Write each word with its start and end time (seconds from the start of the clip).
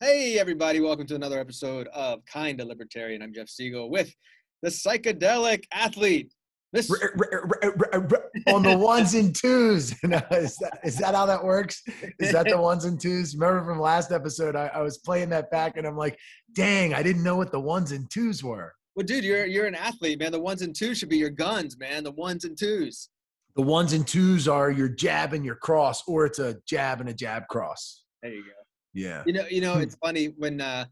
Hey, 0.00 0.38
everybody, 0.38 0.80
welcome 0.80 1.06
to 1.08 1.14
another 1.14 1.38
episode 1.38 1.86
of 1.88 2.24
Kinda 2.24 2.64
Libertarian. 2.64 3.20
I'm 3.22 3.34
Jeff 3.34 3.48
Siegel 3.48 3.90
with 3.90 4.14
the 4.62 4.70
psychedelic 4.70 5.64
athlete. 5.72 6.32
Miss- 6.72 6.90
R- 6.90 7.14
r- 7.62 7.90
r- 7.92 8.30
on 8.54 8.62
the 8.62 8.78
ones 8.78 9.12
and 9.14 9.34
twos. 9.36 9.92
No, 10.04 10.18
is, 10.30 10.56
that, 10.58 10.78
is 10.84 10.96
that 10.98 11.14
how 11.14 11.26
that 11.26 11.44
works? 11.44 11.82
Is 12.18 12.32
that 12.32 12.48
the 12.48 12.58
ones 12.58 12.84
and 12.86 12.98
twos? 12.98 13.34
Remember 13.36 13.64
from 13.64 13.78
last 13.80 14.10
episode, 14.12 14.56
I, 14.56 14.68
I 14.68 14.80
was 14.80 14.98
playing 14.98 15.28
that 15.30 15.50
back 15.50 15.76
and 15.76 15.86
I'm 15.86 15.96
like, 15.96 16.18
dang, 16.54 16.94
I 16.94 17.02
didn't 17.02 17.22
know 17.22 17.36
what 17.36 17.52
the 17.52 17.60
ones 17.60 17.92
and 17.92 18.08
twos 18.10 18.42
were. 18.42 18.72
well, 18.94 19.04
dude, 19.04 19.24
you're 19.24 19.44
you're 19.46 19.66
an 19.66 19.74
athlete, 19.74 20.18
man. 20.20 20.32
The 20.32 20.40
ones 20.40 20.62
and 20.62 20.74
twos 20.74 20.96
should 20.98 21.08
be 21.10 21.18
your 21.18 21.30
guns, 21.30 21.76
man. 21.78 22.04
The 22.04 22.12
ones 22.12 22.44
and 22.44 22.56
twos. 22.56 23.10
The 23.56 23.62
ones 23.62 23.92
and 23.92 24.06
twos 24.06 24.48
are 24.48 24.70
your 24.70 24.88
jab 24.88 25.34
and 25.34 25.44
your 25.44 25.56
cross, 25.56 26.04
or 26.06 26.24
it's 26.24 26.38
a 26.38 26.56
jab 26.66 27.00
and 27.00 27.10
a 27.10 27.14
jab 27.14 27.48
cross. 27.48 28.04
There 28.22 28.32
you 28.32 28.44
go. 28.44 28.50
Yeah. 28.94 29.22
You 29.26 29.32
know, 29.32 29.46
you 29.48 29.60
know, 29.60 29.78
it's 29.78 29.94
funny 29.96 30.26
when 30.36 30.60
uh, 30.60 30.84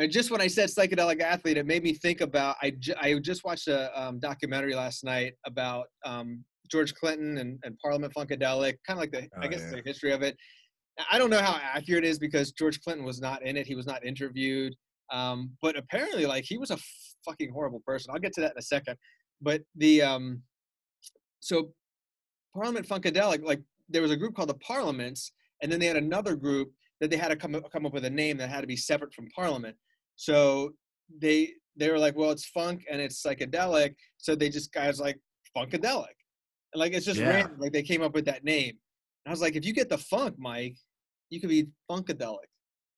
uh, 0.00 0.06
just 0.06 0.30
when 0.30 0.40
I 0.40 0.46
said 0.46 0.68
psychedelic 0.68 1.20
athlete, 1.20 1.56
it 1.56 1.66
made 1.66 1.82
me 1.82 1.94
think 1.94 2.20
about. 2.20 2.56
I, 2.62 2.70
ju- 2.78 2.94
I 3.00 3.14
just 3.18 3.44
watched 3.44 3.68
a 3.68 3.90
um, 4.00 4.20
documentary 4.20 4.74
last 4.74 5.04
night 5.04 5.34
about 5.44 5.86
um, 6.04 6.44
George 6.70 6.94
Clinton 6.94 7.38
and, 7.38 7.58
and 7.64 7.76
Parliament 7.82 8.14
Funkadelic, 8.14 8.76
kind 8.86 8.96
of 8.96 8.98
like 8.98 9.10
the 9.12 9.22
I 9.40 9.46
Oh, 9.46 9.48
guess 9.48 9.60
yeah. 9.60 9.70
the 9.76 9.82
history 9.84 10.12
of 10.12 10.22
it. 10.22 10.36
I 11.10 11.18
don't 11.18 11.30
know 11.30 11.40
how 11.40 11.58
accurate 11.62 12.04
it 12.04 12.08
is 12.08 12.18
because 12.18 12.52
George 12.52 12.80
Clinton 12.82 13.04
was 13.04 13.20
not 13.20 13.42
in 13.42 13.56
it. 13.56 13.66
He 13.66 13.74
was 13.74 13.86
not 13.86 14.04
interviewed. 14.04 14.74
Um, 15.12 15.50
but 15.60 15.76
apparently, 15.76 16.26
like 16.26 16.44
he 16.46 16.56
was 16.58 16.70
a 16.70 16.78
fucking 17.24 17.50
horrible 17.52 17.82
person. 17.84 18.12
I'll 18.12 18.20
get 18.20 18.32
to 18.34 18.40
that 18.42 18.52
in 18.52 18.58
a 18.58 18.62
second. 18.62 18.96
But 19.40 19.62
the 19.74 20.02
um, 20.02 20.42
so 21.40 21.72
Parliament 22.54 22.86
Funkadelic, 22.86 23.42
like 23.44 23.60
there 23.88 24.02
was 24.02 24.10
a 24.12 24.16
group 24.16 24.34
called 24.36 24.50
the 24.50 24.54
Parliaments, 24.54 25.32
and 25.62 25.72
then 25.72 25.80
they 25.80 25.86
had 25.86 25.96
another 25.96 26.36
group 26.36 26.70
that 27.00 27.10
they 27.10 27.16
had 27.16 27.28
to 27.28 27.36
come 27.36 27.54
up, 27.54 27.70
come 27.72 27.86
up 27.86 27.92
with 27.92 28.04
a 28.04 28.10
name 28.10 28.36
that 28.38 28.50
had 28.50 28.60
to 28.60 28.66
be 28.66 28.76
separate 28.76 29.12
from 29.14 29.28
Parliament. 29.34 29.76
So 30.16 30.72
they 31.20 31.52
they 31.76 31.90
were 31.90 31.98
like, 31.98 32.16
well, 32.16 32.30
it's 32.30 32.46
funk 32.46 32.84
and 32.90 33.00
it's 33.00 33.22
psychedelic, 33.22 33.94
so 34.18 34.34
they 34.34 34.48
just 34.48 34.72
guys 34.72 35.00
like 35.00 35.18
funkadelic, 35.56 36.14
and 36.72 36.80
like 36.80 36.92
it's 36.92 37.06
just 37.06 37.20
Yeah. 37.20 37.30
random. 37.30 37.58
Like 37.58 37.72
they 37.72 37.82
came 37.82 38.02
up 38.02 38.14
with 38.14 38.26
that 38.26 38.44
name. 38.44 38.76
And 39.24 39.30
I 39.30 39.30
was 39.30 39.40
like, 39.40 39.56
if 39.56 39.64
you 39.64 39.72
get 39.72 39.88
the 39.88 39.98
funk, 39.98 40.36
Mike, 40.38 40.76
you 41.30 41.40
could 41.40 41.50
be 41.50 41.68
funkadelic. 41.90 42.48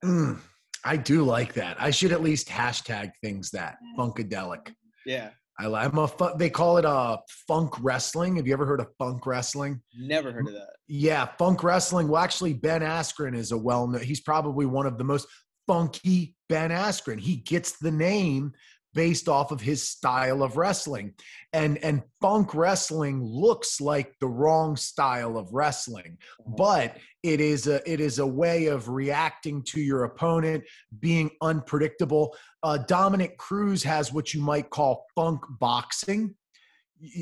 Mm, 0.05 0.39
I 0.85 0.97
do 0.97 1.23
like 1.25 1.53
that. 1.55 1.77
I 1.81 1.91
should 1.91 2.13
at 2.13 2.23
least 2.23 2.49
hashtag 2.49 3.13
things 3.23 3.51
that 3.51 3.77
funkadelic. 3.99 4.73
Yeah, 5.07 5.31
I, 5.63 5.85
I'm 5.85 5.99
a 5.99 6.09
fu- 6.09 6.37
they 6.37 6.51
call 6.51 6.79
it 6.79 6.85
a 6.85 7.19
funk 7.47 7.75
wrestling. 7.81 8.37
Have 8.37 8.47
you 8.47 8.53
ever 8.53 8.67
heard 8.67 8.81
of 8.81 8.89
funk 8.99 9.27
wrestling? 9.27 9.81
never 9.97 10.33
heard 10.33 10.49
of 10.49 10.55
that. 10.55 10.71
Yeah, 10.89 11.27
funk 11.39 11.63
wrestling. 11.63 12.09
Well, 12.09 12.23
actually, 12.23 12.55
Ben 12.55 12.83
Askren 12.83 13.37
is 13.37 13.53
a 13.53 13.59
well 13.59 13.87
known, 13.87 14.03
he's 14.03 14.21
probably 14.21 14.67
one 14.67 14.87
of 14.87 14.99
the 14.99 15.05
most 15.05 15.27
funky 15.67 16.35
Ben 16.49 16.71
Askren. 16.71 17.21
He 17.21 17.37
gets 17.37 17.79
the 17.79 17.91
name 17.91 18.53
based 18.95 19.29
off 19.29 19.51
of 19.51 19.61
his 19.61 19.83
style 19.83 20.43
of 20.43 20.57
wrestling. 20.57 21.15
And 21.53 21.79
and 21.79 22.03
funk 22.21 22.55
wrestling 22.55 23.23
looks 23.23 23.81
like 23.81 24.15
the 24.21 24.29
wrong 24.29 24.77
style 24.77 25.37
of 25.37 25.53
wrestling, 25.53 26.19
but 26.47 26.99
it 27.23 27.41
is 27.41 27.67
a 27.67 27.81
it 27.91 28.01
is 28.01 28.19
a 28.19 28.27
way 28.27 28.67
of 28.67 28.89
reacting 28.89 29.63
to 29.65 29.81
your 29.81 30.05
opponent, 30.05 30.65
being 31.01 31.31
unpredictable. 31.41 32.37
Uh, 32.63 32.79
Dominick 32.79 33.39
Cruz 33.39 33.83
has 33.83 34.13
what 34.13 34.35
you 34.35 34.41
might 34.41 34.71
call 34.71 35.07
funk 35.15 35.41
boxing 35.61 36.35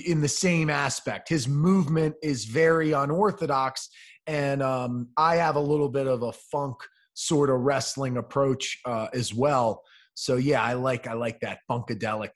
in 0.06 0.20
the 0.20 0.28
same 0.28 0.68
aspect. 0.68 1.28
His 1.28 1.48
movement 1.48 2.14
is 2.22 2.44
very 2.44 2.92
unorthodox, 2.92 3.88
and 4.26 4.62
um, 4.62 5.08
I 5.16 5.36
have 5.36 5.56
a 5.56 5.60
little 5.60 5.88
bit 5.88 6.06
of 6.06 6.22
a 6.22 6.32
funk 6.32 6.76
sort 7.14 7.50
of 7.50 7.60
wrestling 7.60 8.16
approach 8.16 8.78
uh, 8.84 9.08
as 9.12 9.34
well. 9.34 9.82
So 10.20 10.36
yeah, 10.36 10.62
I 10.62 10.74
like 10.74 11.06
I 11.06 11.14
like 11.14 11.40
that 11.40 11.60
funkadelic, 11.68 12.32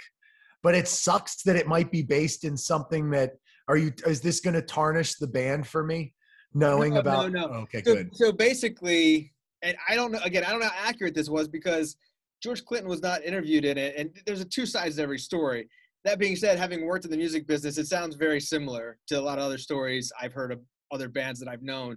but 0.63 0.75
it 0.75 0.89
sucks 0.89 1.43
that 1.43 1.55
it 1.55 1.67
might 1.67 1.93
be 1.93 2.03
based 2.03 2.45
in 2.45 2.57
something 2.57 3.11
that. 3.11 3.33
Are 3.67 3.79
you? 3.79 3.93
Is 4.07 4.21
this 4.21 4.41
going 4.41 4.55
to 4.55 4.63
tarnish 4.63 5.15
the 5.15 5.27
band 5.27 5.67
for 5.67 5.85
me? 5.85 6.15
Knowing 6.53 6.95
No, 6.95 7.01
no, 7.03 7.29
no. 7.29 7.45
okay, 7.63 7.83
so, 7.83 7.95
good. 7.95 8.11
so 8.15 8.31
basically, 8.31 9.33
and 9.63 9.77
I 9.89 9.95
don't 9.95 10.13
know. 10.13 10.19
Again, 10.23 10.45
I 10.45 10.51
don't 10.51 10.61
know 10.61 10.69
how 10.69 10.89
accurate 10.89 11.15
this 11.15 11.31
was 11.31 11.49
because 11.49 11.97
George 12.43 12.65
Clinton 12.65 12.89
was 12.89 13.03
not 13.03 13.25
interviewed 13.25 13.65
in 13.65 13.79
it, 13.79 13.95
and 13.97 14.11
there's 14.27 14.41
a 14.41 14.45
two 14.45 14.67
sides 14.67 14.97
to 14.97 15.03
every 15.03 15.19
story. 15.19 15.69
That 16.05 16.19
being 16.19 16.37
said, 16.37 16.59
having 16.59 16.85
worked 16.85 17.07
in 17.07 17.11
the 17.11 17.17
music 17.17 17.47
business, 17.47 17.79
it 17.79 17.87
sounds 17.87 18.17
very 18.17 18.41
similar 18.41 18.99
to 19.09 19.19
a 19.19 19.23
lot 19.23 19.39
of 19.39 19.45
other 19.45 19.59
stories 19.59 20.13
I've 20.21 20.35
heard 20.35 20.53
of 20.53 20.61
other 20.93 21.09
bands 21.09 21.41
that 21.41 21.49
I've 21.49 21.63
known. 21.63 21.97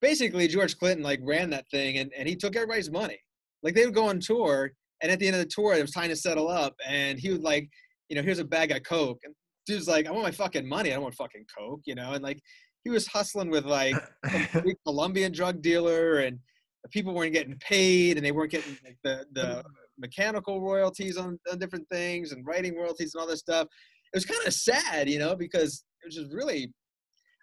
Basically, 0.00 0.46
George 0.46 0.78
Clinton 0.78 1.04
like 1.04 1.20
ran 1.22 1.50
that 1.50 1.68
thing, 1.70 1.98
and, 1.98 2.12
and 2.16 2.28
he 2.28 2.36
took 2.36 2.54
everybody's 2.56 2.90
money. 2.90 3.18
Like 3.62 3.74
they 3.74 3.84
would 3.84 3.94
go 3.94 4.08
on 4.08 4.20
tour, 4.20 4.72
and 5.02 5.10
at 5.10 5.18
the 5.18 5.26
end 5.26 5.36
of 5.36 5.42
the 5.42 5.48
tour, 5.48 5.74
it 5.74 5.82
was 5.82 5.92
time 5.92 6.08
to 6.08 6.16
settle 6.16 6.48
up, 6.48 6.74
and 6.86 7.18
he 7.18 7.30
was 7.30 7.40
like, 7.40 7.68
you 8.08 8.16
know, 8.16 8.22
here's 8.22 8.38
a 8.38 8.44
bag 8.44 8.70
of 8.72 8.82
coke, 8.82 9.18
and 9.24 9.34
dude's 9.66 9.88
like, 9.88 10.06
I 10.06 10.10
want 10.10 10.24
my 10.24 10.30
fucking 10.30 10.68
money, 10.68 10.90
I 10.90 10.94
don't 10.94 11.04
want 11.04 11.14
fucking 11.14 11.46
coke, 11.56 11.80
you 11.84 11.94
know, 11.94 12.12
and 12.12 12.22
like 12.22 12.40
he 12.84 12.90
was 12.90 13.06
hustling 13.06 13.50
with 13.50 13.64
like 13.64 13.96
a 14.24 14.62
Colombian 14.86 15.32
drug 15.32 15.62
dealer, 15.62 16.18
and 16.18 16.38
people 16.90 17.14
weren't 17.14 17.32
getting 17.32 17.58
paid, 17.58 18.16
and 18.16 18.24
they 18.24 18.32
weren't 18.32 18.50
getting 18.50 18.76
like, 18.84 18.96
the 19.04 19.24
the 19.32 19.62
mechanical 19.98 20.60
royalties 20.60 21.16
on, 21.16 21.38
on 21.50 21.58
different 21.58 21.88
things, 21.88 22.32
and 22.32 22.46
writing 22.46 22.76
royalties 22.76 23.14
and 23.14 23.20
all 23.20 23.28
this 23.28 23.40
stuff. 23.40 23.66
It 24.12 24.16
was 24.16 24.24
kind 24.24 24.44
of 24.46 24.52
sad, 24.52 25.08
you 25.08 25.18
know, 25.18 25.36
because 25.36 25.84
it 26.02 26.06
was 26.06 26.14
just 26.16 26.32
really. 26.32 26.72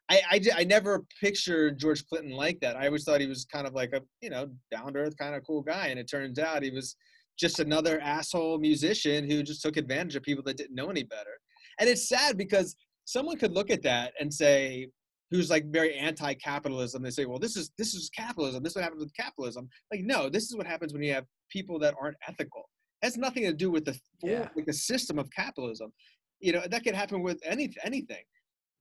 I 0.09 0.39
I 0.55 0.63
never 0.63 1.03
pictured 1.21 1.77
George 1.77 2.05
Clinton 2.07 2.31
like 2.31 2.61
that. 2.61 2.77
I 2.77 2.85
always 2.85 3.03
thought 3.03 3.19
he 3.19 3.27
was 3.27 3.43
kind 3.43 3.67
of 3.67 3.73
like 3.73 3.91
a 3.91 4.01
you 4.21 4.29
know 4.29 4.47
down 4.71 4.93
to 4.93 4.99
earth 4.99 5.17
kind 5.17 5.35
of 5.35 5.45
cool 5.45 5.61
guy, 5.61 5.87
and 5.87 5.99
it 5.99 6.09
turns 6.09 6.39
out 6.39 6.63
he 6.63 6.69
was 6.69 6.95
just 7.37 7.59
another 7.59 7.99
asshole 8.01 8.57
musician 8.59 9.29
who 9.29 9.43
just 9.43 9.61
took 9.61 9.77
advantage 9.77 10.15
of 10.15 10.23
people 10.23 10.43
that 10.43 10.57
didn't 10.57 10.75
know 10.75 10.89
any 10.89 11.03
better. 11.03 11.37
And 11.79 11.89
it's 11.89 12.09
sad 12.09 12.37
because 12.37 12.75
someone 13.05 13.37
could 13.37 13.51
look 13.53 13.69
at 13.69 13.83
that 13.83 14.13
and 14.19 14.33
say, 14.33 14.87
who's 15.31 15.49
like 15.49 15.65
very 15.71 15.93
anti-capitalism 15.95 17.03
they 17.03 17.09
say 17.09 17.25
well 17.25 17.39
this 17.39 17.57
is 17.57 17.71
this 17.77 17.93
is 17.93 18.09
capitalism 18.15 18.63
this 18.63 18.71
is 18.71 18.75
what 18.77 18.83
happens 18.83 19.03
with 19.03 19.13
capitalism. 19.13 19.67
Like 19.91 20.01
no 20.03 20.29
this 20.29 20.43
is 20.43 20.55
what 20.55 20.67
happens 20.67 20.93
when 20.93 21.03
you 21.03 21.13
have 21.13 21.25
people 21.51 21.79
that 21.79 21.95
aren't 22.01 22.17
ethical. 22.27 22.69
It 23.01 23.07
has 23.07 23.17
nothing 23.17 23.43
to 23.43 23.53
do 23.53 23.69
with 23.69 23.85
the 23.85 23.99
Yeah. 24.23 24.47
like 24.55 24.65
the 24.65 24.73
system 24.73 25.19
of 25.19 25.29
capitalism. 25.31 25.91
You 26.39 26.53
know 26.53 26.63
that 26.69 26.83
could 26.83 26.95
happen 26.95 27.21
with 27.23 27.39
any 27.43 27.73
anything. 27.83 28.23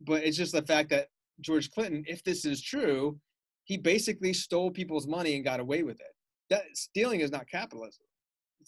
But 0.03 0.23
it's 0.25 0.37
just 0.37 0.53
the 0.53 0.62
fact 0.62 0.91
that 0.91 1.09
george 1.41 1.71
clinton 1.71 2.03
if 2.06 2.23
this 2.25 2.44
is 2.47 2.62
true 2.62 3.19
he 3.65 3.77
basically 3.77 4.33
stole 4.33 4.71
people's 4.71 5.06
money 5.06 5.34
and 5.34 5.44
got 5.44 5.59
away 5.61 5.83
with 5.83 5.99
it. 6.00 6.15
That 6.50 6.62
stealing 6.75 7.21
is 7.21 7.33
not 7.33 7.49
capitalism 7.49 8.05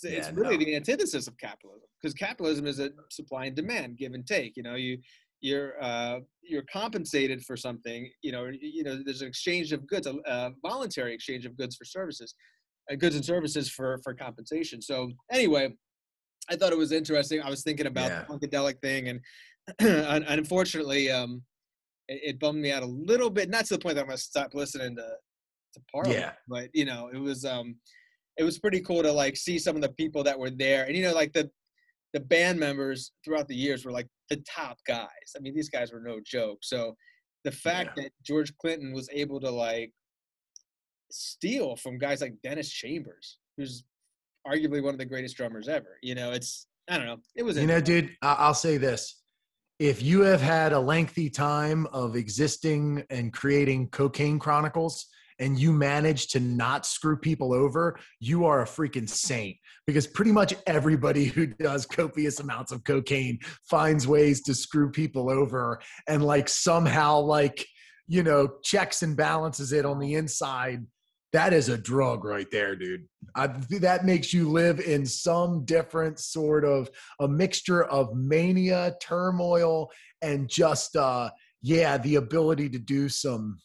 it's, 0.04 0.28
it's 0.28 0.36
really 0.36 0.56
no. 0.56 0.64
the 0.64 0.76
antithesis 0.76 1.26
of 1.26 1.36
capitalism 1.38 1.88
because 2.00 2.14
capitalism 2.14 2.66
is 2.66 2.78
a 2.78 2.90
supply 3.10 3.46
and 3.46 3.56
demand 3.56 3.96
give 3.98 4.14
and 4.14 4.26
take 4.26 4.56
you 4.56 4.62
know 4.62 4.74
you 4.74 4.98
you're 5.40 5.82
uh, 5.82 6.20
you're 6.42 6.64
compensated 6.72 7.44
for 7.44 7.56
something. 7.56 8.10
You 8.22 8.32
know, 8.32 8.50
you 8.60 8.82
know, 8.82 9.00
there's 9.04 9.22
an 9.22 9.28
exchange 9.28 9.72
of 9.72 9.86
goods, 9.86 10.06
a, 10.06 10.14
a 10.26 10.50
voluntary 10.62 11.14
exchange 11.14 11.46
of 11.46 11.56
goods 11.56 11.76
for 11.76 11.84
services, 11.84 12.34
uh, 12.90 12.96
goods 12.96 13.14
and 13.16 13.24
services 13.24 13.68
for 13.70 13.98
for 14.02 14.14
compensation. 14.14 14.82
So 14.82 15.10
anyway, 15.30 15.74
I 16.50 16.56
thought 16.56 16.72
it 16.72 16.78
was 16.78 16.92
interesting. 16.92 17.40
I 17.40 17.50
was 17.50 17.62
thinking 17.62 17.86
about 17.86 18.10
Yeah. 18.10 18.24
the 18.28 18.34
funkadelic 18.34 18.80
thing, 18.80 19.08
and, 19.08 19.20
and 19.78 20.24
unfortunately, 20.26 21.10
um, 21.10 21.42
it, 22.08 22.20
it 22.24 22.40
bummed 22.40 22.60
me 22.60 22.72
out 22.72 22.82
a 22.82 22.86
little 22.86 23.30
bit. 23.30 23.48
Not 23.48 23.66
to 23.66 23.74
the 23.74 23.80
point 23.80 23.94
that 23.96 24.02
I'm 24.02 24.08
gonna 24.08 24.18
stop 24.18 24.54
listening 24.54 24.96
to 24.96 25.08
to 25.74 25.80
Parliament, 25.92 26.20
Yeah. 26.20 26.32
but 26.48 26.70
you 26.72 26.84
know, 26.84 27.10
it 27.12 27.18
was 27.18 27.44
um, 27.44 27.76
it 28.38 28.44
was 28.44 28.58
pretty 28.58 28.80
cool 28.80 29.02
to 29.02 29.12
like 29.12 29.36
see 29.36 29.58
some 29.58 29.76
of 29.76 29.82
the 29.82 29.90
people 29.90 30.22
that 30.24 30.38
were 30.38 30.50
there, 30.50 30.84
and 30.84 30.96
you 30.96 31.02
know, 31.02 31.12
like 31.12 31.32
the 31.32 31.50
the 32.14 32.20
band 32.20 32.58
members 32.58 33.12
throughout 33.24 33.48
the 33.48 33.54
years 33.54 33.84
were 33.84 33.92
like 33.92 34.08
the 34.30 34.42
top 34.48 34.78
guys. 34.86 35.08
I 35.36 35.40
mean, 35.40 35.54
these 35.54 35.68
guys 35.68 35.92
were 35.92 36.00
no 36.00 36.20
joke. 36.24 36.58
So 36.62 36.96
the 37.44 37.50
fact 37.52 37.96
that 37.96 38.10
George 38.22 38.56
Clinton 38.56 38.92
was 38.92 39.08
able 39.12 39.40
to 39.40 39.50
like 39.50 39.92
steal 41.10 41.76
from 41.76 41.98
guys 41.98 42.20
like 42.20 42.34
Dennis 42.42 42.70
Chambers, 42.70 43.38
who's 43.56 43.84
arguably 44.46 44.82
one 44.82 44.94
of 44.94 44.98
the 44.98 45.04
greatest 45.04 45.36
drummers 45.36 45.68
ever, 45.68 45.98
you 46.02 46.14
know, 46.14 46.32
it's 46.32 46.66
I 46.88 46.96
don't 46.96 47.06
know. 47.06 47.18
It 47.36 47.42
was 47.42 47.58
You 47.58 47.66
know, 47.66 47.80
dude, 47.80 48.16
I'll 48.22 48.54
say 48.54 48.78
this. 48.78 49.22
If 49.78 50.02
you 50.02 50.22
have 50.22 50.40
had 50.40 50.72
a 50.72 50.80
lengthy 50.80 51.30
time 51.30 51.86
of 51.92 52.16
existing 52.16 53.04
and 53.10 53.32
creating 53.32 53.88
cocaine 53.90 54.38
chronicles 54.38 55.06
and 55.38 55.58
you 55.58 55.72
manage 55.72 56.28
to 56.28 56.40
not 56.40 56.86
screw 56.86 57.16
people 57.16 57.52
over, 57.52 57.98
you 58.20 58.44
are 58.44 58.62
a 58.62 58.66
freaking 58.66 59.08
saint 59.08 59.56
because 59.86 60.06
pretty 60.06 60.32
much 60.32 60.54
everybody 60.66 61.24
who 61.26 61.46
does 61.46 61.86
copious 61.86 62.40
amounts 62.40 62.72
of 62.72 62.84
cocaine 62.84 63.38
finds 63.68 64.06
ways 64.06 64.42
to 64.42 64.54
screw 64.54 64.90
people 64.90 65.30
over 65.30 65.80
and 66.06 66.24
like 66.24 66.48
somehow 66.48 67.18
like, 67.18 67.66
you 68.06 68.22
know, 68.22 68.48
checks 68.62 69.02
and 69.02 69.16
balances 69.16 69.72
it 69.72 69.84
on 69.84 69.98
the 69.98 70.14
inside. 70.14 70.84
That 71.34 71.52
is 71.52 71.68
a 71.68 71.76
drug 71.76 72.24
right 72.24 72.50
there, 72.50 72.74
dude. 72.74 73.06
I, 73.34 73.48
that 73.80 74.06
makes 74.06 74.32
you 74.32 74.48
live 74.48 74.80
in 74.80 75.04
some 75.04 75.66
different 75.66 76.18
sort 76.18 76.64
of 76.64 76.88
a 77.20 77.28
mixture 77.28 77.84
of 77.84 78.14
mania, 78.14 78.96
turmoil, 79.02 79.90
and 80.22 80.48
just 80.48 80.96
uh 80.96 81.30
yeah, 81.62 81.98
the 81.98 82.16
ability 82.16 82.68
to 82.70 82.78
do 82.78 83.08
some 83.08 83.58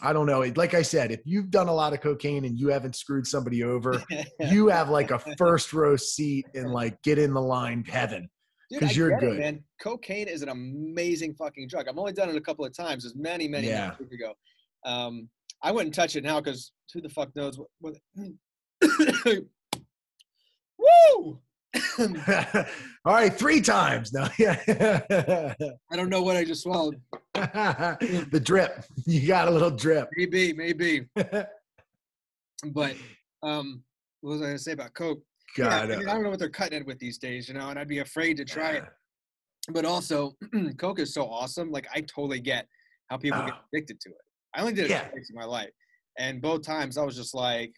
I 0.00 0.12
don't 0.12 0.26
know. 0.26 0.40
Like 0.56 0.74
I 0.74 0.82
said, 0.82 1.12
if 1.12 1.20
you've 1.24 1.50
done 1.50 1.68
a 1.68 1.74
lot 1.74 1.92
of 1.92 2.00
cocaine 2.00 2.44
and 2.44 2.58
you 2.58 2.68
haven't 2.68 2.96
screwed 2.96 3.26
somebody 3.26 3.62
over, 3.62 4.02
you 4.50 4.68
have 4.68 4.90
like 4.90 5.10
a 5.10 5.18
first 5.38 5.72
row 5.72 5.96
seat 5.96 6.46
and 6.54 6.72
like 6.72 7.00
get 7.02 7.18
in 7.18 7.32
the 7.32 7.40
line 7.40 7.84
heaven 7.84 8.28
because 8.70 8.96
you're 8.96 9.18
good. 9.18 9.36
It, 9.36 9.40
man, 9.40 9.64
cocaine 9.80 10.28
is 10.28 10.42
an 10.42 10.48
amazing 10.48 11.34
fucking 11.34 11.68
drug. 11.68 11.88
I've 11.88 11.98
only 11.98 12.12
done 12.12 12.28
it 12.28 12.36
a 12.36 12.40
couple 12.40 12.64
of 12.64 12.76
times. 12.76 13.04
It's 13.04 13.14
many, 13.14 13.48
many 13.48 13.68
yeah. 13.68 13.92
years 13.98 14.12
ago. 14.12 14.34
Um, 14.84 15.28
I 15.62 15.72
wouldn't 15.72 15.94
touch 15.94 16.16
it 16.16 16.24
now 16.24 16.40
because 16.40 16.72
who 16.92 17.00
the 17.00 17.08
fuck 17.08 17.34
knows 17.34 17.58
what. 17.58 17.68
what 17.80 17.94
Woo! 21.16 21.40
All 23.06 23.12
right, 23.12 23.32
three 23.32 23.60
times 23.60 24.12
now. 24.14 24.28
Yeah. 24.38 24.58
I 25.92 25.96
don't 25.96 26.08
know 26.08 26.22
what 26.22 26.36
I 26.36 26.44
just 26.44 26.62
swallowed. 26.62 27.00
the 27.34 28.40
drip. 28.42 28.84
You 29.04 29.26
got 29.26 29.46
a 29.46 29.50
little 29.50 29.70
drip. 29.70 30.08
Maybe, 30.16 30.54
maybe. 30.54 31.06
but 31.14 32.96
um, 33.42 33.82
what 34.22 34.32
was 34.32 34.40
I 34.40 34.44
going 34.46 34.56
to 34.56 34.62
say 34.62 34.72
about 34.72 34.94
Coke? 34.94 35.22
Got 35.56 35.88
yeah, 35.88 35.94
I, 35.94 35.98
mean, 35.98 36.08
I 36.08 36.14
don't 36.14 36.22
know 36.22 36.30
what 36.30 36.38
they're 36.38 36.48
cutting 36.48 36.80
it 36.80 36.86
with 36.86 36.98
these 36.98 37.18
days, 37.18 37.46
you 37.46 37.54
know, 37.54 37.68
and 37.68 37.78
I'd 37.78 37.88
be 37.88 37.98
afraid 37.98 38.38
to 38.38 38.44
try 38.44 38.72
it. 38.72 38.84
But 39.70 39.84
also, 39.84 40.32
Coke 40.78 40.98
is 40.98 41.12
so 41.12 41.26
awesome. 41.26 41.70
Like, 41.70 41.86
I 41.94 42.00
totally 42.00 42.40
get 42.40 42.66
how 43.10 43.18
people 43.18 43.40
get 43.42 43.52
ah. 43.52 43.64
addicted 43.72 44.00
to 44.00 44.08
it. 44.10 44.16
I 44.54 44.60
only 44.60 44.72
did 44.72 44.86
it 44.86 44.90
yeah. 44.90 45.08
twice 45.08 45.28
in 45.28 45.36
my 45.36 45.44
life. 45.44 45.70
And 46.18 46.40
both 46.40 46.62
times 46.62 46.96
I 46.96 47.04
was 47.04 47.16
just 47.16 47.34
like, 47.34 47.74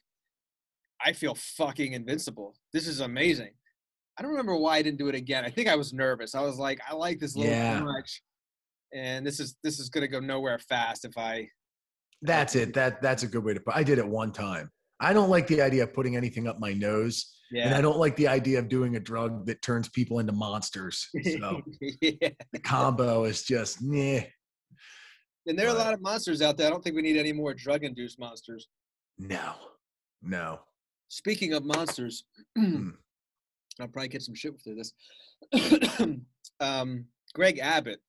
I 1.05 1.13
feel 1.13 1.35
fucking 1.35 1.95
invincible. 1.95 2.55
This 2.73 2.87
is 2.87 3.01
amazing. 3.01 3.51
I 4.19 4.23
don't 4.23 4.31
remember 4.31 4.57
why 4.57 4.77
I 4.77 4.83
didn't 4.83 4.99
do 4.99 5.09
it 5.09 5.15
again. 5.15 5.45
I 5.45 5.51
think 5.51 5.69
I 5.69 5.77
was 5.77 5.93
nervous. 5.93 6.35
I 6.35 6.43
was 6.43 6.59
like, 6.59 6.81
I 6.89 6.95
like 6.95 7.19
this 7.19 7.35
a 7.35 7.39
little 7.39 7.53
yeah. 7.53 7.79
too 7.79 7.85
much, 7.85 8.23
and 8.95 9.27
this 9.27 9.41
is 9.41 9.57
this 9.63 9.79
is 9.79 9.89
gonna 9.89 10.09
go 10.09 10.21
nowhere 10.21 10.59
fast 10.59 11.05
if 11.05 11.17
I. 11.19 11.49
That's 12.23 12.57
it. 12.57 12.73
That 12.75 13.03
that's 13.03 13.23
a 13.23 13.27
good 13.27 13.45
way 13.45 13.55
to 13.55 13.61
put. 13.61 13.77
I 13.77 13.83
did 13.83 13.99
it 13.99 14.07
one 14.07 14.33
time. 14.33 14.71
I 15.01 15.13
don't 15.13 15.29
like 15.29 15.47
the 15.47 15.61
idea 15.61 15.83
of 15.83 15.93
putting 15.93 16.17
anything 16.17 16.47
up 16.47 16.59
my 16.59 16.73
nose. 16.73 17.33
Yeah. 17.51 17.67
And 17.67 17.75
I 17.75 17.81
don't 17.81 17.99
like 17.99 18.17
the 18.17 18.29
idea 18.29 18.59
of 18.59 18.69
doing 18.69 18.97
a 18.97 19.01
drug 19.01 19.47
that 19.47 19.63
turns 19.63 19.89
people 19.89 20.19
into 20.19 20.33
monsters. 20.33 21.07
So 21.23 21.61
yeah. 22.01 22.31
the 22.53 22.59
combo 22.65 23.25
is 23.25 23.43
just 23.43 23.79
yeah. 23.83 24.25
And 25.47 25.57
there 25.57 25.69
are 25.69 25.75
a 25.75 25.79
lot 25.79 25.95
of 25.95 26.01
monsters 26.01 26.43
out 26.43 26.57
there. 26.57 26.67
I 26.67 26.71
don't 26.71 26.83
think 26.83 26.97
we 26.97 27.03
need 27.03 27.17
any 27.17 27.33
more 27.33 27.55
drug 27.55 27.85
induced 27.85 28.19
monsters. 28.19 28.69
No. 29.19 29.53
No. 30.23 30.61
Speaking 31.09 31.53
of 31.53 31.65
monsters, 31.65 32.25
hmm. 32.59 32.91
I'll 33.81 33.89
probably 33.89 34.09
get 34.09 34.23
some 34.23 34.35
shit 34.35 34.55
through 34.63 34.77
this. 34.77 34.93
um, 36.61 37.05
Greg 37.35 37.59
Abbott, 37.59 38.01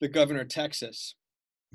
the 0.00 0.08
governor 0.08 0.40
of 0.40 0.48
Texas. 0.48 1.14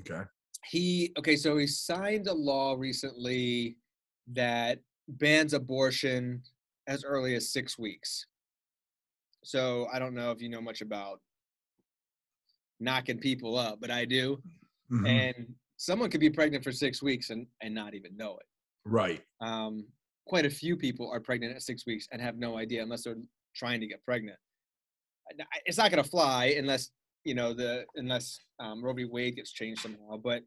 Okay. 0.00 0.22
He 0.70 1.12
okay, 1.18 1.36
so 1.36 1.56
he 1.56 1.66
signed 1.66 2.26
a 2.26 2.34
law 2.34 2.74
recently 2.78 3.76
that 4.32 4.78
bans 5.08 5.54
abortion 5.54 6.42
as 6.86 7.04
early 7.04 7.34
as 7.34 7.52
six 7.52 7.78
weeks. 7.78 8.26
So 9.42 9.86
I 9.92 9.98
don't 9.98 10.14
know 10.14 10.30
if 10.32 10.42
you 10.42 10.48
know 10.48 10.60
much 10.60 10.82
about 10.82 11.20
knocking 12.78 13.18
people 13.18 13.56
up, 13.56 13.78
but 13.80 13.90
I 13.90 14.04
do. 14.04 14.42
Mm-hmm. 14.92 15.06
And 15.06 15.54
someone 15.76 16.10
could 16.10 16.20
be 16.20 16.30
pregnant 16.30 16.64
for 16.64 16.72
six 16.72 17.02
weeks 17.02 17.30
and, 17.30 17.46
and 17.62 17.74
not 17.74 17.94
even 17.94 18.16
know 18.16 18.36
it. 18.38 18.46
Right. 18.84 19.22
Um, 19.40 19.86
quite 20.30 20.46
a 20.46 20.50
few 20.50 20.76
people 20.76 21.10
are 21.10 21.18
pregnant 21.18 21.56
at 21.56 21.60
six 21.60 21.84
weeks 21.86 22.06
and 22.12 22.22
have 22.22 22.38
no 22.38 22.56
idea 22.56 22.80
unless 22.80 23.02
they're 23.02 23.16
trying 23.56 23.80
to 23.80 23.86
get 23.88 24.00
pregnant. 24.04 24.38
It's 25.66 25.76
not 25.76 25.90
going 25.90 26.02
to 26.02 26.08
fly 26.08 26.54
unless 26.56 26.90
you 27.24 27.34
know 27.34 27.52
the 27.52 27.84
unless 27.96 28.38
um, 28.60 28.80
Roe 28.82 28.92
v. 28.92 29.06
Wade 29.06 29.34
gets 29.34 29.50
changed 29.50 29.82
somehow. 29.82 30.18
But 30.22 30.42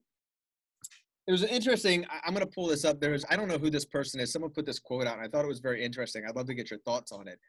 it 1.27 1.33
was 1.33 1.43
interesting. 1.43 2.05
I'm 2.25 2.33
going 2.33 2.45
to 2.45 2.51
pull 2.55 2.67
this 2.67 2.85
up. 2.85 3.01
There's 3.01 3.25
I 3.29 3.35
don't 3.35 3.49
know 3.49 3.57
who 3.57 3.69
this 3.69 3.83
person 3.83 4.21
is. 4.21 4.31
Someone 4.31 4.51
put 4.51 4.65
this 4.65 4.79
quote 4.79 5.05
out, 5.05 5.17
and 5.17 5.25
I 5.25 5.27
thought 5.27 5.43
it 5.43 5.49
was 5.49 5.59
very 5.59 5.83
interesting. 5.83 6.23
I'd 6.25 6.37
love 6.37 6.47
to 6.47 6.53
get 6.53 6.71
your 6.71 6.79
thoughts 6.79 7.11
on 7.11 7.27
it. 7.27 7.33
It 7.33 7.39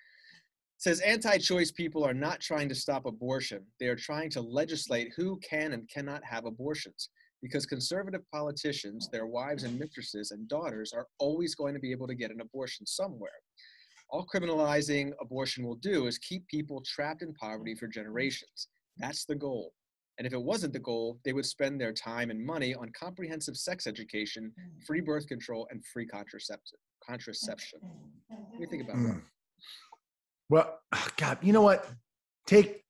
says 0.79 0.99
anti-choice 1.01 1.71
people 1.71 2.03
are 2.03 2.13
not 2.13 2.41
trying 2.41 2.69
to 2.69 2.75
stop 2.75 3.07
abortion. 3.07 3.63
They 3.79 3.87
are 3.87 3.97
trying 3.97 4.31
to 4.31 4.41
legislate 4.41 5.13
who 5.17 5.39
can 5.39 5.73
and 5.73 5.89
cannot 5.89 6.25
have 6.25 6.47
abortions 6.47 7.11
because 7.43 7.67
conservative 7.67 8.23
politicians, 8.33 9.09
their 9.11 9.27
wives 9.27 9.65
and 9.65 9.79
mistresses 9.79 10.31
and 10.31 10.49
daughters 10.49 10.93
are 10.93 11.07
always 11.19 11.55
going 11.55 11.75
to 11.75 11.81
be 11.81 11.91
able 11.91 12.07
to 12.07 12.15
get 12.15 12.31
an 12.31 12.41
abortion 12.41 12.87
somewhere. 12.87 13.31
All 14.11 14.27
criminalizing 14.27 15.13
abortion 15.21 15.65
will 15.65 15.77
do 15.77 16.07
is 16.07 16.19
keep 16.19 16.47
people 16.49 16.83
trapped 16.87 17.23
in 17.23 17.35
poverty 17.35 17.75
for 17.75 17.87
generations. 17.87 18.69
That's 18.99 19.25
the 19.25 19.35
goal. 19.35 19.73
And 20.19 20.27
if 20.27 20.33
it 20.33 20.43
wasn't 20.43 20.73
the 20.73 20.79
goal, 20.79 21.19
they 21.25 21.33
would 21.33 21.47
spend 21.47 21.81
their 21.81 21.93
time 21.93 22.31
and 22.31 22.45
money 22.45 22.75
on 22.75 22.91
comprehensive 22.99 23.57
sex 23.57 23.87
education, 23.87 24.53
free 24.87 25.01
birth 25.01 25.27
control, 25.27 25.67
and 25.71 25.85
free 25.93 26.07
contraception. 26.07 26.79
Contraception. 27.07 27.81
What 28.29 28.53
do 28.53 28.61
you 28.61 28.67
think 28.69 28.85
about 28.85 28.97
mm. 28.97 29.15
that? 29.15 29.23
Well, 30.49 30.79
God, 31.17 31.39
you 31.43 31.53
know 31.53 31.63
what? 31.63 31.89
Take 32.47 32.83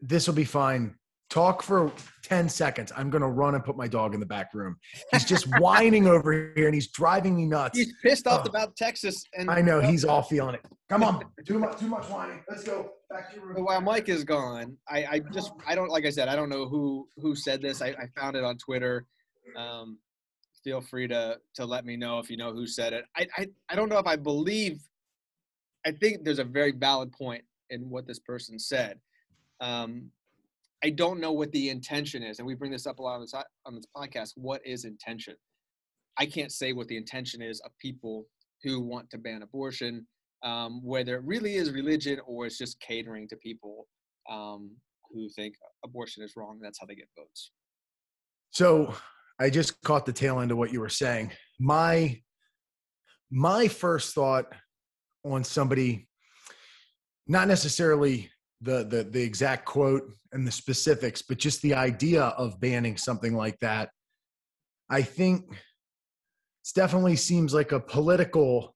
this 0.00 0.26
will 0.26 0.34
be 0.34 0.44
fine 0.44 0.96
talk 1.30 1.62
for 1.62 1.90
10 2.24 2.48
seconds. 2.48 2.92
I'm 2.96 3.08
going 3.08 3.22
to 3.22 3.28
run 3.28 3.54
and 3.54 3.64
put 3.64 3.76
my 3.76 3.88
dog 3.88 4.14
in 4.14 4.20
the 4.20 4.26
back 4.26 4.52
room. 4.52 4.76
He's 5.12 5.24
just 5.24 5.46
whining 5.58 6.06
over 6.06 6.52
here 6.54 6.66
and 6.66 6.74
he's 6.74 6.88
driving 6.88 7.36
me 7.36 7.46
nuts. 7.46 7.78
He's 7.78 7.94
pissed 8.02 8.26
off 8.26 8.42
oh. 8.44 8.48
about 8.48 8.76
Texas. 8.76 9.24
And 9.36 9.50
I 9.50 9.62
know 9.62 9.80
he's 9.80 10.04
all 10.04 10.22
feeling 10.22 10.56
it. 10.56 10.66
Come 10.88 11.04
on. 11.04 11.24
too 11.46 11.58
much, 11.58 11.78
too 11.78 11.86
much 11.86 12.04
whining. 12.06 12.40
Let's 12.48 12.64
go 12.64 12.90
back 13.08 13.30
to 13.30 13.36
your 13.36 13.46
room. 13.46 13.64
While 13.64 13.80
Mike 13.80 14.08
is 14.08 14.24
gone, 14.24 14.76
I, 14.88 15.04
I 15.06 15.18
just, 15.32 15.52
I 15.66 15.74
don't, 15.74 15.88
like 15.88 16.04
I 16.04 16.10
said, 16.10 16.28
I 16.28 16.36
don't 16.36 16.50
know 16.50 16.68
who, 16.68 17.08
who 17.16 17.34
said 17.34 17.62
this. 17.62 17.80
I, 17.80 17.88
I 17.88 18.06
found 18.18 18.36
it 18.36 18.44
on 18.44 18.58
Twitter. 18.58 19.06
Um, 19.56 19.98
feel 20.64 20.80
free 20.80 21.06
to, 21.08 21.38
to 21.54 21.64
let 21.64 21.84
me 21.84 21.96
know 21.96 22.18
if 22.18 22.28
you 22.28 22.36
know 22.36 22.52
who 22.52 22.66
said 22.66 22.92
it. 22.92 23.04
I, 23.16 23.26
I, 23.38 23.46
I 23.68 23.76
don't 23.76 23.88
know 23.88 23.98
if 23.98 24.06
I 24.06 24.16
believe, 24.16 24.80
I 25.86 25.92
think 25.92 26.24
there's 26.24 26.40
a 26.40 26.44
very 26.44 26.72
valid 26.72 27.12
point 27.12 27.44
in 27.70 27.88
what 27.88 28.06
this 28.06 28.18
person 28.18 28.58
said. 28.58 28.98
Um, 29.60 30.10
I 30.82 30.90
don't 30.90 31.20
know 31.20 31.32
what 31.32 31.52
the 31.52 31.68
intention 31.68 32.22
is, 32.22 32.38
and 32.38 32.46
we 32.46 32.54
bring 32.54 32.70
this 32.70 32.86
up 32.86 32.98
a 32.98 33.02
lot 33.02 33.16
on 33.16 33.20
this 33.20 33.34
on 33.66 33.74
this 33.74 33.86
podcast. 33.94 34.32
What 34.36 34.60
is 34.64 34.84
intention? 34.84 35.34
I 36.18 36.26
can't 36.26 36.52
say 36.52 36.72
what 36.72 36.88
the 36.88 36.96
intention 36.96 37.42
is 37.42 37.60
of 37.60 37.70
people 37.80 38.26
who 38.62 38.80
want 38.80 39.10
to 39.10 39.18
ban 39.18 39.42
abortion, 39.42 40.06
um, 40.42 40.80
whether 40.84 41.16
it 41.16 41.24
really 41.24 41.56
is 41.56 41.70
religion 41.70 42.20
or 42.26 42.46
it's 42.46 42.58
just 42.58 42.80
catering 42.80 43.28
to 43.28 43.36
people 43.36 43.86
um, 44.30 44.70
who 45.12 45.28
think 45.30 45.54
abortion 45.84 46.22
is 46.22 46.34
wrong. 46.36 46.58
That's 46.62 46.78
how 46.80 46.86
they 46.86 46.94
get 46.94 47.08
votes. 47.16 47.52
So 48.50 48.94
I 49.38 49.50
just 49.50 49.80
caught 49.82 50.06
the 50.06 50.12
tail 50.12 50.40
end 50.40 50.50
of 50.50 50.58
what 50.58 50.72
you 50.72 50.80
were 50.80 50.88
saying. 50.88 51.32
My 51.58 52.20
my 53.30 53.68
first 53.68 54.14
thought 54.14 54.46
on 55.24 55.44
somebody, 55.44 56.08
not 57.26 57.48
necessarily 57.48 58.30
the 58.60 58.84
the 58.84 59.04
the 59.04 59.22
exact 59.22 59.64
quote 59.64 60.02
and 60.32 60.46
the 60.46 60.52
specifics, 60.52 61.22
but 61.22 61.38
just 61.38 61.62
the 61.62 61.74
idea 61.74 62.22
of 62.22 62.60
banning 62.60 62.96
something 62.96 63.34
like 63.34 63.58
that, 63.60 63.90
I 64.88 65.02
think 65.02 65.44
it 65.50 66.72
definitely 66.74 67.16
seems 67.16 67.54
like 67.54 67.72
a 67.72 67.80
political 67.80 68.74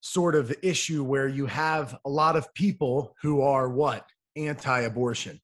sort 0.00 0.34
of 0.34 0.54
issue 0.62 1.02
where 1.04 1.28
you 1.28 1.46
have 1.46 1.98
a 2.04 2.10
lot 2.10 2.36
of 2.36 2.52
people 2.54 3.14
who 3.22 3.42
are 3.42 3.68
what 3.68 4.04
anti-abortion. 4.36 5.40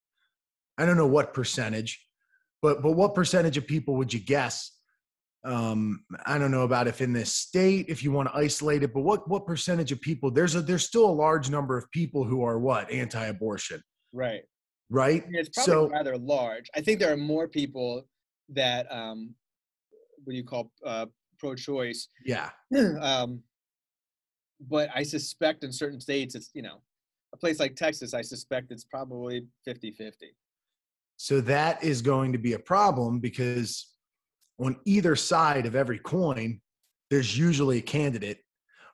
I 0.78 0.86
don't 0.86 0.96
know 0.96 1.06
what 1.06 1.34
percentage, 1.34 2.06
but 2.62 2.82
but 2.82 2.92
what 2.92 3.14
percentage 3.14 3.56
of 3.56 3.66
people 3.66 3.96
would 3.96 4.12
you 4.12 4.20
guess 4.20 4.72
um, 5.44 6.04
I 6.24 6.38
don't 6.38 6.50
know 6.50 6.62
about 6.62 6.88
if 6.88 7.00
in 7.00 7.12
this 7.12 7.32
state, 7.34 7.86
if 7.88 8.02
you 8.02 8.10
want 8.10 8.28
to 8.28 8.36
isolate 8.36 8.82
it, 8.82 8.94
but 8.94 9.02
what 9.02 9.28
what 9.28 9.46
percentage 9.46 9.92
of 9.92 10.00
people? 10.00 10.30
There's 10.30 10.54
a 10.54 10.62
there's 10.62 10.84
still 10.84 11.04
a 11.04 11.12
large 11.12 11.50
number 11.50 11.76
of 11.76 11.90
people 11.90 12.24
who 12.24 12.42
are 12.42 12.58
what 12.58 12.90
anti-abortion. 12.90 13.82
Right. 14.12 14.42
Right. 14.90 15.24
It's 15.30 15.48
probably 15.50 15.72
so, 15.72 15.88
rather 15.90 16.16
large. 16.16 16.70
I 16.74 16.80
think 16.80 17.00
there 17.00 17.12
are 17.12 17.16
more 17.16 17.48
people 17.48 18.06
that 18.50 18.90
um, 18.90 19.34
what 20.24 20.32
do 20.32 20.36
you 20.36 20.44
call 20.44 20.70
uh, 20.84 21.06
pro-choice? 21.38 22.08
Yeah. 22.24 22.50
um, 23.00 23.40
but 24.68 24.88
I 24.94 25.02
suspect 25.02 25.64
in 25.64 25.72
certain 25.72 26.00
states, 26.00 26.34
it's 26.34 26.50
you 26.54 26.62
know, 26.62 26.80
a 27.34 27.36
place 27.36 27.60
like 27.60 27.76
Texas, 27.76 28.14
I 28.14 28.22
suspect 28.22 28.70
it's 28.70 28.84
probably 28.84 29.46
50-50. 29.68 30.12
So 31.16 31.40
that 31.42 31.82
is 31.82 32.02
going 32.02 32.32
to 32.32 32.38
be 32.38 32.54
a 32.54 32.58
problem 32.58 33.20
because 33.20 33.93
on 34.58 34.76
either 34.84 35.16
side 35.16 35.66
of 35.66 35.74
every 35.74 35.98
coin, 35.98 36.60
there's 37.10 37.36
usually 37.36 37.78
a 37.78 37.82
candidate, 37.82 38.38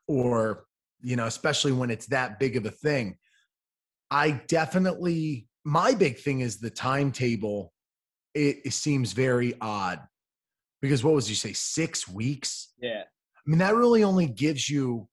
or, 0.09 0.65
you 1.01 1.17
know, 1.17 1.27
especially 1.27 1.73
when 1.73 1.91
it's 1.91 2.07
that 2.07 2.39
big 2.39 2.57
of 2.57 2.67
a 2.67 2.71
thing. 2.71 3.17
I 4.11 4.43
definitely, 4.49 5.47
my 5.65 5.95
big 5.95 6.19
thing 6.19 6.41
is 6.41 6.59
the 6.59 6.71
timetable. 6.71 7.73
It, 8.35 8.61
it 8.65 8.73
seems 8.73 9.13
very 9.13 9.55
odd 9.61 10.01
because 10.81 11.05
what 11.05 11.15
was 11.15 11.29
you 11.29 11.37
say, 11.37 11.53
six 11.53 12.09
weeks? 12.09 12.73
Yeah. 12.81 13.03
I 13.03 13.51
mean, 13.51 13.59
that 13.59 13.75
really 13.75 14.05
only 14.05 14.27
gives 14.27 14.69
you 14.69 15.09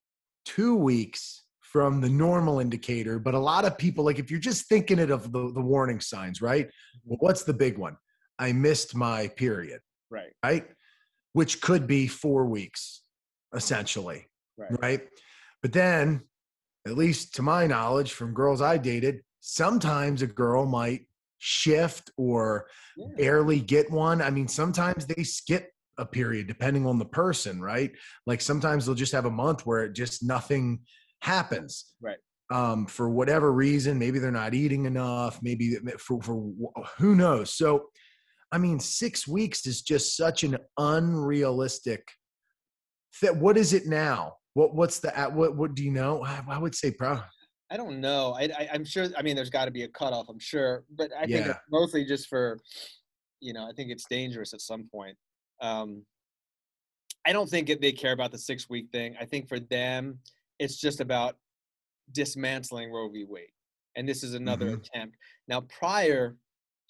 two 0.45 0.75
weeks 0.75 1.43
from 1.61 1.99
the 1.99 2.09
normal 2.09 2.59
indicator. 2.59 3.19
But 3.19 3.33
a 3.33 3.39
lot 3.39 3.65
of 3.65 3.77
people, 3.77 4.05
like 4.05 4.19
if 4.19 4.31
you're 4.31 4.39
just 4.39 4.67
thinking 4.67 4.99
it 4.99 5.11
of 5.11 5.31
the, 5.31 5.51
the 5.51 5.61
warning 5.61 5.99
signs, 5.99 6.41
right? 6.41 6.67
Mm-hmm. 6.67 7.09
Well, 7.09 7.17
what's 7.19 7.43
the 7.43 7.53
big 7.53 7.77
one? 7.77 7.97
I 8.39 8.53
missed 8.53 8.95
my 8.95 9.27
period 9.29 9.81
Right. 10.09 10.31
right? 10.43 10.65
Which 11.33 11.61
could 11.61 11.87
be 11.87 12.07
four 12.07 12.45
weeks, 12.45 13.01
essentially, 13.53 14.25
Right. 14.57 14.81
right? 14.81 15.07
But 15.61 15.73
then, 15.73 16.21
at 16.85 16.97
least 16.97 17.35
to 17.35 17.41
my 17.41 17.67
knowledge 17.67 18.13
from 18.13 18.33
girls 18.33 18.61
I 18.61 18.77
dated, 18.77 19.21
sometimes 19.41 20.21
a 20.21 20.27
girl 20.27 20.65
might 20.65 21.07
shift 21.37 22.09
or 22.17 22.67
Yeah. 22.95 23.07
barely 23.17 23.59
get 23.59 23.91
one. 23.91 24.21
I 24.21 24.29
mean, 24.29 24.47
sometimes 24.47 25.05
they 25.05 25.23
skip 25.23 25.71
a 25.97 26.05
period 26.05 26.47
depending 26.47 26.85
on 26.85 26.97
the 26.99 27.05
person, 27.05 27.59
right? 27.61 27.91
Like 28.25 28.39
sometimes 28.41 28.85
they'll 28.85 28.95
just 28.95 29.11
have 29.11 29.25
a 29.25 29.31
month 29.31 29.65
where 29.65 29.83
it 29.83 29.93
just 29.93 30.23
nothing 30.23 30.81
happens. 31.21 31.93
Right. 32.01 32.17
Um, 32.49 32.85
for 32.85 33.09
whatever 33.09 33.51
reason, 33.51 33.99
maybe 33.99 34.19
they're 34.19 34.31
not 34.31 34.53
eating 34.53 34.85
enough, 34.85 35.39
maybe 35.41 35.75
for, 35.99 36.21
for 36.21 36.51
who 36.97 37.15
knows. 37.15 37.53
So, 37.53 37.89
I 38.51 38.57
mean, 38.57 38.79
six 38.79 39.27
weeks 39.27 39.65
is 39.67 39.81
just 39.81 40.15
such 40.15 40.43
an 40.43 40.57
unrealistic. 40.77 42.07
Th- 43.19 43.33
what 43.33 43.57
is 43.57 43.73
it 43.73 43.85
now? 43.87 44.35
What 44.53 44.73
what's 44.73 44.99
the 44.99 45.15
at- 45.17 45.33
what 45.33 45.55
what 45.55 45.75
do 45.75 45.83
you 45.83 45.91
know? 45.91 46.23
I, 46.23 46.41
I 46.49 46.57
would 46.57 46.73
say 46.75 46.91
pro. 46.91 47.19
I 47.69 47.75
don't 47.75 47.99
know. 47.99 48.33
I, 48.39 48.43
I 48.43 48.69
I'm 48.73 48.85
sure. 48.85 49.07
I 49.17 49.21
mean, 49.21 49.35
there's 49.35 49.49
got 49.49 49.65
to 49.65 49.71
be 49.71 49.83
a 49.83 49.87
cutoff. 49.89 50.29
I'm 50.29 50.39
sure, 50.39 50.85
but 50.95 51.11
I 51.13 51.25
think 51.25 51.45
Yeah. 51.45 51.51
it's 51.51 51.59
mostly 51.69 52.05
just 52.05 52.27
for, 52.27 52.59
you 53.41 53.51
know, 53.53 53.67
I 53.67 53.73
think 53.73 53.91
it's 53.91 54.05
dangerous 54.09 54.53
at 54.53 54.61
some 54.61 54.87
point. 54.91 55.17
Um, 55.61 56.05
I 57.25 57.33
don't 57.33 57.49
think 57.49 57.67
they 57.81 57.91
care 57.91 58.13
about 58.13 58.31
the 58.31 58.37
six 58.37 58.69
week 58.69 58.87
thing. 58.93 59.17
I 59.19 59.25
think 59.25 59.49
for 59.49 59.59
them, 59.59 60.19
it's 60.59 60.77
just 60.77 61.01
about 61.01 61.35
dismantling 62.13 62.89
Roe 62.91 63.09
v. 63.09 63.25
Wade, 63.27 63.49
and 63.97 64.07
this 64.07 64.23
is 64.23 64.33
another 64.33 64.67
Mhm. 64.67 64.77
attempt. 64.87 65.17
Now, 65.49 65.61
prior 65.61 66.37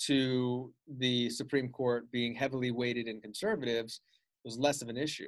to 0.06 0.74
the 0.98 1.30
Supreme 1.30 1.70
Court 1.70 2.10
being 2.12 2.36
heavily 2.36 2.72
weighted 2.72 3.08
in 3.08 3.20
conservatives, 3.22 4.02
was 4.46 4.58
less 4.58 4.82
of 4.82 4.90
an 4.90 4.98
issue 4.98 5.28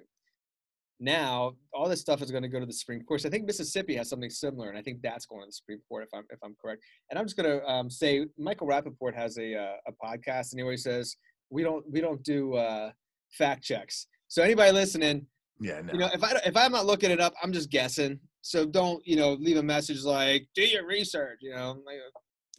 now 0.99 1.53
all 1.73 1.87
this 1.87 2.01
stuff 2.01 2.21
is 2.21 2.29
going 2.29 2.43
to 2.43 2.49
go 2.49 2.59
to 2.59 2.65
the 2.65 2.73
Supreme 2.73 3.01
Court. 3.03 3.21
So 3.21 3.29
I 3.29 3.31
think 3.31 3.45
Mississippi 3.45 3.95
has 3.95 4.09
something 4.09 4.29
similar, 4.29 4.69
and 4.69 4.77
I 4.77 4.81
think 4.81 5.01
that's 5.01 5.25
going 5.25 5.41
to 5.41 5.47
the 5.47 5.53
Supreme 5.53 5.79
Court 5.87 6.03
if 6.03 6.09
I'm 6.13 6.25
if 6.29 6.39
I'm 6.43 6.55
correct. 6.61 6.83
And 7.09 7.17
I'm 7.17 7.25
just 7.25 7.37
going 7.37 7.49
to 7.49 7.65
um, 7.65 7.89
say 7.89 8.25
Michael 8.37 8.67
Rapaport 8.67 9.15
has 9.15 9.37
a 9.37 9.55
uh, 9.55 9.75
a 9.87 9.91
podcast, 10.05 10.51
and 10.51 10.59
he 10.59 10.63
always 10.63 10.83
says 10.83 11.15
we 11.49 11.63
don't 11.63 11.85
we 11.89 12.01
don't 12.01 12.21
do 12.23 12.55
uh, 12.55 12.91
fact 13.31 13.63
checks. 13.63 14.07
So 14.27 14.43
anybody 14.43 14.71
listening, 14.71 15.25
Yeah, 15.61 15.81
no. 15.81 15.93
you 15.93 15.99
know, 15.99 16.09
if 16.13 16.23
I 16.23 16.33
if 16.45 16.57
I'm 16.57 16.73
not 16.73 16.85
looking 16.85 17.11
it 17.11 17.21
up, 17.21 17.33
I'm 17.41 17.53
just 17.53 17.69
guessing. 17.69 18.19
So 18.41 18.65
don't 18.65 19.05
you 19.07 19.15
know 19.15 19.33
leave 19.33 19.57
a 19.57 19.63
message 19.63 20.03
like 20.03 20.47
do 20.53 20.63
your 20.63 20.85
research. 20.85 21.39
You 21.41 21.51
know, 21.55 21.77
like, 21.85 21.97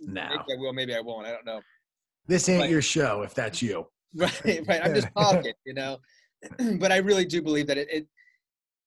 No. 0.01 0.29
maybe 0.29 0.43
I 0.55 0.57
will, 0.59 0.73
maybe 0.73 0.95
I 0.95 1.01
won't. 1.01 1.27
I 1.27 1.31
don't 1.31 1.45
know. 1.45 1.61
This 2.31 2.49
ain't 2.49 2.71
your 2.71 2.83
show 2.83 3.23
if 3.23 3.35
that's 3.35 3.61
you. 3.61 3.87
right 4.15 4.65
right. 4.67 4.81
I'm 4.83 4.95
just 4.95 5.09
talking 5.17 5.53
you 5.67 5.75
know. 5.75 5.99
But 6.79 6.91
i 6.91 6.97
really 6.97 7.27
do 7.27 7.43
believe 7.43 7.67
that 7.67 7.77
it, 7.77 7.89
it 7.91 8.07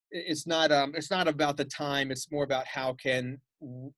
it's 0.09 0.47
not 0.47 0.71
um 0.71 0.93
it's 0.95 1.11
not 1.11 1.27
about 1.27 1.57
the 1.57 1.65
time. 1.65 2.11
It's 2.11 2.31
more 2.31 2.43
about 2.43 2.65
how 2.65 2.93
can 2.93 3.39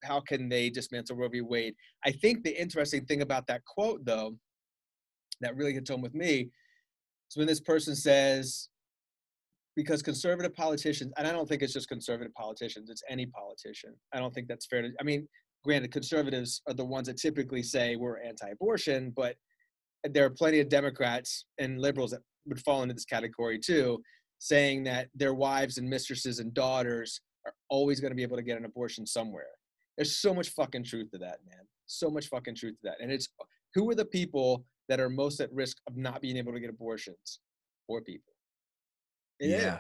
how 0.04 0.20
can 0.20 0.50
they 0.50 0.70
dismantle 0.70 1.16
roe 1.16 1.30
v. 1.30 1.42
Wade. 1.42 1.75
I 2.06 2.12
think 2.12 2.44
the 2.44 2.60
interesting 2.60 3.06
thing 3.06 3.22
about 3.22 3.48
that 3.48 3.64
quote 3.66 4.04
though 4.04 4.36
that 5.42 5.56
really 5.56 5.74
hits 5.74 5.90
home 5.90 6.02
with 6.02 6.14
me 6.14 6.50
is 7.30 7.38
when 7.38 7.48
this 7.48 7.60
person 7.60 7.96
says 7.96 8.70
because 9.75 10.02
conservative 10.02 10.54
politicians 10.56 11.12
and 11.18 11.28
i 11.28 11.32
don't 11.34 11.50
think 11.50 11.62
it's 11.62 11.74
just 11.74 11.90
conservative 11.90 12.34
politicians 12.34 12.90
it's 12.90 13.04
any 13.10 13.25
politician. 13.25 13.94
I 14.14 14.20
don't 14.20 14.34
think 14.34 14.48
that's 14.48 14.66
fair 14.66 14.82
to 14.84 14.92
i 15.02 15.04
mean 15.04 15.28
granted 15.66 15.92
conservatives 15.92 16.62
are 16.68 16.74
the 16.74 16.86
ones 16.86 17.08
that 17.08 17.18
typically 17.18 17.62
say 17.62 17.98
we're 17.98 18.20
anti-abortion 18.22 19.12
but 19.16 19.36
there 20.14 20.26
are 20.26 20.30
plenty 20.30 20.60
of 20.60 20.70
Democrats 20.70 21.46
and 21.58 21.80
liberals 21.80 22.12
that 22.12 22.22
would 22.46 22.60
fall 22.60 22.84
into 22.84 22.94
this 22.94 23.06
category 23.06 23.58
too, 23.58 24.02
saying 24.40 24.84
that 24.84 25.10
their 25.16 25.34
wives 25.34 25.78
and 25.78 25.90
mistresses 25.90 26.40
and 26.40 26.54
daughters 26.54 27.22
are 27.46 27.54
always 27.70 28.00
going 28.00 28.12
to 28.12 28.16
be 28.16 28.24
able 28.24 28.38
to 28.38 28.44
get 28.44 28.58
an 28.58 28.66
abortion 28.66 29.06
somewhere. 29.06 29.48
There's 29.98 30.18
so 30.18 30.34
much 30.34 30.50
fucking 30.50 30.84
truth 30.84 31.10
to 31.12 31.18
that, 31.20 31.40
man. 31.48 31.62
So 31.88 32.10
much 32.10 32.28
fucking 32.28 32.56
truth 32.56 32.74
to 32.82 32.90
that. 32.90 32.98
And 33.02 33.12
it's 33.12 33.30
who 33.74 33.90
are 33.90 33.96
the 33.96 34.06
people 34.06 34.66
that 34.90 35.00
are 35.00 35.10
most 35.10 35.40
at 35.40 35.52
risk 35.52 35.78
of 35.88 35.98
not 35.98 36.22
being 36.22 36.38
able 36.38 36.54
to 36.54 36.60
get 36.60 36.70
abortions? 36.70 37.40
Poor 37.88 38.02
people. 38.02 38.34
It 39.40 39.48
is, 39.48 39.64
yeah. 39.64 39.80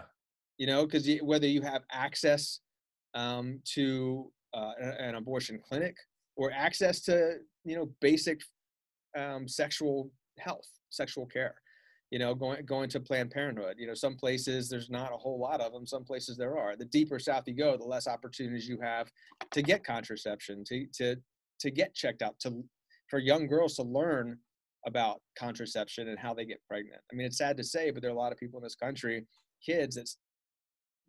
you 0.57 0.67
know, 0.67 0.85
because 0.85 1.09
whether 1.21 1.47
you 1.47 1.61
have 1.61 1.83
access 1.91 2.59
um, 3.13 3.59
to 3.73 4.31
uh, 4.55 4.71
an 4.99 5.15
abortion 5.15 5.59
clinic 5.67 5.95
or 6.35 6.51
access 6.51 7.01
to, 7.01 7.37
you 7.63 7.75
know, 7.75 7.89
basic 8.01 8.41
um, 9.17 9.47
sexual 9.47 10.11
health, 10.39 10.67
sexual 10.89 11.25
care. 11.25 11.55
You 12.11 12.19
know, 12.19 12.35
going 12.35 12.65
going 12.65 12.89
to 12.89 12.99
Planned 12.99 13.31
Parenthood. 13.31 13.75
You 13.77 13.87
know, 13.87 13.93
some 13.95 14.15
places 14.15 14.69
there's 14.69 14.89
not 14.89 15.11
a 15.11 15.17
whole 15.17 15.39
lot 15.39 15.59
of 15.59 15.73
them. 15.73 15.87
Some 15.87 16.03
places 16.05 16.37
there 16.37 16.57
are. 16.57 16.75
The 16.77 16.85
deeper 16.85 17.19
south 17.19 17.43
you 17.47 17.55
go, 17.55 17.75
the 17.75 17.83
less 17.83 18.07
opportunities 18.07 18.69
you 18.69 18.79
have 18.81 19.11
to 19.51 19.61
get 19.61 19.83
contraception, 19.83 20.63
to 20.65 20.85
to 20.97 21.15
to 21.59 21.71
get 21.71 21.93
checked 21.95 22.21
out, 22.21 22.39
to 22.41 22.63
for 23.09 23.19
young 23.19 23.47
girls 23.47 23.75
to 23.75 23.83
learn 23.83 24.37
about 24.85 25.21
contraception 25.37 26.09
and 26.09 26.19
how 26.19 26.33
they 26.33 26.45
get 26.45 26.61
pregnant. 26.67 27.01
I 27.11 27.15
mean, 27.15 27.25
it's 27.25 27.39
sad 27.39 27.57
to 27.57 27.63
say, 27.63 27.89
but 27.89 28.01
there 28.01 28.11
are 28.11 28.13
a 28.13 28.17
lot 28.17 28.31
of 28.31 28.37
people 28.37 28.59
in 28.59 28.63
this 28.63 28.75
country, 28.75 29.25
kids 29.65 29.95
that's 29.95 30.17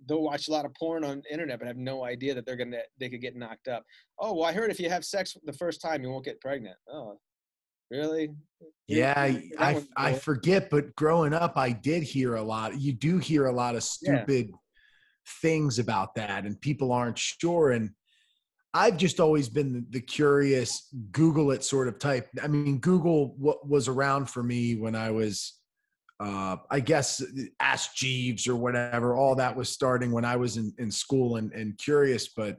they'll 0.08 0.22
watch 0.22 0.48
a 0.48 0.52
lot 0.52 0.64
of 0.64 0.74
porn 0.74 1.04
on 1.04 1.22
the 1.24 1.32
internet 1.32 1.58
but 1.58 1.66
have 1.68 1.76
no 1.76 2.04
idea 2.04 2.34
that 2.34 2.44
they're 2.44 2.56
gonna 2.56 2.80
they 2.98 3.08
could 3.08 3.20
get 3.20 3.36
knocked 3.36 3.68
up. 3.68 3.82
Oh, 4.18 4.34
well, 4.34 4.44
I 4.44 4.52
heard 4.52 4.70
if 4.70 4.78
you 4.80 4.90
have 4.90 5.04
sex 5.04 5.36
the 5.44 5.52
first 5.52 5.80
time, 5.80 6.02
you 6.02 6.10
won't 6.10 6.24
get 6.24 6.40
pregnant. 6.40 6.76
Oh, 6.90 7.18
really? 7.90 8.30
Yeah, 8.86 9.14
I, 9.16 9.30
that 9.58 9.84
I, 9.96 10.10
cool. 10.10 10.18
forget, 10.20 10.70
but 10.70 10.94
growing 10.96 11.32
up, 11.32 11.56
I 11.56 11.72
did 11.72 12.02
hear 12.02 12.36
a 12.36 12.42
lot. 12.42 12.78
You 12.80 12.92
do 12.92 13.18
hear 13.18 13.46
a 13.46 13.52
lot 13.52 13.74
of 13.74 13.84
Yeah. 14.02 14.20
stupid 14.20 14.50
things 15.42 15.78
about 15.78 16.14
that, 16.14 16.44
and 16.44 16.60
people 16.60 16.92
aren't 16.92 17.18
sure. 17.18 17.72
And 17.72 17.90
I've 18.74 18.96
just 18.96 19.18
always 19.20 19.48
been 19.48 19.72
the, 19.72 19.84
the 19.90 20.00
curious, 20.00 20.88
Google 21.10 21.50
it 21.50 21.64
sort 21.64 21.88
of 21.88 21.98
type. 21.98 22.28
I 22.42 22.46
mean, 22.46 22.78
Google 22.78 23.34
what 23.38 23.66
was 23.68 23.88
around 23.88 24.26
for 24.30 24.42
me 24.42 24.76
when 24.76 24.94
I 24.94 25.10
was, 25.10 25.54
uh, 26.20 26.56
I 26.70 26.80
guess, 26.80 27.22
Ask 27.60 27.94
Jeeves 27.94 28.46
or 28.48 28.56
whatever. 28.56 29.14
All 29.16 29.34
that 29.36 29.54
was 29.54 29.68
starting 29.68 30.12
when 30.12 30.24
I 30.24 30.36
was 30.36 30.56
in, 30.56 30.72
in 30.78 30.90
school 30.90 31.36
and, 31.36 31.52
and 31.52 31.76
curious. 31.78 32.28
But 32.28 32.58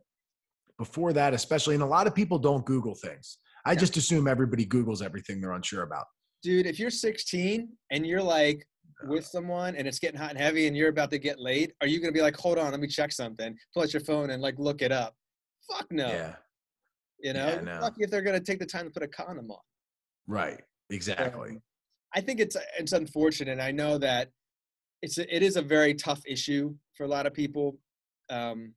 before 0.78 1.12
that, 1.14 1.34
especially, 1.34 1.74
and 1.76 1.84
a 1.84 1.88
lot 1.88 2.06
of 2.08 2.14
people 2.14 2.38
don't 2.38 2.66
Google 2.66 2.96
things. 2.96 3.38
I 3.66 3.72
Yeah. 3.72 3.80
just 3.80 3.98
assume 3.98 4.28
everybody 4.28 4.66
Googles 4.66 5.02
everything 5.02 5.42
they're 5.42 5.52
unsure 5.54 5.84
about. 5.84 6.06
dude, 6.44 6.68
if 6.68 6.80
you're 6.80 6.92
16 6.92 7.68
and 7.92 8.06
you're 8.06 8.22
like 8.22 8.66
with 9.08 9.26
someone 9.26 9.76
and 9.76 9.88
it's 9.88 10.00
getting 10.00 10.20
hot 10.20 10.30
and 10.30 10.40
heavy 10.40 10.68
and 10.68 10.78
you're 10.78 10.90
about 10.90 11.10
to 11.12 11.18
get 11.18 11.40
late, 11.40 11.74
are 11.82 11.88
you 11.88 12.00
gonna 12.00 12.12
be 12.14 12.22
like, 12.22 12.38
hold 12.38 12.58
on, 12.60 12.70
let 12.72 12.80
me 12.80 12.88
check 12.88 13.12
something, 13.12 13.58
pull 13.74 13.84
out 13.84 13.92
your 13.92 14.04
phone 14.04 14.30
and 14.30 14.42
like 14.42 14.54
look 14.60 14.82
it 14.84 14.92
up? 14.92 15.16
Fuck 15.70 15.88
no. 15.92 16.08
Yeah. 16.08 16.36
You 17.20 17.34
know, 17.34 17.48
Yeah, 17.48 17.62
no. 17.62 17.80
lucky 17.82 18.04
if 18.04 18.12
they're 18.12 18.22
gonna 18.22 18.40
take 18.40 18.60
the 18.60 18.66
time 18.68 18.86
to 18.86 18.92
put 18.92 19.02
a 19.04 19.08
condom 19.08 19.50
on. 19.52 19.58
Right. 20.28 20.62
Exactly. 20.92 21.50
Um, 21.50 21.62
I 22.18 22.22
think 22.22 22.40
it's 22.40 22.58
it's 22.80 22.94
unfortunate. 22.94 23.60
I 23.60 23.70
know 23.70 24.00
that 24.00 24.32
it's 25.04 25.20
a, 25.20 25.36
it 25.36 25.44
is 25.44 25.56
a 25.56 25.62
very 25.62 25.94
tough 25.94 26.22
issue 26.26 26.74
for 26.96 27.04
a 27.04 27.08
lot 27.08 27.28
of 27.28 27.34
people. 27.36 27.78
Um, 28.32 28.74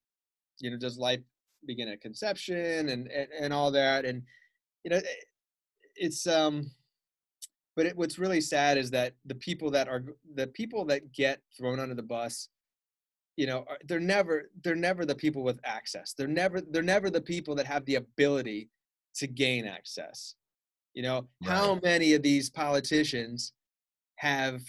you 0.58 0.70
know, 0.70 0.76
does 0.76 0.98
life 0.98 1.20
begin 1.66 1.88
at 1.88 2.02
conception 2.02 2.90
and, 2.90 3.08
and 3.08 3.28
and 3.40 3.52
all 3.54 3.70
that, 3.70 4.04
and 4.04 4.22
you 4.84 4.90
know, 4.90 5.00
it's 5.96 6.26
um. 6.26 6.70
But 7.76 7.86
it, 7.86 7.96
what's 7.96 8.18
really 8.18 8.42
sad 8.42 8.76
is 8.76 8.90
that 8.90 9.14
the 9.24 9.36
people 9.36 9.70
that 9.70 9.88
are 9.88 10.04
the 10.34 10.48
people 10.48 10.84
that 10.86 11.10
get 11.10 11.40
thrown 11.56 11.80
under 11.80 11.94
the 11.94 12.02
bus, 12.02 12.50
you 13.36 13.46
know, 13.46 13.64
are, 13.70 13.78
they're 13.86 14.00
never 14.00 14.50
they're 14.62 14.74
never 14.74 15.06
the 15.06 15.14
people 15.14 15.42
with 15.42 15.60
access. 15.64 16.12
They're 16.12 16.26
never 16.26 16.60
they're 16.60 16.82
never 16.82 17.08
the 17.08 17.22
people 17.22 17.54
that 17.54 17.66
have 17.66 17.86
the 17.86 17.94
ability 17.94 18.68
to 19.14 19.26
gain 19.26 19.66
access. 19.66 20.34
You 20.94 21.02
know, 21.02 21.28
how 21.44 21.78
many 21.82 22.14
of 22.14 22.22
these 22.22 22.50
politicians 22.50 23.52
have 24.16 24.60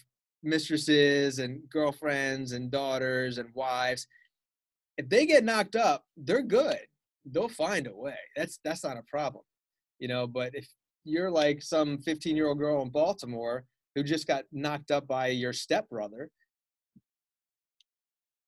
mistresses 0.44 1.40
and 1.40 1.68
girlfriends 1.70 2.52
and 2.52 2.72
daughters 2.72 3.38
and 3.38 3.50
wives? 3.54 4.08
If 4.98 5.10
they 5.10 5.26
get 5.26 5.44
knocked 5.44 5.76
up, 5.76 6.04
they're 6.16 6.44
good. 6.44 6.80
They'll 7.26 7.50
find 7.50 7.88
a 7.88 7.96
way. 7.96 8.18
That's 8.36 8.60
that's 8.64 8.84
not 8.84 8.98
a 8.98 9.04
problem. 9.04 9.44
You 10.00 10.08
know, 10.08 10.28
but 10.28 10.54
if 10.54 10.68
you're 11.04 11.32
like 11.32 11.62
some 11.62 11.98
15 12.00 12.36
year 12.36 12.48
old 12.48 12.60
girl 12.60 12.82
in 12.84 12.90
Baltimore 12.90 13.64
who 13.96 14.04
just 14.04 14.28
got 14.28 14.44
knocked 14.52 14.92
up 14.92 15.08
by 15.08 15.28
your 15.28 15.54
stepbrother, 15.54 16.30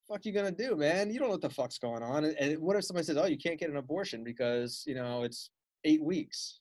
fuck 0.08 0.26
you 0.26 0.32
gonna 0.32 0.52
do, 0.52 0.76
man? 0.76 1.12
You 1.12 1.20
don't 1.20 1.28
know 1.28 1.34
what 1.34 1.42
the 1.42 1.50
fuck's 1.50 1.80
going 1.80 2.04
on. 2.04 2.26
And 2.26 2.60
what 2.60 2.76
if 2.76 2.86
somebody 2.86 3.06
says, 3.06 3.18
"Oh, 3.18 3.26
you 3.26 3.38
can't 3.38 3.60
get 3.60 3.70
an 3.70 3.78
abortion 3.78 4.24
because 4.24 4.84
you 4.86 4.96
know 4.96 5.24
it's 5.24 5.50
eight 5.86 6.04
weeks"? 6.04 6.60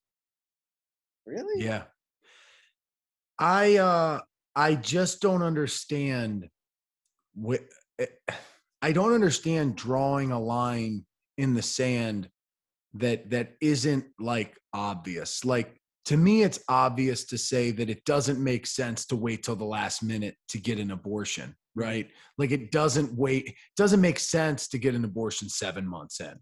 Really? 1.26 1.64
Yeah. 1.64 1.84
I 3.38 3.76
uh 3.76 4.20
I 4.54 4.74
just 4.74 5.20
don't 5.20 5.42
understand 5.42 6.48
what 7.34 7.60
I 8.82 8.92
don't 8.92 9.14
understand 9.14 9.76
drawing 9.76 10.32
a 10.32 10.40
line 10.40 11.04
in 11.38 11.54
the 11.54 11.62
sand 11.62 12.28
that 12.94 13.30
that 13.30 13.54
isn't 13.60 14.04
like 14.18 14.56
obvious. 14.72 15.44
Like 15.44 15.80
to 16.06 16.16
me, 16.16 16.42
it's 16.42 16.58
obvious 16.68 17.24
to 17.26 17.38
say 17.38 17.70
that 17.70 17.88
it 17.88 18.04
doesn't 18.04 18.42
make 18.42 18.66
sense 18.66 19.06
to 19.06 19.16
wait 19.16 19.44
till 19.44 19.56
the 19.56 19.64
last 19.64 20.02
minute 20.02 20.36
to 20.48 20.58
get 20.58 20.78
an 20.78 20.90
abortion, 20.90 21.54
right? 21.76 22.10
Like 22.38 22.50
it 22.50 22.72
doesn't 22.72 23.16
wait, 23.16 23.46
it 23.46 23.54
doesn't 23.76 24.00
make 24.00 24.18
sense 24.18 24.68
to 24.68 24.78
get 24.78 24.94
an 24.94 25.04
abortion 25.04 25.48
seven 25.48 25.86
months 25.86 26.20
in. 26.20 26.34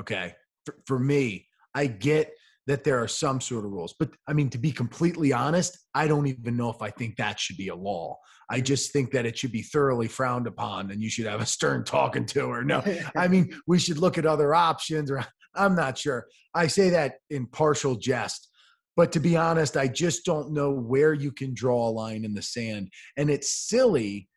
Okay. 0.00 0.34
For, 0.64 0.76
for 0.86 0.98
me, 0.98 1.46
I 1.74 1.86
get 1.86 2.32
that 2.66 2.84
there 2.84 3.02
are 3.02 3.08
some 3.08 3.40
sort 3.40 3.64
of 3.64 3.72
rules, 3.72 3.94
but 3.98 4.10
I 4.28 4.32
mean, 4.32 4.48
to 4.50 4.58
be 4.58 4.70
completely 4.70 5.32
honest, 5.32 5.78
I 5.94 6.06
don't 6.06 6.26
even 6.26 6.56
know 6.56 6.70
if 6.70 6.80
I 6.80 6.90
think 6.90 7.16
that 7.16 7.40
should 7.40 7.56
be 7.56 7.68
a 7.68 7.74
law. 7.74 8.18
I 8.50 8.60
just 8.60 8.92
think 8.92 9.10
that 9.12 9.26
it 9.26 9.36
should 9.36 9.52
be 9.52 9.62
thoroughly 9.62 10.08
frowned 10.08 10.46
upon 10.46 10.90
and 10.90 11.02
you 11.02 11.10
should 11.10 11.26
have 11.26 11.40
a 11.40 11.46
stern 11.46 11.84
talking 11.86 12.26
to 12.26 12.50
her. 12.50 12.62
No, 12.62 12.82
I 13.16 13.28
mean, 13.28 13.54
we 13.66 13.78
should 13.78 13.98
look 13.98 14.18
at 14.18 14.26
other 14.26 14.54
options 14.54 15.10
or 15.10 15.24
I'm 15.54 15.74
not 15.74 15.98
sure. 15.98 16.26
I 16.54 16.66
say 16.66 16.90
that 16.90 17.16
in 17.28 17.46
partial 17.46 17.96
jest 17.96 18.48
but 18.96 19.12
to 19.12 19.20
be 19.20 19.36
honest, 19.36 19.76
I 19.76 19.88
just 19.88 20.24
don't 20.24 20.52
know 20.52 20.70
where 20.70 21.14
you 21.14 21.32
can 21.32 21.54
draw 21.54 21.88
a 21.88 21.90
line 21.90 22.24
in 22.24 22.34
the 22.34 22.42
sand. 22.42 22.90
And 23.16 23.30
it's 23.30 23.68
silly. 23.68 24.28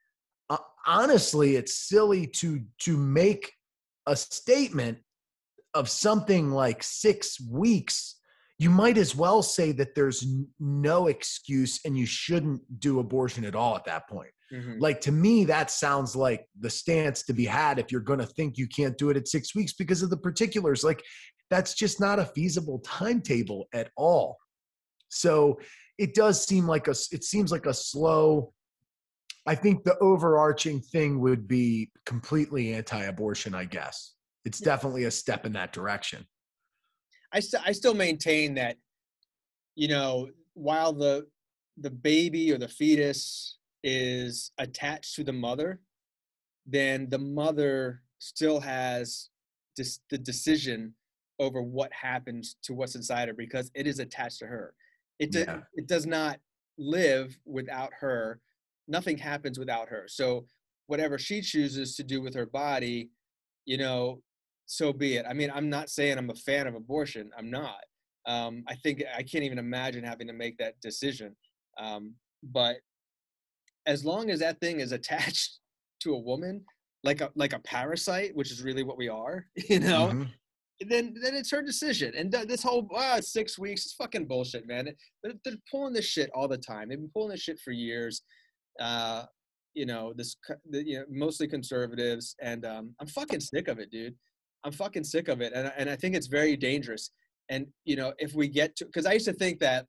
Uh, 0.50 0.58
honestly, 0.88 1.55
it's 1.55 1.77
silly 1.77 2.27
to 2.27 2.62
to 2.84 2.98
make 2.98 3.51
a 4.05 4.15
statement 4.15 5.00
of 5.75 5.89
something 5.89 6.51
like 6.51 6.82
six 6.82 7.39
weeks. 7.39 8.15
You 8.58 8.70
might 8.70 8.98
as 8.98 9.15
well 9.15 9.44
say 9.44 9.74
that 9.74 9.94
there's 9.96 10.25
no 10.60 11.08
excuse 11.08 11.82
and 11.86 11.98
you 11.98 12.05
shouldn't 12.05 12.62
do 12.79 13.00
abortion 13.00 13.44
at 13.44 13.53
all 13.53 13.75
at 13.75 13.86
that 13.86 14.08
point. 14.08 14.32
Mm-hmm. 14.51 14.79
Like 14.79 15.01
to 15.01 15.12
me, 15.12 15.44
that 15.46 15.70
sounds 15.70 16.15
like 16.15 16.48
the 16.60 16.70
stance 16.70 17.24
to 17.24 17.34
be 17.34 17.46
had 17.46 17.79
if 17.79 17.91
you're 17.91 18.01
going 18.01 18.20
to 18.20 18.25
think 18.25 18.58
you 18.58 18.67
can't 18.67 18.98
do 18.98 19.10
it 19.10 19.17
at 19.17 19.27
six 19.27 19.53
weeks 19.53 19.74
because 19.74 20.01
of 20.01 20.10
the 20.10 20.17
particulars. 20.17 20.84
Like 20.84 21.03
that's 21.50 21.74
just 21.74 22.00
not 22.00 22.20
a 22.20 22.25
feasible 22.25 22.79
timetable 22.79 23.67
at 23.74 23.89
all. 23.98 24.38
So 25.10 25.60
it 25.98 26.13
does 26.13 26.46
seem 26.46 26.67
like 26.67 26.88
a 26.88 26.96
it 27.12 27.24
seems 27.24 27.51
like 27.51 27.65
a 27.65 27.74
slow 27.74 28.53
I 29.48 29.55
think 29.55 29.84
the 29.84 29.98
overarching 30.00 30.82
thing 30.82 31.20
would 31.20 31.48
be 31.48 31.91
completely 32.05 32.74
anti-abortion, 32.74 33.53
I 33.53 33.65
guess. 33.65 34.14
It's 34.45 34.59
definitely 34.59 35.05
a 35.05 35.11
step 35.11 35.45
in 35.45 35.53
that 35.53 35.73
direction. 35.73 36.25
I 37.31 37.39
st- 37.39 37.63
I 37.65 37.71
still 37.71 37.93
maintain 37.93 38.55
that 38.55 38.77
you 39.75 39.89
know, 39.89 40.29
while 40.53 40.93
the 40.93 41.27
the 41.77 41.89
baby 41.89 42.51
or 42.51 42.57
the 42.57 42.67
fetus 42.67 43.57
is 43.83 44.51
attached 44.57 45.15
to 45.15 45.23
the 45.23 45.33
mother, 45.33 45.81
then 46.65 47.09
the 47.09 47.19
mother 47.19 48.01
still 48.19 48.61
has 48.61 49.29
dis- 49.75 49.99
the 50.09 50.17
decision 50.17 50.93
over 51.39 51.61
what 51.61 51.91
happens 51.91 52.55
to 52.63 52.73
what's 52.73 52.95
inside 52.95 53.27
her 53.27 53.33
because 53.33 53.69
it 53.75 53.85
is 53.85 53.99
attached 53.99 54.39
to 54.39 54.47
her. 54.47 54.73
It 55.19 55.31
do, 55.31 55.39
yeah. 55.39 55.59
it 55.73 55.87
does 55.87 56.05
not 56.05 56.39
live 56.77 57.37
without 57.45 57.91
her. 57.99 58.39
Nothing 58.87 59.17
happens 59.17 59.59
without 59.59 59.89
her. 59.89 60.05
So 60.07 60.45
whatever 60.87 61.17
she 61.17 61.41
chooses 61.41 61.95
to 61.97 62.03
do 62.03 62.21
with 62.21 62.33
her 62.35 62.45
body, 62.45 63.09
you 63.65 63.77
know, 63.77 64.21
so 64.65 64.93
be 64.93 65.15
it. 65.15 65.25
I 65.27 65.34
mean, 65.34 65.51
I'm 65.53 65.69
not 65.69 65.89
saying 65.89 66.17
I'm 66.17 66.29
a 66.29 66.36
fan 66.36 66.67
of 66.67 66.75
abortion. 66.75 67.31
I'm 67.38 67.50
not. 67.50 67.84
Um, 68.25 68.63
I 68.67 68.75
think 68.75 69.03
I 69.15 69.22
can't 69.22 69.43
even 69.43 69.60
imagine 69.60 70.03
having 70.03 70.27
to 70.27 70.34
make 70.34 70.57
that 70.57 70.79
decision. 70.81 71.36
Um, 71.77 72.13
but 72.43 72.77
as 73.86 74.03
long 74.03 74.29
as 74.29 74.39
that 74.39 74.60
thing 74.60 74.79
is 74.79 74.91
attached 74.91 75.60
to 76.01 76.13
a 76.13 76.19
woman, 76.19 76.63
like 77.03 77.22
a 77.22 77.31
like 77.36 77.53
a 77.53 77.60
parasite, 77.60 78.36
which 78.36 78.51
is 78.51 78.63
really 78.63 78.84
what 78.84 78.98
we 78.98 79.10
are, 79.10 79.45
you 79.69 79.79
know, 79.79 80.07
mm-hmm 80.07 80.24
then 80.81 81.15
then 81.22 81.36
it's 81.36 81.51
her 81.51 81.62
decision. 81.62 82.13
And 82.17 82.31
th- 82.31 82.48
this 82.48 82.63
whole 82.63 82.88
ah, 82.93 83.19
six 83.22 83.57
weeks 83.57 83.86
is 83.86 83.93
fucking 83.93 84.25
bullshit, 84.25 84.67
man. 84.67 84.89
They're, 85.24 85.34
they're, 85.43 85.55
pulling 85.72 85.93
this 85.93 86.05
shit 86.05 86.29
all 86.34 86.48
the 86.48 86.57
time. 86.57 86.89
They've 86.89 87.00
been 87.00 87.12
pulling 87.13 87.31
this 87.31 87.41
shit 87.41 87.60
for 87.60 87.72
years. 87.72 88.22
Uh, 88.79 89.24
you 89.74 89.86
know, 89.86 90.13
this 90.15 90.36
you 90.72 91.00
know 91.00 91.05
mostly 91.10 91.48
conservatives, 91.48 92.36
and 92.41 92.65
um, 92.65 92.93
I'm 93.00 93.07
fucking 93.07 93.39
sick 93.39 93.67
of 93.67 93.79
it, 93.79 93.89
dude. 93.91 94.15
I'm 94.65 94.72
fucking 94.72 95.03
sick 95.03 95.28
of 95.28 95.41
it, 95.41 95.54
and 95.54 95.71
and 95.78 95.89
I 95.89 95.95
think 95.95 96.15
it's 96.15 96.28
very 96.28 96.58
dangerous. 96.58 97.12
And 97.49 97.67
you 97.86 97.95
know, 97.95 98.13
if 98.17 98.34
we 98.34 98.47
get 98.47 98.75
to, 98.78 98.86
because 98.86 99.06
I 99.06 99.13
used 99.13 99.28
to 99.28 99.34
think 99.34 99.60
that, 99.60 99.86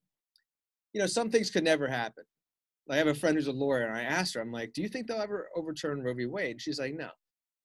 you 0.93 1.01
know, 1.01 1.07
some 1.07 1.31
things 1.31 1.51
could 1.51 1.65
never 1.65 1.89
happen. 1.89 2.25
I 2.91 2.97
have 2.97 3.09
a 3.09 3.15
friend 3.15 3.37
who's 3.37 3.49
a 3.49 3.53
lawyer, 3.53 3.87
and 3.87 3.97
I 3.97 4.03
asked 4.03 4.35
her, 4.35 4.41
I'm 4.41 4.53
like, 4.53 4.73
"Do 4.75 4.83
you 4.83 4.89
think 4.89 5.07
they'll 5.07 5.21
ever 5.21 5.49
overturn 5.57 6.03
Roe 6.03 6.15
v. 6.15 6.27
Wade?" 6.27 6.53
And 6.53 6.61
she's 6.61 6.79
like, 6.79 6.95
"No," 6.95 7.09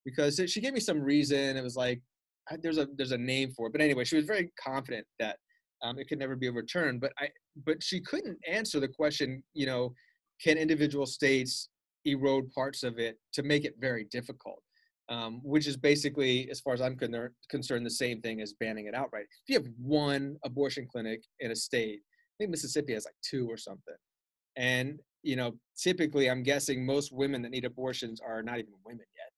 because 0.05 0.41
she 0.47 0.61
gave 0.61 0.73
me 0.73 0.79
some 0.79 1.01
reason. 1.01 1.57
It 1.57 1.63
was 1.63 1.75
like 1.75 2.01
there's 2.61 2.77
a 2.77 2.87
there's 2.95 3.11
a 3.11 3.17
name 3.17 3.51
for 3.51 3.67
it, 3.67 3.73
but 3.73 3.81
anyway, 3.81 4.05
she 4.05 4.15
was 4.15 4.25
very 4.25 4.51
confident 4.59 5.05
that 5.19 5.37
um, 5.83 5.99
it 5.99 6.07
could 6.07 6.19
never 6.19 6.35
be 6.35 6.47
overturned. 6.47 7.01
But 7.01 7.11
I 7.19 7.29
but 7.65 7.83
she 7.83 7.99
couldn't 7.99 8.37
answer 8.47 8.79
the 8.79 8.87
question. 8.87 9.43
You 9.53 9.65
know, 9.65 9.93
can 10.41 10.57
individual 10.57 11.05
states 11.05 11.69
erode 12.05 12.49
parts 12.51 12.83
of 12.83 12.97
it 12.99 13.17
to 13.33 13.43
make 13.43 13.65
it 13.65 13.75
very 13.79 14.05
difficult? 14.05 14.63
Um, 15.11 15.41
which 15.43 15.67
is 15.67 15.75
basically, 15.75 16.49
as 16.49 16.61
far 16.61 16.73
as 16.73 16.79
I'm 16.79 16.95
con- 16.95 17.29
concerned, 17.49 17.85
the 17.85 17.89
same 17.89 18.21
thing 18.21 18.39
as 18.39 18.53
banning 18.53 18.85
it 18.85 18.95
outright. 18.95 19.25
If 19.45 19.49
you 19.49 19.55
have 19.55 19.67
one 19.77 20.37
abortion 20.45 20.87
clinic 20.89 21.21
in 21.41 21.51
a 21.51 21.55
state, 21.55 21.99
I 21.99 22.33
think 22.39 22.51
Mississippi 22.51 22.93
has 22.93 23.03
like 23.03 23.15
two 23.21 23.45
or 23.51 23.57
something, 23.57 23.95
and 24.55 24.99
you 25.21 25.35
know, 25.35 25.53
typically, 25.77 26.29
I'm 26.29 26.43
guessing 26.43 26.85
most 26.85 27.11
women 27.11 27.41
that 27.41 27.51
need 27.51 27.65
abortions 27.65 28.21
are 28.25 28.41
not 28.41 28.59
even 28.59 28.71
women 28.85 29.05
yet; 29.17 29.31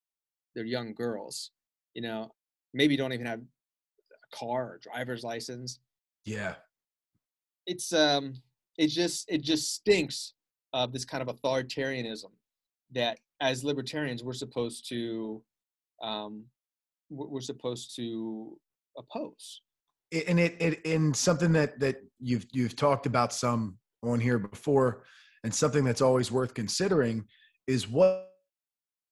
they're 0.54 0.64
young 0.64 0.94
girls. 0.94 1.50
You 1.94 2.02
know, 2.02 2.30
maybe 2.74 2.96
don't 2.96 3.12
even 3.12 3.26
have 3.26 3.40
a 3.40 4.36
car 4.36 4.64
or 4.64 4.80
driver's 4.82 5.24
license. 5.24 5.78
Yeah. 6.24 6.56
It's 7.66 7.92
um 7.92 8.34
it 8.76 8.88
just 8.88 9.30
it 9.30 9.42
just 9.42 9.74
stinks 9.74 10.34
of 10.72 10.92
this 10.92 11.04
kind 11.04 11.26
of 11.26 11.34
authoritarianism 11.34 12.32
that 12.92 13.18
as 13.40 13.64
libertarians 13.64 14.22
we're 14.22 14.32
supposed 14.32 14.88
to 14.88 15.42
um 16.04 16.44
we're 17.10 17.40
supposed 17.40 17.94
to 17.96 18.56
oppose. 18.96 19.60
And 20.28 20.40
it, 20.40 20.56
it 20.60 20.82
in 20.84 21.12
something 21.12 21.52
that 21.52 21.80
that 21.80 21.96
you've 22.20 22.46
you've 22.52 22.76
talked 22.76 23.06
about 23.06 23.32
some 23.32 23.78
on 24.02 24.20
here 24.20 24.38
before 24.38 25.04
and 25.42 25.54
something 25.54 25.84
that's 25.84 26.02
always 26.02 26.30
worth 26.30 26.54
considering 26.54 27.24
is 27.66 27.88
what 27.88 28.28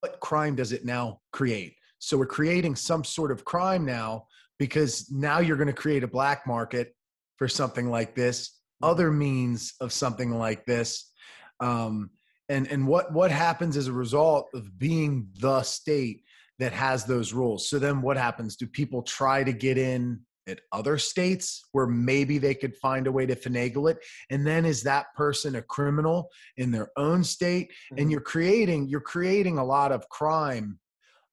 what 0.00 0.20
crime 0.20 0.54
does 0.54 0.72
it 0.72 0.84
now 0.84 1.20
create 1.32 1.76
so 2.02 2.18
we're 2.18 2.26
creating 2.26 2.74
some 2.74 3.04
sort 3.04 3.30
of 3.30 3.44
crime 3.44 3.84
now 3.84 4.26
because 4.58 5.08
now 5.12 5.38
you're 5.38 5.56
going 5.56 5.68
to 5.68 5.72
create 5.72 6.02
a 6.02 6.08
black 6.08 6.48
market 6.48 6.96
for 7.36 7.46
something 7.46 7.88
like 7.88 8.16
this, 8.16 8.58
other 8.82 9.12
means 9.12 9.74
of 9.80 9.92
something 9.92 10.32
like 10.32 10.66
this. 10.66 11.12
Um, 11.60 12.10
and 12.48 12.66
and 12.66 12.88
what 12.88 13.12
what 13.12 13.30
happens 13.30 13.76
as 13.76 13.86
a 13.86 13.92
result 13.92 14.48
of 14.52 14.76
being 14.80 15.28
the 15.38 15.62
state 15.62 16.24
that 16.62 16.72
has 16.72 17.04
those 17.04 17.32
rules? 17.32 17.68
So 17.68 17.78
then 17.78 18.00
what 18.02 18.16
happens? 18.16 18.56
Do 18.56 18.66
people 18.66 19.02
try 19.02 19.44
to 19.44 19.52
get 19.52 19.76
in 19.76 20.20
at 20.48 20.60
other 20.72 20.98
states 20.98 21.64
where 21.72 21.86
maybe 21.86 22.38
they 22.38 22.54
could 22.54 22.74
find 22.76 23.06
a 23.06 23.12
way 23.12 23.26
to 23.26 23.36
finagle 23.36 23.90
it 23.90 23.98
and 24.30 24.46
then 24.46 24.64
is 24.64 24.82
that 24.82 25.06
person 25.14 25.54
a 25.54 25.62
criminal 25.62 26.28
in 26.56 26.72
their 26.72 26.90
own 26.96 27.22
state 27.22 27.70
and 27.90 28.00
mm-hmm. 28.00 28.10
you're 28.10 28.20
creating 28.20 28.88
you're 28.88 29.00
creating 29.00 29.58
a 29.58 29.64
lot 29.64 29.92
of 29.92 30.08
crime 30.08 30.80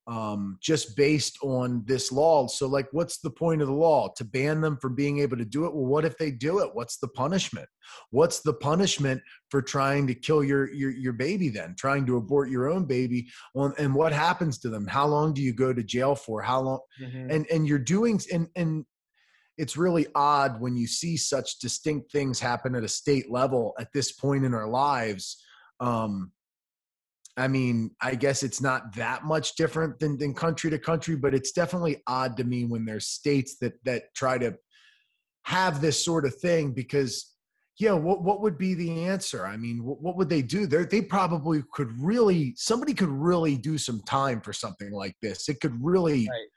um, 0.06 0.58
just 0.60 0.96
based 0.96 1.38
on 1.42 1.82
this 1.86 2.10
law. 2.10 2.46
So, 2.46 2.66
like, 2.66 2.88
what's 2.92 3.20
the 3.20 3.30
point 3.30 3.62
of 3.62 3.68
the 3.68 3.74
law? 3.74 4.08
To 4.16 4.24
ban 4.24 4.60
them 4.60 4.76
from 4.80 4.94
being 4.94 5.20
able 5.20 5.36
to 5.36 5.44
do 5.44 5.66
it? 5.66 5.74
Well, 5.74 5.86
what 5.86 6.04
if 6.04 6.16
they 6.18 6.30
do 6.30 6.60
it? 6.60 6.70
What's 6.72 6.98
the 6.98 7.08
punishment? 7.08 7.68
What's 8.10 8.40
the 8.40 8.54
punishment 8.54 9.20
for 9.50 9.62
trying 9.62 10.06
to 10.08 10.14
kill 10.14 10.42
your 10.42 10.72
your, 10.72 10.90
your 10.90 11.12
baby? 11.12 11.48
Then 11.48 11.74
trying 11.78 12.06
to 12.06 12.16
abort 12.16 12.50
your 12.50 12.68
own 12.68 12.86
baby? 12.86 13.28
Well, 13.54 13.74
and 13.78 13.94
what 13.94 14.12
happens 14.12 14.58
to 14.60 14.68
them? 14.68 14.86
How 14.86 15.06
long 15.06 15.34
do 15.34 15.42
you 15.42 15.52
go 15.52 15.72
to 15.72 15.82
jail 15.82 16.14
for? 16.14 16.42
How 16.42 16.60
long? 16.60 16.80
Mm-hmm. 17.00 17.30
And 17.30 17.46
and 17.50 17.68
you're 17.68 17.78
doing 17.78 18.20
and 18.32 18.48
and 18.56 18.84
it's 19.58 19.76
really 19.76 20.06
odd 20.14 20.58
when 20.58 20.74
you 20.74 20.86
see 20.86 21.18
such 21.18 21.58
distinct 21.58 22.10
things 22.10 22.40
happen 22.40 22.74
at 22.74 22.82
a 22.82 22.88
state 22.88 23.30
level 23.30 23.74
at 23.78 23.92
this 23.92 24.10
point 24.12 24.44
in 24.44 24.54
our 24.54 24.68
lives. 24.68 25.36
Um, 25.80 26.32
I 27.36 27.48
mean, 27.48 27.92
I 28.02 28.14
guess 28.14 28.42
it's 28.42 28.60
not 28.60 28.94
that 28.96 29.24
much 29.24 29.54
different 29.54 29.98
than, 29.98 30.18
than 30.18 30.34
country 30.34 30.70
to 30.70 30.78
country, 30.78 31.16
but 31.16 31.34
it's 31.34 31.52
definitely 31.52 32.02
odd 32.06 32.36
to 32.36 32.44
me 32.44 32.64
when 32.64 32.84
there's 32.84 33.06
states 33.06 33.56
that 33.60 33.74
that 33.84 34.14
try 34.14 34.38
to 34.38 34.56
have 35.44 35.80
this 35.80 36.04
sort 36.04 36.26
of 36.26 36.34
thing 36.36 36.72
because 36.72 37.34
yeah, 37.78 37.92
what 37.92 38.22
what 38.22 38.42
would 38.42 38.58
be 38.58 38.74
the 38.74 39.04
answer? 39.04 39.46
I 39.46 39.56
mean, 39.56 39.82
what, 39.82 40.02
what 40.02 40.16
would 40.16 40.28
they 40.28 40.42
do? 40.42 40.66
They 40.66 40.84
they 40.84 41.00
probably 41.00 41.62
could 41.72 41.90
really 41.98 42.52
somebody 42.56 42.92
could 42.92 43.08
really 43.08 43.56
do 43.56 43.78
some 43.78 44.02
time 44.06 44.40
for 44.42 44.52
something 44.52 44.90
like 44.90 45.16
this. 45.22 45.48
It 45.48 45.60
could 45.60 45.82
really 45.82 46.28
right. 46.28 46.48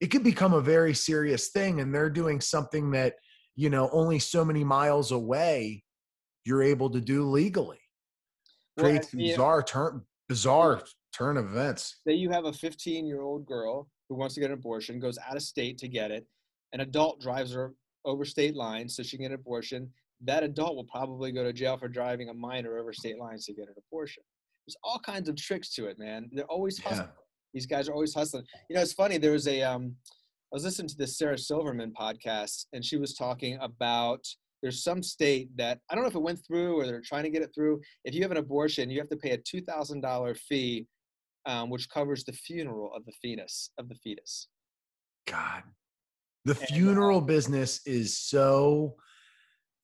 it 0.00 0.06
could 0.06 0.24
become 0.24 0.54
a 0.54 0.60
very 0.60 0.94
serious 0.94 1.48
thing 1.48 1.80
and 1.80 1.94
they're 1.94 2.08
doing 2.08 2.40
something 2.40 2.92
that, 2.92 3.16
you 3.56 3.68
know, 3.68 3.90
only 3.92 4.18
so 4.18 4.42
many 4.42 4.64
miles 4.64 5.12
away 5.12 5.84
you're 6.46 6.62
able 6.62 6.88
to 6.90 7.00
do 7.00 7.28
legally. 7.28 7.80
Creates 8.78 9.12
well, 9.12 9.26
bizarre 9.26 9.62
term 9.62 10.06
bizarre 10.30 10.80
turn 11.12 11.36
of 11.36 11.46
events. 11.46 11.96
Say 12.06 12.14
you 12.14 12.30
have 12.30 12.44
a 12.44 12.52
15 12.52 13.04
year 13.04 13.20
old 13.20 13.44
girl 13.44 13.88
who 14.08 14.14
wants 14.14 14.34
to 14.36 14.40
get 14.40 14.50
an 14.50 14.54
abortion, 14.54 15.00
goes 15.00 15.18
out 15.28 15.34
of 15.34 15.42
state 15.42 15.76
to 15.78 15.88
get 15.88 16.12
it. 16.12 16.24
An 16.72 16.80
adult 16.80 17.20
drives 17.20 17.52
her 17.52 17.74
over 18.04 18.24
state 18.24 18.54
lines 18.54 18.94
so 18.94 19.02
she 19.02 19.16
can 19.16 19.24
get 19.24 19.32
an 19.32 19.40
abortion. 19.40 19.90
that 20.22 20.44
adult 20.44 20.76
will 20.76 20.84
probably 20.84 21.32
go 21.32 21.42
to 21.42 21.52
jail 21.52 21.76
for 21.76 21.88
driving 21.88 22.28
a 22.28 22.34
minor 22.34 22.78
over 22.78 22.92
state 22.92 23.18
lines 23.18 23.44
to 23.46 23.52
get 23.52 23.66
an 23.66 23.74
abortion. 23.88 24.22
There's 24.66 24.76
all 24.84 25.00
kinds 25.00 25.28
of 25.28 25.34
tricks 25.34 25.74
to 25.74 25.86
it, 25.86 25.98
man. 25.98 26.30
They're 26.32 26.44
always 26.44 26.78
hustling. 26.78 27.08
Yeah. 27.08 27.24
These 27.54 27.66
guys 27.66 27.88
are 27.88 27.92
always 27.92 28.14
hustling. 28.14 28.44
You 28.68 28.76
know, 28.76 28.82
it's 28.82 28.92
funny. 28.92 29.18
There 29.18 29.32
was 29.32 29.48
a 29.48 29.62
um, 29.62 29.96
I 30.06 30.56
was 30.56 30.64
listening 30.64 30.88
to 30.88 30.96
this 30.96 31.18
Sarah 31.18 31.38
Silverman 31.38 31.92
podcast, 31.98 32.66
and 32.72 32.84
she 32.84 32.96
was 32.96 33.14
talking 33.14 33.58
about 33.60 34.24
there's 34.62 34.82
some 34.82 35.02
state 35.02 35.48
that 35.56 35.78
I 35.90 35.94
don't 35.94 36.04
know 36.04 36.10
if 36.10 36.14
it 36.14 36.22
went 36.22 36.44
through 36.46 36.78
or 36.78 36.86
they're 36.86 37.00
trying 37.00 37.24
to 37.24 37.30
get 37.30 37.42
it 37.42 37.50
through. 37.54 37.80
If 38.04 38.14
you 38.14 38.22
have 38.22 38.30
an 38.30 38.36
abortion, 38.36 38.90
you 38.90 38.98
have 38.98 39.08
to 39.10 39.16
pay 39.16 39.30
a 39.30 39.38
two 39.38 39.60
thousand 39.60 40.00
dollar 40.02 40.34
fee, 40.34 40.86
um, 41.46 41.70
which 41.70 41.88
covers 41.88 42.24
the 42.24 42.32
funeral 42.32 42.92
of 42.94 43.04
the 43.06 43.12
fetus 43.22 43.70
of 43.78 43.88
the 43.88 43.94
fetus. 43.96 44.48
God, 45.26 45.62
the 46.44 46.54
And, 46.54 46.62
uh, 46.62 46.66
funeral 46.66 47.20
business 47.20 47.80
is 47.86 48.18
so. 48.18 48.96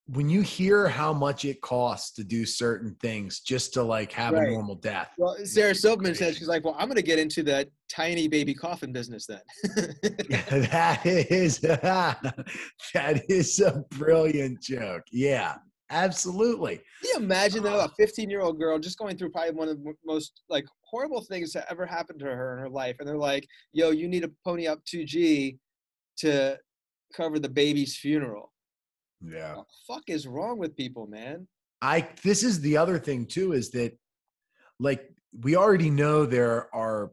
When 0.08 0.30
you 0.30 0.40
hear 0.40 0.86
how 0.86 1.12
much 1.12 1.44
it 1.44 1.60
costs 1.60 2.12
to 2.12 2.22
do 2.22 2.46
certain 2.46 2.94
things 3.02 3.40
just 3.40 3.74
to 3.74 3.82
like 3.82 4.12
have 4.12 4.34
Right. 4.34 4.48
a 4.48 4.52
normal 4.52 4.76
death, 4.76 5.10
Well, 5.18 5.36
Sarah 5.44 5.74
Silverman 5.74 6.14
says 6.14 6.36
she's 6.36 6.46
like, 6.46 6.64
well, 6.64 6.76
I'm 6.78 6.86
going 6.86 6.96
to 6.96 7.02
get 7.02 7.18
into 7.18 7.42
the 7.42 7.68
tiny 7.88 8.28
baby 8.28 8.54
coffin 8.54 8.92
business 8.92 9.26
then. 9.26 9.40
that 10.70 11.00
is 11.04 11.58
that 11.60 13.22
is 13.28 13.58
a 13.60 13.84
brilliant 13.90 14.62
joke. 14.62 15.02
Yeah, 15.10 15.56
absolutely. 15.90 16.76
Can 16.76 16.84
you 17.02 17.16
imagine 17.16 17.64
though 17.64 17.80
a 17.80 17.84
ah. 17.84 17.88
15 17.96 18.30
year 18.30 18.42
old 18.42 18.60
girl 18.60 18.78
just 18.78 18.98
going 18.98 19.16
through 19.18 19.30
probably 19.30 19.54
one 19.54 19.68
of 19.68 19.82
the 19.82 19.92
most 20.04 20.42
like 20.48 20.66
horrible 20.82 21.22
things 21.22 21.52
that 21.52 21.66
ever 21.68 21.84
happened 21.84 22.20
to 22.20 22.26
her 22.26 22.52
in 22.56 22.58
her 22.60 22.70
life, 22.70 22.96
and 23.00 23.08
they're 23.08 23.18
like, 23.18 23.44
"Yo, 23.72 23.90
you 23.90 24.06
need 24.06 24.22
to 24.22 24.30
pony 24.44 24.68
up 24.68 24.84
2G 24.84 25.58
to 26.18 26.56
cover 27.12 27.40
the 27.40 27.48
baby's 27.48 27.96
funeral." 27.96 28.52
Yeah. 29.30 29.56
What 29.56 29.66
the 29.68 29.94
fuck 29.94 30.02
is 30.08 30.26
wrong 30.26 30.58
with 30.58 30.76
people, 30.76 31.06
man? 31.06 31.46
I 31.82 32.08
this 32.22 32.42
is 32.42 32.60
the 32.60 32.76
other 32.76 32.98
thing 32.98 33.26
too 33.26 33.52
is 33.52 33.70
that 33.72 33.92
like 34.80 35.10
we 35.40 35.56
already 35.56 35.90
know 35.90 36.24
there 36.24 36.74
are 36.74 37.12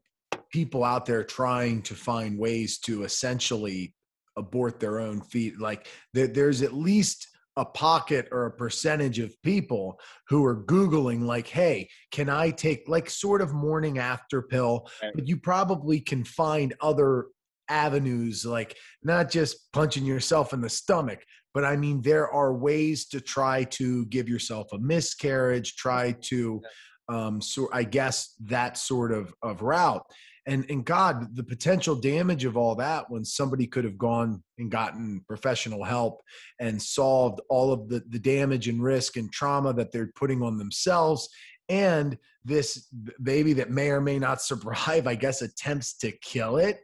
people 0.52 0.84
out 0.84 1.06
there 1.06 1.23
trying 1.23 1.82
to 1.84 1.95
find 1.95 2.38
ways 2.38 2.78
to 2.80 3.04
essentially 3.04 3.93
abort 4.38 4.80
their 4.80 4.99
own 4.99 5.21
feet 5.21 5.60
like 5.60 5.88
there, 6.13 6.28
there's 6.28 6.62
at 6.62 6.73
least 6.73 7.28
a 7.58 7.65
pocket 7.65 8.28
or 8.32 8.45
a 8.47 8.52
percentage 8.52 9.19
of 9.19 9.39
people 9.43 9.99
who 10.28 10.43
are 10.43 10.63
googling 10.63 11.21
like 11.23 11.47
hey 11.47 11.88
can 12.12 12.30
i 12.30 12.49
take 12.49 12.84
like 12.88 13.10
sort 13.10 13.41
of 13.41 13.54
morning 13.54 13.99
after 13.99 14.41
pill 14.41 14.88
Right. 15.04 15.12
but 15.13 15.28
you 15.28 15.38
probably 15.38 15.99
can 15.99 16.23
find 16.23 16.73
other 16.82 17.28
avenues 17.69 18.43
like 18.45 18.76
not 19.04 19.30
just 19.30 19.71
punching 19.71 20.06
yourself 20.06 20.52
in 20.54 20.62
the 20.62 20.69
stomach 20.69 21.19
but 21.54 21.63
i 21.63 21.76
mean 21.76 22.02
there 22.02 22.30
are 22.30 22.54
ways 22.54 23.06
to 23.06 23.22
try 23.22 23.63
to 23.66 24.06
give 24.08 24.28
yourself 24.28 24.72
a 24.74 24.80
miscarriage 24.80 25.76
try 25.76 26.12
to 26.22 26.62
um 27.10 27.42
so 27.42 27.70
i 27.74 27.84
guess 27.84 28.36
that 28.39 28.78
sort 28.78 29.12
of 29.12 29.34
of 29.42 29.62
route. 29.62 30.06
And 30.46 30.66
and 30.70 30.84
god 30.84 31.36
the 31.38 31.44
potential 31.44 31.96
damage 31.96 32.44
of 32.44 32.58
all 32.58 32.76
that 32.76 33.10
when 33.10 33.24
somebody 33.24 33.66
could 33.66 33.86
have 33.86 33.98
gone 33.98 34.44
and 34.58 34.70
gotten 34.70 35.24
professional 35.26 35.86
help 35.86 36.22
and 36.60 36.82
solved 36.82 37.39
all 37.50 37.72
of 37.72 37.88
the 37.88 38.04
the 38.10 38.20
damage 38.20 38.68
and 38.68 38.84
risk 38.84 39.16
and 39.16 39.32
trauma 39.32 39.74
that 39.74 39.94
they're 39.94 40.12
putting 40.16 40.44
on 40.44 40.58
themselves 40.58 41.30
and 41.70 42.18
this 42.44 42.89
baby 43.22 43.54
that 43.54 43.72
may 43.72 43.89
or 43.89 44.02
may 44.02 44.20
not 44.20 44.42
survive 44.50 45.08
i 45.08 45.16
guess 45.16 45.42
attempts 45.42 45.94
to 46.00 46.12
kill 46.22 46.58
it 46.58 46.80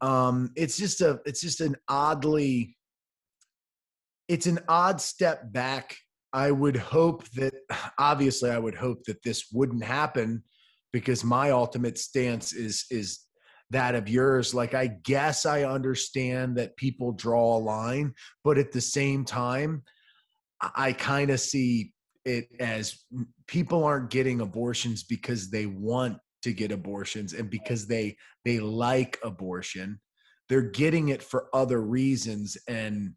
um 0.00 0.52
it's 0.54 0.76
just 0.76 1.00
a 1.00 1.20
it's 1.26 1.40
just 1.40 1.60
an 1.60 1.74
oddly 1.88 2.76
it's 4.28 4.46
an 4.46 4.58
odd 4.68 5.00
step 5.00 5.52
back. 5.52 5.96
I 6.32 6.50
would 6.50 6.76
hope 6.76 7.28
that 7.30 7.54
obviously 7.98 8.50
i 8.50 8.58
would 8.58 8.74
hope 8.74 9.04
that 9.04 9.22
this 9.22 9.46
wouldn't 9.52 9.84
happen 9.84 10.42
because 10.92 11.24
my 11.24 11.50
ultimate 11.50 11.98
stance 11.98 12.52
is 12.52 12.84
is 12.90 13.20
that 13.70 13.94
of 13.94 14.08
yours. 14.08 14.52
Like 14.52 14.74
i 14.74 14.88
guess 15.04 15.46
i 15.46 15.62
understand 15.62 16.56
that 16.56 16.76
people 16.76 17.12
draw 17.12 17.56
a 17.56 17.58
line 17.58 18.12
but 18.44 18.58
at 18.58 18.72
the 18.72 18.80
same 18.80 19.24
time 19.24 19.82
i, 20.60 20.92
kind 20.92 21.30
of 21.30 21.40
see 21.40 21.92
it 22.24 22.48
as 22.60 22.98
people 23.46 23.84
aren't 23.84 24.10
getting 24.10 24.40
abortions 24.40 25.04
because 25.04 25.50
they 25.50 25.66
want 25.66 26.18
to 26.42 26.52
get 26.52 26.72
abortions 26.72 27.32
and 27.32 27.50
because 27.50 27.86
they 27.86 28.16
they 28.44 28.60
like 28.60 29.18
abortion. 29.24 30.00
They're 30.48 30.70
getting 30.70 31.08
it 31.08 31.22
for 31.22 31.48
other 31.52 31.80
reasons 31.80 32.56
and 32.68 33.14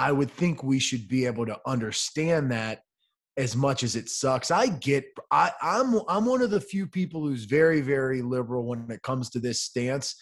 i 0.00 0.10
would 0.10 0.30
think 0.30 0.64
we 0.64 0.78
should 0.78 1.06
be 1.06 1.26
able 1.26 1.44
to 1.46 1.56
understand 1.66 2.50
that 2.50 2.80
as 3.36 3.54
much 3.54 3.82
as 3.82 3.94
it 3.94 4.08
sucks 4.08 4.50
i 4.50 4.66
get 4.66 5.04
i 5.30 5.50
i'm 5.62 6.00
i'm 6.08 6.24
one 6.24 6.42
of 6.42 6.50
the 6.50 6.60
few 6.60 6.86
people 6.86 7.20
who's 7.20 7.44
very 7.44 7.80
very 7.80 8.22
liberal 8.22 8.64
when 8.66 8.90
it 8.90 9.02
comes 9.02 9.30
to 9.30 9.38
this 9.38 9.62
stance 9.62 10.16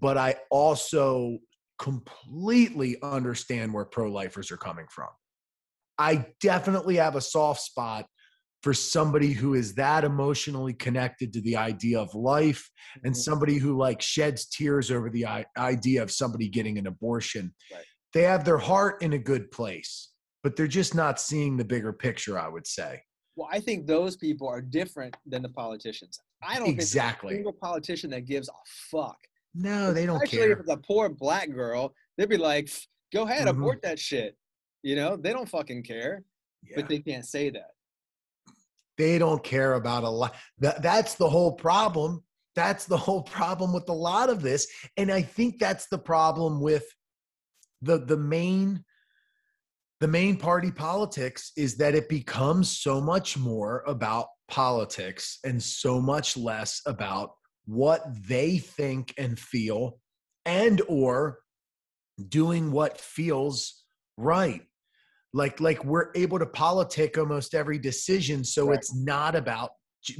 but 0.00 0.16
i 0.16 0.34
also 0.50 1.38
completely 1.78 2.96
understand 3.02 3.72
where 3.72 3.84
pro-lifers 3.84 4.52
are 4.52 4.56
coming 4.58 4.86
from 4.90 5.08
i 5.98 6.24
definitely 6.40 6.96
have 6.96 7.16
a 7.16 7.20
soft 7.20 7.60
spot 7.60 8.06
for 8.62 8.72
somebody 8.72 9.32
who 9.32 9.54
is 9.54 9.74
that 9.74 10.04
emotionally 10.04 10.72
connected 10.72 11.32
to 11.32 11.40
the 11.40 11.56
idea 11.56 11.98
of 11.98 12.14
life 12.14 12.70
and 13.02 13.12
Mhm. 13.12 13.16
somebody 13.16 13.58
who 13.58 13.76
like 13.76 14.00
sheds 14.00 14.46
tears 14.46 14.90
over 14.92 15.10
the 15.10 15.26
idea 15.58 16.00
of 16.00 16.12
somebody 16.12 16.48
getting 16.48 16.78
an 16.78 16.86
abortion 16.86 17.52
Right. 17.72 17.84
They 18.14 18.22
have 18.22 18.44
their 18.44 18.58
heart 18.58 19.02
in 19.02 19.12
a 19.14 19.18
good 19.18 19.50
place 19.50 20.10
but 20.42 20.56
they're 20.56 20.66
just 20.66 20.94
not 20.94 21.20
seeing 21.20 21.56
the 21.56 21.64
bigger 21.64 21.92
picture 21.92 22.38
i 22.38 22.48
would 22.48 22.66
say 22.66 23.00
Well, 23.36 23.48
I 23.50 23.60
think 23.60 23.86
those 23.86 24.16
people 24.16 24.46
are 24.48 24.60
different 24.60 25.16
than 25.32 25.40
the 25.42 25.48
politicians. 25.48 26.18
I 26.42 26.58
don't 26.58 26.68
Exactly. 26.68 27.28
think 27.30 27.32
a 27.32 27.36
single 27.38 27.58
politician 27.68 28.10
that 28.10 28.24
gives 28.26 28.48
a 28.48 28.60
fuck. 28.90 29.16
no 29.54 29.92
they 29.96 30.04
don't 30.06 30.18
care. 30.18 30.24
Especially 30.26 30.52
if 30.52 30.60
it's 30.60 30.70
a 30.70 30.76
poor 30.76 31.08
black 31.08 31.48
girl, 31.50 31.94
they'd 32.16 32.28
be 32.28 32.36
like, 32.52 32.68
"Go 33.16 33.22
ahead, 33.26 33.46
Mhm. 33.46 33.50
abort 33.56 33.80
that 33.82 33.98
shit." 33.98 34.36
You 34.82 34.96
know, 34.96 35.10
they 35.16 35.32
don't 35.32 35.48
fucking 35.48 35.82
care, 35.84 36.14
Yeah. 36.62 36.76
but 36.76 36.88
they 36.90 36.98
can't 37.08 37.24
say 37.34 37.44
that. 37.50 37.70
they 38.98 39.16
don't 39.18 39.42
care 39.42 39.72
about 39.74 40.04
a 40.04 40.08
lot 40.20 40.34
that, 40.58 40.82
that's 40.82 41.14
the 41.14 41.28
whole 41.36 41.52
problem 41.68 42.22
that's 42.54 42.84
the 42.84 42.96
whole 43.06 43.22
problem 43.22 43.72
with 43.72 43.88
a 43.88 43.98
lot 44.10 44.28
of 44.28 44.42
this 44.42 44.62
and 44.98 45.10
i 45.10 45.22
think 45.22 45.58
that's 45.58 45.86
the 45.88 45.98
problem 45.98 46.60
with 46.60 46.84
the 47.82 47.98
the 47.98 48.16
main 48.16 48.84
the 50.00 50.08
main 50.08 50.36
party 50.36 50.70
politics 50.70 51.52
is 51.56 51.76
that 51.76 51.94
it 51.94 52.08
becomes 52.08 52.80
so 52.80 53.00
much 53.00 53.36
more 53.38 53.84
about 53.86 54.26
politics 54.48 55.38
and 55.44 55.62
so 55.62 56.00
much 56.00 56.36
less 56.36 56.80
about 56.86 57.30
what 57.66 58.02
they 58.28 58.58
think 58.58 59.14
and 59.16 59.38
feel 59.38 59.98
and 60.44 60.82
or 60.88 61.38
doing 62.28 62.72
what 62.72 62.98
feels 63.00 63.84
right 64.16 64.62
like 65.32 65.60
like 65.60 65.84
we're 65.84 66.10
able 66.14 66.38
to 66.38 66.46
politic 66.46 67.16
almost 67.16 67.54
every 67.54 67.78
decision 67.78 68.44
so 68.44 68.68
Right. 68.68 68.78
it's 68.78 68.94
not 68.94 69.34
about 69.36 69.70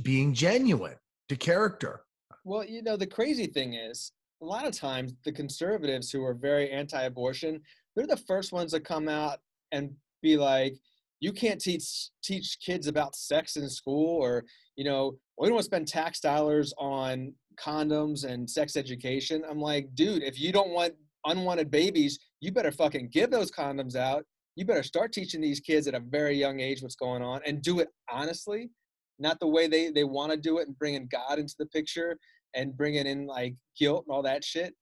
being 0.03 0.33
genuine 0.33 0.97
to 1.29 1.37
character 1.37 2.05
Well, 2.45 2.65
you 2.65 2.83
know, 2.83 2.97
the 2.97 3.07
crazy 3.07 3.47
thing 3.47 3.75
is, 3.75 4.13
a 4.43 4.45
lot 4.45 4.67
of 4.67 4.75
times 4.75 5.15
the 5.25 5.33
conservatives 5.33 6.11
who 6.11 6.25
are 6.25 6.35
very 6.35 6.71
anti-abortion, 6.71 7.61
they're 7.95 8.07
the 8.07 8.17
first 8.17 8.53
ones 8.53 8.73
to 8.73 8.81
come 8.81 9.09
out 9.09 9.39
and 9.71 9.95
be 10.21 10.37
like, 10.37 10.77
"You 11.21 11.33
can't 11.33 11.61
teach 11.61 12.11
teach 12.23 12.59
kids 12.61 12.89
about 12.89 13.15
sex 13.15 13.57
in 13.57 13.69
school," 13.71 14.21
or 14.21 14.45
you 14.77 14.85
know, 14.85 15.19
we 15.39 15.47
don't 15.47 15.55
want 15.55 15.65
to 15.65 15.67
spend 15.67 15.89
tax 15.89 16.21
dollars 16.21 16.75
on 16.77 17.35
condoms 17.57 18.25
and 18.25 18.49
sex 18.49 18.77
education. 18.77 19.45
I'm 19.49 19.61
like, 19.61 19.95
dude, 19.95 20.23
if 20.23 20.41
you 20.41 20.53
don't 20.53 20.71
want 20.71 20.95
unwanted 21.27 21.71
babies, 21.71 22.19
you 22.41 22.53
better 22.53 22.73
fucking 22.73 23.11
give 23.13 23.31
those 23.31 23.51
condoms 23.51 23.95
out. 23.95 24.25
You 24.57 24.65
better 24.65 24.83
start 24.83 25.13
teaching 25.13 25.41
these 25.41 25.61
kids 25.61 25.87
at 25.87 25.95
a 25.95 26.01
very 26.01 26.35
young 26.37 26.61
age 26.61 26.83
what's 26.83 26.97
going 26.97 27.23
on 27.23 27.41
and 27.47 27.63
do 27.63 27.81
it 27.81 27.89
honestly, 28.11 28.71
not 29.19 29.39
the 29.41 29.47
way 29.47 29.67
they, 29.67 29.91
they 29.91 30.05
want 30.05 30.33
to 30.33 30.39
do 30.39 30.59
it 30.59 30.67
and 30.67 30.79
bringing 30.79 31.09
God 31.11 31.39
into 31.39 31.55
the 31.59 31.67
picture 31.67 32.19
and 32.55 32.77
bringing 32.77 33.07
in 33.07 33.27
like 33.27 33.55
guilt 33.79 34.05
and 34.07 34.15
all 34.15 34.23
that 34.23 34.45
shit. 34.45 34.75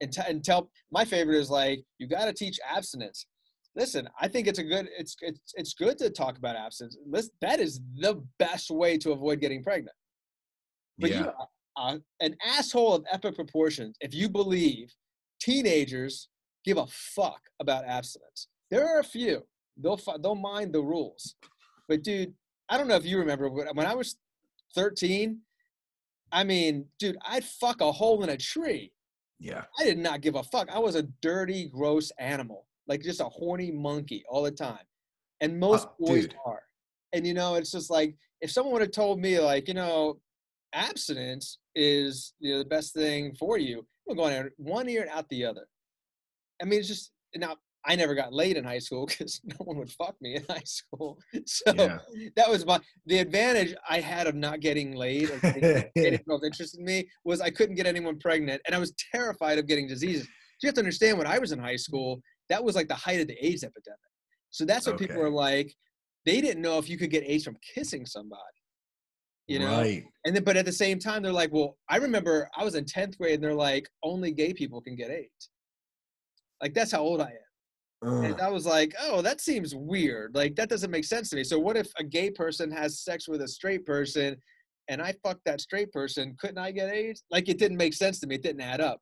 And, 0.00 0.10
t- 0.12 0.22
and 0.26 0.42
tell 0.42 0.70
my 0.90 1.04
favorite 1.04 1.36
is 1.36 1.50
like 1.50 1.82
you 1.98 2.06
got 2.06 2.24
to 2.24 2.32
teach 2.32 2.58
abstinence. 2.68 3.26
Listen, 3.76 4.08
I 4.20 4.28
think 4.28 4.46
it's 4.46 4.58
a 4.58 4.64
good 4.64 4.88
it's 4.98 5.14
it's 5.20 5.52
it's 5.54 5.74
good 5.74 5.96
to 5.98 6.10
talk 6.10 6.38
about 6.38 6.56
abstinence. 6.56 6.96
Listen, 7.06 7.30
that 7.40 7.60
is 7.60 7.80
the 8.00 8.22
best 8.38 8.70
way 8.70 8.96
to 8.98 9.12
avoid 9.12 9.40
getting 9.40 9.62
pregnant. 9.62 9.94
But 10.98 11.10
you, 11.10 11.30
uh, 11.76 11.98
an 12.20 12.36
asshole 12.44 12.94
of 12.94 13.04
epic 13.10 13.36
proportions, 13.36 13.96
if 14.00 14.14
you 14.14 14.28
believe 14.28 14.92
teenagers 15.40 16.28
give 16.64 16.76
a 16.76 16.86
fuck 16.86 17.40
about 17.60 17.84
abstinence. 17.84 18.48
There 18.70 18.86
are 18.86 19.00
a 19.00 19.04
few. 19.04 19.42
They'll 19.76 20.00
they'll 20.22 20.34
mind 20.34 20.72
the 20.72 20.82
rules. 20.82 21.34
But 21.88 22.02
dude, 22.02 22.34
I 22.68 22.78
don't 22.78 22.88
know 22.88 22.96
if 22.96 23.04
you 23.04 23.18
remember 23.18 23.48
when 23.48 23.66
when 23.74 23.86
I 23.86 23.94
was 23.94 24.16
13, 24.74 25.38
I 26.32 26.44
mean, 26.44 26.86
dude, 26.98 27.16
I'd 27.26 27.44
fuck 27.44 27.80
a 27.80 27.90
hole 27.92 28.22
in 28.22 28.30
a 28.30 28.36
tree. 28.36 28.92
yeah 29.38 29.64
I 29.78 29.84
did 29.84 29.98
not 29.98 30.20
give 30.20 30.34
a 30.36 30.42
fuck. 30.42 30.68
I 30.70 30.78
was 30.78 30.94
a 30.94 31.02
dirty, 31.22 31.68
gross 31.68 32.10
animal, 32.18 32.66
like 32.86 33.02
just 33.02 33.20
a 33.20 33.24
horny 33.24 33.70
monkey 33.70 34.24
all 34.28 34.42
the 34.42 34.50
time. 34.50 34.84
and 35.40 35.58
most 35.58 35.88
Oh, 35.88 35.94
boys 36.06 36.26
dude. 36.26 36.34
are. 36.44 36.62
And 37.12 37.26
you 37.26 37.34
know, 37.34 37.54
it's 37.56 37.72
just 37.72 37.90
like 37.90 38.14
if 38.40 38.50
someone 38.50 38.72
would 38.74 38.82
have 38.82 38.92
told 38.92 39.18
me, 39.20 39.38
like, 39.40 39.66
you 39.68 39.74
know, 39.74 40.20
abstinence 40.72 41.58
is 41.74 42.34
you 42.38 42.52
know 42.52 42.58
the 42.58 42.64
best 42.76 42.94
thing 42.94 43.34
for 43.34 43.58
you, 43.58 43.86
I'm 44.08 44.16
going 44.16 44.34
in 44.36 44.50
one 44.56 44.88
ear 44.88 45.02
and 45.02 45.10
out 45.10 45.28
the 45.28 45.44
other. 45.44 45.66
I 46.62 46.64
mean, 46.66 46.78
it's 46.80 46.88
just 46.88 47.10
now. 47.34 47.56
I 47.86 47.96
never 47.96 48.14
got 48.14 48.32
laid 48.32 48.56
in 48.56 48.64
high 48.64 48.78
school 48.78 49.06
because 49.08 49.40
no 49.44 49.56
one 49.58 49.78
would 49.78 49.90
fuck 49.90 50.14
me 50.20 50.36
in 50.36 50.44
high 50.48 50.62
school. 50.64 51.18
So 51.46 51.72
Yeah. 51.74 51.98
that 52.36 52.48
was 52.50 52.66
my 52.66 52.80
the 53.06 53.18
advantage 53.18 53.74
I 53.88 54.00
had 54.00 54.26
of 54.26 54.34
not 54.34 54.60
getting 54.60 54.94
laid 54.94 55.30
getting, 55.42 55.84
getting 55.94 56.20
girls 56.26 56.44
interested 56.44 56.78
in 56.78 56.84
me 56.84 57.08
was 57.24 57.40
I 57.40 57.50
couldn't 57.50 57.76
get 57.76 57.86
anyone 57.86 58.18
pregnant, 58.18 58.60
and 58.66 58.74
I 58.74 58.78
was 58.78 58.92
terrified 59.12 59.58
of 59.58 59.66
getting 59.66 59.88
diseases. 59.88 60.28
You 60.62 60.66
have 60.66 60.74
to 60.74 60.80
understand 60.80 61.16
when 61.16 61.26
I 61.26 61.38
was 61.38 61.52
in 61.52 61.58
high 61.58 61.76
school, 61.76 62.20
that 62.50 62.62
was 62.62 62.76
like 62.76 62.88
the 62.88 62.94
height 62.94 63.20
of 63.20 63.28
the 63.28 63.44
AIDS 63.44 63.64
epidemic. 63.64 63.98
So 64.50 64.64
that's 64.64 64.86
what 64.86 64.98
people 64.98 65.16
were 65.16 65.30
like. 65.30 65.74
They 66.26 66.40
didn't 66.40 66.60
know 66.60 66.76
if 66.78 66.88
you 66.90 66.98
could 66.98 67.10
get 67.10 67.24
AIDS 67.24 67.44
from 67.44 67.56
kissing 67.74 68.04
somebody. 68.04 68.42
You 69.46 69.58
know, 69.58 69.78
right. 69.78 70.04
and 70.24 70.36
then 70.36 70.44
but 70.44 70.56
at 70.56 70.64
the 70.64 70.72
same 70.72 71.00
time 71.00 71.22
they're 71.22 71.32
like, 71.32 71.52
well, 71.52 71.76
I 71.88 71.96
remember 71.96 72.48
I 72.56 72.62
was 72.62 72.76
in 72.76 72.84
tenth 72.84 73.18
grade 73.18 73.34
and 73.34 73.42
they're 73.42 73.54
like, 73.54 73.88
only 74.04 74.30
gay 74.30 74.52
people 74.52 74.80
can 74.80 74.94
get 74.94 75.10
AIDS. 75.10 75.50
Like 76.62 76.74
that's 76.74 76.92
how 76.92 77.00
old 77.00 77.20
I 77.20 77.30
am. 77.30 77.49
And 78.02 78.40
I 78.40 78.48
was 78.48 78.64
like, 78.64 78.94
oh, 79.02 79.20
that 79.22 79.40
seems 79.40 79.74
weird. 79.74 80.34
Like 80.34 80.56
that 80.56 80.70
doesn't 80.70 80.90
make 80.90 81.04
sense 81.04 81.28
to 81.30 81.36
me. 81.36 81.44
So 81.44 81.58
what 81.58 81.76
if 81.76 81.88
a 81.98 82.04
gay 82.04 82.30
person 82.30 82.70
has 82.70 83.00
sex 83.00 83.28
with 83.28 83.42
a 83.42 83.48
straight 83.48 83.84
person 83.84 84.36
and 84.88 85.02
I 85.02 85.14
fucked 85.22 85.44
that 85.44 85.60
straight 85.60 85.92
person? 85.92 86.34
Couldn't 86.38 86.58
I 86.58 86.70
get 86.70 86.92
AIDS? 86.92 87.22
Like 87.30 87.48
it 87.48 87.58
didn't 87.58 87.76
make 87.76 87.94
sense 87.94 88.18
to 88.20 88.26
me. 88.26 88.36
It 88.36 88.42
didn't 88.42 88.62
add 88.62 88.80
up. 88.80 89.00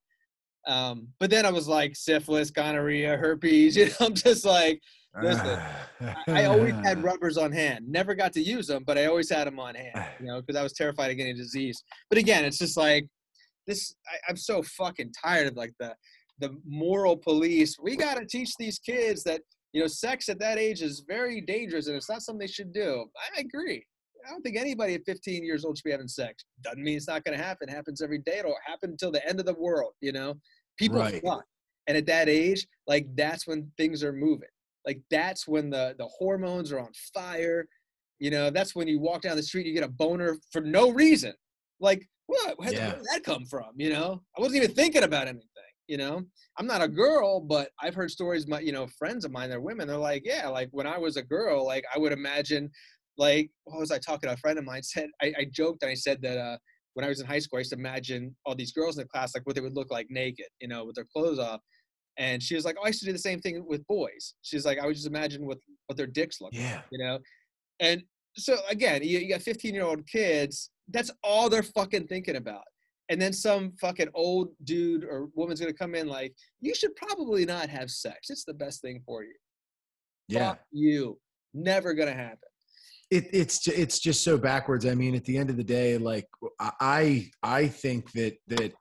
Um, 0.67 1.09
but 1.21 1.31
then 1.31 1.47
I 1.47 1.51
was 1.51 1.69
like 1.69 1.95
syphilis, 1.95 2.51
gonorrhea, 2.51 3.17
herpes. 3.17 3.77
You 3.77 3.87
know, 3.87 3.95
I'm 4.01 4.15
just 4.15 4.45
like, 4.45 4.81
listen, 5.23 5.61
I, 6.01 6.15
I 6.29 6.45
always 6.47 6.75
had 6.75 7.03
rubbers 7.03 7.39
on 7.39 7.53
hand. 7.53 7.89
Never 7.89 8.15
got 8.15 8.33
to 8.33 8.43
use 8.43 8.67
them, 8.67 8.83
but 8.85 8.99
I 8.99 9.07
always 9.07 9.31
had 9.31 9.47
them 9.47 9.61
on 9.61 9.77
hand. 9.77 10.05
You 10.21 10.27
know, 10.27 10.41
because 10.41 10.57
I 10.57 10.63
was 10.63 10.73
terrified 10.73 11.11
of 11.13 11.17
getting 11.17 11.33
a 11.33 11.37
disease. 11.37 11.83
But 12.11 12.19
again, 12.19 12.45
it's 12.45 12.59
just 12.59 12.77
like 12.77 13.07
this. 13.67 13.95
I, 14.09 14.17
I'm 14.29 14.37
so 14.37 14.63
fucking 14.63 15.13
tired 15.25 15.47
of 15.47 15.57
like 15.57 15.73
the 15.79 15.95
the 16.41 16.57
moral 16.67 17.17
police. 17.17 17.77
We 17.83 17.97
got 17.97 18.17
to 18.19 18.27
teach 18.27 18.51
these 18.59 18.79
kids 18.79 19.23
that 19.25 19.41
you 19.73 19.81
know 19.81 19.87
sex 19.87 20.29
at 20.29 20.39
that 20.41 20.59
age 20.59 20.83
is 20.83 21.05
very 21.07 21.41
dangerous 21.41 21.87
and 21.89 21.97
it's 21.97 22.09
not 22.09 22.23
something 22.23 22.39
they 22.41 22.47
should 22.53 22.73
do. 22.73 23.07
I 23.37 23.41
agree. 23.41 23.85
I 24.27 24.31
don't 24.31 24.43
think 24.43 24.57
anybody 24.57 24.95
at 24.95 25.03
15 25.07 25.45
years 25.45 25.65
old 25.65 25.79
should 25.79 25.85
be 25.85 25.91
having 25.93 26.09
sex. 26.09 26.45
Doesn't 26.63 26.83
mean 26.83 26.97
it's 26.97 27.07
not 27.09 27.25
going 27.25 27.39
to 27.39 27.43
happen. 27.43 27.69
It 27.69 27.73
happens 27.73 28.03
every 28.03 28.19
day. 28.19 28.39
It'll 28.41 28.55
happen 28.67 28.91
until 28.91 29.11
the 29.13 29.27
end 29.29 29.39
of 29.41 29.47
the 29.47 29.55
world. 29.55 29.93
You 30.01 30.13
know, 30.13 30.35
people 30.79 30.99
Right. 30.99 31.23
fuck, 31.25 31.45
and 31.87 31.97
at 31.97 32.07
that 32.07 32.29
age, 32.29 32.67
like 32.87 33.07
that's 33.17 33.47
when 33.47 33.71
things 33.77 34.03
are 34.03 34.13
moving. 34.13 34.49
Like 34.87 35.01
that's 35.11 35.47
when 35.47 35.71
the 35.71 35.95
the 35.99 36.07
hormones 36.07 36.73
are 36.73 36.81
on 36.81 36.93
fire. 37.15 37.67
You 38.19 38.31
know, 38.31 38.51
that's 38.51 38.75
when 38.75 38.89
you 38.89 38.99
walk 38.99 39.23
down 39.23 39.37
the 39.37 39.43
street, 39.43 39.67
you 39.67 39.73
get 39.75 39.85
a 39.85 39.89
boner 39.89 40.37
for 40.51 40.61
no 40.61 40.91
reason. 40.91 41.33
Like 41.81 42.05
what? 42.27 42.59
Where, 42.59 42.73
Yeah. 42.73 42.89
where 42.89 42.97
did 42.97 43.05
that 43.13 43.23
come 43.25 43.45
from? 43.47 43.71
You 43.77 43.91
know, 43.91 44.23
I 44.37 44.41
wasn't 44.41 44.63
even 44.65 44.75
thinking 44.75 45.05
about 45.05 45.29
anything. 45.29 45.49
You 45.89 45.97
know, 45.97 46.23
I'm 46.59 46.67
not 46.67 46.83
a 46.83 46.89
girl, 46.89 47.41
but 47.41 47.71
I've 47.83 47.95
heard 47.95 48.11
stories. 48.11 48.47
My, 48.47 48.61
you 48.61 48.73
know, 48.73 48.87
friends 48.99 49.25
of 49.25 49.33
mine, 49.33 49.49
they're 49.49 49.61
women. 49.61 49.89
They're 49.89 49.97
like, 49.97 50.23
yeah, 50.25 50.47
like 50.49 50.69
when 50.71 50.87
I 50.87 50.99
was 50.99 51.17
a 51.17 51.23
girl, 51.23 51.65
like 51.67 51.85
I 51.95 51.99
would 51.99 52.13
imagine, 52.13 52.71
like 53.17 53.51
what 53.65 53.81
was 53.81 53.91
I 53.91 53.99
talking 53.99 54.29
to? 54.29 54.35
A 54.35 54.37
friend 54.37 54.59
of 54.59 54.65
mine 54.65 54.83
said, 54.95 55.09
I, 55.23 55.33
I 55.39 55.47
joked 55.51 55.83
and 55.83 55.91
I 55.91 55.95
said 55.95 56.21
that 56.23 56.39
uh, 56.39 56.59
when 56.95 57.05
I 57.05 57.09
was 57.09 57.21
in 57.21 57.27
high 57.27 57.39
school, 57.39 57.57
I 57.57 57.61
used 57.61 57.73
to 57.73 57.79
imagine 57.79 58.37
all 58.45 58.55
these 58.55 58.73
girls 58.73 58.97
in 58.99 59.03
the 59.03 59.09
class, 59.09 59.35
like 59.35 59.47
what 59.47 59.55
they 59.57 59.63
would 59.63 59.75
look 59.75 59.91
like 59.91 60.07
naked, 60.11 60.47
you 60.61 60.69
know, 60.69 60.85
with 60.85 60.95
their 60.95 61.07
clothes 61.13 61.39
off. 61.39 61.61
And 62.19 62.43
she 62.43 62.55
was 62.55 62.65
like, 62.65 62.77
oh, 62.79 62.85
I 62.85 62.89
used 62.89 63.01
to 63.01 63.07
do 63.07 63.13
the 63.13 63.19
same 63.19 63.41
thing 63.41 63.65
with 63.67 63.87
boys. 63.87 64.35
She's 64.43 64.67
like, 64.67 64.79
I 64.79 64.87
would 64.87 64.97
just 64.97 65.07
imagine 65.07 65.47
what 65.47 65.59
what 65.87 65.97
their 65.97 66.07
dicks 66.09 66.41
look 66.41 66.53
like, 66.53 66.61
Yeah. 66.63 66.83
you 66.91 66.99
know. 66.99 67.19
And 67.81 68.03
so 68.37 68.57
again, 68.69 69.03
you, 69.05 69.21
you 69.21 69.29
got 69.31 69.43
15 69.43 69.73
year 69.75 69.85
old 69.85 70.07
kids. 70.07 70.71
That's 70.89 71.11
all 71.23 71.49
they're 71.49 71.63
fucking 71.63 72.09
thinking 72.09 72.37
about. 72.37 72.65
And 73.09 73.21
then 73.21 73.33
some 73.33 73.73
fucking 73.81 74.09
old 74.15 74.51
dude 74.65 75.05
or 75.05 75.29
woman's 75.35 75.61
gonna 75.61 75.73
come 75.73 75.95
in 75.95 76.09
like, 76.09 76.35
you 76.61 76.75
should 76.75 76.95
probably 76.97 77.45
not 77.47 77.69
have 77.69 77.91
sex. 77.91 78.31
It's 78.31 78.45
the 78.45 78.55
best 78.55 78.83
thing 78.83 79.03
for 79.07 79.23
you. 79.25 79.35
Yeah. 80.29 80.51
Fuck 80.51 80.61
you. 80.73 81.19
Never 81.55 81.95
gonna 81.95 82.13
happen. 82.13 82.49
it, 83.11 83.29
it's 83.33 83.67
it's 83.67 83.99
just 83.99 84.23
so 84.23 84.37
backwards. 84.37 84.85
I 84.85 84.95
mean, 84.95 85.15
at 85.15 85.25
the 85.25 85.39
end 85.39 85.49
of 85.51 85.57
the 85.57 85.65
day, 85.65 85.97
like 85.97 86.29
I 86.81 87.31
I 87.43 87.69
think 87.69 88.13
that 88.13 88.37
that 88.49 88.75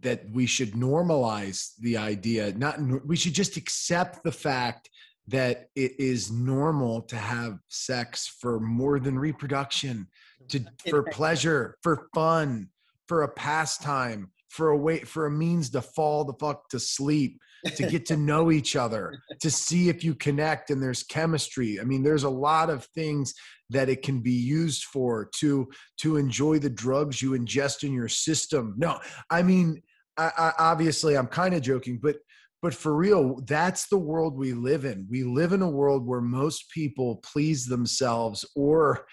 that 0.00 0.30
we 0.30 0.46
should 0.46 0.72
normalize 0.72 1.72
the 1.80 1.96
idea. 1.98 2.52
Not 2.52 2.80
we 3.06 3.16
should 3.16 3.34
just 3.34 3.56
accept 3.58 4.24
the 4.24 4.32
fact 4.32 4.88
that 5.28 5.66
it 5.74 5.98
is 5.98 6.30
normal 6.30 7.02
to 7.02 7.16
have 7.16 7.58
sex 7.68 8.26
for 8.40 8.60
more 8.60 9.00
than 9.00 9.18
reproduction, 9.18 10.06
to 10.48 10.64
for 10.88 11.02
pleasure, 11.02 11.76
for 11.82 12.08
fun, 12.14 12.68
for 13.08 13.22
a 13.22 13.28
pastime, 13.28 14.30
for 14.48 14.70
a 14.70 14.76
way 14.76 15.00
for 15.00 15.26
a 15.26 15.30
means 15.30 15.70
to 15.70 15.82
fall 15.82 16.24
the 16.24 16.34
fuck 16.34 16.68
to 16.70 16.80
sleep, 16.80 17.40
to 17.74 17.86
get 17.88 18.06
to 18.06 18.16
know 18.30 18.50
each 18.50 18.76
other, 18.76 19.20
to 19.40 19.50
see 19.50 19.88
if 19.88 20.04
you 20.04 20.14
connect 20.14 20.70
and 20.70 20.82
there's 20.82 21.02
chemistry. 21.02 21.78
I 21.80 21.84
mean, 21.84 22.02
there's 22.02 22.24
a 22.24 22.30
lot 22.30 22.70
of 22.70 22.84
things 22.94 23.34
that 23.70 23.88
it 23.88 24.02
can 24.02 24.20
be 24.20 24.32
used 24.32 24.84
for 24.84 25.28
to 25.38 25.68
to 26.00 26.16
enjoy 26.16 26.58
the 26.58 26.70
drugs 26.70 27.20
you 27.20 27.32
ingest 27.32 27.84
in 27.84 27.92
your 27.92 28.08
system. 28.08 28.74
No, 28.76 28.98
I 29.30 29.42
mean, 29.42 29.82
I, 30.16 30.30
I, 30.36 30.52
obviously, 30.58 31.16
I'm 31.16 31.26
kind 31.26 31.54
of 31.54 31.62
joking, 31.62 31.98
but 32.02 32.16
but 32.62 32.74
for 32.74 32.96
real, 32.96 33.42
that's 33.46 33.86
the 33.86 33.98
world 33.98 34.36
we 34.36 34.52
live 34.52 34.84
in. 34.84 35.06
We 35.10 35.24
live 35.24 35.52
in 35.52 35.62
a 35.62 35.70
world 35.70 36.06
where 36.06 36.22
most 36.22 36.70
people 36.70 37.16
please 37.16 37.66
themselves 37.66 38.44
or 38.56 39.06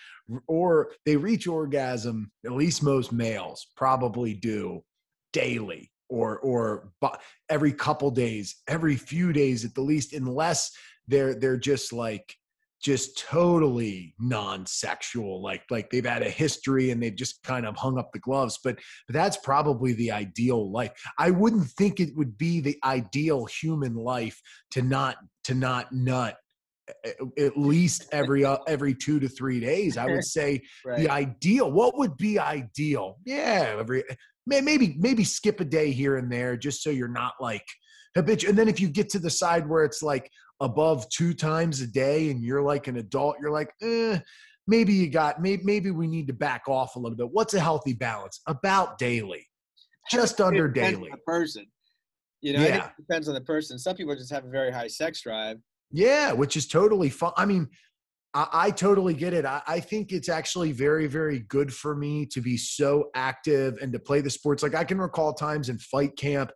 or 0.48 0.92
they 1.06 1.16
reach 1.16 1.48
orgasm. 1.48 2.32
At 2.46 2.54
least 2.54 2.84
most 2.84 3.12
males 3.12 3.68
probably 3.76 4.34
do 4.34 4.84
daily 5.32 5.92
or 6.10 6.40
or 6.40 6.92
every 7.50 7.74
couple 7.74 8.12
days, 8.12 8.56
every 8.68 8.96
few 8.96 9.34
days 9.34 9.66
at 9.66 9.74
the 9.76 9.82
least, 9.82 10.14
unless 10.14 10.72
they're 11.08 11.36
they're 11.36 11.58
just 11.58 11.92
like 11.94 12.36
just 12.84 13.18
totally 13.18 14.14
non-sexual 14.20 15.42
like 15.42 15.64
like 15.72 15.90
they've 15.90 16.06
had 16.06 16.22
a 16.22 16.30
history 16.30 16.92
and 16.92 17.02
they've 17.02 17.16
just 17.16 17.42
kind 17.44 17.66
of 17.66 17.76
hung 17.78 17.98
up 17.98 18.12
the 18.12 18.20
gloves 18.20 18.60
but, 18.62 18.76
but 19.08 19.14
that's 19.14 19.38
probably 19.38 19.94
the 19.94 20.12
ideal 20.12 20.70
life 20.70 20.92
i 21.18 21.32
wouldn't 21.32 21.66
think 21.78 22.00
it 22.00 22.16
would 22.16 22.38
be 22.38 22.60
the 22.60 22.78
ideal 22.84 23.46
human 23.46 23.96
life 23.96 24.40
to 24.70 24.82
not 24.82 25.16
to 25.46 25.54
not 25.54 25.94
nut 25.94 26.36
at 27.38 27.58
least 27.58 28.06
every 28.12 28.44
uh, 28.44 28.58
every 28.68 28.94
2 28.94 29.20
to 29.20 29.28
3 29.30 29.60
days 29.60 29.98
i 29.98 30.06
would 30.06 30.24
say 30.38 30.62
Right. 30.86 31.00
the 31.00 31.10
ideal 31.10 31.72
what 31.72 31.98
would 31.98 32.18
be 32.18 32.38
ideal 32.40 33.18
yeah 33.26 33.76
every 33.80 34.04
may- 34.46 34.62
maybe 34.62 34.96
maybe 35.00 35.24
skip 35.24 35.60
a 35.62 35.66
day 35.66 35.92
here 35.92 36.18
and 36.18 36.32
there 36.32 36.58
just 36.58 36.84
so 36.84 36.90
you're 36.90 37.08
not 37.08 37.34
like 37.40 37.66
habitual 38.16 38.50
and 38.50 38.60
then 38.60 38.68
if 38.68 38.80
you 38.80 38.90
get 38.90 39.10
to 39.10 39.20
the 39.20 39.30
side 39.30 39.68
where 39.68 39.84
it's 39.86 40.04
like 40.04 40.30
above 40.60 41.08
two 41.10 41.34
times 41.34 41.82
a 41.82 41.88
day 41.88 42.30
and 42.32 42.44
you're 42.44 42.62
like 42.62 42.88
an 42.88 42.98
adult 42.98 43.36
you're 43.42 43.52
like 43.52 43.72
eh, 43.82 44.20
maybe 44.68 44.94
you 44.94 45.10
got 45.10 45.42
maybe, 45.42 45.64
maybe 45.64 45.90
we 45.92 46.08
need 46.08 46.28
to 46.28 46.34
back 46.34 46.64
off 46.68 46.96
a 46.96 47.00
little 47.00 47.18
bit 47.18 47.30
what's 47.32 47.54
a 47.54 47.60
healthy 47.60 47.94
balance 47.94 48.42
about 48.48 48.98
daily 48.98 49.48
just 50.12 50.42
under 50.42 50.68
daily 50.68 51.12
person. 51.26 51.66
You 52.42 52.54
know, 52.54 52.60
Yeah. 52.62 52.88
it 52.88 52.92
depends 52.98 53.30
on 53.30 53.36
the 53.36 53.42
person. 53.42 53.80
Some 53.80 53.96
people 53.96 54.14
just 54.16 54.32
have 54.34 54.44
a 54.44 54.50
very 54.50 54.70
high 54.70 54.88
sex 54.88 55.22
drive. 55.22 55.58
Yeah, 55.94 56.34
which 56.34 56.58
is 56.58 56.68
totally 56.68 57.10
fun. 57.10 57.32
I 57.38 57.46
mean, 57.46 57.70
I, 58.34 58.48
I 58.52 58.72
totally 58.72 59.14
get 59.14 59.34
it. 59.34 59.46
I, 59.46 59.62
I 59.68 59.80
think 59.80 60.12
it's 60.12 60.28
actually 60.28 60.72
very, 60.72 61.08
very 61.08 61.40
good 61.40 61.74
for 61.74 61.96
me 61.96 62.26
to 62.28 62.42
be 62.42 62.58
so 62.58 63.10
active 63.16 63.78
and 63.82 63.94
to 63.94 64.00
play 64.00 64.20
the 64.20 64.30
sports. 64.30 64.64
Like 64.64 64.76
I 64.76 64.84
can 64.84 65.00
recall 65.00 65.34
times 65.34 65.70
in 65.70 65.78
fight 65.78 66.18
camp, 66.18 66.52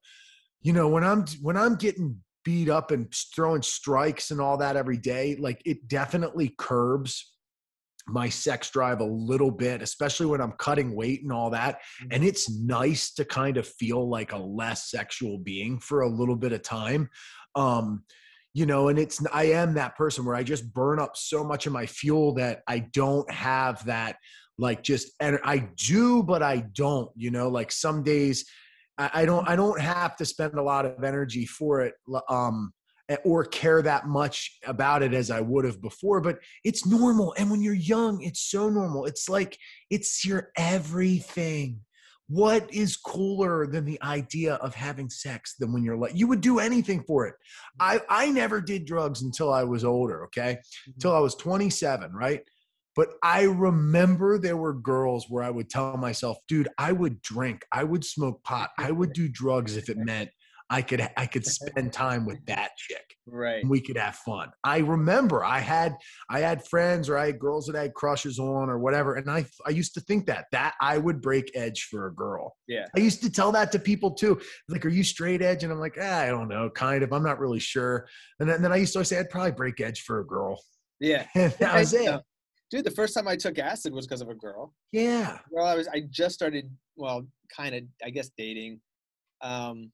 you 0.62 0.74
know, 0.74 0.88
when 0.90 1.04
I'm 1.04 1.26
when 1.42 1.56
I'm 1.56 1.76
getting 1.76 2.18
beat 2.44 2.68
up 2.70 2.92
and 2.92 3.14
throwing 3.36 3.62
strikes 3.62 4.32
and 4.32 4.42
all 4.42 4.58
that 4.58 4.76
every 4.76 4.98
day, 4.98 5.36
like 5.36 5.62
it 5.66 5.88
definitely 5.88 6.56
curbs 6.58 7.34
my 8.08 8.30
sex 8.30 8.72
drive 8.72 9.02
a 9.02 9.06
little 9.06 9.52
bit, 9.52 9.82
especially 9.82 10.26
when 10.26 10.40
I'm 10.42 10.54
cutting 10.54 10.96
weight 10.96 11.24
and 11.24 11.32
all 11.32 11.50
that. 11.52 11.82
And 12.10 12.24
it's 12.24 12.50
nice 12.50 13.14
to 13.16 13.26
kind 13.26 13.58
of 13.58 13.68
feel 13.68 14.10
like 14.10 14.32
a 14.32 14.38
less 14.38 14.90
sexual 14.90 15.38
being 15.38 15.80
for 15.80 16.02
a 16.02 16.10
little 16.10 16.38
bit 16.38 16.54
of 16.54 16.64
time. 16.64 17.10
Um, 17.56 18.04
you 18.58 18.66
know, 18.66 18.88
and 18.88 18.98
it's 18.98 19.24
I 19.32 19.52
am 19.52 19.76
that 19.76 19.96
person 19.96 20.26
where 20.26 20.36
I 20.36 20.42
just 20.42 20.74
burn 20.74 20.98
up 20.98 21.16
so 21.16 21.44
much 21.44 21.68
of 21.68 21.74
my 21.74 21.86
fuel 21.86 22.34
that 22.34 22.64
I 22.68 22.80
don't 22.80 23.30
have 23.30 23.86
that 23.86 24.16
like 24.58 24.82
just 24.82 25.12
and 25.20 25.38
I 25.44 25.70
do, 25.76 26.24
but 26.24 26.42
I 26.42 26.66
don't, 26.74 27.12
you 27.16 27.30
know, 27.30 27.50
like 27.50 27.72
some 27.72 28.02
days 28.02 28.46
I, 28.98 29.12
I 29.14 29.26
don't 29.26 29.48
I 29.48 29.56
don't 29.56 29.80
have 29.80 30.18
to 30.18 30.26
spend 30.26 30.56
a 30.56 30.64
lot 30.64 30.88
of 30.88 31.04
energy 31.04 31.46
for 31.46 31.82
it. 31.82 31.94
Um 32.30 32.74
or 33.24 33.46
care 33.46 33.84
that 33.84 34.08
much 34.08 34.58
about 34.66 35.04
it 35.04 35.14
as 35.14 35.30
I 35.30 35.40
would 35.40 35.64
have 35.64 35.80
before, 35.80 36.20
but 36.20 36.40
it's 36.64 36.84
normal. 36.84 37.36
And 37.38 37.52
when 37.52 37.62
you're 37.62 37.76
young, 37.76 38.24
it's 38.24 38.42
so 38.42 38.72
normal. 38.72 39.06
It's 39.06 39.30
like 39.30 39.56
it's 39.92 40.26
your 40.26 40.50
everything. 40.58 41.82
What 42.30 42.72
is 42.74 42.98
cooler 42.98 43.68
than 43.68 43.86
the 43.86 44.02
idea 44.04 44.56
of 44.56 44.76
having 44.76 45.10
sex 45.10 45.56
than 45.60 45.72
when 45.72 45.84
you're 45.84 45.98
like 45.98 46.16
you 46.16 46.28
would 46.28 46.42
do 46.42 46.60
anything 46.60 47.04
for 47.04 47.26
it. 47.26 47.36
I 47.80 47.98
mm-hmm. 47.98 48.06
i 48.10 48.30
never 48.30 48.62
did 48.62 48.86
drugs 48.86 49.22
until 49.22 49.54
i 49.54 49.64
was 49.64 49.84
older 49.84 50.26
okay? 50.26 50.58
Mm-hmm. 50.60 50.92
Until 50.96 51.16
i 51.16 51.20
was 51.20 51.36
27 51.36 52.14
right? 52.14 52.42
But 52.96 53.10
i 53.24 53.44
remember 53.44 54.38
there 54.38 54.58
were 54.58 54.74
girls 54.74 55.28
where 55.30 55.44
i 55.44 55.50
would 55.50 55.70
tell 55.70 55.96
myself 55.98 56.38
dude 56.48 56.70
i 56.78 56.92
would 56.92 57.22
drink. 57.22 57.66
I 57.72 57.84
would 57.84 58.04
smoke 58.04 58.44
pot. 58.44 58.72
I 58.78 58.92
would 58.92 59.14
do 59.14 59.30
drugs 59.30 59.78
if 59.78 59.90
it 59.90 59.98
meant 59.98 60.30
I 60.70 60.82
could 60.82 61.08
I 61.18 61.26
could 61.26 61.46
spend 61.46 61.94
time 61.94 62.26
with 62.26 62.46
that 62.46 62.72
chick. 62.78 63.16
Right. 63.26 63.62
And 63.62 63.70
we 63.70 63.82
could 63.82 63.98
have 63.98 64.16
fun. 64.16 64.50
I 64.64 64.80
remember 64.80 65.44
I 65.44 65.60
had 65.60 65.96
I 66.30 66.40
had 66.40 66.66
friends 66.66 67.10
or 67.10 67.18
I 67.18 67.28
had 67.28 67.40
girls 67.40 67.66
that 67.68 67.76
I 67.76 67.84
had 67.84 67.94
crushes 67.94 68.40
on 68.40 68.70
or 68.70 68.80
whatever, 68.80 69.16
and 69.16 69.30
I 69.30 69.46
I 69.66 69.72
used 69.72 69.94
to 69.96 70.02
think 70.02 70.26
that 70.28 70.46
that 70.52 70.76
I 70.82 70.98
would 70.98 71.22
break 71.22 71.52
edge 71.56 71.88
for 71.90 72.08
a 72.08 72.14
girl. 72.14 72.56
Yeah. 72.68 72.86
I 72.96 73.00
used 73.00 73.22
to 73.24 73.32
tell 73.32 73.52
that 73.54 73.72
to 73.74 73.80
people 73.80 74.12
too. 74.12 74.40
Like, 74.70 74.86
are 74.86 74.90
you 74.90 75.04
straight 75.04 75.42
edge? 75.42 75.64
And 75.64 75.72
I'm 75.72 75.80
like, 75.80 75.98
ah, 76.00 76.20
I 76.20 76.28
don't 76.28 76.48
know, 76.48 76.70
kind 76.70 77.04
of. 77.04 77.14
I'm 77.14 77.24
not 77.24 77.40
really 77.40 77.60
sure. 77.60 78.08
And 78.40 78.50
then, 78.50 78.58
and 78.58 78.66
then 78.66 78.72
I 78.72 78.78
used 78.78 78.94
to 78.94 79.06
say 79.06 79.20
I'd 79.20 79.30
probably 79.30 79.52
break 79.52 79.80
edge 79.80 80.02
for 80.02 80.20
a 80.20 80.26
girl. 80.26 80.62
Yeah. 81.00 81.26
And 81.36 81.52
that 81.54 81.76
was 81.76 81.94
it. 81.94 82.22
Dude, 82.70 82.84
the 82.84 82.92
first 82.92 83.14
time 83.14 83.30
I 83.30 83.38
took 83.38 83.60
acid 83.60 83.94
was 83.94 84.06
because 84.06 84.22
of 84.22 84.28
a 84.28 84.36
girl. 84.36 84.74
Yeah. 84.92 85.40
Well, 85.52 85.66
I 85.66 85.76
was 85.76 85.88
I 85.88 86.04
just 86.10 86.36
started 86.36 86.70
well, 86.98 87.26
kind 87.56 87.76
of 87.76 87.84
I 88.04 88.10
guess 88.10 88.30
dating. 88.38 88.82
Um 89.42 89.92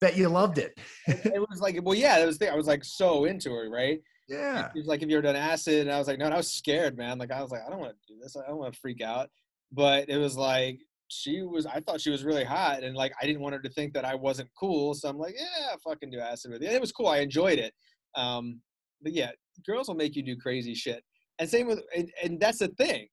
Bet 0.00 0.16
you 0.16 0.28
loved 0.28 0.58
it. 0.58 0.78
it 1.06 1.40
was 1.50 1.60
like, 1.60 1.78
well, 1.82 1.94
yeah, 1.94 2.18
that 2.18 2.26
was 2.26 2.38
the 2.38 2.46
thing. 2.46 2.54
I 2.54 2.56
was 2.56 2.66
like 2.66 2.84
so 2.84 3.26
into 3.26 3.52
her, 3.52 3.68
right? 3.68 4.00
Yeah. 4.28 4.68
It 4.74 4.78
was 4.78 4.86
like, 4.86 5.02
if 5.02 5.08
you 5.10 5.16
ever 5.16 5.22
done 5.22 5.36
acid, 5.36 5.80
and 5.80 5.92
I 5.92 5.98
was 5.98 6.08
like, 6.08 6.18
no, 6.18 6.24
and 6.24 6.34
I 6.34 6.38
was 6.38 6.50
scared, 6.50 6.96
man. 6.96 7.18
Like, 7.18 7.32
I 7.32 7.42
was 7.42 7.50
like, 7.50 7.62
I 7.66 7.70
don't 7.70 7.80
want 7.80 7.92
to 7.92 8.14
do 8.14 8.18
this. 8.20 8.36
I 8.36 8.46
don't 8.46 8.58
want 8.58 8.72
to 8.72 8.80
freak 8.80 9.02
out. 9.02 9.28
But 9.72 10.08
it 10.08 10.16
was 10.16 10.36
like, 10.36 10.80
she 11.08 11.42
was, 11.42 11.66
I 11.66 11.80
thought 11.80 12.00
she 12.00 12.10
was 12.10 12.24
really 12.24 12.44
hot, 12.44 12.82
and 12.82 12.96
like, 12.96 13.12
I 13.20 13.26
didn't 13.26 13.42
want 13.42 13.54
her 13.56 13.60
to 13.60 13.68
think 13.68 13.92
that 13.94 14.04
I 14.04 14.14
wasn't 14.14 14.48
cool. 14.58 14.94
So 14.94 15.08
I'm 15.08 15.18
like, 15.18 15.34
yeah, 15.36 15.74
fucking 15.84 16.10
do 16.10 16.20
acid 16.20 16.52
with 16.52 16.62
you. 16.62 16.68
And 16.68 16.76
it 16.76 16.80
was 16.80 16.92
cool. 16.92 17.08
I 17.08 17.18
enjoyed 17.18 17.58
it. 17.58 17.74
Um, 18.14 18.60
but 19.02 19.12
yeah, 19.12 19.32
girls 19.66 19.88
will 19.88 19.96
make 19.96 20.16
you 20.16 20.22
do 20.22 20.36
crazy 20.36 20.74
shit. 20.74 21.02
And 21.38 21.48
same 21.48 21.66
with, 21.66 21.82
and, 21.96 22.10
and 22.22 22.40
that's 22.40 22.58
the 22.58 22.68
thing, 22.68 23.08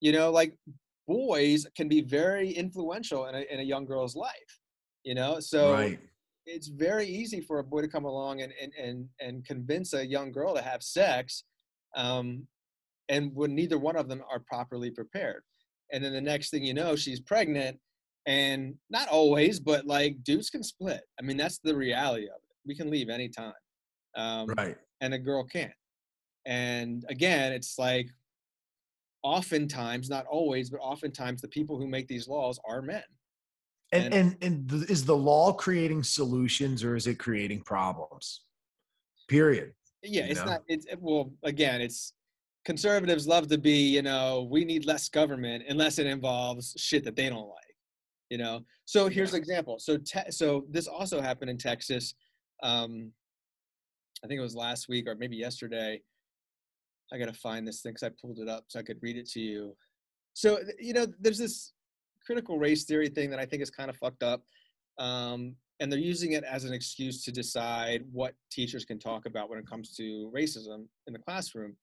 you 0.00 0.12
know, 0.12 0.30
like 0.30 0.56
boys 1.06 1.66
can 1.76 1.88
be 1.88 2.00
very 2.00 2.50
influential 2.50 3.26
in 3.26 3.34
a, 3.34 3.40
in 3.52 3.60
a 3.60 3.62
young 3.62 3.84
girl's 3.84 4.14
life, 4.14 4.60
you 5.04 5.14
know? 5.14 5.40
So, 5.40 5.72
right 5.72 5.98
it's 6.46 6.68
very 6.68 7.06
easy 7.06 7.40
for 7.40 7.58
a 7.58 7.64
boy 7.64 7.82
to 7.82 7.88
come 7.88 8.04
along 8.04 8.42
and 8.42 8.52
and 8.60 8.72
and, 8.80 9.08
and 9.20 9.44
convince 9.44 9.94
a 9.94 10.06
young 10.06 10.32
girl 10.32 10.54
to 10.54 10.62
have 10.62 10.82
sex 10.82 11.44
um, 11.96 12.46
and 13.08 13.34
when 13.34 13.54
neither 13.54 13.78
one 13.78 13.96
of 13.96 14.08
them 14.08 14.22
are 14.30 14.40
properly 14.40 14.90
prepared. 14.90 15.42
And 15.92 16.02
then 16.02 16.12
the 16.12 16.20
next 16.20 16.50
thing 16.50 16.64
you 16.64 16.74
know 16.74 16.96
she's 16.96 17.20
pregnant 17.20 17.78
and 18.26 18.74
not 18.90 19.08
always 19.08 19.60
but 19.60 19.86
like 19.86 20.22
dudes 20.22 20.50
can 20.50 20.62
split. 20.62 21.02
I 21.18 21.22
mean 21.22 21.36
that's 21.36 21.58
the 21.58 21.74
reality 21.74 22.24
of 22.24 22.36
it. 22.36 22.56
We 22.66 22.74
can 22.74 22.90
leave 22.90 23.08
anytime 23.08 23.52
um, 24.16 24.48
right. 24.56 24.76
and 25.00 25.14
a 25.14 25.18
girl 25.18 25.44
can't. 25.44 25.72
And 26.46 27.04
again 27.08 27.52
it's 27.52 27.78
like 27.78 28.08
oftentimes 29.22 30.08
not 30.08 30.26
always 30.26 30.70
but 30.70 30.80
oftentimes 30.80 31.40
the 31.40 31.48
people 31.48 31.78
who 31.78 31.86
make 31.86 32.08
these 32.08 32.26
laws 32.26 32.58
are 32.68 32.82
men 32.82 33.04
and 33.92 34.14
and, 34.14 34.36
and 34.40 34.72
is 34.90 35.04
the 35.04 35.16
law 35.16 35.52
creating 35.52 36.02
solutions 36.02 36.82
or 36.82 36.96
is 36.96 37.06
it 37.06 37.18
creating 37.18 37.60
problems? 37.62 38.42
Period. 39.28 39.72
Yeah, 40.02 40.24
it's 40.24 40.40
know? 40.40 40.52
not. 40.52 40.62
It's 40.66 40.86
it- 40.86 41.00
well, 41.00 41.32
again, 41.42 41.80
it's 41.80 42.14
conservatives 42.64 43.26
love 43.26 43.48
to 43.48 43.58
be. 43.58 43.88
You 43.94 44.02
know, 44.02 44.48
we 44.50 44.64
need 44.64 44.86
less 44.86 45.08
government 45.08 45.64
unless 45.68 45.98
it 45.98 46.06
involves 46.06 46.74
shit 46.78 47.04
that 47.04 47.16
they 47.16 47.28
don't 47.28 47.48
like. 47.48 47.76
You 48.30 48.38
know. 48.38 48.64
So 48.86 49.08
here's 49.08 49.32
an 49.32 49.38
example. 49.38 49.78
So 49.78 49.98
te- 49.98 50.30
so 50.30 50.64
this 50.70 50.86
also 50.86 51.20
happened 51.20 51.50
in 51.50 51.58
Texas. 51.58 52.14
Um, 52.62 53.12
I 54.24 54.26
think 54.26 54.38
it 54.38 54.42
was 54.42 54.54
last 54.54 54.88
week 54.88 55.06
or 55.06 55.14
maybe 55.14 55.36
yesterday. 55.36 56.00
I 57.12 57.18
gotta 57.18 57.34
find 57.34 57.68
this 57.68 57.82
thing 57.82 57.92
because 57.92 58.04
I 58.04 58.10
pulled 58.20 58.38
it 58.38 58.48
up 58.48 58.64
so 58.68 58.78
I 58.78 58.82
could 58.82 58.98
read 59.02 59.18
it 59.18 59.28
to 59.30 59.40
you. 59.40 59.76
So 60.32 60.60
you 60.80 60.94
know, 60.94 61.06
there's 61.20 61.38
this 61.38 61.72
critical 62.24 62.58
race 62.58 62.84
theory 62.84 63.08
thing 63.08 63.30
that 63.30 63.38
I 63.38 63.46
think 63.46 63.62
is 63.62 63.70
kind 63.70 63.90
of 63.90 63.96
fucked 63.96 64.22
up. 64.22 64.42
Um, 64.98 65.56
and 65.80 65.90
they're 65.90 65.98
using 65.98 66.32
it 66.32 66.44
as 66.44 66.64
an 66.64 66.72
excuse 66.72 67.24
to 67.24 67.32
decide 67.32 68.04
what 68.12 68.34
teachers 68.50 68.84
can 68.84 68.98
talk 68.98 69.26
about 69.26 69.50
when 69.50 69.58
it 69.58 69.66
comes 69.66 69.94
to 69.96 70.30
racism 70.34 70.86
in 71.06 71.12
the 71.12 71.18
classroom. 71.18 71.76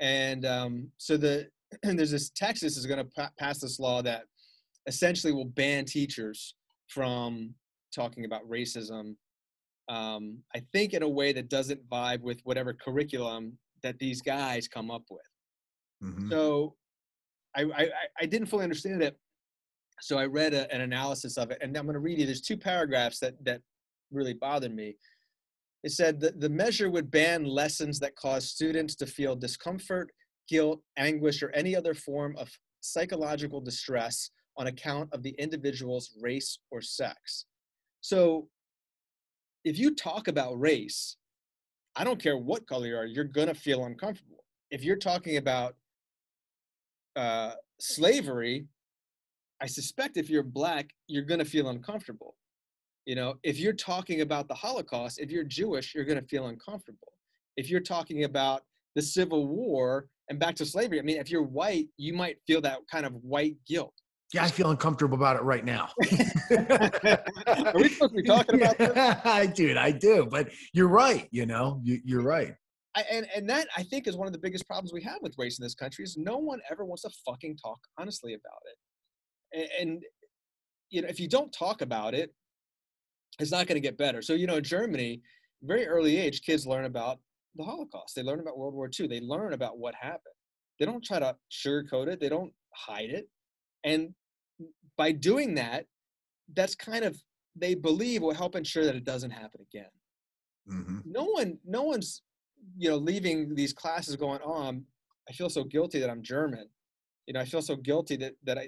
And 0.00 0.44
um, 0.46 0.88
so 0.98 1.16
the 1.16 1.48
there's 1.82 2.10
this 2.10 2.30
Texas 2.30 2.76
is 2.76 2.86
going 2.86 2.98
to 3.04 3.10
pa- 3.16 3.30
pass 3.38 3.60
this 3.60 3.78
law 3.78 4.02
that 4.02 4.24
essentially 4.86 5.32
will 5.32 5.44
ban 5.44 5.84
teachers 5.84 6.54
from 6.88 7.54
talking 7.94 8.24
about 8.24 8.48
racism. 8.48 9.14
Um, 9.88 10.38
I 10.54 10.62
think 10.72 10.92
in 10.94 11.02
a 11.02 11.08
way 11.08 11.32
that 11.32 11.48
doesn't 11.48 11.88
vibe 11.88 12.20
with 12.22 12.40
whatever 12.44 12.72
curriculum 12.74 13.58
that 13.82 13.98
these 13.98 14.20
guys 14.20 14.66
come 14.66 14.90
up 14.90 15.04
with. 15.10 15.20
Mhm. 16.02 16.30
So 16.30 16.74
I, 17.54 17.62
I- 17.64 17.90
I 18.20 18.26
didn't 18.26 18.48
fully 18.48 18.64
understand 18.64 19.02
it. 19.02 19.16
So 20.00 20.18
I 20.18 20.26
read 20.26 20.54
a, 20.54 20.72
an 20.72 20.80
analysis 20.80 21.36
of 21.36 21.50
it, 21.50 21.58
and 21.60 21.76
I'm 21.76 21.84
going 21.84 21.94
to 21.94 22.00
read 22.00 22.18
you. 22.18 22.26
There's 22.26 22.40
two 22.40 22.56
paragraphs 22.56 23.18
that 23.20 23.34
that 23.44 23.60
really 24.10 24.34
bothered 24.34 24.74
me. 24.74 24.96
It 25.84 25.92
said 25.92 26.20
that 26.20 26.40
the 26.40 26.48
measure 26.48 26.90
would 26.90 27.10
ban 27.10 27.44
lessons 27.44 27.98
that 28.00 28.16
cause 28.16 28.50
students 28.50 28.94
to 28.96 29.06
feel 29.06 29.36
discomfort, 29.36 30.10
guilt, 30.48 30.80
anguish, 30.96 31.42
or 31.42 31.50
any 31.50 31.76
other 31.76 31.94
form 31.94 32.34
of 32.36 32.50
psychological 32.80 33.60
distress 33.60 34.30
on 34.56 34.66
account 34.66 35.08
of 35.12 35.22
the 35.22 35.34
individual's 35.38 36.10
race 36.20 36.58
or 36.70 36.80
sex. 36.80 37.44
So 38.00 38.48
if 39.64 39.78
you 39.78 39.94
talk 39.94 40.28
about 40.28 40.58
race, 40.58 41.16
I 41.94 42.04
don't 42.04 42.20
care 42.20 42.36
what 42.36 42.66
color 42.66 42.86
you 42.86 42.96
are, 42.96 43.06
you're 43.06 43.24
going 43.24 43.48
to 43.48 43.54
feel 43.54 43.84
uncomfortable. 43.84 44.44
If 44.70 44.82
you're 44.84 44.96
talking 44.96 45.36
about 45.36 45.76
uh, 47.16 47.52
slavery, 47.80 48.66
I 49.60 49.66
suspect 49.66 50.16
if 50.16 50.30
you're 50.30 50.42
black, 50.42 50.90
you're 51.08 51.24
going 51.24 51.40
to 51.40 51.44
feel 51.44 51.68
uncomfortable. 51.68 52.36
You 53.06 53.14
know, 53.14 53.34
if 53.42 53.58
you're 53.58 53.72
talking 53.72 54.20
about 54.20 54.48
the 54.48 54.54
Holocaust, 54.54 55.18
if 55.18 55.30
you're 55.30 55.44
Jewish, 55.44 55.94
you're 55.94 56.04
going 56.04 56.20
to 56.20 56.26
feel 56.26 56.48
uncomfortable. 56.48 57.12
If 57.56 57.70
you're 57.70 57.80
talking 57.80 58.24
about 58.24 58.62
the 58.94 59.02
Civil 59.02 59.48
War 59.48 60.08
and 60.28 60.38
back 60.38 60.54
to 60.56 60.66
slavery, 60.66 61.00
I 61.00 61.02
mean, 61.02 61.16
if 61.16 61.30
you're 61.30 61.42
white, 61.42 61.88
you 61.96 62.12
might 62.12 62.36
feel 62.46 62.60
that 62.60 62.80
kind 62.90 63.06
of 63.06 63.14
white 63.14 63.56
guilt. 63.66 63.94
Yeah, 64.34 64.44
I 64.44 64.48
feel 64.48 64.70
uncomfortable 64.70 65.16
about 65.16 65.36
it 65.36 65.42
right 65.42 65.64
now. 65.64 65.88
Are 66.50 67.72
we 67.74 67.88
supposed 67.88 68.14
to 68.14 68.16
be 68.16 68.22
talking 68.22 68.56
about 68.56 68.76
this? 68.76 68.92
I 69.24 69.46
do, 69.46 69.74
I 69.78 69.90
do. 69.90 70.28
But 70.30 70.50
you're 70.74 70.88
right. 70.88 71.28
You 71.30 71.46
know, 71.46 71.80
you, 71.82 71.98
you're 72.04 72.22
right. 72.22 72.54
I, 72.94 73.04
and 73.10 73.26
and 73.34 73.48
that 73.48 73.68
I 73.76 73.84
think 73.84 74.06
is 74.06 74.16
one 74.16 74.26
of 74.26 74.34
the 74.34 74.38
biggest 74.38 74.66
problems 74.66 74.92
we 74.92 75.02
have 75.02 75.22
with 75.22 75.34
race 75.38 75.58
in 75.58 75.62
this 75.62 75.74
country 75.74 76.04
is 76.04 76.18
no 76.18 76.36
one 76.36 76.60
ever 76.70 76.84
wants 76.84 77.02
to 77.02 77.10
fucking 77.24 77.56
talk 77.56 77.78
honestly 77.98 78.34
about 78.34 78.60
it. 78.70 78.76
And, 79.52 79.68
and 79.80 80.02
you 80.90 81.02
know, 81.02 81.08
if 81.08 81.20
you 81.20 81.28
don't 81.28 81.52
talk 81.52 81.82
about 81.82 82.14
it, 82.14 82.34
it's 83.38 83.52
not 83.52 83.66
going 83.66 83.80
to 83.80 83.86
get 83.86 83.98
better. 83.98 84.22
So 84.22 84.34
you 84.34 84.46
know, 84.46 84.56
in 84.56 84.64
Germany, 84.64 85.22
very 85.62 85.86
early 85.86 86.16
age, 86.16 86.42
kids 86.42 86.66
learn 86.66 86.84
about 86.84 87.18
the 87.56 87.64
Holocaust. 87.64 88.14
They 88.14 88.22
learn 88.22 88.40
about 88.40 88.58
World 88.58 88.74
War 88.74 88.88
II. 88.98 89.06
They 89.06 89.20
learn 89.20 89.52
about 89.52 89.78
what 89.78 89.94
happened. 89.94 90.34
They 90.78 90.86
don't 90.86 91.04
try 91.04 91.18
to 91.18 91.36
sugarcoat 91.50 92.08
it. 92.08 92.20
They 92.20 92.28
don't 92.28 92.52
hide 92.74 93.10
it. 93.10 93.28
And 93.84 94.14
by 94.96 95.12
doing 95.12 95.54
that, 95.56 95.86
that's 96.54 96.74
kind 96.74 97.04
of 97.04 97.16
they 97.56 97.74
believe 97.74 98.22
will 98.22 98.34
help 98.34 98.56
ensure 98.56 98.84
that 98.84 98.94
it 98.94 99.04
doesn't 99.04 99.30
happen 99.30 99.60
again 99.60 99.90
hmm 100.68 100.98
no 101.04 101.24
one 101.24 101.58
no 101.64 101.82
one's 101.82 102.22
you 102.76 102.88
know 102.88 102.96
leaving 102.96 103.54
these 103.54 103.72
classes 103.72 104.16
going 104.16 104.40
on 104.42 104.84
i 105.28 105.32
feel 105.32 105.48
so 105.48 105.64
guilty 105.64 105.98
that 105.98 106.10
i'm 106.10 106.22
german 106.22 106.68
you 107.26 107.34
know 107.34 107.40
i 107.40 107.44
feel 107.44 107.62
so 107.62 107.76
guilty 107.76 108.16
that 108.16 108.34
that 108.44 108.58
i 108.58 108.66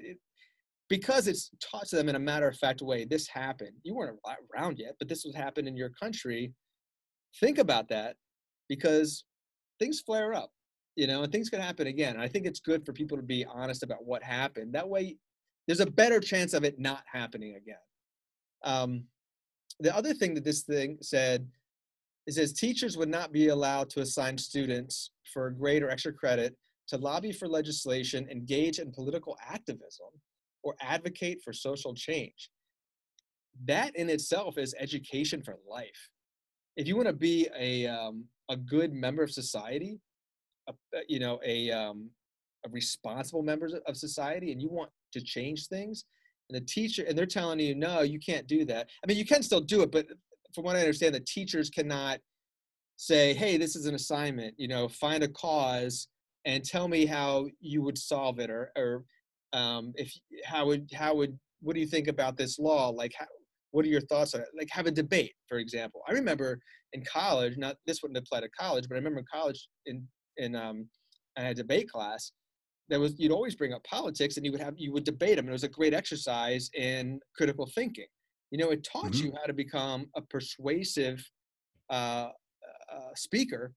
because 0.90 1.28
it's 1.28 1.50
taught 1.60 1.86
to 1.86 1.96
them 1.96 2.10
in 2.10 2.16
a 2.16 2.20
matter 2.20 2.46
of 2.46 2.56
fact 2.58 2.82
way 2.82 3.04
this 3.06 3.26
happened. 3.26 3.72
You 3.82 3.94
weren't 3.94 4.18
around 4.54 4.78
yet 4.78 4.96
but 4.98 5.08
this 5.08 5.24
was 5.24 5.34
happened 5.34 5.68
in 5.68 5.76
your 5.76 5.90
country. 5.90 6.52
Think 7.38 7.58
about 7.58 7.88
that 7.88 8.16
because 8.68 9.24
things 9.78 10.00
flare 10.00 10.34
up 10.34 10.50
you 10.96 11.06
know 11.06 11.22
and 11.22 11.32
things 11.32 11.48
can 11.48 11.60
happen 11.60 11.86
again. 11.86 12.14
And 12.14 12.22
i 12.22 12.28
think 12.28 12.44
it's 12.44 12.60
good 12.60 12.84
for 12.84 12.92
people 12.92 13.16
to 13.16 13.22
be 13.22 13.46
honest 13.46 13.82
about 13.82 14.04
what 14.04 14.22
happened. 14.22 14.74
That 14.74 14.88
way 14.88 15.16
there's 15.66 15.80
a 15.80 15.86
better 15.86 16.20
chance 16.20 16.52
of 16.52 16.64
it 16.64 16.78
not 16.78 17.04
happening 17.10 17.54
again. 17.54 17.76
Um, 18.64 19.04
the 19.78 19.96
other 19.96 20.12
thing 20.12 20.34
that 20.34 20.44
this 20.44 20.62
thing 20.62 20.98
said 21.00 21.46
it 22.26 22.34
says 22.34 22.52
teachers 22.52 22.96
would 22.96 23.08
not 23.08 23.32
be 23.32 23.48
allowed 23.48 23.88
to 23.90 24.00
assign 24.00 24.36
students 24.36 25.10
for 25.32 25.46
a 25.46 25.54
grade 25.54 25.82
or 25.82 25.90
extra 25.90 26.12
credit 26.12 26.56
to 26.88 26.98
lobby 26.98 27.32
for 27.32 27.48
legislation, 27.48 28.28
engage 28.30 28.78
in 28.78 28.92
political 28.92 29.36
activism, 29.48 30.08
or 30.62 30.74
advocate 30.80 31.40
for 31.42 31.52
social 31.52 31.94
change. 31.94 32.50
That 33.66 33.94
in 33.96 34.08
itself 34.08 34.58
is 34.58 34.74
education 34.78 35.42
for 35.42 35.56
life. 35.68 36.10
If 36.76 36.86
you 36.86 36.96
want 36.96 37.08
to 37.08 37.14
be 37.14 37.48
a, 37.58 37.86
um, 37.86 38.24
a 38.48 38.56
good 38.56 38.92
member 38.92 39.22
of 39.22 39.30
society, 39.30 40.00
a, 40.68 40.72
a- 40.94 41.02
you 41.08 41.18
know, 41.18 41.40
a, 41.44 41.70
um, 41.70 42.10
a 42.64 42.68
responsible 42.70 43.42
member 43.42 43.68
of 43.86 43.96
society, 43.96 44.52
and 44.52 44.60
you 44.60 44.68
want 44.68 44.90
to 45.12 45.20
change 45.20 45.66
things, 45.66 46.04
and 46.50 46.56
the 46.56 46.66
teacher 46.66 47.04
and 47.08 47.16
they're 47.16 47.26
telling 47.26 47.60
you 47.60 47.74
no 47.74 48.00
you 48.00 48.18
can't 48.18 48.46
do 48.46 48.64
that 48.64 48.88
i 49.02 49.06
mean 49.06 49.16
you 49.16 49.24
can 49.24 49.42
still 49.42 49.60
do 49.60 49.82
it 49.82 49.92
but 49.92 50.06
from 50.54 50.64
what 50.64 50.76
i 50.76 50.80
understand 50.80 51.14
the 51.14 51.20
teachers 51.20 51.70
cannot 51.70 52.18
say 52.96 53.32
hey 53.32 53.56
this 53.56 53.76
is 53.76 53.86
an 53.86 53.94
assignment 53.94 54.54
you 54.58 54.68
know 54.68 54.88
find 54.88 55.22
a 55.22 55.28
cause 55.28 56.08
and 56.44 56.64
tell 56.64 56.88
me 56.88 57.06
how 57.06 57.46
you 57.60 57.82
would 57.82 57.96
solve 57.96 58.38
it 58.40 58.50
or 58.50 58.72
or 58.76 59.04
um, 59.52 59.92
if 59.96 60.12
how 60.44 60.66
would 60.66 60.88
how 60.94 61.14
would 61.14 61.38
what 61.60 61.74
do 61.74 61.80
you 61.80 61.86
think 61.86 62.08
about 62.08 62.36
this 62.36 62.58
law 62.58 62.88
like 62.88 63.12
how, 63.18 63.26
what 63.72 63.84
are 63.84 63.88
your 63.88 64.00
thoughts 64.02 64.34
on 64.34 64.40
it 64.40 64.48
like 64.56 64.68
have 64.70 64.86
a 64.86 64.90
debate 64.90 65.32
for 65.48 65.58
example 65.58 66.02
i 66.08 66.12
remember 66.12 66.58
in 66.92 67.02
college 67.04 67.56
not 67.56 67.76
this 67.86 68.02
wouldn't 68.02 68.18
apply 68.18 68.40
to 68.40 68.48
college 68.50 68.86
but 68.88 68.94
i 68.94 68.98
remember 68.98 69.20
in 69.20 69.26
college 69.32 69.68
in 69.86 70.06
in 70.36 70.56
um, 70.56 70.86
I 71.36 71.42
had 71.42 71.52
a 71.52 71.62
debate 71.62 71.88
class 71.88 72.32
that 72.88 72.98
was 72.98 73.14
you'd 73.18 73.32
always 73.32 73.54
bring 73.54 73.72
up 73.72 73.84
politics 73.84 74.36
and 74.36 74.44
you 74.44 74.52
would 74.52 74.60
have 74.60 74.74
you 74.76 74.92
would 74.92 75.04
debate 75.04 75.36
them. 75.36 75.46
and 75.46 75.50
It 75.50 75.52
was 75.52 75.64
a 75.64 75.68
great 75.68 75.94
exercise 75.94 76.70
in 76.74 77.20
critical 77.36 77.66
thinking. 77.66 78.06
You 78.50 78.58
know, 78.58 78.70
it 78.70 78.84
taught 78.84 79.12
mm-hmm. 79.12 79.26
you 79.26 79.32
how 79.38 79.46
to 79.46 79.52
become 79.52 80.06
a 80.16 80.22
persuasive 80.22 81.24
uh, 81.88 82.30
uh, 82.92 83.14
speaker 83.14 83.72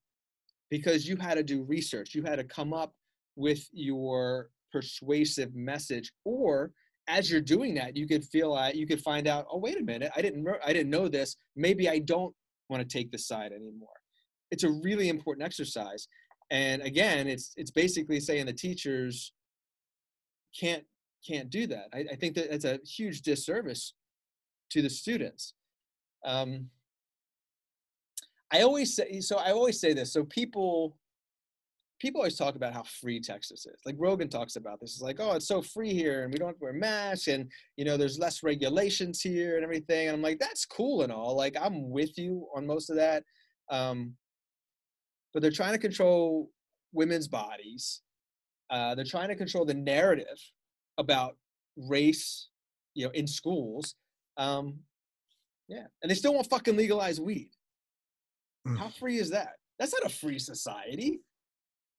because 0.72 1.08
you 1.08 1.16
had 1.16 1.36
to 1.36 1.44
do 1.44 1.64
research. 1.64 2.16
You 2.16 2.24
had 2.24 2.38
to 2.38 2.44
come 2.44 2.74
up 2.74 2.94
with 3.36 3.68
your 3.72 4.50
persuasive 4.74 5.56
message, 5.56 6.12
or 6.26 6.72
as 7.08 7.32
you're 7.32 7.42
doing 7.42 7.74
that, 7.76 7.96
you 7.96 8.08
could 8.08 8.26
feel 8.26 8.54
uh, 8.54 8.72
you 8.74 8.86
could 8.86 9.02
find 9.02 9.28
out. 9.28 9.46
Oh, 9.50 9.60
wait 9.60 9.80
a 9.80 9.84
minute! 9.84 10.12
I 10.16 10.22
didn't 10.22 10.46
I 10.66 10.74
didn't 10.74 10.90
know 10.90 11.08
this. 11.08 11.38
Maybe 11.56 11.88
I 11.88 12.00
don't 12.00 12.36
want 12.70 12.82
to 12.84 12.98
take 12.98 13.12
this 13.12 13.28
side 13.28 13.54
anymore. 13.54 13.90
It's 14.52 14.64
a 14.64 14.72
really 14.84 15.08
important 15.08 15.46
exercise 15.46 16.08
and 16.54 16.82
again 16.84 17.28
it's 17.28 17.52
it's 17.58 17.72
basically 17.72 18.20
saying 18.20 18.46
the 18.46 18.54
teachers 18.54 19.34
can't 20.58 20.84
can't 21.28 21.50
do 21.50 21.68
that 21.68 21.88
i, 21.94 22.06
I 22.12 22.16
think 22.16 22.36
that 22.36 22.54
it's 22.54 22.66
a 22.66 22.80
huge 22.86 23.22
disservice 23.22 23.94
to 24.70 24.82
the 24.82 24.90
students 24.90 25.54
um, 26.26 26.70
i 28.52 28.62
always 28.62 28.96
say 28.96 29.20
so 29.20 29.38
i 29.38 29.52
always 29.52 29.80
say 29.80 29.94
this 29.94 30.14
so 30.14 30.24
people 30.26 30.96
people 32.00 32.20
always 32.20 32.38
talk 32.38 32.56
about 32.56 32.74
how 32.74 32.84
free 32.84 33.20
texas 33.20 33.66
is 33.66 33.80
like 33.86 33.96
rogan 33.98 34.28
talks 34.28 34.56
about 34.56 34.80
this 34.80 34.94
it's 34.94 35.02
like 35.02 35.20
oh 35.20 35.34
it's 35.34 35.48
so 35.48 35.62
free 35.62 35.94
here 35.94 36.24
and 36.24 36.34
we 36.34 36.38
don't 36.38 36.50
have 36.50 36.58
to 36.58 36.64
wear 36.64 36.74
masks 36.74 37.28
and 37.28 37.50
you 37.78 37.86
know 37.86 37.98
there's 37.98 38.20
less 38.20 38.44
regulations 38.44 39.22
here 39.22 39.56
and 39.56 39.64
everything 39.64 40.08
and 40.08 40.16
i'm 40.16 40.22
like 40.22 40.40
that's 40.40 40.66
cool 40.66 41.04
and 41.04 41.12
all 41.12 41.36
like 41.36 41.56
i'm 41.62 41.90
with 41.90 42.18
you 42.18 42.46
on 42.56 42.66
most 42.66 42.90
of 42.90 42.96
that 42.96 43.24
um, 43.72 44.14
but 45.34 45.42
they're 45.42 45.52
trying 45.52 45.74
to 45.74 45.80
control 45.80 46.50
women's 46.92 47.28
bodies. 47.28 48.02
Uh, 48.70 48.96
they're 48.96 49.06
trying 49.06 49.30
to 49.30 49.36
control 49.36 49.66
the 49.66 49.74
narrative 49.74 50.40
about 50.98 51.36
race, 51.76 52.50
you 52.94 53.06
know, 53.06 53.12
in 53.12 53.28
schools. 53.28 53.96
Um, 54.38 54.80
yeah, 55.68 55.86
and 56.02 56.10
they 56.10 56.16
still 56.16 56.34
won't 56.34 56.50
fucking 56.50 56.78
legalize 56.78 57.20
weed. 57.20 57.52
Mm. 58.68 58.78
How 58.78 58.90
free 58.90 59.18
is 59.18 59.30
that? 59.32 59.54
That's 59.80 59.94
not 59.94 60.06
a 60.06 60.16
free 60.16 60.40
society. 60.40 61.22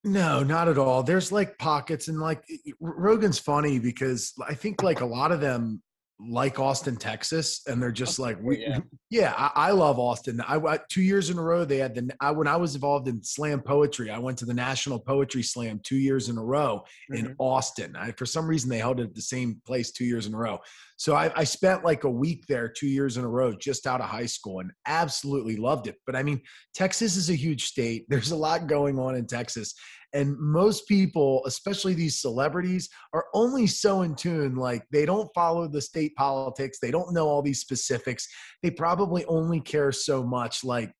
No, 0.05 0.43
not 0.43 0.69
at 0.69 0.77
all. 0.77 1.03
There's 1.03 1.33
like 1.33 1.59
pockets 1.59 2.09
and 2.09 2.21
like 2.21 2.45
Rogan's 2.79 3.39
funny 3.39 3.79
because 3.79 4.35
I 4.47 4.55
think 4.55 4.83
like 4.83 5.01
a 5.01 5.07
lot 5.07 5.33
of 5.33 5.41
them 5.41 5.83
like 6.21 6.61
Austin, 6.61 6.97
Texas, 6.97 7.63
and 7.67 7.83
they're 7.83 7.91
just 7.91 8.19
like, 8.19 8.39
we, 8.41 8.61
yeah, 8.61 8.79
yeah 9.11 9.35
I, 9.37 9.51
I, 9.55 9.71
love 9.73 9.99
Austin. 9.99 10.41
I, 10.47 10.57
I, 10.57 10.79
two 10.89 11.03
years 11.03 11.29
in 11.29 11.39
a 11.39 11.43
row 11.43 11.65
they 11.65 11.79
had 11.79 11.95
the. 11.95 12.11
I, 12.21 12.31
when 12.31 12.47
I 12.47 12.57
was 12.57 12.75
involved 12.75 13.09
in 13.09 13.23
slam 13.23 13.61
poetry, 13.61 14.11
I 14.11 14.19
went 14.19 14.39
to 14.39 14.47
the 14.47 14.55
National 14.55 14.99
Poetry 14.99 15.43
Slam 15.43 15.81
two 15.83 15.97
years 15.97 16.29
in 16.29 16.39
a 16.39 16.45
row 16.45 16.85
mm-hmm. 17.13 17.27
in 17.27 17.37
Austin. 17.39 17.97
I, 17.97 18.13
for 18.13 18.27
some 18.27 18.47
reason, 18.47 18.71
they 18.71 18.79
held 18.79 19.01
it 19.01 19.05
at 19.05 19.15
the 19.15 19.23
same 19.23 19.61
place 19.67 19.91
two 19.91 20.05
years 20.05 20.27
in 20.27 20.35
a 20.35 20.39
row. 20.39 20.61
So 20.97 21.17
I, 21.17 21.33
I 21.35 21.45
spent 21.45 21.85
like 21.85 22.05
a 22.05 22.11
week 22.11 22.47
there, 22.47 22.69
two 22.69 22.87
years 22.87 23.17
in 23.17 23.25
a 23.25 23.29
row, 23.29 23.53
just 23.53 23.87
out 23.87 24.01
of 24.01 24.09
high 24.09 24.27
school, 24.27 24.61
and 24.61 24.71
absolutely 24.87 25.57
loved 25.57 25.89
it. 25.89 25.97
But 26.07 26.15
I 26.15 26.23
mean, 26.23 26.41
Texas 26.75 27.17
is 27.17 27.31
a 27.31 27.35
huge 27.35 27.65
state. 27.65 28.07
There's 28.09 28.31
a 28.31 28.37
lot 28.37 28.69
going 28.69 28.99
on 28.99 29.17
in 29.17 29.27
Texas, 29.27 29.75
and 30.15 30.39
most 30.39 30.87
people, 30.87 31.43
especially 31.45 31.93
these 31.93 32.21
celebrities, 32.21 32.89
are 33.13 33.27
only 33.35 33.67
so 33.67 34.03
in 34.03 34.15
tune. 34.15 34.55
Like 34.55 34.85
they 34.91 35.05
don't 35.05 35.29
follow 35.35 35.67
the 35.69 35.83
state 35.83 36.15
politics, 36.15 36.79
they 36.81 36.91
don't 36.91 37.13
know 37.13 37.29
all 37.29 37.43
these 37.43 37.61
specifics. 37.61 38.27
They 38.63 38.71
probably 38.71 39.25
only 39.27 39.61
care 39.61 39.93
so 39.93 40.23
much. 40.23 40.65
Like 40.65 40.93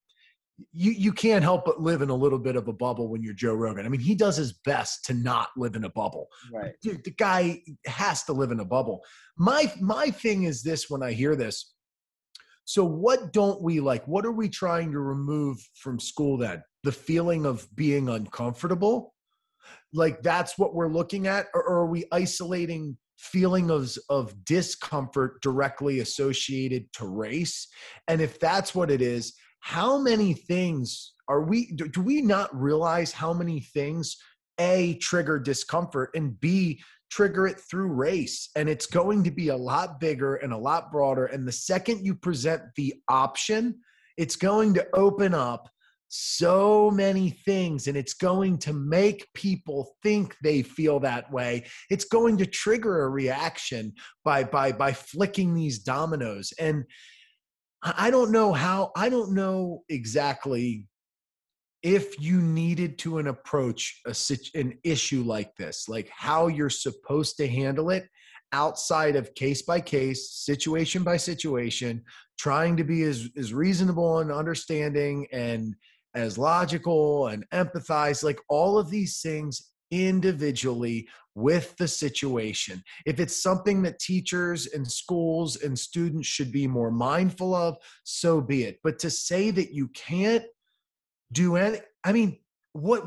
you 0.71 0.91
you 0.91 1.11
can't 1.11 1.43
help 1.43 1.65
but 1.65 1.81
live 1.81 2.01
in 2.01 2.09
a 2.09 2.15
little 2.15 2.39
bit 2.39 2.55
of 2.55 2.67
a 2.67 2.73
bubble 2.73 3.09
when 3.09 3.23
you're 3.23 3.33
Joe 3.33 3.55
Rogan. 3.55 3.85
I 3.85 3.89
mean, 3.89 4.01
he 4.01 4.15
does 4.15 4.37
his 4.37 4.53
best 4.53 5.05
to 5.05 5.13
not 5.13 5.49
live 5.57 5.75
in 5.75 5.85
a 5.85 5.89
bubble. 5.89 6.27
Right. 6.53 6.73
Dude, 6.81 7.03
the 7.03 7.11
guy 7.11 7.61
has 7.85 8.23
to 8.23 8.33
live 8.33 8.51
in 8.51 8.59
a 8.59 8.65
bubble. 8.65 9.01
My 9.37 9.71
my 9.81 10.09
thing 10.09 10.43
is 10.43 10.61
this 10.61 10.89
when 10.89 11.03
I 11.03 11.13
hear 11.13 11.35
this. 11.35 11.74
So 12.65 12.83
what 12.83 13.31
don't 13.31 13.61
we 13.61 13.79
like? 13.79 14.07
What 14.07 14.25
are 14.25 14.31
we 14.31 14.49
trying 14.49 14.91
to 14.91 14.99
remove 14.99 15.57
from 15.75 15.99
school 15.99 16.37
then? 16.37 16.61
the 16.85 16.91
feeling 16.91 17.47
of 17.47 17.67
being 17.75 18.07
uncomfortable 18.07 19.13
like 19.91 20.21
that's 20.21 20.57
what 20.57 20.75
we're 20.75 20.87
looking 20.87 21.25
at 21.25 21.47
or, 21.55 21.67
are 21.67 21.87
we 21.87 22.05
isolating 22.11 22.95
feeling 23.17 23.71
of, 23.71 23.91
of 24.09 24.45
discomfort 24.45 25.41
directly 25.41 25.99
associated 25.99 26.85
to 26.93 27.07
race 27.07 27.67
and 28.07 28.21
if 28.21 28.39
that's 28.39 28.75
what 28.75 28.91
it 28.91 29.01
is 29.01 29.33
how 29.61 29.97
many 29.97 30.33
things 30.33 31.13
are 31.27 31.41
we 31.41 31.71
do, 31.71 31.87
do 31.87 32.01
we 32.01 32.21
not 32.21 32.55
realize 32.55 33.11
how 33.11 33.33
many 33.33 33.59
things 33.59 34.15
a 34.59 34.93
trigger 35.01 35.39
discomfort 35.39 36.11
and 36.13 36.39
b 36.39 36.79
trigger 37.09 37.47
it 37.47 37.59
through 37.59 37.87
race 37.87 38.49
and 38.55 38.67
it's 38.67 38.85
going 38.85 39.23
to 39.23 39.31
be 39.31 39.49
a 39.49 39.55
lot 39.55 39.99
bigger 39.99 40.35
and 40.35 40.53
a 40.53 40.57
lot 40.57 40.91
broader. 40.91 41.25
And 41.25 41.47
the 41.47 41.51
second 41.51 42.05
you 42.05 42.15
present 42.15 42.61
the 42.75 42.93
option 43.09 43.75
it's 44.17 44.35
going 44.35 44.73
to 44.73 44.87
open 44.93 45.33
up 45.33 45.69
so 46.07 46.89
many 46.91 47.31
things 47.31 47.87
and 47.87 47.97
it's 47.97 48.13
going 48.13 48.57
to 48.59 48.71
make 48.71 49.27
people 49.33 49.95
think 50.03 50.35
they 50.41 50.61
feel 50.61 50.99
that 51.01 51.29
way. 51.31 51.65
It's 51.89 52.05
going 52.05 52.37
to 52.37 52.45
trigger 52.45 53.03
a 53.03 53.09
reaction 53.09 53.93
by 54.23 54.43
by 54.43 54.71
by 54.71 54.93
flicking 54.93 55.53
these 55.53 55.79
dominoes. 55.79 56.53
And 56.59 56.85
i 57.83 58.09
don't 58.09 58.31
know 58.31 58.51
how 58.51 58.91
i 58.95 59.09
don't 59.09 59.31
know 59.31 59.83
exactly 59.89 60.87
if 61.85 62.19
you 62.19 62.41
needed 62.41 62.97
to 62.97 63.19
an 63.19 63.27
approach 63.27 64.01
a 64.07 64.15
an 64.55 64.77
issue 64.83 65.21
like 65.21 65.55
this 65.55 65.87
like 65.87 66.09
how 66.09 66.47
you're 66.47 66.69
supposed 66.69 67.37
to 67.37 67.47
handle 67.47 67.91
it 67.91 68.09
outside 68.51 69.15
of 69.15 69.33
case 69.35 69.61
by 69.61 69.79
case 69.79 70.31
situation 70.31 71.03
by 71.03 71.15
situation 71.15 72.03
trying 72.37 72.75
to 72.77 72.83
be 72.83 73.03
as, 73.03 73.29
as 73.37 73.53
reasonable 73.53 74.19
and 74.19 74.31
understanding 74.31 75.27
and 75.31 75.75
as 76.13 76.37
logical 76.37 77.27
and 77.27 77.47
empathize, 77.51 78.23
like 78.23 78.39
all 78.49 78.77
of 78.77 78.89
these 78.89 79.21
things 79.21 79.71
individually 79.91 81.07
with 81.35 81.75
the 81.77 81.87
situation. 81.87 82.81
If 83.05 83.19
it's 83.19 83.41
something 83.41 83.81
that 83.83 83.99
teachers 83.99 84.67
and 84.67 84.89
schools 84.89 85.57
and 85.57 85.77
students 85.77 86.27
should 86.27 86.51
be 86.51 86.67
more 86.67 86.91
mindful 86.91 87.53
of, 87.53 87.77
so 88.03 88.41
be 88.41 88.63
it. 88.63 88.79
But 88.83 88.99
to 88.99 89.09
say 89.09 89.51
that 89.51 89.73
you 89.73 89.89
can't 89.89 90.45
do 91.35 91.55
any, 91.57 91.79
I 92.03 92.11
mean, 92.11 92.39
what 92.73 93.03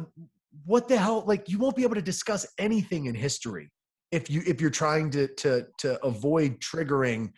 what 0.65 0.89
the 0.89 0.97
hell 0.97 1.25
like 1.27 1.49
you 1.49 1.59
won't 1.59 1.77
be 1.77 1.83
able 1.83 1.95
to 1.95 2.03
discuss 2.03 2.47
anything 2.59 3.07
in 3.07 3.15
history 3.15 3.71
if 4.11 4.31
you 4.31 4.43
if 4.47 4.61
you're 4.61 4.71
trying 4.71 5.11
to 5.11 5.29
to 5.35 5.67
to 5.79 6.03
avoid 6.05 6.59
triggering 6.61 7.31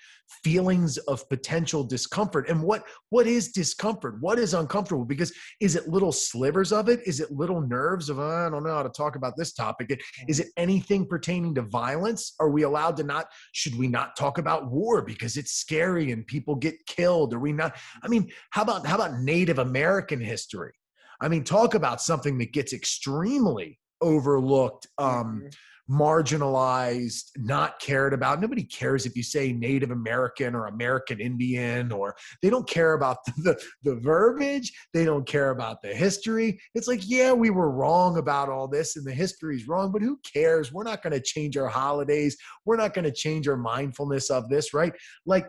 feelings 0.44 0.96
of 0.98 1.28
potential 1.28 1.82
discomfort. 1.82 2.48
And 2.48 2.62
what 2.62 2.84
what 3.08 3.26
is 3.26 3.50
discomfort? 3.50 4.16
What 4.20 4.38
is 4.38 4.54
uncomfortable? 4.54 5.04
Because 5.04 5.32
is 5.60 5.74
it 5.74 5.88
little 5.88 6.12
slivers 6.12 6.72
of 6.72 6.88
it? 6.88 7.00
Is 7.04 7.18
it 7.18 7.32
little 7.32 7.60
nerves 7.60 8.08
of 8.08 8.20
ah, 8.20 8.46
i 8.46 8.50
don't 8.50 8.62
know 8.62 8.74
how 8.74 8.84
to 8.84 8.88
talk 8.88 9.16
about 9.16 9.36
this 9.36 9.52
topic. 9.52 10.00
Is 10.28 10.38
it 10.38 10.48
anything 10.56 11.06
pertaining 11.06 11.54
to 11.56 11.62
violence? 11.62 12.34
Are 12.38 12.50
we 12.50 12.62
allowed 12.62 12.96
to 12.98 13.02
not 13.02 13.26
should 13.52 13.76
we 13.76 13.88
not 13.88 14.16
talk 14.16 14.38
about 14.38 14.70
war? 14.70 15.02
Because 15.02 15.36
it's 15.36 15.52
scary 15.52 16.12
and 16.12 16.24
people 16.26 16.54
get 16.54 16.74
killed. 16.86 17.34
Are 17.34 17.40
we 17.40 17.52
not 17.52 17.76
i 18.04 18.08
mean 18.08 18.30
how 18.50 18.62
about 18.62 18.86
how 18.86 18.94
about 18.94 19.20
native 19.20 19.58
american 19.58 20.20
history 20.20 20.72
i 21.20 21.28
mean 21.28 21.44
talk 21.44 21.74
about 21.74 22.00
something 22.00 22.38
that 22.38 22.52
gets 22.52 22.72
extremely 22.72 23.78
overlooked 24.00 24.86
um, 24.98 25.40
mm-hmm 25.40 25.48
marginalized, 25.90 27.30
not 27.36 27.80
cared 27.80 28.14
about. 28.14 28.40
Nobody 28.40 28.62
cares 28.62 29.06
if 29.06 29.16
you 29.16 29.24
say 29.24 29.52
Native 29.52 29.90
American 29.90 30.54
or 30.54 30.66
American 30.66 31.18
Indian, 31.20 31.90
or 31.90 32.14
they 32.42 32.48
don't 32.48 32.68
care 32.68 32.92
about 32.92 33.18
the, 33.38 33.60
the, 33.82 33.96
verbiage. 33.96 34.72
They 34.94 35.04
don't 35.04 35.26
care 35.26 35.50
about 35.50 35.82
the 35.82 35.92
history. 35.92 36.60
It's 36.74 36.86
like, 36.86 37.00
yeah, 37.04 37.32
we 37.32 37.50
were 37.50 37.70
wrong 37.70 38.18
about 38.18 38.48
all 38.48 38.68
this 38.68 38.96
and 38.96 39.04
the 39.04 39.12
history 39.12 39.56
is 39.56 39.66
wrong, 39.66 39.90
but 39.90 40.02
who 40.02 40.18
cares? 40.32 40.72
We're 40.72 40.84
not 40.84 41.02
going 41.02 41.12
to 41.12 41.20
change 41.20 41.56
our 41.56 41.68
holidays. 41.68 42.36
We're 42.64 42.76
not 42.76 42.94
going 42.94 43.04
to 43.04 43.12
change 43.12 43.48
our 43.48 43.56
mindfulness 43.56 44.30
of 44.30 44.48
this, 44.48 44.72
right? 44.72 44.92
Like, 45.26 45.48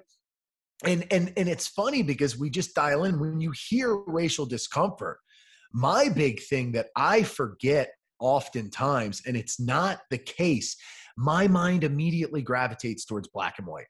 and 0.84 1.05
and 1.11 1.32
and 1.38 1.47
it's 1.47 1.67
funny 1.67 2.01
because 2.01 2.39
we 2.39 2.49
just 2.49 2.74
dial 2.74 3.03
in 3.03 3.19
when 3.19 3.39
you 3.39 3.53
hear 3.69 3.97
racial 4.07 4.47
discomfort 4.47 5.19
my 5.74 6.09
big 6.09 6.41
thing 6.43 6.72
that 6.74 6.88
i 6.95 7.24
forget 7.24 7.91
oftentimes, 8.22 9.24
and 9.26 9.36
it's 9.36 9.59
not 9.59 10.01
the 10.09 10.17
case. 10.17 10.78
my 11.17 11.45
mind 11.45 11.84
immediately 11.84 12.41
gravitates 12.41 13.03
towards 13.03 13.28
black 13.28 13.55
and 13.57 13.67
white. 13.67 13.88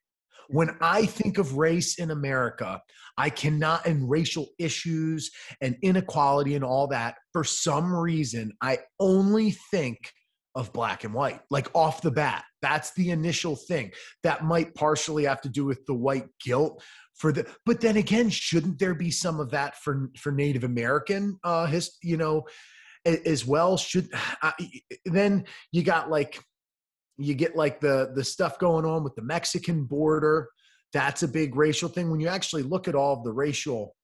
When 0.50 0.76
I 0.82 1.06
think 1.06 1.38
of 1.38 1.56
race 1.56 2.00
in 2.00 2.10
America, 2.10 2.82
I 3.18 3.30
cannot, 3.30 3.86
and 3.86 4.10
racial 4.10 4.48
issues 4.58 5.30
and 5.62 5.78
inequality 5.84 6.56
and 6.56 6.64
all 6.64 6.88
that, 6.88 7.16
for 7.32 7.44
some 7.44 7.94
reason, 7.94 8.52
I 8.62 8.80
only 9.00 9.52
think 9.70 10.12
of 10.56 10.74
black 10.74 11.04
and 11.04 11.14
white, 11.14 11.40
like 11.52 11.70
off 11.76 12.02
the 12.02 12.12
bat. 12.12 12.44
That's 12.62 12.94
the 12.96 13.12
initial 13.12 13.56
thing. 13.56 13.92
That 14.24 14.44
might 14.44 14.74
partially 14.76 15.26
have 15.26 15.42
to 15.42 15.50
do 15.50 15.64
with 15.64 15.86
the 15.86 15.94
white 15.94 16.28
guilt 16.44 16.84
for 17.22 17.32
the, 17.32 17.46
but 17.68 17.80
then 17.80 17.98
again, 17.98 18.32
shouldn't 18.32 18.80
there 18.80 18.96
be 18.96 19.12
some 19.12 19.40
of 19.40 19.52
that 19.52 19.78
for 19.78 20.10
for 20.18 20.32
Native 20.32 20.64
American, 20.64 21.38
uh, 21.44 21.68
his, 21.68 21.98
you 22.02 22.18
know, 22.18 22.48
as 23.06 23.46
well? 23.46 23.78
Should 23.78 24.10
uh, 24.42 24.52
then 25.06 25.46
you 25.72 25.84
got 25.84 26.10
like 26.10 26.44
you 27.20 27.36
get 27.36 27.56
like 27.56 27.80
the 27.80 28.12
the 28.16 28.24
stuff 28.24 28.58
going 28.58 28.86
on 28.86 29.04
with 29.04 29.14
the 29.14 29.22
Mexican 29.22 29.86
border. 29.86 30.50
That's 30.94 31.22
a 31.22 31.28
big 31.28 31.56
racial 31.56 31.90
thing. 31.90 32.10
When 32.10 32.20
you 32.20 32.28
actually 32.28 32.64
look 32.64 32.88
at 32.88 32.96
all 32.96 33.14
of 33.14 33.24
the 33.24 33.32
racial 33.32 33.96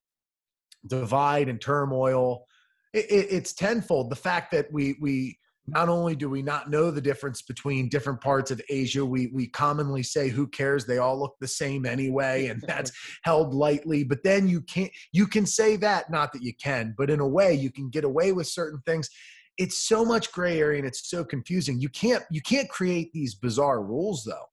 divide 0.86 1.50
and 1.50 1.60
turmoil, 1.60 2.46
it, 2.94 3.06
it, 3.10 3.28
it's 3.32 3.54
tenfold. 3.54 4.12
The 4.12 4.16
fact 4.16 4.52
that 4.52 4.72
we 4.72 4.96
we 5.02 5.40
not 5.68 5.90
only 5.90 6.16
do 6.16 6.30
we 6.30 6.42
not 6.42 6.70
know 6.70 6.92
the 6.92 7.02
difference 7.02 7.42
between 7.42 7.90
different 7.90 8.22
parts 8.22 8.52
of 8.52 8.62
Asia, 8.70 9.06
we 9.06 9.28
we 9.28 9.48
commonly 9.48 10.02
say, 10.02 10.30
"Who 10.30 10.48
cares? 10.48 10.86
They 10.86 10.98
all 10.98 11.20
look 11.20 11.36
the 11.40 11.48
same 11.48 11.86
anyway," 11.86 12.48
and 12.48 12.62
that's 12.68 12.92
held 13.24 13.54
lightly. 13.54 14.04
But 14.04 14.24
then 14.24 14.48
you 14.48 14.62
can't 14.62 14.92
you 15.12 15.28
can 15.28 15.46
say 15.46 15.76
that, 15.78 16.10
not 16.10 16.32
that 16.34 16.42
you 16.42 16.54
can, 16.56 16.96
but 16.98 17.10
in 17.10 17.20
a 17.20 17.28
way 17.28 17.54
you 17.54 17.72
can 17.72 17.90
get 17.90 18.06
away 18.06 18.32
with 18.32 18.48
certain 18.48 18.82
things. 18.86 19.10
It's 19.58 19.78
so 19.78 20.06
much 20.06 20.32
gray 20.32 20.60
area 20.60 20.78
and 20.78 20.88
it's 20.88 21.10
so 21.10 21.26
confusing. 21.26 21.82
You 21.82 21.90
can't 21.90 22.24
you 22.32 22.42
can't 22.42 22.70
create 22.70 23.12
these 23.12 23.36
bizarre 23.36 23.84
rules 23.84 24.24
though. 24.24 24.46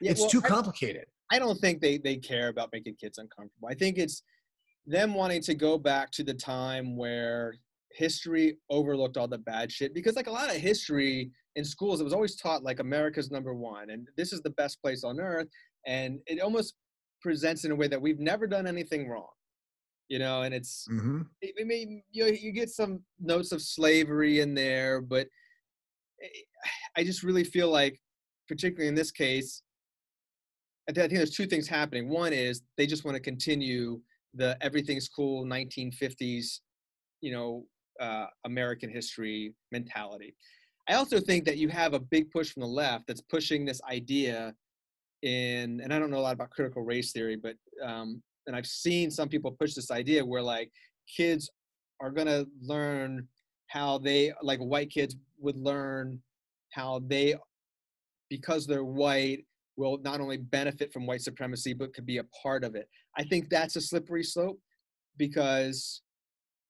Yeah, 0.00 0.12
it's 0.12 0.20
well, 0.20 0.30
too 0.30 0.40
complicated. 0.40 1.04
I, 1.30 1.36
I 1.36 1.38
don't 1.38 1.58
think 1.60 1.82
they 1.82 1.98
they 1.98 2.16
care 2.16 2.48
about 2.48 2.70
making 2.72 2.94
kids 2.94 3.18
uncomfortable. 3.18 3.68
I 3.68 3.74
think 3.74 3.98
it's 3.98 4.22
them 4.86 5.14
wanting 5.14 5.42
to 5.42 5.54
go 5.54 5.76
back 5.78 6.10
to 6.12 6.24
the 6.24 6.34
time 6.34 6.96
where 6.96 7.54
history 7.94 8.56
overlooked 8.70 9.16
all 9.16 9.28
the 9.28 9.38
bad 9.38 9.70
shit 9.70 9.94
because 9.94 10.16
like 10.16 10.26
a 10.26 10.32
lot 10.32 10.50
of 10.50 10.56
history 10.56 11.30
in 11.56 11.64
schools 11.64 12.00
it 12.00 12.04
was 12.04 12.12
always 12.12 12.36
taught 12.36 12.62
like 12.62 12.80
america's 12.80 13.30
number 13.30 13.54
one 13.54 13.90
and 13.90 14.08
this 14.16 14.32
is 14.32 14.40
the 14.42 14.50
best 14.50 14.80
place 14.80 15.04
on 15.04 15.20
earth 15.20 15.48
and 15.86 16.18
it 16.26 16.40
almost 16.40 16.74
presents 17.20 17.64
in 17.64 17.70
a 17.70 17.74
way 17.74 17.88
that 17.88 18.00
we've 18.00 18.18
never 18.18 18.46
done 18.46 18.66
anything 18.66 19.08
wrong 19.08 19.28
you 20.08 20.18
know 20.18 20.42
and 20.42 20.54
it's 20.54 20.86
mm-hmm. 20.90 21.22
it 21.40 21.66
may, 21.66 22.02
you, 22.10 22.26
you 22.26 22.52
get 22.52 22.68
some 22.68 23.00
notes 23.20 23.52
of 23.52 23.62
slavery 23.62 24.40
in 24.40 24.54
there 24.54 25.00
but 25.00 25.26
i 26.96 27.04
just 27.04 27.22
really 27.22 27.44
feel 27.44 27.70
like 27.70 28.00
particularly 28.48 28.88
in 28.88 28.94
this 28.94 29.10
case 29.10 29.62
i 30.88 30.92
think 30.92 31.12
there's 31.12 31.34
two 31.34 31.46
things 31.46 31.68
happening 31.68 32.08
one 32.08 32.32
is 32.32 32.62
they 32.76 32.86
just 32.86 33.04
want 33.04 33.14
to 33.14 33.22
continue 33.22 34.00
the 34.34 34.56
everything's 34.60 35.08
cool 35.08 35.44
1950s 35.44 36.60
you 37.20 37.32
know 37.32 37.64
uh, 38.02 38.26
American 38.44 38.90
history 38.90 39.54
mentality. 39.70 40.34
I 40.88 40.94
also 40.94 41.20
think 41.20 41.44
that 41.44 41.58
you 41.58 41.68
have 41.68 41.94
a 41.94 42.00
big 42.00 42.30
push 42.30 42.52
from 42.52 42.62
the 42.62 42.66
left 42.66 43.06
that's 43.06 43.20
pushing 43.20 43.64
this 43.64 43.80
idea 43.88 44.54
in, 45.22 45.80
and 45.80 45.94
I 45.94 45.98
don't 45.98 46.10
know 46.10 46.18
a 46.18 46.26
lot 46.26 46.34
about 46.34 46.50
critical 46.50 46.82
race 46.82 47.12
theory, 47.12 47.36
but 47.36 47.54
um, 47.82 48.20
and 48.48 48.56
I've 48.56 48.66
seen 48.66 49.10
some 49.10 49.28
people 49.28 49.52
push 49.52 49.74
this 49.74 49.92
idea 49.92 50.24
where 50.24 50.42
like 50.42 50.72
kids 51.06 51.48
are 52.00 52.10
gonna 52.10 52.44
learn 52.60 53.28
how 53.68 53.98
they 53.98 54.32
like 54.42 54.58
white 54.58 54.90
kids 54.90 55.14
would 55.38 55.56
learn 55.56 56.20
how 56.70 57.00
they 57.06 57.36
because 58.28 58.66
they're 58.66 58.84
white 58.84 59.46
will 59.76 59.98
not 59.98 60.20
only 60.20 60.36
benefit 60.36 60.92
from 60.92 61.06
white 61.06 61.22
supremacy 61.22 61.72
but 61.72 61.94
could 61.94 62.04
be 62.04 62.18
a 62.18 62.24
part 62.42 62.64
of 62.64 62.74
it. 62.74 62.88
I 63.16 63.22
think 63.22 63.48
that's 63.48 63.76
a 63.76 63.80
slippery 63.80 64.24
slope 64.24 64.58
because 65.16 66.02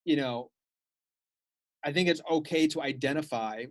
you 0.05 0.17
know 0.17 0.51
I 1.85 1.93
think 1.93 2.09
it's 2.09 2.21
okay 2.31 2.67
to 2.69 2.83
identify 2.83 3.65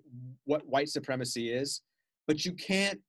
what 0.45 0.67
white 0.67 0.89
supremacy 0.89 1.51
is, 1.51 1.81
but 2.27 2.45
you 2.45 2.53
can't 2.53 2.99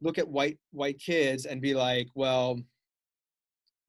look 0.00 0.18
at 0.18 0.28
white 0.28 0.58
white 0.72 0.98
kids 0.98 1.46
and 1.46 1.60
be 1.60 1.74
like, 1.74 2.08
well, 2.14 2.58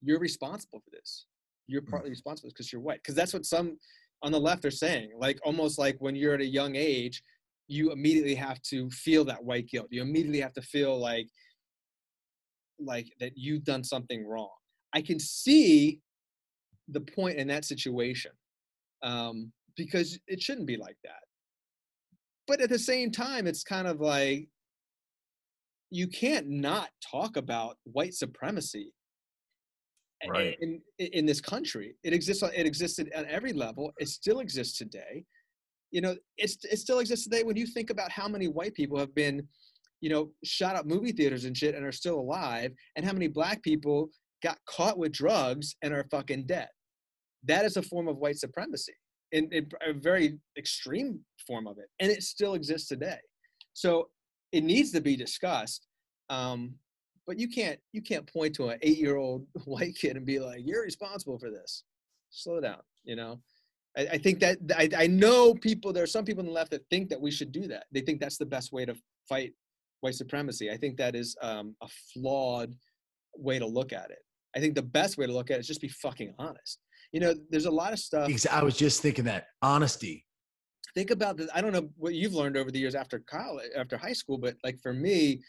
you're 0.01 0.19
responsible 0.19 0.79
for 0.79 0.91
this. 0.91 1.25
You're 1.67 1.81
mm. 1.81 1.89
partly 1.89 2.09
responsible 2.09 2.49
because 2.49 2.71
you're 2.71 2.81
white. 2.81 2.99
Because 3.01 3.15
that's 3.15 3.33
what 3.33 3.45
some 3.45 3.77
on 4.23 4.31
the 4.31 4.39
left 4.39 4.65
are 4.65 4.71
saying. 4.71 5.11
Like 5.17 5.39
almost 5.43 5.79
like 5.79 5.97
when 5.99 6.15
you're 6.15 6.33
at 6.33 6.41
a 6.41 6.45
young 6.45 6.75
age, 6.75 7.23
you 7.67 7.91
immediately 7.91 8.35
have 8.35 8.61
to 8.63 8.89
feel 8.89 9.23
that 9.25 9.43
white 9.43 9.67
guilt. 9.67 9.87
You 9.89 10.01
immediately 10.01 10.41
have 10.41 10.53
to 10.53 10.61
feel 10.61 10.99
like 10.99 11.27
like 12.79 13.07
that 13.19 13.33
you've 13.35 13.63
done 13.63 13.83
something 13.83 14.27
wrong. 14.27 14.49
I 14.93 15.01
can 15.01 15.19
see 15.19 15.99
the 16.87 17.01
point 17.01 17.37
in 17.37 17.47
that 17.47 17.63
situation. 17.63 18.31
Um, 19.03 19.51
because 19.75 20.19
it 20.27 20.41
shouldn't 20.41 20.67
be 20.67 20.77
like 20.77 20.97
that. 21.03 21.21
But 22.47 22.61
at 22.61 22.69
the 22.69 22.79
same 22.79 23.11
time, 23.11 23.47
it's 23.47 23.63
kind 23.63 23.87
of 23.87 23.99
like 23.99 24.49
you 25.89 26.07
can't 26.07 26.49
not 26.49 26.89
talk 27.11 27.37
about 27.37 27.77
white 27.83 28.13
supremacy 28.13 28.93
right. 30.27 30.57
in, 30.61 30.81
in, 30.99 31.07
in 31.07 31.25
this 31.25 31.41
country. 31.41 31.95
It 32.03 32.13
exists. 32.13 32.43
It 32.43 32.65
existed 32.65 33.09
at 33.13 33.25
every 33.25 33.53
level. 33.53 33.91
It 33.99 34.09
still 34.09 34.39
exists 34.39 34.77
today. 34.77 35.23
You 35.91 36.01
know, 36.01 36.15
it's 36.37 36.57
it 36.63 36.77
still 36.79 36.99
exists 36.99 37.25
today. 37.25 37.43
When 37.43 37.57
you 37.57 37.67
think 37.67 37.89
about 37.89 38.11
how 38.11 38.27
many 38.27 38.47
white 38.47 38.73
people 38.73 38.97
have 38.97 39.13
been, 39.13 39.47
you 39.99 40.09
know, 40.09 40.31
shot 40.43 40.75
up 40.75 40.85
movie 40.85 41.11
theaters 41.11 41.45
and 41.45 41.55
shit 41.55 41.75
and 41.75 41.85
are 41.85 41.91
still 41.91 42.19
alive, 42.19 42.71
and 42.95 43.05
how 43.05 43.13
many 43.13 43.27
black 43.27 43.61
people 43.61 44.09
got 44.41 44.57
caught 44.67 44.97
with 44.97 45.11
drugs 45.11 45.75
and 45.81 45.93
are 45.93 46.05
fucking 46.09 46.47
dead. 46.47 46.69
That 47.43 47.65
is 47.65 47.77
a 47.77 47.81
form 47.83 48.07
of 48.07 48.17
white 48.17 48.37
supremacy 48.37 48.93
in, 49.31 49.51
in 49.51 49.69
a 49.85 49.93
very 49.93 50.39
extreme 50.57 51.19
form 51.47 51.67
of 51.67 51.77
it, 51.77 51.89
and 51.99 52.11
it 52.11 52.23
still 52.23 52.53
exists 52.53 52.87
today. 52.87 53.19
So 53.73 54.09
it 54.51 54.63
needs 54.63 54.91
to 54.91 55.01
be 55.01 55.15
discussed. 55.15 55.87
Um, 56.29 56.75
but 57.27 57.39
you 57.39 57.47
can't 57.47 57.79
you 57.93 58.01
can't 58.01 58.31
point 58.31 58.55
to 58.55 58.69
an 58.69 58.79
eight 58.81 58.97
year 58.97 59.15
old 59.15 59.45
white 59.65 59.95
kid 59.95 60.17
and 60.17 60.25
be 60.25 60.39
like, 60.39 60.61
"You're 60.65 60.83
responsible 60.83 61.39
for 61.39 61.49
this." 61.49 61.83
Slow 62.29 62.61
down, 62.61 62.81
you 63.03 63.15
know. 63.15 63.41
I, 63.97 64.07
I 64.13 64.17
think 64.17 64.39
that 64.39 64.57
I, 64.75 64.89
I 64.97 65.07
know 65.07 65.53
people. 65.53 65.93
There 65.93 66.03
are 66.03 66.07
some 66.07 66.25
people 66.25 66.41
on 66.41 66.47
the 66.47 66.51
left 66.51 66.71
that 66.71 66.85
think 66.89 67.09
that 67.09 67.21
we 67.21 67.31
should 67.31 67.51
do 67.51 67.67
that. 67.67 67.85
They 67.91 68.01
think 68.01 68.19
that's 68.19 68.37
the 68.37 68.45
best 68.45 68.71
way 68.71 68.85
to 68.85 68.95
fight 69.27 69.53
white 70.01 70.15
supremacy. 70.15 70.71
I 70.71 70.77
think 70.77 70.97
that 70.97 71.15
is 71.15 71.35
um, 71.41 71.75
a 71.81 71.87
flawed 72.13 72.73
way 73.37 73.59
to 73.59 73.65
look 73.65 73.93
at 73.93 74.09
it. 74.09 74.19
I 74.55 74.59
think 74.59 74.75
the 74.75 74.81
best 74.81 75.17
way 75.17 75.25
to 75.25 75.33
look 75.33 75.51
at 75.51 75.57
it 75.57 75.61
is 75.61 75.67
just 75.67 75.81
be 75.81 75.87
fucking 75.87 76.33
honest 76.37 76.79
you 77.11 77.19
know, 77.19 77.33
there's 77.49 77.65
a 77.65 77.71
lot 77.71 77.93
of 77.93 77.99
stuff. 77.99 78.29
I 78.51 78.63
was 78.63 78.77
just 78.77 79.01
thinking 79.01 79.25
that 79.25 79.47
honesty. 79.61 80.25
Think 80.95 81.11
about 81.11 81.37
this. 81.37 81.49
I 81.53 81.61
don't 81.61 81.71
know 81.71 81.89
what 81.97 82.13
you've 82.13 82.33
learned 82.33 82.57
over 82.57 82.71
the 82.71 82.79
years 82.79 82.95
after 82.95 83.19
college, 83.19 83.69
after 83.77 83.97
high 83.97 84.13
school, 84.13 84.37
but 84.37 84.55
like 84.63 84.79
for 84.81 84.93
me, 84.93 85.41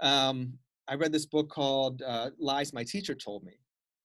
um, 0.00 0.54
I 0.88 0.94
read 0.94 1.12
this 1.12 1.26
book 1.26 1.48
called 1.48 2.02
uh, 2.02 2.30
"Lies 2.38 2.72
My 2.72 2.84
Teacher 2.84 3.14
Told 3.14 3.44
Me," 3.44 3.54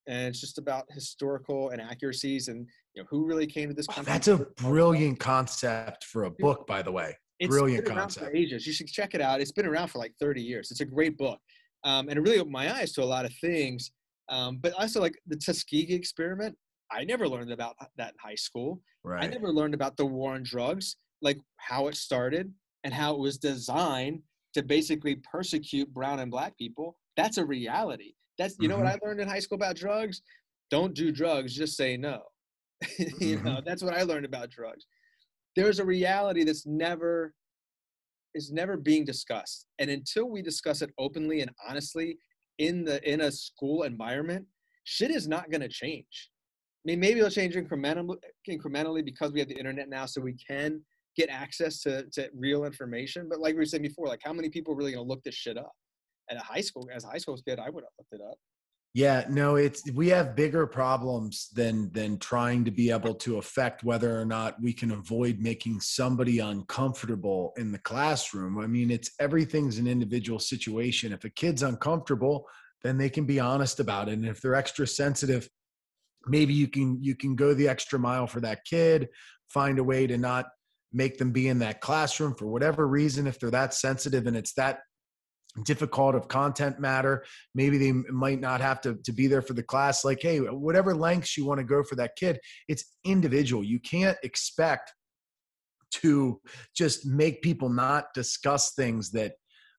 and 0.08 0.28
it's 0.28 0.40
just 0.40 0.58
about 0.58 0.86
historical 0.90 1.70
inaccuracies 1.70 2.48
and 2.48 2.68
you 2.96 3.02
know 3.02 3.08
who 3.10 3.26
really 3.26 3.46
came 3.46 3.70
to 3.70 3.76
this 3.76 3.88
oh, 3.90 3.94
country. 3.94 4.12
Oh, 4.12 4.14
that's 4.14 4.28
a 4.28 4.38
brilliant 4.64 5.20
concept 5.20 6.06
for 6.06 6.24
a 6.24 6.32
book, 6.32 6.66
by 6.66 6.82
the 6.82 6.92
way. 6.92 7.16
It's 7.40 7.50
brilliant 7.50 7.86
concept. 7.86 8.36
ages. 8.36 8.66
You 8.66 8.74
should 8.74 8.88
check 8.88 9.14
it 9.14 9.22
out. 9.22 9.42
It's 9.42 9.52
been 9.52 9.68
around 9.68 9.90
for 9.90 10.00
like 10.00 10.14
30 10.20 10.42
years. 10.42 10.72
It's 10.72 10.82
a 10.82 10.86
great 10.86 11.18
book, 11.18 11.40
um, 11.84 12.10
and 12.10 12.18
it 12.18 12.22
really 12.22 12.40
opened 12.40 12.54
my 12.54 12.74
eyes 12.76 12.94
to 12.94 13.04
a 13.04 13.06
lot 13.06 13.26
of 13.26 13.34
things. 13.42 13.92
Um, 14.30 14.58
but 14.58 14.74
also 14.74 15.00
like 15.00 15.18
the 15.28 15.38
Tuskegee 15.38 15.94
experiment. 15.94 16.58
I 16.92 17.04
never 17.04 17.28
learned 17.28 17.52
about 17.52 17.76
that 17.98 18.14
in 18.14 18.30
high 18.30 18.36
school. 18.36 18.82
Right. 19.04 19.24
I 19.24 19.28
never 19.28 19.52
learned 19.52 19.74
about 19.74 19.98
the 19.98 20.06
war 20.06 20.34
on 20.34 20.44
drugs, 20.44 20.98
like 21.22 21.40
how 21.58 21.88
it 21.88 21.96
started 21.96 22.54
and 22.84 22.94
how 22.94 23.14
it 23.14 23.20
was 23.20 23.38
designed 23.38 24.22
to 24.54 24.64
basically 24.64 25.18
persecute 25.30 25.94
brown 25.94 26.20
and 26.20 26.32
black 26.32 26.58
people. 26.58 26.98
That's 27.16 27.38
a 27.38 27.46
reality. 27.46 28.14
That's 28.38 28.56
you 28.60 28.70
mm-hmm. 28.70 28.78
know 28.78 28.84
what 28.84 28.94
mm-hmm. 28.94 29.06
I 29.06 29.08
learned 29.08 29.20
in 29.22 29.28
high 29.28 29.40
school 29.40 29.56
about 29.56 29.76
drugs? 29.76 30.22
Don't 30.70 30.94
do 30.94 31.12
drugs, 31.12 31.56
just 31.56 31.76
say 31.76 31.98
no. 31.98 32.22
you 33.00 33.38
mm-hmm. 33.38 33.46
know, 33.46 33.62
that's 33.66 33.82
what 33.82 33.94
I 33.94 34.04
learned 34.04 34.26
about 34.26 34.50
drugs. 34.50 34.86
There's 35.56 35.80
a 35.80 35.86
reality 35.86 36.44
that's 36.44 36.66
never 36.66 37.34
is 38.36 38.52
never 38.52 38.78
being 38.78 39.04
discussed. 39.04 39.66
And 39.80 39.90
until 39.90 40.30
we 40.30 40.42
discuss 40.42 40.82
it 40.82 40.92
openly 41.00 41.42
and 41.42 41.50
honestly 41.68 42.18
in 42.60 42.84
the 42.84 43.02
in 43.12 43.22
a 43.22 43.32
school 43.32 43.84
environment, 43.84 44.46
shit 44.84 45.12
is 45.12 45.28
not 45.28 45.50
going 45.50 45.62
to 45.62 45.70
change 45.70 46.30
maybe 46.86 47.20
it'll 47.20 47.30
change 47.30 47.56
incrementally, 47.56 48.18
incrementally 48.50 49.04
because 49.04 49.32
we 49.32 49.40
have 49.40 49.50
the 49.50 49.58
internet 49.58 49.90
now, 49.90 50.06
so 50.06 50.22
we 50.22 50.34
can 50.34 50.82
get 51.16 51.30
access 51.30 51.82
to, 51.82 52.04
to 52.14 52.30
real 52.34 52.64
information. 52.64 53.28
But 53.30 53.40
like 53.40 53.56
we 53.56 53.66
said 53.66 53.82
before, 53.82 54.08
like 54.08 54.22
how 54.24 54.34
many 54.34 54.50
people 54.50 54.74
are 54.74 54.78
really 54.78 54.94
gonna 54.94 55.08
look 55.08 55.24
this 55.24 55.36
shit 55.36 55.58
up? 55.58 55.72
At 56.30 56.38
a 56.38 56.42
high 56.42 56.62
school, 56.62 56.88
as 56.94 57.06
a 57.06 57.08
high 57.08 57.18
school 57.18 57.38
kid, 57.48 57.60
I 57.60 57.70
would 57.70 57.84
have 57.84 57.92
looked 57.98 58.14
it 58.14 58.22
up. 58.22 58.38
Yeah, 58.94 59.26
no, 59.30 59.58
it's 59.58 59.84
we 59.92 60.10
have 60.10 60.36
bigger 60.36 60.66
problems 60.66 61.50
than 61.54 61.92
than 61.92 62.18
trying 62.18 62.66
to 62.66 62.72
be 62.72 62.90
able 62.90 63.14
to 63.16 63.38
affect 63.38 63.84
whether 63.84 64.20
or 64.20 64.26
not 64.26 64.60
we 64.62 64.74
can 64.74 64.92
avoid 64.92 65.40
making 65.40 65.82
somebody 65.82 66.40
uncomfortable 66.40 67.54
in 67.58 67.72
the 67.72 67.78
classroom. 67.80 68.58
I 68.58 68.66
mean, 68.66 68.90
it's 68.90 69.12
everything's 69.20 69.78
an 69.78 69.88
individual 69.88 70.40
situation. 70.40 71.14
If 71.14 71.26
a 71.26 71.30
kid's 71.30 71.62
uncomfortable, 71.62 72.48
then 72.82 72.98
they 72.98 73.10
can 73.10 73.26
be 73.26 73.40
honest 73.40 73.80
about 73.80 74.10
it. 74.10 74.14
And 74.14 74.26
if 74.26 74.42
they're 74.42 74.56
extra 74.56 74.88
sensitive, 74.88 75.48
maybe 76.28 76.54
you 76.54 76.68
can 76.68 76.98
you 77.02 77.16
can 77.16 77.36
go 77.36 77.54
the 77.54 77.68
extra 77.68 78.00
mile 78.00 78.28
for 78.28 78.40
that 78.42 78.66
kid, 78.66 79.08
find 79.50 79.80
a 79.80 79.84
way 79.84 80.08
to 80.08 80.18
not 80.18 80.46
make 80.94 81.18
them 81.18 81.32
be 81.32 81.48
in 81.48 81.60
that 81.60 81.82
classroom 81.82 82.34
for 82.36 82.48
whatever 82.48 82.88
reason 82.88 83.28
if 83.28 83.40
they're 83.40 83.52
that 83.52 83.74
sensitive 83.74 84.26
and 84.26 84.38
it's 84.38 84.54
that 84.54 84.80
difficult 85.64 86.14
of 86.14 86.28
content 86.28 86.80
matter 86.80 87.26
maybe 87.56 87.80
they 87.80 87.92
might 87.92 88.40
not 88.40 88.62
have 88.62 88.80
to, 88.80 88.96
to 89.04 89.12
be 89.12 89.26
there 89.28 89.42
for 89.42 89.54
the 89.54 89.64
class. 89.64 90.06
Like 90.06 90.20
hey 90.22 90.38
whatever 90.40 90.96
lengths 90.96 91.36
you 91.36 91.46
want 91.46 91.60
to 91.60 91.66
go 91.66 91.84
for 91.84 91.96
that 91.96 92.16
kid 92.16 92.40
it's 92.68 92.96
individual. 93.04 93.64
You 93.64 93.80
can't 93.80 94.18
expect 94.24 94.94
to 95.90 96.40
just 96.76 97.06
make 97.06 97.42
people 97.42 97.70
not 97.70 98.14
discuss 98.14 98.74
things 98.74 99.12
that 99.12 99.34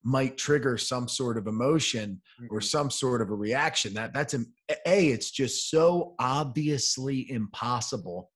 might 0.04 0.36
trigger 0.36 0.78
some 0.78 1.08
sort 1.08 1.36
of 1.36 1.46
emotion 1.46 2.20
or 2.50 2.60
some 2.60 2.90
sort 2.90 3.20
of 3.20 3.30
a 3.30 3.34
reaction 3.34 3.92
that 3.94 4.14
that's 4.14 4.34
a, 4.34 4.40
a 4.86 5.08
it's 5.08 5.30
just 5.30 5.70
so 5.70 6.14
obviously 6.20 7.30
impossible 7.30 8.30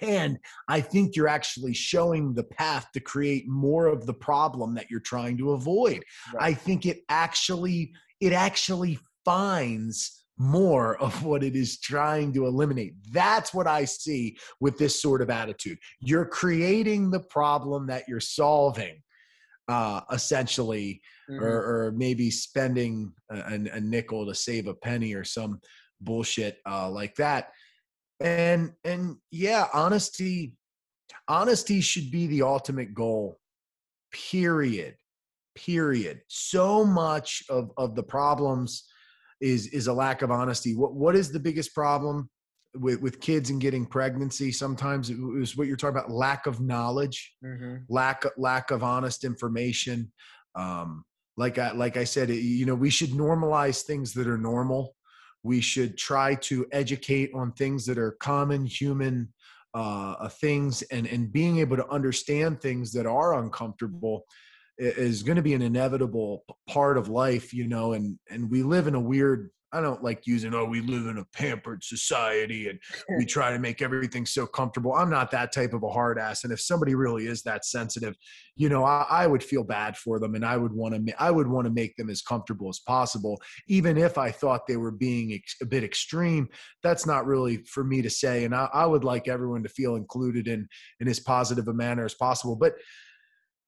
and 0.00 0.38
I 0.68 0.80
think 0.80 1.16
you're 1.16 1.28
actually 1.28 1.74
showing 1.74 2.34
the 2.34 2.44
path 2.44 2.88
to 2.92 3.00
create 3.00 3.48
more 3.48 3.86
of 3.86 4.06
the 4.06 4.14
problem 4.14 4.74
that 4.74 4.90
you're 4.90 5.00
trying 5.00 5.38
to 5.38 5.52
avoid. 5.52 6.02
Right. 6.34 6.50
I 6.50 6.54
think 6.54 6.86
it 6.86 6.98
actually 7.08 7.92
it 8.20 8.32
actually 8.32 8.98
finds 9.24 10.24
more 10.38 10.96
of 10.98 11.24
what 11.24 11.42
it 11.42 11.56
is 11.56 11.80
trying 11.80 12.32
to 12.34 12.46
eliminate. 12.46 12.94
That's 13.10 13.54
what 13.54 13.66
I 13.66 13.84
see 13.84 14.36
with 14.60 14.76
this 14.76 15.00
sort 15.00 15.22
of 15.22 15.30
attitude. 15.30 15.78
You're 16.00 16.26
creating 16.26 17.10
the 17.10 17.20
problem 17.20 17.86
that 17.86 18.04
you're 18.06 18.20
solving, 18.20 19.02
uh, 19.68 20.00
essentially, 20.12 21.00
mm-hmm. 21.30 21.42
or, 21.42 21.86
or, 21.86 21.92
maybe 21.92 22.30
spending 22.30 23.12
a, 23.30 23.54
a, 23.72 23.80
nickel 23.80 24.24
to 24.26 24.34
save 24.34 24.68
a 24.68 24.74
penny 24.74 25.12
or 25.12 25.24
some 25.24 25.60
bullshit 26.00 26.58
uh, 26.68 26.88
like 26.88 27.14
that. 27.16 27.50
And 28.20 28.72
and 28.84 29.16
yeah 29.30 29.66
honesty 29.74 30.54
honesty 31.28 31.82
should 31.82 32.10
be 32.10 32.26
the 32.26 32.42
ultimate 32.42 32.94
goal 32.94 33.38
period 34.12 34.94
period. 35.56 36.20
So 36.28 36.84
much 36.84 37.42
of 37.50 37.72
of 37.76 37.94
the 37.94 38.02
problems 38.02 38.84
is 39.40 39.66
is 39.68 39.86
a 39.86 39.92
lack 39.92 40.22
of 40.22 40.30
honesty. 40.30 40.76
What 40.76 40.94
what 40.94 41.16
is 41.16 41.32
the 41.32 41.40
biggest 41.40 41.74
problem 41.74 42.30
with 42.80 43.00
with 43.00 43.20
kids 43.20 43.50
and 43.50 43.60
getting 43.60 43.86
pregnancy 43.86 44.52
sometimes 44.52 45.10
it 45.10 45.18
was 45.18 45.56
what 45.56 45.66
you're 45.66 45.76
talking 45.76 45.96
about 45.96 46.10
lack 46.10 46.46
of 46.46 46.60
knowledge 46.60 47.34
mm-hmm. 47.44 47.76
lack 47.88 48.24
lack 48.36 48.70
of 48.70 48.82
honest 48.82 49.24
information. 49.24 50.10
Um 50.54 51.04
like 51.38 51.58
i 51.58 51.70
like 51.72 51.98
i 51.98 52.04
said 52.04 52.30
you 52.30 52.64
know 52.64 52.74
we 52.74 52.88
should 52.88 53.10
normalize 53.10 53.82
things 53.82 54.12
that 54.14 54.26
are 54.26 54.38
normal. 54.38 54.94
We 55.42 55.60
should 55.60 55.96
try 55.96 56.34
to 56.34 56.66
educate 56.72 57.30
on 57.34 57.52
things 57.52 57.86
that 57.86 57.98
are 57.98 58.16
common 58.20 58.64
human 58.64 59.32
uh, 59.76 60.14
uh, 60.18 60.28
things 60.28 60.80
and, 60.90 61.06
and 61.06 61.30
being 61.30 61.58
able 61.58 61.76
to 61.76 61.86
understand 61.88 62.60
things 62.62 62.92
that 62.92 63.04
are 63.04 63.38
uncomfortable 63.38 64.24
is 64.78 65.22
going 65.22 65.36
to 65.36 65.42
be 65.42 65.52
an 65.52 65.60
inevitable 65.60 66.44
part 66.66 66.96
of 66.96 67.10
life 67.10 67.52
you 67.52 67.66
know 67.66 67.92
and 67.92 68.18
and 68.30 68.50
we 68.50 68.62
live 68.62 68.86
in 68.86 68.94
a 68.94 69.00
weird 69.00 69.50
I 69.76 69.82
don't 69.82 70.02
like 70.02 70.26
using, 70.26 70.54
oh, 70.54 70.64
we 70.64 70.80
live 70.80 71.06
in 71.06 71.18
a 71.18 71.24
pampered 71.26 71.84
society 71.84 72.68
and 72.68 72.78
we 73.18 73.26
try 73.26 73.52
to 73.52 73.58
make 73.58 73.82
everything 73.82 74.24
so 74.24 74.46
comfortable. 74.46 74.94
I'm 74.94 75.10
not 75.10 75.30
that 75.32 75.52
type 75.52 75.74
of 75.74 75.82
a 75.82 75.90
hard 75.90 76.18
ass. 76.18 76.44
And 76.44 76.52
if 76.52 76.60
somebody 76.60 76.94
really 76.94 77.26
is 77.26 77.42
that 77.42 77.66
sensitive, 77.66 78.16
you 78.56 78.70
know, 78.70 78.84
I, 78.84 79.06
I 79.10 79.26
would 79.26 79.42
feel 79.42 79.64
bad 79.64 79.96
for 79.98 80.18
them 80.18 80.34
and 80.34 80.46
I 80.46 80.56
would 80.56 80.72
want 80.72 80.94
to, 80.94 81.22
I 81.22 81.30
would 81.30 81.46
want 81.46 81.66
to 81.66 81.72
make 81.72 81.94
them 81.96 82.08
as 82.08 82.22
comfortable 82.22 82.70
as 82.70 82.78
possible. 82.78 83.38
Even 83.68 83.98
if 83.98 84.16
I 84.16 84.30
thought 84.30 84.66
they 84.66 84.78
were 84.78 84.90
being 84.90 85.34
ex- 85.34 85.56
a 85.60 85.66
bit 85.66 85.84
extreme, 85.84 86.48
that's 86.82 87.06
not 87.06 87.26
really 87.26 87.58
for 87.58 87.84
me 87.84 88.00
to 88.00 88.10
say. 88.10 88.44
And 88.44 88.54
I, 88.54 88.68
I 88.72 88.86
would 88.86 89.04
like 89.04 89.28
everyone 89.28 89.62
to 89.64 89.68
feel 89.68 89.96
included 89.96 90.48
in, 90.48 90.66
in 91.00 91.08
as 91.08 91.20
positive 91.20 91.68
a 91.68 91.74
manner 91.74 92.06
as 92.06 92.14
possible. 92.14 92.56
But 92.56 92.72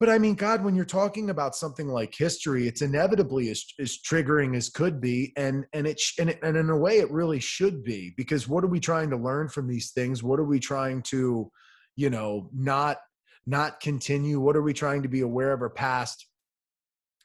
but 0.00 0.08
I 0.08 0.18
mean, 0.18 0.34
God, 0.34 0.62
when 0.62 0.76
you're 0.76 0.84
talking 0.84 1.30
about 1.30 1.56
something 1.56 1.88
like 1.88 2.14
history, 2.16 2.68
it's 2.68 2.82
inevitably 2.82 3.50
as, 3.50 3.64
as 3.80 3.98
triggering 3.98 4.56
as 4.56 4.68
could 4.68 5.00
be, 5.00 5.32
and 5.36 5.64
and 5.72 5.88
it 5.88 6.00
and, 6.20 6.30
it, 6.30 6.38
and 6.42 6.56
in 6.56 6.70
a 6.70 6.76
way, 6.76 6.98
it 6.98 7.10
really 7.10 7.40
should 7.40 7.82
be 7.82 8.14
because 8.16 8.46
what 8.46 8.62
are 8.62 8.68
we 8.68 8.78
trying 8.78 9.10
to 9.10 9.16
learn 9.16 9.48
from 9.48 9.66
these 9.66 9.90
things? 9.90 10.22
What 10.22 10.38
are 10.38 10.44
we 10.44 10.60
trying 10.60 11.02
to, 11.02 11.50
you 11.96 12.10
know, 12.10 12.48
not 12.54 12.98
not 13.44 13.80
continue? 13.80 14.38
What 14.38 14.56
are 14.56 14.62
we 14.62 14.72
trying 14.72 15.02
to 15.02 15.08
be 15.08 15.22
aware 15.22 15.52
of 15.52 15.62
our 15.62 15.70
past? 15.70 16.26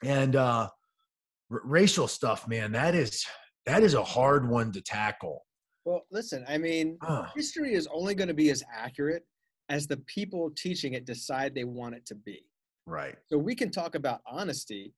And 0.03 0.35
uh, 0.35 0.69
r- 1.51 1.61
racial 1.63 2.07
stuff, 2.07 2.47
man, 2.47 2.71
that 2.71 2.95
is 2.95 3.23
that 3.67 3.83
is 3.83 3.93
a 3.93 4.03
hard 4.03 4.49
one 4.49 4.71
to 4.71 4.81
tackle. 4.81 5.45
Well, 5.85 6.01
listen, 6.11 6.43
I 6.47 6.57
mean, 6.57 6.97
uh. 7.05 7.27
history 7.35 7.73
is 7.73 7.87
only 7.93 8.15
going 8.15 8.29
to 8.29 8.33
be 8.33 8.49
as 8.49 8.63
accurate 8.75 9.23
as 9.69 9.85
the 9.85 9.97
people 9.97 10.51
teaching 10.57 10.93
it 10.93 11.05
decide 11.05 11.53
they 11.53 11.65
want 11.65 11.93
it 11.93 12.05
to 12.07 12.15
be. 12.15 12.43
Right. 12.85 13.15
So 13.27 13.37
we 13.37 13.55
can 13.55 13.71
talk 13.71 13.95
about 13.95 14.21
honesty. 14.25 14.93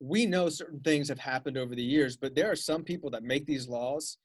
We 0.00 0.26
know 0.26 0.48
certain 0.48 0.80
things 0.80 1.08
have 1.08 1.18
happened 1.18 1.56
over 1.56 1.74
the 1.74 1.82
years, 1.82 2.16
but 2.16 2.34
there 2.34 2.50
are 2.50 2.56
some 2.56 2.82
people 2.84 3.10
that 3.10 3.22
make 3.22 3.46
these 3.46 3.68
laws 3.68 4.18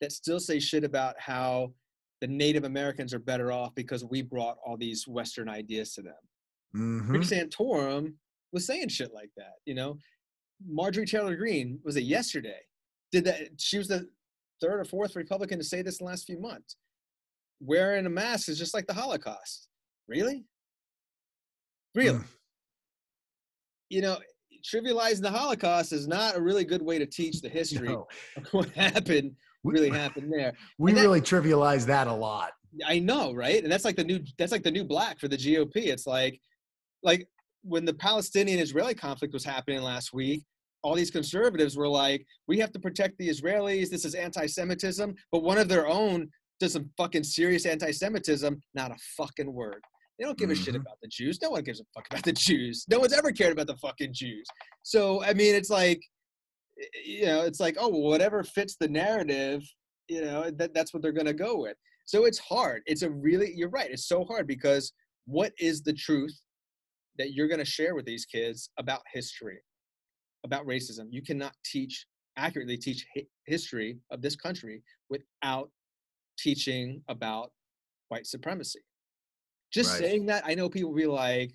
that 0.00 0.12
still 0.12 0.40
say 0.40 0.58
shit 0.60 0.84
about 0.84 1.14
how 1.18 1.72
the 2.20 2.26
Native 2.26 2.64
Americans 2.64 3.14
are 3.14 3.18
better 3.18 3.52
off 3.52 3.74
because 3.74 4.04
we 4.04 4.22
brought 4.22 4.56
all 4.64 4.76
these 4.76 5.06
Western 5.06 5.48
ideas 5.48 5.94
to 5.94 6.02
them. 6.02 6.14
Mm-hmm. 6.74 7.12
Rick 7.12 7.22
Santorum 7.22 8.14
was 8.52 8.66
saying 8.66 8.88
shit 8.88 9.12
like 9.14 9.30
that. 9.36 9.54
You 9.66 9.74
know, 9.74 9.98
Marjorie 10.66 11.06
Taylor 11.06 11.36
Greene 11.36 11.78
was 11.84 11.96
it 11.96 12.04
yesterday? 12.04 12.60
Did 13.12 13.24
that? 13.24 13.40
She 13.58 13.78
was 13.78 13.88
the 13.88 14.08
third 14.60 14.80
or 14.80 14.84
fourth 14.84 15.16
Republican 15.16 15.58
to 15.58 15.64
say 15.64 15.82
this 15.82 16.00
in 16.00 16.04
the 16.04 16.10
last 16.10 16.26
few 16.26 16.40
months. 16.40 16.76
Wearing 17.60 18.06
a 18.06 18.10
mask 18.10 18.48
is 18.48 18.58
just 18.58 18.74
like 18.74 18.86
the 18.86 18.94
Holocaust. 18.94 19.68
Really? 20.08 20.44
Really? 21.98 22.18
Mm. 22.18 22.24
You 23.90 24.02
know, 24.02 24.18
trivializing 24.62 25.22
the 25.22 25.30
Holocaust 25.30 25.92
is 25.92 26.06
not 26.06 26.36
a 26.36 26.40
really 26.40 26.64
good 26.64 26.82
way 26.82 26.98
to 26.98 27.06
teach 27.06 27.40
the 27.40 27.48
history 27.48 27.88
no. 27.88 28.06
of 28.36 28.46
what 28.52 28.70
happened, 28.70 29.32
really 29.64 29.90
happened 29.90 30.32
there. 30.32 30.52
We 30.78 30.92
that, 30.92 31.00
really 31.00 31.20
trivialize 31.20 31.86
that 31.86 32.06
a 32.06 32.12
lot. 32.12 32.52
I 32.86 33.00
know, 33.00 33.34
right? 33.34 33.62
And 33.62 33.72
that's 33.72 33.84
like 33.84 33.96
the 33.96 34.04
new 34.04 34.20
that's 34.38 34.52
like 34.52 34.62
the 34.62 34.70
new 34.70 34.84
black 34.84 35.18
for 35.18 35.26
the 35.26 35.36
GOP. 35.36 35.74
It's 35.74 36.06
like 36.06 36.40
like 37.02 37.26
when 37.62 37.84
the 37.84 37.94
Palestinian 37.94 38.60
Israeli 38.60 38.94
conflict 38.94 39.34
was 39.34 39.44
happening 39.44 39.82
last 39.82 40.12
week, 40.12 40.44
all 40.84 40.94
these 40.94 41.10
conservatives 41.10 41.76
were 41.76 41.88
like, 41.88 42.24
we 42.46 42.58
have 42.60 42.70
to 42.72 42.78
protect 42.78 43.18
the 43.18 43.28
Israelis. 43.28 43.90
This 43.90 44.04
is 44.04 44.14
anti 44.14 44.46
Semitism. 44.46 45.14
But 45.32 45.42
one 45.42 45.58
of 45.58 45.68
their 45.68 45.88
own 45.88 46.28
does 46.60 46.74
some 46.74 46.90
fucking 46.96 47.24
serious 47.24 47.66
anti 47.66 47.90
Semitism, 47.90 48.62
not 48.74 48.92
a 48.92 48.96
fucking 49.16 49.52
word. 49.52 49.82
They 50.18 50.24
don't 50.24 50.36
give 50.36 50.50
mm-hmm. 50.50 50.60
a 50.60 50.64
shit 50.64 50.74
mm-hmm. 50.74 50.80
about 50.80 50.98
the 51.00 51.08
Jews. 51.08 51.38
No 51.40 51.50
one 51.50 51.62
gives 51.62 51.80
a 51.80 51.84
fuck 51.94 52.06
about 52.10 52.24
the 52.24 52.32
Jews. 52.32 52.84
No 52.88 52.98
one's 52.98 53.12
ever 53.12 53.30
cared 53.30 53.52
about 53.52 53.68
the 53.68 53.76
fucking 53.76 54.12
Jews. 54.12 54.46
So 54.82 55.22
I 55.22 55.32
mean, 55.34 55.54
it's 55.54 55.70
like, 55.70 56.00
you 57.04 57.26
know, 57.26 57.42
it's 57.42 57.60
like, 57.60 57.76
oh, 57.78 57.88
well, 57.88 58.02
whatever 58.02 58.42
fits 58.42 58.76
the 58.80 58.88
narrative, 58.88 59.62
you 60.08 60.22
know, 60.22 60.50
that 60.50 60.74
that's 60.74 60.92
what 60.92 61.02
they're 61.02 61.12
gonna 61.12 61.32
go 61.32 61.60
with. 61.60 61.76
So 62.04 62.24
it's 62.24 62.38
hard. 62.38 62.82
It's 62.86 63.02
a 63.02 63.10
really, 63.10 63.52
you're 63.54 63.68
right. 63.68 63.90
It's 63.90 64.08
so 64.08 64.24
hard 64.24 64.46
because 64.46 64.92
what 65.26 65.52
is 65.58 65.82
the 65.82 65.92
truth 65.92 66.36
that 67.18 67.32
you're 67.32 67.48
gonna 67.48 67.64
share 67.64 67.94
with 67.94 68.06
these 68.06 68.24
kids 68.24 68.70
about 68.78 69.02
history, 69.12 69.58
about 70.44 70.66
racism? 70.66 71.06
You 71.10 71.22
cannot 71.22 71.52
teach 71.64 72.06
accurately 72.36 72.76
teach 72.76 73.04
history 73.46 73.98
of 74.12 74.22
this 74.22 74.36
country 74.36 74.82
without 75.10 75.70
teaching 76.38 77.02
about 77.08 77.50
white 78.08 78.26
supremacy 78.26 78.78
just 79.72 79.92
right. 79.92 80.00
saying 80.00 80.26
that, 80.26 80.44
I 80.46 80.54
know 80.54 80.68
people 80.68 80.94
be 80.94 81.06
like, 81.06 81.52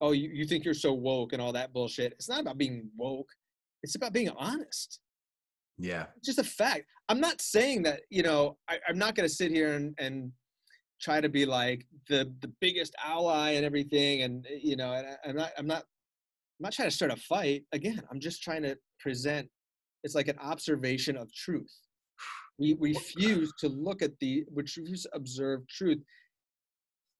oh, 0.00 0.12
you, 0.12 0.28
you 0.32 0.44
think 0.44 0.64
you're 0.64 0.74
so 0.74 0.92
woke 0.92 1.32
and 1.32 1.42
all 1.42 1.52
that 1.52 1.72
bullshit. 1.72 2.12
It's 2.12 2.28
not 2.28 2.40
about 2.40 2.58
being 2.58 2.90
woke, 2.96 3.28
it's 3.82 3.94
about 3.94 4.12
being 4.12 4.30
honest. 4.30 5.00
Yeah. 5.78 6.06
It's 6.16 6.26
just 6.26 6.38
a 6.38 6.44
fact. 6.44 6.84
I'm 7.08 7.20
not 7.20 7.40
saying 7.40 7.82
that, 7.84 8.00
you 8.10 8.22
know, 8.22 8.58
I, 8.68 8.78
am 8.88 8.98
not 8.98 9.14
going 9.14 9.28
to 9.28 9.34
sit 9.34 9.50
here 9.50 9.74
and, 9.74 9.94
and 9.98 10.32
try 11.00 11.20
to 11.20 11.28
be 11.28 11.46
like 11.46 11.86
the, 12.08 12.32
the 12.40 12.52
biggest 12.60 12.94
ally 13.02 13.50
and 13.50 13.64
everything. 13.64 14.22
And, 14.22 14.46
eh, 14.46 14.58
you 14.62 14.76
know, 14.76 14.92
and 14.92 15.06
I, 15.06 15.28
I'm 15.28 15.36
not, 15.36 15.50
I'm 15.56 15.66
not, 15.66 15.82
I'm 15.82 16.64
not 16.64 16.72
trying 16.72 16.90
to 16.90 16.94
start 16.94 17.12
a 17.12 17.16
fight. 17.16 17.62
Again, 17.72 18.02
I'm 18.10 18.20
just 18.20 18.42
trying 18.42 18.62
to 18.64 18.76
present, 18.98 19.48
it's 20.02 20.14
like 20.14 20.28
an 20.28 20.38
observation 20.38 21.16
of 21.16 21.32
truth. 21.32 21.72
We 22.58 22.76
refuse 22.80 23.52
to 23.60 23.68
look 23.68 24.02
at 24.02 24.18
the, 24.20 24.44
we 24.52 24.62
refuse 24.62 25.04
to 25.04 25.10
observe 25.14 25.60
truth 25.68 25.98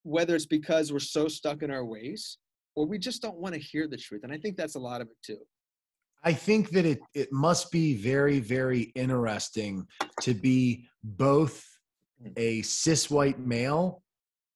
whether 0.08 0.34
it's 0.34 0.46
because 0.46 0.90
we're 0.90 0.98
so 0.98 1.28
stuck 1.28 1.62
in 1.62 1.70
our 1.70 1.84
ways 1.84 2.38
or 2.74 2.86
we 2.86 2.98
just 2.98 3.20
don't 3.20 3.36
want 3.36 3.54
to 3.54 3.60
hear 3.60 3.86
the 3.86 3.96
truth. 3.96 4.22
And 4.24 4.32
I 4.32 4.38
think 4.38 4.56
that's 4.56 4.74
a 4.74 4.80
lot 4.80 5.00
of 5.00 5.08
it 5.08 5.16
too. 5.22 5.38
I 6.24 6.32
think 6.32 6.70
that 6.70 6.84
it 6.84 6.98
it 7.14 7.30
must 7.30 7.70
be 7.70 7.94
very 7.94 8.40
very 8.40 8.92
interesting 8.94 9.86
to 10.22 10.34
be 10.34 10.88
both 11.04 11.64
a 12.36 12.62
cis 12.62 13.08
white 13.08 13.38
male 13.38 14.02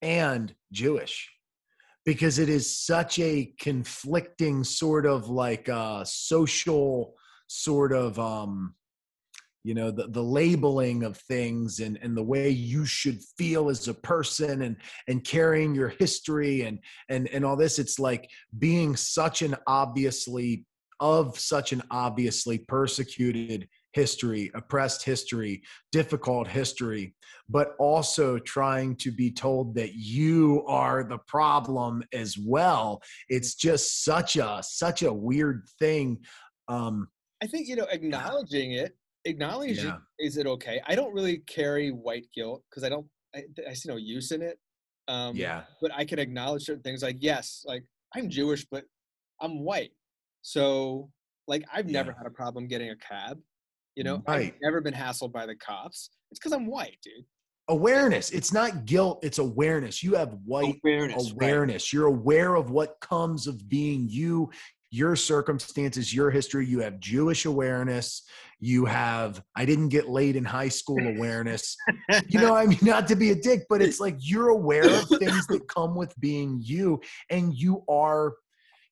and 0.01 0.53
Jewish 0.73 1.31
because 2.05 2.41
it 2.41 2.49
is 2.49 2.77
such 2.77 3.21
a 3.21 3.53
conflicting 3.61 4.65
sort 4.65 5.07
of 5.07 5.29
like 5.29 5.69
uh 5.69 6.03
social 6.05 7.15
sort 7.47 7.93
of 7.93 8.19
um 8.19 8.75
you 9.65 9.75
know 9.75 9.91
the, 9.91 10.09
the 10.09 10.23
labeling 10.23 11.05
of 11.05 11.17
things 11.17 11.81
and, 11.81 11.99
and 12.03 12.17
the 12.17 12.23
way 12.23 12.49
you 12.49 12.85
should 12.85 13.21
feel 13.39 13.69
as 13.69 13.89
a 13.89 13.95
person 13.95 14.63
and 14.63 14.77
and 15.09 15.25
carrying 15.25 15.75
your 15.75 15.89
history 15.89 16.63
and 16.63 16.79
and 17.09 17.29
and 17.29 17.45
all 17.45 17.57
this 17.57 17.79
it's 17.79 17.99
like 17.99 18.29
being 18.59 18.97
such 18.97 19.43
an 19.43 19.57
obviously 19.67 20.65
of 21.01 21.39
such 21.39 21.73
an 21.73 21.83
obviously 21.91 22.59
persecuted 22.59 23.69
history 23.93 24.51
oppressed 24.55 25.05
history 25.05 25.63
difficult 25.91 26.49
history 26.49 27.15
but 27.49 27.75
also 27.79 28.39
trying 28.39 28.97
to 28.97 29.13
be 29.13 29.31
told 29.31 29.75
that 29.75 29.95
you 29.95 30.65
are 30.67 31.05
the 31.05 31.19
problem 31.27 32.03
as 32.15 32.39
well. 32.39 33.03
It's 33.29 33.55
just 33.55 34.05
such 34.05 34.37
a 34.37 34.61
such 34.63 35.03
a 35.03 35.13
weird 35.13 35.65
thing 35.79 36.19
um 36.69 37.09
I 37.43 37.47
think 37.47 37.69
you 37.69 37.77
know 37.77 37.87
acknowledging 37.91 38.73
it, 38.73 38.97
acknowledging 39.25 39.85
Yeah. 39.87 39.99
is 40.19 40.37
it 40.37 40.47
okay? 40.47 40.81
I 40.87 40.95
don't 40.95 41.13
really 41.15 41.39
carry 41.47 41.91
white 41.91 42.27
guilt 42.35 42.63
because 42.71 42.85
I 42.85 42.89
don't. 42.89 43.07
I, 43.35 43.45
I 43.69 43.73
see 43.75 43.89
no 43.89 43.97
use 43.97 44.31
in 44.33 44.43
it. 44.43 44.59
Um, 45.09 45.35
yeah 45.35 45.65
But 45.81 45.91
I 45.95 46.05
can 46.05 46.19
acknowledge 46.19 46.63
certain 46.65 46.83
things 46.83 47.03
like 47.03 47.17
yes, 47.21 47.65
like 47.67 47.85
I'm 48.15 48.29
Jewish, 48.29 48.65
but 48.71 48.85
I'm 49.41 49.65
white. 49.65 49.91
So 50.43 51.11
like 51.49 51.65
I've 51.73 51.87
never 51.89 52.13
had 52.13 52.27
a 52.27 52.31
problem 52.31 52.67
getting 52.69 52.91
a 52.91 52.97
cab. 52.97 53.39
You 53.97 54.05
know, 54.05 54.23
Right. 54.29 54.55
I've 54.55 54.61
never 54.63 54.81
been 54.81 54.95
hassled 54.95 55.33
by 55.33 55.45
the 55.47 55.57
cops. 55.57 56.11
It's 56.31 56.39
because 56.39 56.53
I'm 56.53 56.67
white, 56.67 56.97
dude. 57.03 57.25
awareness 57.69 58.31
it's 58.31 58.53
not 58.53 58.85
guilt 58.87 59.21
it's 59.23 59.39
awareness 59.39 60.03
you 60.03 60.15
have 60.15 60.37
white 60.45 60.77
Awareness. 60.85 61.23
right. 61.25 61.33
awareness 61.33 61.93
you're 61.93 62.07
aware 62.09 62.57
of 62.57 62.71
what 62.71 62.97
comes 63.01 63.47
of 63.47 63.69
being 63.69 64.09
you 64.09 64.51
your 64.93 65.17
circumstances 65.17 66.15
your 66.15 66.31
history 66.31 66.67
you 66.67 66.79
have 66.79 67.01
jewish 67.01 67.47
awareness 67.47 68.23
you 68.61 68.85
have 68.85 69.43
i 69.57 69.65
didn't 69.65 69.89
get 69.89 70.09
laid 70.09 70.37
in 70.37 70.45
high 70.45 70.69
school 70.69 70.99
awareness. 71.17 71.77
You 72.29 72.41
know 72.41 72.55
i 72.55 72.67
mean 72.67 72.79
not 72.83 73.09
to 73.09 73.17
be 73.17 73.31
a 73.31 73.35
dick 73.35 73.63
but 73.69 73.81
it's 73.81 74.01
like 74.01 74.17
you're 74.19 74.51
aware 74.51 74.85
of 74.85 75.09
things 75.09 75.47
that 75.49 75.67
come 75.67 75.97
with 75.97 76.15
being 76.21 76.61
you 76.63 77.01
and 77.31 77.55
you 77.55 77.83
are 77.89 78.35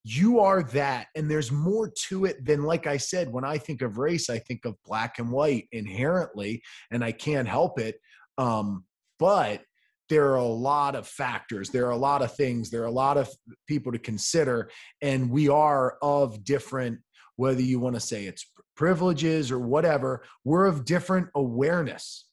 you 0.02 0.40
are 0.40 0.62
that 0.62 1.08
and 1.14 1.30
there's 1.30 1.52
more 1.52 1.92
to 2.08 2.24
it 2.24 2.44
than 2.46 2.62
like 2.62 2.86
i 2.86 2.96
said 2.96 3.30
when 3.30 3.44
i 3.44 3.58
think 3.58 3.82
of 3.82 3.98
race 3.98 4.30
i 4.30 4.38
think 4.38 4.64
of 4.64 4.74
black 4.86 5.18
and 5.18 5.30
white 5.30 5.68
inherently 5.72 6.62
and 6.90 7.04
i 7.04 7.12
can't 7.12 7.46
help 7.46 7.78
it 7.78 7.96
um 8.38 8.84
but 9.18 9.60
there 10.10 10.32
are 10.32 10.36
a 10.36 10.44
lot 10.44 10.94
of 10.94 11.06
factors 11.06 11.70
there 11.70 11.86
are 11.86 11.92
a 11.92 11.96
lot 11.96 12.20
of 12.20 12.34
things 12.34 12.68
there 12.68 12.82
are 12.82 12.86
a 12.86 12.90
lot 12.90 13.16
of 13.16 13.28
people 13.66 13.90
to 13.90 13.98
consider 13.98 14.70
and 15.00 15.30
we 15.30 15.48
are 15.48 15.96
of 16.02 16.44
different 16.44 16.98
whether 17.36 17.62
you 17.62 17.80
want 17.80 17.94
to 17.94 18.00
say 18.00 18.26
it's 18.26 18.44
privileges 18.76 19.50
or 19.50 19.58
whatever 19.58 20.22
we're 20.44 20.66
of 20.66 20.86
different 20.86 21.28
awareness. 21.34 22.26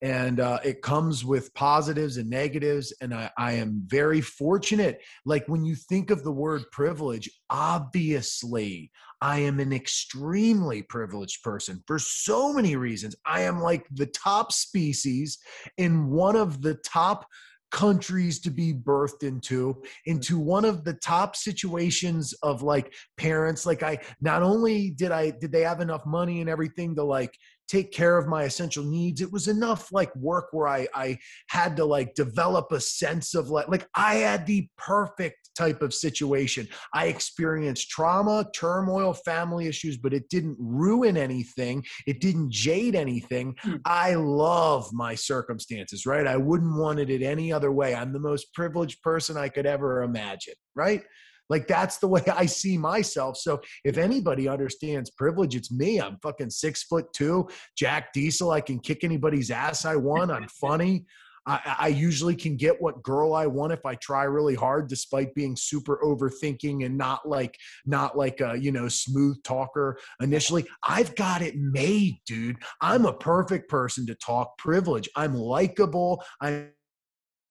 And 0.00 0.40
uh, 0.40 0.58
it 0.64 0.82
comes 0.82 1.24
with 1.24 1.54
positives 1.54 2.16
and 2.16 2.28
negatives 2.28 2.92
and 3.00 3.14
I, 3.14 3.30
I 3.38 3.52
am 3.52 3.82
very 3.86 4.20
fortunate. 4.20 5.00
Like 5.24 5.46
when 5.46 5.64
you 5.64 5.76
think 5.76 6.10
of 6.10 6.24
the 6.24 6.32
word 6.32 6.62
privilege 6.72 7.30
obviously 7.50 8.90
i 9.22 9.38
am 9.38 9.60
an 9.60 9.72
extremely 9.72 10.82
privileged 10.82 11.42
person 11.42 11.82
for 11.86 11.98
so 11.98 12.52
many 12.52 12.76
reasons. 12.76 13.14
I 13.24 13.42
am 13.42 13.60
like 13.60 13.86
the 13.92 14.06
top 14.06 14.52
species 14.52 15.38
in 15.78 16.10
one 16.10 16.36
of 16.36 16.60
the 16.60 16.74
top 16.84 17.24
countries 17.70 18.38
to 18.40 18.50
be 18.50 18.74
birthed 18.74 19.22
into 19.22 19.82
into 20.04 20.38
one 20.38 20.64
of 20.64 20.84
the 20.84 20.92
top 20.94 21.36
situations 21.36 22.34
of 22.42 22.62
like 22.62 22.92
parents. 23.16 23.64
Like 23.64 23.82
i 23.82 23.98
not 24.20 24.42
only 24.42 24.90
did 24.90 25.10
i 25.10 25.30
did 25.30 25.52
they 25.52 25.62
have 25.62 25.80
enough 25.80 26.04
money 26.04 26.40
and 26.40 26.50
everything 26.50 26.94
to 26.96 27.04
like 27.04 27.34
take 27.68 27.92
care 27.92 28.18
of 28.18 28.26
my 28.26 28.44
essential 28.44 28.84
needs. 28.84 29.20
It 29.20 29.32
was 29.32 29.48
enough 29.48 29.90
like 29.92 30.14
work 30.16 30.48
where 30.52 30.68
i 30.68 30.86
i 30.94 31.18
had 31.48 31.76
to 31.76 31.84
like 31.84 32.14
develop 32.14 32.72
a 32.72 32.80
sense 32.80 33.34
of 33.34 33.48
like 33.48 33.68
like 33.68 33.86
i 33.94 34.16
had 34.16 34.46
the 34.46 34.68
perfect 34.76 35.50
type 35.54 35.82
of 35.82 35.92
situation. 35.92 36.66
I 36.94 37.06
experienced 37.06 37.90
trauma 37.90 38.46
turmoil 38.54 39.12
family 39.12 39.66
issues 39.66 39.96
but 39.96 40.14
it 40.14 40.28
didn't 40.28 40.56
ruin 40.58 41.16
anything. 41.16 41.84
It 42.06 42.20
didn't 42.20 42.50
jade 42.50 42.94
anything. 42.94 43.54
Hmm. 43.60 43.76
i 43.84 44.14
love 44.14 44.92
my 44.92 45.14
circumstances 45.14 46.06
right? 46.06 46.26
I 46.26 46.36
wouldn't 46.36 46.76
want 46.76 47.00
it 47.00 47.10
in 47.10 47.22
any 47.22 47.52
other 47.52 47.72
way. 47.72 47.94
I'm 47.94 48.12
the 48.12 48.18
most 48.18 48.52
privileged 48.54 49.02
person 49.02 49.36
i 49.36 49.48
could 49.48 49.66
ever 49.66 50.02
imagine 50.02 50.54
right 50.74 51.02
like 51.52 51.68
that's 51.68 51.98
the 51.98 52.08
way 52.14 52.22
i 52.34 52.46
see 52.46 52.76
myself 52.76 53.36
so 53.36 53.60
if 53.84 53.98
anybody 53.98 54.48
understands 54.48 55.10
privilege 55.10 55.54
it's 55.54 55.70
me 55.70 56.00
i'm 56.00 56.16
fucking 56.22 56.50
six 56.50 56.82
foot 56.84 57.06
two 57.12 57.46
jack 57.76 58.12
diesel 58.12 58.50
i 58.50 58.60
can 58.60 58.80
kick 58.80 59.04
anybody's 59.04 59.50
ass 59.50 59.84
i 59.84 59.94
want 59.94 60.30
i'm 60.30 60.48
funny 60.60 61.04
I, 61.46 61.76
I 61.80 61.88
usually 61.88 62.36
can 62.36 62.56
get 62.56 62.80
what 62.80 63.02
girl 63.02 63.34
I 63.34 63.46
want 63.46 63.72
if 63.72 63.84
I 63.84 63.96
try 63.96 64.24
really 64.24 64.54
hard, 64.54 64.88
despite 64.88 65.34
being 65.34 65.56
super 65.56 65.98
overthinking 66.04 66.84
and 66.86 66.96
not 66.96 67.28
like 67.28 67.58
not 67.84 68.16
like 68.16 68.40
a 68.40 68.56
you 68.56 68.70
know 68.70 68.88
smooth 68.88 69.42
talker 69.42 69.98
initially. 70.20 70.66
I've 70.82 71.14
got 71.16 71.42
it 71.42 71.56
made, 71.56 72.18
dude. 72.26 72.58
I'm 72.80 73.06
a 73.06 73.12
perfect 73.12 73.68
person 73.68 74.06
to 74.06 74.14
talk 74.14 74.56
privilege. 74.58 75.08
I'm 75.16 75.34
likable. 75.34 76.22
I'm 76.40 76.70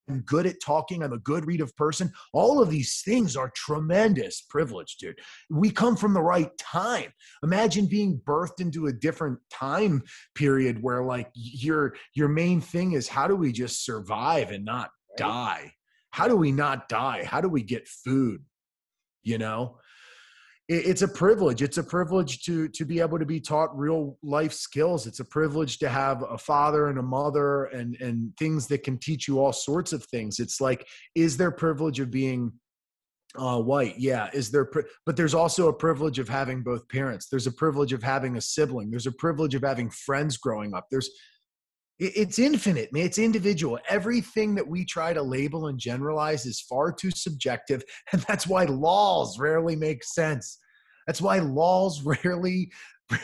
I'm 0.09 0.21
good 0.21 0.45
at 0.45 0.61
talking. 0.63 1.03
I'm 1.03 1.13
a 1.13 1.19
good 1.19 1.45
read 1.45 1.61
of 1.61 1.75
person. 1.75 2.11
All 2.33 2.61
of 2.61 2.69
these 2.69 3.01
things 3.03 3.35
are 3.35 3.51
tremendous 3.55 4.41
privilege, 4.41 4.97
dude. 4.97 5.19
We 5.49 5.71
come 5.71 5.95
from 5.95 6.13
the 6.13 6.21
right 6.21 6.49
time. 6.57 7.13
Imagine 7.43 7.85
being 7.85 8.21
birthed 8.25 8.59
into 8.59 8.87
a 8.87 8.93
different 8.93 9.39
time 9.51 10.03
period 10.35 10.81
where 10.81 11.03
like 11.03 11.29
your 11.33 11.95
your 12.13 12.27
main 12.27 12.61
thing 12.61 12.93
is 12.93 13.07
how 13.07 13.27
do 13.27 13.35
we 13.35 13.51
just 13.51 13.85
survive 13.85 14.51
and 14.51 14.65
not 14.65 14.89
die? 15.17 15.73
How 16.11 16.27
do 16.27 16.35
we 16.35 16.51
not 16.51 16.89
die? 16.89 17.23
How 17.23 17.41
do 17.41 17.47
we 17.47 17.63
get 17.63 17.87
food? 17.87 18.43
You 19.23 19.37
know? 19.37 19.77
It- 20.71 20.85
It's 20.87 21.01
a 21.01 21.07
privilege. 21.07 21.61
It's 21.61 21.77
a 21.77 21.83
privilege 21.83 22.43
to 22.45 22.69
to 22.69 22.85
be 22.85 22.99
able 23.01 23.19
to 23.19 23.25
be 23.25 23.39
taught 23.41 23.77
real 23.77 24.17
life 24.23 24.53
skills. 24.53 25.05
It's 25.05 25.19
a 25.19 25.25
privilege 25.25 25.79
to 25.79 25.89
have 25.89 26.23
a 26.23 26.37
father 26.37 26.87
and 26.87 26.97
a 26.97 27.03
mother 27.19 27.65
and 27.65 27.89
and 28.01 28.17
things 28.37 28.67
that 28.67 28.83
can 28.83 28.97
teach 28.97 29.27
you 29.27 29.39
all 29.41 29.53
sorts 29.53 29.91
of 29.91 30.03
things. 30.05 30.39
It's 30.39 30.61
like, 30.61 30.87
is 31.13 31.35
there 31.37 31.51
privilege 31.51 31.99
of 31.99 32.09
being 32.09 32.53
uh, 33.35 33.59
white? 33.61 33.97
Yeah. 33.97 34.29
Is 34.33 34.51
there? 34.51 34.65
Pri- 34.65 34.83
but 35.05 35.15
there's 35.17 35.33
also 35.33 35.67
a 35.67 35.73
privilege 35.73 36.19
of 36.19 36.29
having 36.29 36.63
both 36.63 36.87
parents. 36.89 37.27
There's 37.29 37.47
a 37.47 37.51
privilege 37.63 37.93
of 37.93 38.03
having 38.03 38.37
a 38.37 38.41
sibling. 38.41 38.89
There's 38.91 39.07
a 39.07 39.11
privilege 39.25 39.55
of 39.55 39.63
having 39.63 39.89
friends 39.89 40.37
growing 40.37 40.73
up. 40.73 40.87
There's 40.91 41.09
it's 42.01 42.39
infinite, 42.39 42.91
man. 42.91 43.05
It's 43.05 43.19
individual. 43.19 43.79
Everything 43.87 44.55
that 44.55 44.67
we 44.67 44.85
try 44.85 45.13
to 45.13 45.21
label 45.21 45.67
and 45.67 45.77
generalize 45.77 46.45
is 46.45 46.59
far 46.61 46.91
too 46.91 47.11
subjective, 47.11 47.83
and 48.11 48.21
that's 48.23 48.47
why 48.47 48.65
laws 48.65 49.39
rarely 49.39 49.75
make 49.75 50.03
sense. 50.03 50.57
That's 51.07 51.21
why 51.21 51.39
laws 51.39 52.01
rarely 52.05 52.71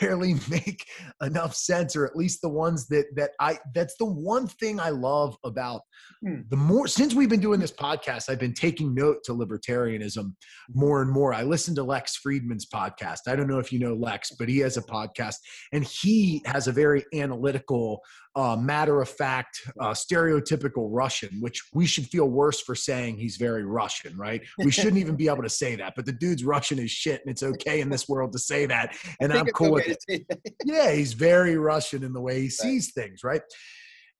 rarely 0.02 0.34
make 0.50 0.84
enough 1.22 1.54
sense, 1.54 1.96
or 1.96 2.04
at 2.06 2.14
least 2.14 2.40
the 2.42 2.48
ones 2.48 2.86
that 2.88 3.06
that 3.16 3.30
I. 3.40 3.58
That's 3.74 3.96
the 3.98 4.06
one 4.06 4.46
thing 4.46 4.78
I 4.80 4.90
love 4.90 5.36
about 5.44 5.82
Hmm. 6.20 6.40
the 6.50 6.56
more 6.56 6.88
since 6.88 7.14
we've 7.14 7.28
been 7.28 7.40
doing 7.40 7.60
this 7.60 7.72
podcast. 7.72 8.28
I've 8.28 8.40
been 8.40 8.54
taking 8.54 8.92
note 8.92 9.18
to 9.24 9.32
libertarianism 9.32 10.34
more 10.74 11.00
and 11.00 11.10
more. 11.10 11.32
I 11.32 11.44
listen 11.44 11.76
to 11.76 11.84
Lex 11.84 12.18
Fridman's 12.18 12.66
podcast. 12.66 13.20
I 13.28 13.36
don't 13.36 13.46
know 13.46 13.60
if 13.60 13.72
you 13.72 13.78
know 13.78 13.94
Lex, 13.94 14.32
but 14.36 14.48
he 14.48 14.58
has 14.58 14.76
a 14.76 14.82
podcast, 14.82 15.36
and 15.72 15.84
he 15.84 16.42
has 16.44 16.66
a 16.66 16.72
very 16.72 17.04
analytical 17.14 18.00
uh, 18.38 18.54
matter 18.56 19.02
of 19.02 19.08
fact, 19.08 19.60
uh, 19.80 19.90
stereotypical 19.90 20.86
Russian, 20.92 21.40
which 21.40 21.60
we 21.74 21.86
should 21.86 22.06
feel 22.06 22.28
worse 22.28 22.60
for 22.60 22.76
saying 22.76 23.16
he's 23.16 23.36
very 23.36 23.64
Russian, 23.64 24.16
right? 24.16 24.40
We 24.58 24.70
shouldn't 24.78 24.98
even 24.98 25.16
be 25.16 25.26
able 25.26 25.42
to 25.42 25.48
say 25.48 25.74
that, 25.74 25.94
but 25.96 26.06
the 26.06 26.12
dude's 26.12 26.44
Russian 26.44 26.78
as 26.78 26.90
shit, 26.92 27.20
and 27.22 27.30
it's 27.32 27.42
okay 27.42 27.80
in 27.80 27.90
this 27.90 28.08
world 28.08 28.30
to 28.34 28.38
say 28.38 28.64
that, 28.66 28.96
and 29.20 29.32
I'm 29.32 29.46
cool 29.48 29.72
with 29.72 29.88
it. 29.88 29.98
to 30.08 30.18
say 30.18 30.24
that. 30.28 30.38
Yeah, 30.64 30.92
he's 30.92 31.14
very 31.14 31.56
Russian 31.56 32.04
in 32.04 32.12
the 32.12 32.20
way 32.20 32.40
he 32.42 32.48
sees 32.48 32.92
things, 32.92 33.24
right? 33.24 33.42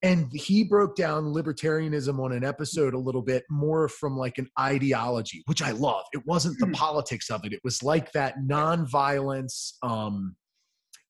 And 0.03 0.33
he 0.33 0.65
broke 0.65 0.97
down 0.97 1.25
libertarianism 1.35 2.19
on 2.19 2.33
an 2.33 2.45
episode 2.45 2.95
a 2.95 2.99
little 2.99 3.23
bit 3.23 3.45
more 3.51 3.89
from 3.89 4.17
like 4.17 4.39
an 4.39 4.49
ideology, 4.59 5.43
which 5.47 5.63
I 5.63 5.73
love. 5.73 6.05
It 6.13 6.23
wasn't 6.27 6.59
the 6.59 6.67
Hmm. 6.67 6.73
politics 6.73 7.31
of 7.31 7.45
it. 7.45 7.53
It 7.53 7.61
was 7.63 7.83
like 7.85 8.11
that 8.13 8.35
nonviolence, 8.41 9.75
um, 9.83 10.35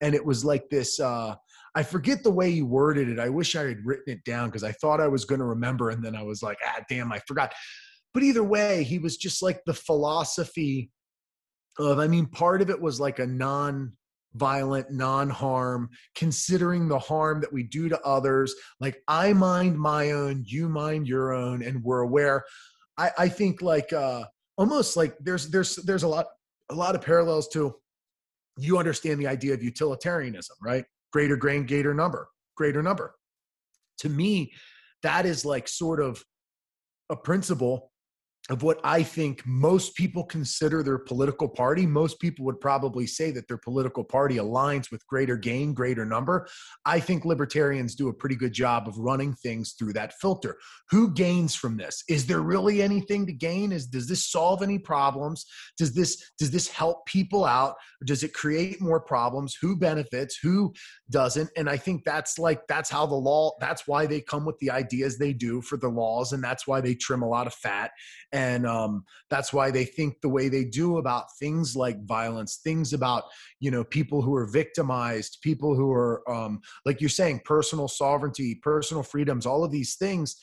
and 0.01 0.13
it 0.13 0.23
was 0.25 0.45
like 0.45 0.69
this. 0.69 0.99
Uh, 0.99 1.35
I 1.75 1.83
forget 1.83 2.23
the 2.23 2.31
way 2.31 2.51
he 2.51 2.61
worded 2.61 3.09
it. 3.09 3.19
I 3.19 3.29
wish 3.29 3.55
I 3.55 3.67
had 3.67 3.85
written 3.85 4.13
it 4.13 4.23
down 4.23 4.49
because 4.49 4.63
I 4.63 4.71
thought 4.73 5.01
I 5.01 5.07
was 5.07 5.25
going 5.25 5.39
to 5.39 5.45
remember, 5.45 5.89
and 5.89 6.03
then 6.03 6.15
I 6.15 6.23
was 6.23 6.41
like, 6.41 6.57
ah, 6.65 6.81
damn, 6.89 7.11
I 7.11 7.19
forgot. 7.27 7.53
But 8.13 8.23
either 8.23 8.43
way, 8.43 8.83
he 8.83 8.97
was 8.99 9.17
just 9.17 9.41
like 9.41 9.61
the 9.65 9.73
philosophy 9.73 10.91
of 11.79 11.99
i 11.99 12.07
mean 12.07 12.25
part 12.25 12.61
of 12.61 12.69
it 12.69 12.79
was 12.79 12.99
like 12.99 13.19
a 13.19 13.25
non 13.25 13.91
violent 14.35 14.91
non-harm 14.91 15.89
considering 16.13 16.87
the 16.87 16.99
harm 16.99 17.41
that 17.41 17.51
we 17.51 17.63
do 17.63 17.89
to 17.89 17.99
others 18.01 18.53
like 18.79 19.01
i 19.07 19.33
mind 19.33 19.77
my 19.77 20.11
own 20.11 20.43
you 20.45 20.69
mind 20.69 21.07
your 21.07 21.33
own 21.33 21.63
and 21.63 21.83
we're 21.83 22.01
aware 22.01 22.43
i 22.97 23.09
i 23.17 23.27
think 23.27 23.63
like 23.63 23.91
uh 23.91 24.23
almost 24.57 24.95
like 24.95 25.15
there's 25.19 25.49
there's 25.49 25.77
there's 25.77 26.03
a 26.03 26.07
lot 26.07 26.27
a 26.69 26.75
lot 26.75 26.93
of 26.93 27.01
parallels 27.01 27.47
to 27.47 27.73
you 28.59 28.77
understand 28.77 29.19
the 29.19 29.25
idea 29.25 29.53
of 29.53 29.63
utilitarianism 29.63 30.55
right 30.61 30.85
greater 31.11 31.35
grain 31.35 31.65
greater 31.65 31.93
number 31.93 32.29
greater 32.55 32.83
number. 32.83 33.15
To 33.99 34.09
me 34.09 34.53
that 35.03 35.25
is 35.25 35.45
like 35.45 35.67
sort 35.67 36.01
of 36.01 36.23
a 37.09 37.15
principle 37.15 37.91
of 38.49 38.63
what 38.63 38.79
I 38.83 39.03
think 39.03 39.43
most 39.45 39.95
people 39.95 40.23
consider 40.23 40.81
their 40.81 40.97
political 40.97 41.47
party. 41.47 41.85
Most 41.85 42.19
people 42.19 42.45
would 42.45 42.59
probably 42.59 43.05
say 43.05 43.29
that 43.31 43.47
their 43.47 43.57
political 43.57 44.03
party 44.03 44.37
aligns 44.37 44.91
with 44.91 45.05
greater 45.07 45.37
gain, 45.37 45.73
greater 45.73 46.05
number. 46.05 46.47
I 46.85 46.99
think 46.99 47.25
libertarians 47.25 47.95
do 47.95 48.09
a 48.09 48.13
pretty 48.13 48.35
good 48.35 48.53
job 48.53 48.87
of 48.87 48.97
running 48.97 49.33
things 49.33 49.73
through 49.73 49.93
that 49.93 50.13
filter. 50.13 50.57
Who 50.89 51.13
gains 51.13 51.53
from 51.53 51.77
this? 51.77 52.03
Is 52.09 52.25
there 52.25 52.41
really 52.41 52.81
anything 52.81 53.27
to 53.27 53.33
gain? 53.33 53.71
Is 53.71 53.85
does 53.85 54.07
this 54.07 54.25
solve 54.25 54.63
any 54.63 54.79
problems? 54.79 55.45
Does 55.77 55.93
this 55.93 56.31
does 56.39 56.49
this 56.49 56.67
help 56.67 57.05
people 57.05 57.45
out? 57.45 57.75
Does 58.05 58.23
it 58.23 58.33
create 58.33 58.81
more 58.81 58.99
problems? 58.99 59.55
Who 59.61 59.75
benefits? 59.75 60.37
Who 60.41 60.73
doesn't? 61.11 61.49
And 61.55 61.69
I 61.69 61.77
think 61.77 62.03
that's 62.03 62.39
like 62.39 62.65
that's 62.67 62.89
how 62.89 63.05
the 63.05 63.15
law 63.15 63.51
that's 63.59 63.87
why 63.87 64.07
they 64.07 64.21
come 64.21 64.45
with 64.45 64.57
the 64.57 64.71
ideas 64.71 65.17
they 65.17 65.33
do 65.33 65.61
for 65.61 65.77
the 65.77 65.89
laws 65.89 66.33
and 66.33 66.43
that's 66.43 66.65
why 66.65 66.81
they 66.81 66.95
trim 66.95 67.21
a 67.21 67.27
lot 67.27 67.45
of 67.45 67.53
fat 67.53 67.91
um, 68.65 69.03
that's 69.29 69.51
why 69.51 69.71
they 69.71 69.85
think 69.85 70.21
the 70.21 70.29
way 70.29 70.49
they 70.49 70.63
do 70.63 70.97
about 70.97 71.25
things 71.39 71.75
like 71.75 72.03
violence 72.05 72.59
things 72.63 72.93
about 72.93 73.23
you 73.59 73.71
know 73.71 73.83
people 73.83 74.21
who 74.21 74.35
are 74.35 74.45
victimized 74.45 75.37
people 75.41 75.75
who 75.75 75.91
are 75.91 76.29
um, 76.29 76.59
like 76.85 77.01
you're 77.01 77.09
saying 77.09 77.41
personal 77.45 77.87
sovereignty 77.87 78.55
personal 78.61 79.03
freedoms 79.03 79.45
all 79.45 79.63
of 79.63 79.71
these 79.71 79.95
things 79.95 80.37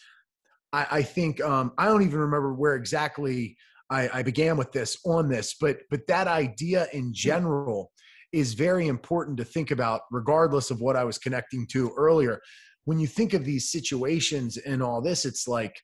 i, 0.72 0.86
I 0.90 1.02
think 1.02 1.40
um, 1.40 1.72
i 1.78 1.86
don't 1.86 2.02
even 2.02 2.18
remember 2.18 2.54
where 2.54 2.74
exactly 2.74 3.56
I, 3.88 4.08
I 4.14 4.22
began 4.22 4.56
with 4.56 4.72
this 4.72 4.98
on 5.04 5.28
this 5.28 5.54
but 5.60 5.78
but 5.90 6.06
that 6.08 6.26
idea 6.26 6.88
in 6.92 7.12
general 7.14 7.92
is 8.32 8.54
very 8.54 8.88
important 8.88 9.36
to 9.38 9.44
think 9.44 9.70
about 9.70 10.02
regardless 10.10 10.70
of 10.70 10.80
what 10.80 10.96
i 10.96 11.04
was 11.04 11.18
connecting 11.18 11.66
to 11.68 11.92
earlier. 11.96 12.40
When 12.84 13.00
you 13.00 13.08
think 13.08 13.34
of 13.34 13.44
these 13.44 13.72
situations 13.72 14.56
and 14.58 14.82
all 14.82 15.00
this 15.00 15.24
it's 15.24 15.48
like 15.48 15.80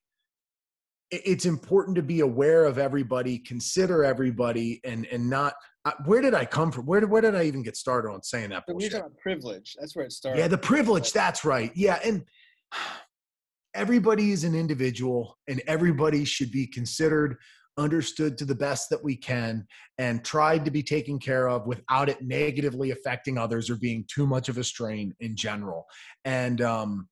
it's 1.12 1.44
important 1.44 1.94
to 1.96 2.02
be 2.02 2.20
aware 2.20 2.64
of 2.64 2.78
everybody, 2.78 3.38
consider 3.38 4.02
everybody, 4.02 4.80
and 4.84 5.06
and 5.06 5.28
not. 5.28 5.54
Uh, 5.84 5.92
where 6.06 6.22
did 6.22 6.32
I 6.32 6.44
come 6.44 6.72
from? 6.72 6.86
Where 6.86 7.00
did 7.00 7.10
where 7.10 7.20
did 7.20 7.34
I 7.34 7.44
even 7.44 7.62
get 7.62 7.76
started 7.76 8.10
on 8.10 8.22
saying 8.22 8.50
that? 8.50 8.64
We're 8.66 8.88
talking 8.88 9.10
privilege. 9.20 9.76
That's 9.78 9.94
where 9.94 10.06
it 10.06 10.12
started. 10.12 10.38
Yeah, 10.38 10.48
the 10.48 10.58
privilege. 10.58 11.12
That's 11.12 11.44
right. 11.44 11.70
Yeah, 11.74 11.98
and 12.02 12.24
everybody 13.74 14.32
is 14.32 14.44
an 14.44 14.54
individual, 14.54 15.36
and 15.48 15.62
everybody 15.66 16.24
should 16.24 16.50
be 16.50 16.66
considered, 16.66 17.36
understood 17.76 18.38
to 18.38 18.46
the 18.46 18.54
best 18.54 18.88
that 18.88 19.04
we 19.04 19.14
can, 19.14 19.66
and 19.98 20.24
tried 20.24 20.64
to 20.64 20.70
be 20.70 20.82
taken 20.82 21.18
care 21.18 21.46
of 21.46 21.66
without 21.66 22.08
it 22.08 22.22
negatively 22.22 22.90
affecting 22.90 23.36
others 23.36 23.68
or 23.68 23.76
being 23.76 24.06
too 24.08 24.26
much 24.26 24.48
of 24.48 24.56
a 24.56 24.64
strain 24.64 25.14
in 25.20 25.36
general. 25.36 25.84
And 26.24 26.62
um, 26.62 27.08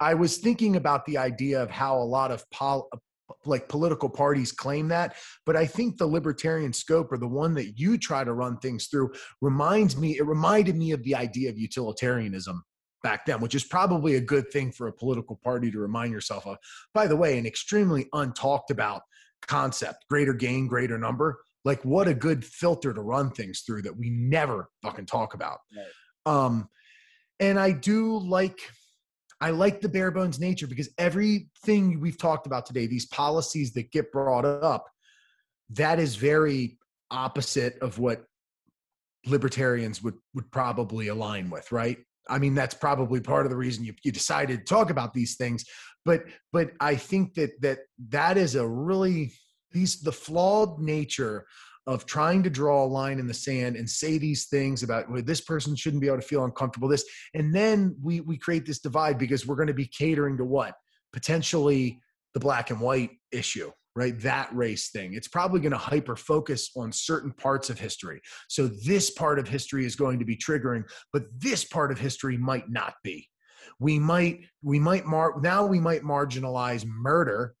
I 0.00 0.14
was 0.14 0.38
thinking 0.38 0.76
about 0.76 1.04
the 1.04 1.18
idea 1.18 1.62
of 1.62 1.70
how 1.70 1.98
a 1.98 2.04
lot 2.04 2.30
of 2.30 2.48
pol- 2.50 2.88
like 3.44 3.68
political 3.68 4.08
parties 4.08 4.52
claim 4.52 4.88
that 4.88 5.14
but 5.46 5.56
i 5.56 5.66
think 5.66 5.96
the 5.96 6.06
libertarian 6.06 6.72
scope 6.72 7.12
or 7.12 7.18
the 7.18 7.26
one 7.26 7.54
that 7.54 7.78
you 7.78 7.98
try 7.98 8.24
to 8.24 8.32
run 8.32 8.56
things 8.58 8.86
through 8.86 9.10
reminds 9.40 9.96
me 9.96 10.16
it 10.16 10.26
reminded 10.26 10.76
me 10.76 10.92
of 10.92 11.02
the 11.02 11.14
idea 11.14 11.48
of 11.48 11.58
utilitarianism 11.58 12.62
back 13.02 13.24
then 13.26 13.40
which 13.40 13.54
is 13.54 13.64
probably 13.64 14.16
a 14.16 14.20
good 14.20 14.50
thing 14.50 14.70
for 14.72 14.88
a 14.88 14.92
political 14.92 15.38
party 15.42 15.70
to 15.70 15.78
remind 15.78 16.12
yourself 16.12 16.46
of 16.46 16.56
by 16.94 17.06
the 17.06 17.16
way 17.16 17.38
an 17.38 17.46
extremely 17.46 18.06
untalked 18.14 18.70
about 18.70 19.02
concept 19.46 20.04
greater 20.08 20.34
gain 20.34 20.66
greater 20.66 20.98
number 20.98 21.38
like 21.64 21.82
what 21.84 22.08
a 22.08 22.14
good 22.14 22.44
filter 22.44 22.92
to 22.92 23.00
run 23.00 23.30
things 23.30 23.60
through 23.60 23.82
that 23.82 23.96
we 23.96 24.10
never 24.10 24.68
fucking 24.82 25.06
talk 25.06 25.34
about 25.34 25.58
right. 25.76 26.32
um 26.46 26.68
and 27.38 27.58
i 27.58 27.70
do 27.70 28.18
like 28.18 28.60
I 29.40 29.50
like 29.50 29.80
the 29.80 29.88
bare 29.88 30.10
bones 30.10 30.38
nature 30.38 30.66
because 30.66 30.90
everything 30.98 32.00
we've 32.00 32.18
talked 32.18 32.46
about 32.46 32.66
today, 32.66 32.86
these 32.86 33.06
policies 33.06 33.72
that 33.72 33.90
get 33.90 34.12
brought 34.12 34.44
up, 34.44 34.86
that 35.70 35.98
is 35.98 36.16
very 36.16 36.78
opposite 37.10 37.78
of 37.80 37.98
what 37.98 38.24
libertarians 39.26 40.02
would 40.02 40.14
would 40.34 40.50
probably 40.50 41.08
align 41.08 41.50
with, 41.50 41.72
right? 41.72 41.98
I 42.28 42.38
mean, 42.38 42.54
that's 42.54 42.74
probably 42.74 43.20
part 43.20 43.46
of 43.46 43.50
the 43.50 43.56
reason 43.56 43.84
you, 43.84 43.94
you 44.04 44.12
decided 44.12 44.60
to 44.60 44.64
talk 44.64 44.90
about 44.90 45.14
these 45.14 45.36
things. 45.36 45.64
But 46.04 46.24
but 46.52 46.72
I 46.80 46.96
think 46.96 47.34
that 47.34 47.60
that 47.62 47.78
that 48.08 48.36
is 48.36 48.54
a 48.54 48.66
really 48.66 49.32
these 49.72 50.00
the 50.00 50.12
flawed 50.12 50.78
nature 50.80 51.46
of 51.86 52.06
trying 52.06 52.42
to 52.42 52.50
draw 52.50 52.84
a 52.84 52.86
line 52.86 53.18
in 53.18 53.26
the 53.26 53.34
sand 53.34 53.76
and 53.76 53.88
say 53.88 54.18
these 54.18 54.46
things 54.46 54.82
about 54.82 55.10
well, 55.10 55.22
this 55.22 55.40
person 55.40 55.74
shouldn't 55.74 56.00
be 56.00 56.06
able 56.06 56.20
to 56.20 56.26
feel 56.26 56.44
uncomfortable 56.44 56.88
this 56.88 57.04
and 57.34 57.54
then 57.54 57.96
we 58.02 58.20
we 58.20 58.36
create 58.36 58.66
this 58.66 58.80
divide 58.80 59.18
because 59.18 59.46
we're 59.46 59.56
going 59.56 59.66
to 59.66 59.74
be 59.74 59.86
catering 59.86 60.36
to 60.36 60.44
what? 60.44 60.74
Potentially 61.12 62.00
the 62.34 62.40
black 62.40 62.70
and 62.70 62.80
white 62.80 63.10
issue 63.32 63.70
right? 63.96 64.20
That 64.20 64.54
race 64.54 64.90
thing. 64.90 65.14
It's 65.14 65.26
probably 65.26 65.58
going 65.60 65.72
to 65.72 65.78
hyper 65.78 66.14
focus 66.14 66.70
on 66.76 66.92
certain 66.92 67.32
parts 67.32 67.70
of 67.70 67.78
history. 67.78 68.20
So 68.48 68.68
this 68.68 69.10
part 69.10 69.40
of 69.40 69.48
history 69.48 69.84
is 69.84 69.96
going 69.96 70.20
to 70.20 70.24
be 70.24 70.36
triggering 70.36 70.84
but 71.12 71.24
this 71.36 71.64
part 71.64 71.90
of 71.90 71.98
history 71.98 72.36
might 72.36 72.70
not 72.70 72.94
be. 73.02 73.28
We 73.78 73.98
might 73.98 74.40
we 74.62 74.78
might 74.78 75.06
mar 75.06 75.40
now 75.40 75.66
we 75.66 75.80
might 75.80 76.02
marginalize 76.02 76.84
murder 76.86 77.54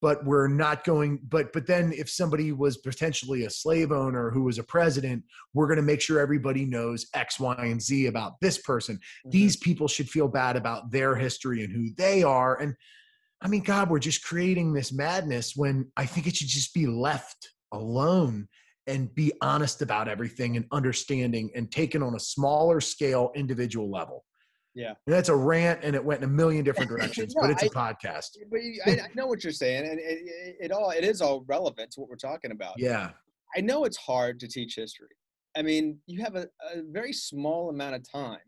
but 0.00 0.24
we're 0.24 0.48
not 0.48 0.84
going 0.84 1.20
but 1.28 1.52
but 1.52 1.66
then 1.66 1.92
if 1.92 2.08
somebody 2.08 2.52
was 2.52 2.76
potentially 2.78 3.44
a 3.44 3.50
slave 3.50 3.92
owner 3.92 4.30
who 4.30 4.42
was 4.42 4.58
a 4.58 4.64
president 4.64 5.22
we're 5.54 5.66
going 5.66 5.76
to 5.76 5.82
make 5.82 6.00
sure 6.00 6.18
everybody 6.18 6.64
knows 6.64 7.06
x 7.14 7.38
y 7.40 7.54
and 7.58 7.82
z 7.82 8.06
about 8.06 8.40
this 8.40 8.58
person 8.58 8.96
mm-hmm. 8.96 9.30
these 9.30 9.56
people 9.56 9.88
should 9.88 10.08
feel 10.08 10.28
bad 10.28 10.56
about 10.56 10.90
their 10.90 11.14
history 11.14 11.64
and 11.64 11.72
who 11.72 11.88
they 11.96 12.22
are 12.22 12.60
and 12.60 12.74
i 13.42 13.48
mean 13.48 13.62
god 13.62 13.90
we're 13.90 13.98
just 13.98 14.24
creating 14.24 14.72
this 14.72 14.92
madness 14.92 15.54
when 15.56 15.90
i 15.96 16.06
think 16.06 16.26
it 16.26 16.36
should 16.36 16.48
just 16.48 16.74
be 16.74 16.86
left 16.86 17.50
alone 17.72 18.48
and 18.86 19.14
be 19.14 19.32
honest 19.40 19.82
about 19.82 20.08
everything 20.08 20.56
and 20.56 20.66
understanding 20.72 21.50
and 21.54 21.70
taken 21.70 22.02
on 22.02 22.14
a 22.16 22.20
smaller 22.20 22.80
scale 22.80 23.30
individual 23.34 23.90
level 23.90 24.24
yeah. 24.74 24.94
And 25.06 25.14
that's 25.14 25.28
a 25.28 25.34
rant 25.34 25.80
and 25.82 25.94
it 25.94 26.04
went 26.04 26.22
in 26.22 26.28
a 26.28 26.32
million 26.32 26.64
different 26.64 26.88
directions, 26.96 27.34
no, 27.34 27.42
but 27.42 27.50
it's 27.50 27.62
a 27.62 27.70
podcast. 27.70 28.36
But 28.50 28.60
I, 28.86 29.04
I, 29.04 29.08
know 29.14 29.26
what 29.26 29.42
you're 29.42 29.52
saying. 29.52 29.88
And 29.88 29.98
it, 29.98 30.02
it, 30.02 30.56
it, 30.60 30.72
all, 30.72 30.90
it 30.90 31.04
is 31.04 31.20
all 31.20 31.44
relevant 31.46 31.90
to 31.92 32.00
what 32.00 32.08
we're 32.08 32.16
talking 32.16 32.52
about. 32.52 32.74
Yeah. 32.78 33.10
I 33.56 33.60
know 33.60 33.84
it's 33.84 33.96
hard 33.96 34.38
to 34.40 34.48
teach 34.48 34.76
history. 34.76 35.08
I 35.56 35.62
mean, 35.62 35.98
you 36.06 36.22
have 36.22 36.36
a, 36.36 36.46
a 36.72 36.82
very 36.90 37.12
small 37.12 37.70
amount 37.70 37.96
of 37.96 38.08
time 38.08 38.38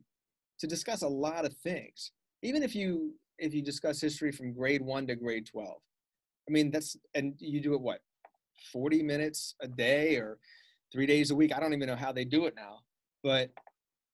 to 0.60 0.66
discuss 0.68 1.02
a 1.02 1.08
lot 1.08 1.44
of 1.44 1.54
things. 1.54 2.12
Even 2.42 2.62
if 2.62 2.74
you, 2.74 3.14
if 3.38 3.52
you 3.52 3.62
discuss 3.62 4.00
history 4.00 4.30
from 4.30 4.52
grade 4.52 4.82
one 4.82 5.06
to 5.08 5.16
grade 5.16 5.46
12, 5.46 5.74
I 6.48 6.52
mean, 6.52 6.70
that's, 6.70 6.96
and 7.14 7.34
you 7.38 7.60
do 7.60 7.74
it 7.74 7.80
what, 7.80 8.00
40 8.72 9.02
minutes 9.02 9.56
a 9.60 9.66
day 9.66 10.16
or 10.16 10.38
three 10.92 11.06
days 11.06 11.32
a 11.32 11.34
week? 11.34 11.52
I 11.54 11.58
don't 11.58 11.72
even 11.72 11.88
know 11.88 11.96
how 11.96 12.12
they 12.12 12.24
do 12.24 12.46
it 12.46 12.54
now, 12.54 12.78
but 13.24 13.50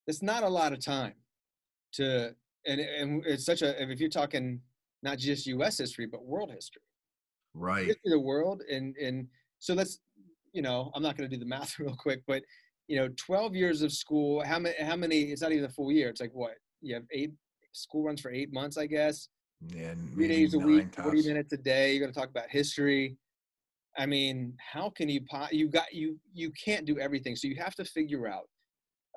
it's 0.06 0.22
not 0.22 0.42
a 0.42 0.48
lot 0.48 0.72
of 0.72 0.82
time 0.82 1.12
to 1.94 2.34
and 2.66 2.80
and 2.80 3.24
it's 3.26 3.44
such 3.44 3.62
a 3.62 3.80
if 3.82 4.00
you're 4.00 4.08
talking 4.08 4.60
not 5.02 5.18
just 5.18 5.46
U.S. 5.46 5.78
history 5.78 6.06
but 6.06 6.24
world 6.24 6.50
history, 6.52 6.82
right? 7.54 7.86
History 7.86 8.12
of 8.12 8.12
the 8.12 8.20
world, 8.20 8.62
and 8.70 8.96
and 8.96 9.26
so 9.58 9.74
let's 9.74 10.00
you 10.52 10.62
know 10.62 10.90
I'm 10.94 11.02
not 11.02 11.16
going 11.16 11.28
to 11.28 11.36
do 11.36 11.40
the 11.40 11.48
math 11.56 11.78
real 11.78 11.96
quick, 11.96 12.22
but 12.26 12.42
you 12.86 12.96
know 12.96 13.08
12 13.16 13.54
years 13.54 13.82
of 13.82 13.92
school. 13.92 14.42
How 14.44 14.58
many? 14.58 14.74
How 14.82 14.96
many? 14.96 15.22
It's 15.22 15.42
not 15.42 15.52
even 15.52 15.64
a 15.64 15.70
full 15.70 15.92
year. 15.92 16.08
It's 16.08 16.20
like 16.20 16.32
what 16.32 16.54
you 16.80 16.94
have 16.94 17.04
eight 17.12 17.32
school 17.72 18.04
runs 18.04 18.20
for 18.20 18.30
eight 18.30 18.52
months, 18.52 18.76
I 18.76 18.86
guess. 18.86 19.28
Yeah, 19.74 19.94
three 20.14 20.28
days 20.28 20.54
a 20.54 20.58
week, 20.58 20.92
tops. 20.92 21.08
40 21.08 21.26
minutes 21.26 21.52
a 21.52 21.56
day. 21.56 21.92
You're 21.92 22.00
going 22.00 22.12
to 22.12 22.18
talk 22.18 22.30
about 22.30 22.48
history. 22.48 23.16
I 23.96 24.06
mean, 24.06 24.54
how 24.58 24.90
can 24.90 25.08
you 25.08 25.20
you 25.50 25.68
got 25.68 25.92
you 25.92 26.18
you 26.32 26.52
can't 26.52 26.86
do 26.86 26.98
everything, 26.98 27.34
so 27.34 27.48
you 27.48 27.56
have 27.56 27.74
to 27.76 27.84
figure 27.84 28.28
out 28.28 28.48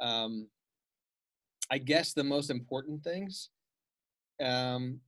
um, 0.02 0.48
I 1.72 1.78
guess 1.78 2.14
the 2.14 2.24
most 2.24 2.50
important 2.50 3.04
things. 3.04 3.50
Um, 4.44 5.00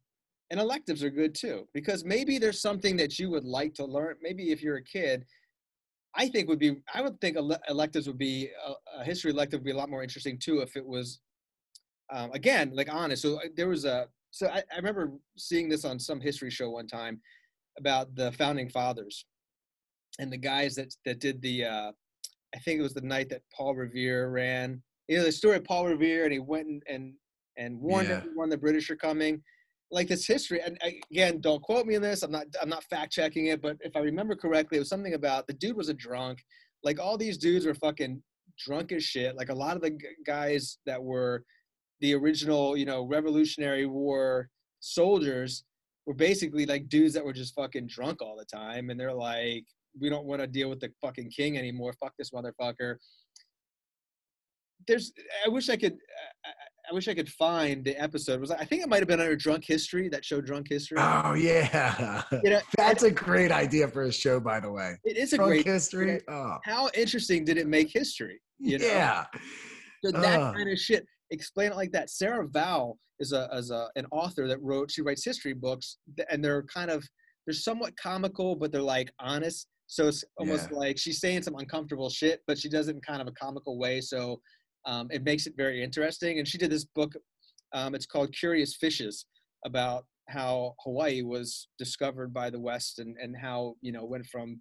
and 0.49 0.59
electives 0.59 1.03
are 1.03 1.09
good 1.09 1.35
too, 1.35 1.67
because 1.73 2.05
maybe 2.05 2.37
there's 2.37 2.61
something 2.61 2.95
that 2.97 3.19
you 3.19 3.29
would 3.31 3.43
like 3.43 3.73
to 3.75 3.85
learn. 3.85 4.15
Maybe 4.21 4.51
if 4.51 4.61
you're 4.61 4.77
a 4.77 4.83
kid, 4.83 5.25
I 6.15 6.27
think 6.27 6.47
would 6.47 6.59
be, 6.59 6.77
I 6.93 7.01
would 7.01 7.19
think 7.19 7.37
electives 7.69 8.07
would 8.07 8.19
be, 8.19 8.49
a, 8.65 9.01
a 9.01 9.03
history 9.03 9.31
elective 9.31 9.59
would 9.59 9.65
be 9.65 9.71
a 9.71 9.77
lot 9.77 9.89
more 9.89 10.03
interesting 10.03 10.37
too 10.37 10.59
if 10.59 10.75
it 10.75 10.85
was, 10.85 11.19
um, 12.13 12.31
again, 12.33 12.71
like 12.73 12.93
honest. 12.93 13.23
So 13.23 13.37
uh, 13.37 13.47
there 13.57 13.67
was 13.67 13.83
a, 13.85 14.07
so 14.29 14.47
I, 14.47 14.59
I 14.71 14.75
remember 14.77 15.11
seeing 15.37 15.69
this 15.69 15.85
on 15.85 15.99
some 15.99 16.21
history 16.21 16.51
show 16.51 16.69
one 16.69 16.87
time 16.87 17.19
about 17.79 18.15
the 18.15 18.31
founding 18.33 18.69
fathers 18.69 19.25
and 20.19 20.31
the 20.31 20.37
guys 20.37 20.75
that, 20.75 20.95
that 21.05 21.19
did 21.19 21.41
the, 21.41 21.65
uh, 21.65 21.91
I 22.55 22.59
think 22.59 22.79
it 22.79 22.83
was 22.83 22.93
the 22.93 23.01
night 23.01 23.29
that 23.29 23.41
Paul 23.55 23.73
Revere 23.73 24.29
ran. 24.29 24.83
You 25.07 25.17
know 25.17 25.23
the 25.23 25.31
story 25.31 25.57
of 25.57 25.63
Paul 25.63 25.87
Revere, 25.87 26.23
and 26.23 26.33
he 26.33 26.39
went 26.39 26.67
and 26.67 26.83
and, 26.87 27.13
and 27.57 27.79
warned 27.79 28.09
Yeah. 28.09 28.17
everyone 28.17 28.49
the 28.49 28.57
British 28.57 28.89
are 28.89 28.95
coming. 28.95 29.41
Like 29.91 30.07
this 30.07 30.25
history, 30.25 30.59
and 30.59 30.77
uh, 30.83 30.89
again, 31.11 31.39
don't 31.39 31.61
quote 31.61 31.85
me 31.85 31.95
on 31.95 32.01
this. 32.01 32.23
I'm 32.23 32.31
not 32.31 32.45
I'm 32.61 32.69
not 32.69 32.83
fact 32.85 33.11
checking 33.11 33.47
it, 33.47 33.61
but 33.61 33.77
if 33.81 33.95
I 33.95 33.99
remember 33.99 34.35
correctly, 34.35 34.77
it 34.77 34.79
was 34.79 34.89
something 34.89 35.13
about 35.13 35.45
the 35.45 35.53
dude 35.53 35.75
was 35.77 35.89
a 35.89 35.93
drunk. 35.93 36.39
Like 36.83 36.99
all 36.99 37.17
these 37.17 37.37
dudes 37.37 37.65
were 37.65 37.75
fucking 37.75 38.21
drunk 38.57 38.91
as 38.91 39.03
shit. 39.03 39.35
Like 39.35 39.49
a 39.49 39.53
lot 39.53 39.75
of 39.75 39.81
the 39.83 39.97
guys 40.25 40.79
that 40.85 41.01
were 41.01 41.43
the 42.01 42.13
original, 42.15 42.75
you 42.75 42.85
know, 42.85 43.03
Revolutionary 43.05 43.85
War 43.85 44.49
soldiers 44.79 45.63
were 46.05 46.13
basically 46.13 46.65
like 46.65 46.89
dudes 46.89 47.13
that 47.13 47.23
were 47.23 47.31
just 47.33 47.53
fucking 47.55 47.87
drunk 47.87 48.21
all 48.21 48.35
the 48.37 48.45
time, 48.45 48.89
and 48.89 48.99
they're 48.99 49.13
like, 49.13 49.63
we 49.99 50.09
don't 50.09 50.25
want 50.25 50.41
to 50.41 50.47
deal 50.47 50.69
with 50.69 50.79
the 50.79 50.91
fucking 51.01 51.29
king 51.29 51.57
anymore. 51.57 51.93
Fuck 51.99 52.13
this 52.17 52.31
motherfucker. 52.31 52.95
There's, 54.87 55.11
I 55.45 55.49
wish 55.49 55.69
I 55.69 55.75
could, 55.77 55.93
I, 56.45 56.49
I- 56.91 56.93
wish 56.93 57.07
I 57.07 57.13
could 57.15 57.29
find 57.29 57.83
the 57.83 57.95
episode. 57.99 58.33
It 58.35 58.41
was 58.41 58.51
I 58.51 58.65
think 58.65 58.83
it 58.83 58.89
might 58.89 58.99
have 58.99 59.07
been 59.07 59.19
under 59.21 59.35
Drunk 59.35 59.63
History 59.65 60.09
that 60.09 60.23
show 60.23 60.41
Drunk 60.41 60.67
History. 60.69 60.97
Oh 60.99 61.33
yeah, 61.33 62.21
You 62.43 62.49
know, 62.51 62.61
that's 62.77 63.03
a 63.03 63.09
great 63.11 63.51
idea 63.51 63.87
for 63.87 64.03
a 64.03 64.11
show, 64.11 64.39
by 64.39 64.59
the 64.59 64.71
way. 64.71 64.95
it 65.05 65.17
is 65.17 65.33
a 65.33 65.37
Drunk 65.37 65.49
great. 65.51 65.65
history. 65.65 66.19
Oh, 66.29 66.57
How 66.65 66.89
interesting 66.93 67.45
did 67.45 67.57
it 67.57 67.67
make 67.67 67.89
history? 67.91 68.39
You 68.59 68.77
know? 68.79 68.85
yeah. 68.85 69.25
So 70.05 70.11
that 70.11 70.39
Ugh. 70.39 70.55
kind 70.55 70.69
of 70.69 70.77
shit. 70.77 71.05
Explain 71.31 71.71
it 71.71 71.75
like 71.77 71.91
that. 71.93 72.09
Sarah 72.11 72.47
Vowell 72.47 72.97
is 73.19 73.31
a 73.31 73.49
is 73.53 73.71
a 73.71 73.87
an 73.95 74.05
author 74.11 74.47
that 74.47 74.61
wrote. 74.61 74.91
She 74.91 75.01
writes 75.01 75.23
history 75.25 75.53
books, 75.53 75.97
and 76.29 76.43
they're 76.43 76.63
kind 76.63 76.91
of 76.91 77.03
they're 77.47 77.53
somewhat 77.53 77.93
comical, 77.97 78.55
but 78.55 78.71
they're 78.71 78.81
like 78.81 79.11
honest. 79.19 79.67
So 79.87 80.07
it's 80.09 80.23
almost 80.37 80.69
Yeah. 80.71 80.77
like 80.77 80.97
she's 80.99 81.19
saying 81.21 81.43
some 81.43 81.55
uncomfortable 81.55 82.09
shit, 82.09 82.41
but 82.45 82.57
she 82.59 82.67
does 82.69 82.87
it 82.89 82.95
in 82.95 83.01
kind 83.01 83.21
of 83.21 83.27
a 83.27 83.31
comical 83.31 83.77
way. 83.79 83.99
So 84.01 84.39
um, 84.85 85.07
it 85.11 85.23
makes 85.23 85.47
it 85.47 85.53
very 85.55 85.83
interesting. 85.83 86.39
And 86.39 86.47
she 86.47 86.57
did 86.57 86.71
this 86.71 86.85
book. 86.85 87.13
Um, 87.73 87.95
it's 87.95 88.05
called 88.05 88.33
Curious 88.33 88.75
Fishes 88.75 89.25
about 89.65 90.05
how 90.29 90.75
Hawaii 90.83 91.21
was 91.21 91.67
discovered 91.77 92.33
by 92.33 92.49
the 92.49 92.59
West 92.59 92.99
and 92.99 93.15
and 93.21 93.35
how 93.35 93.75
you 93.81 93.91
know 93.91 94.05
went 94.05 94.25
from 94.27 94.59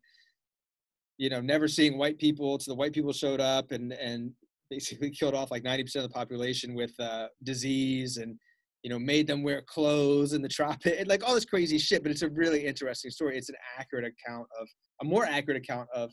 you 1.19 1.29
know 1.29 1.41
never 1.41 1.69
seeing 1.69 1.99
white 1.99 2.19
people 2.19 2.59
to 2.59 2.71
the 2.71 2.75
white 2.75 2.93
people 2.93 3.13
showed 3.13 3.41
up 3.41 3.71
and 3.73 3.93
and 3.93 4.33
basically 4.71 5.11
killed 5.19 5.35
off 5.35 5.51
like 5.51 5.63
90% 5.63 5.97
of 5.97 6.03
the 6.03 6.09
population 6.09 6.75
with 6.75 6.93
uh, 6.99 7.29
disease 7.45 8.17
and 8.17 8.37
you 8.83 8.91
know 8.91 8.99
made 8.99 9.27
them 9.27 9.43
wear 9.43 9.63
clothes 9.63 10.33
in 10.33 10.43
the 10.43 10.49
tropic 10.59 10.97
and 10.99 11.09
like 11.09 11.23
all 11.27 11.35
this 11.35 11.45
crazy 11.45 11.79
shit 11.79 12.03
but 12.03 12.11
it's 12.11 12.23
a 12.23 12.29
really 12.31 12.67
interesting 12.67 13.11
story 13.11 13.37
it's 13.37 13.49
an 13.49 13.57
accurate 13.79 14.05
account 14.05 14.47
of 14.61 14.67
a 15.03 15.05
more 15.05 15.25
accurate 15.25 15.63
account 15.63 15.89
of 15.95 16.11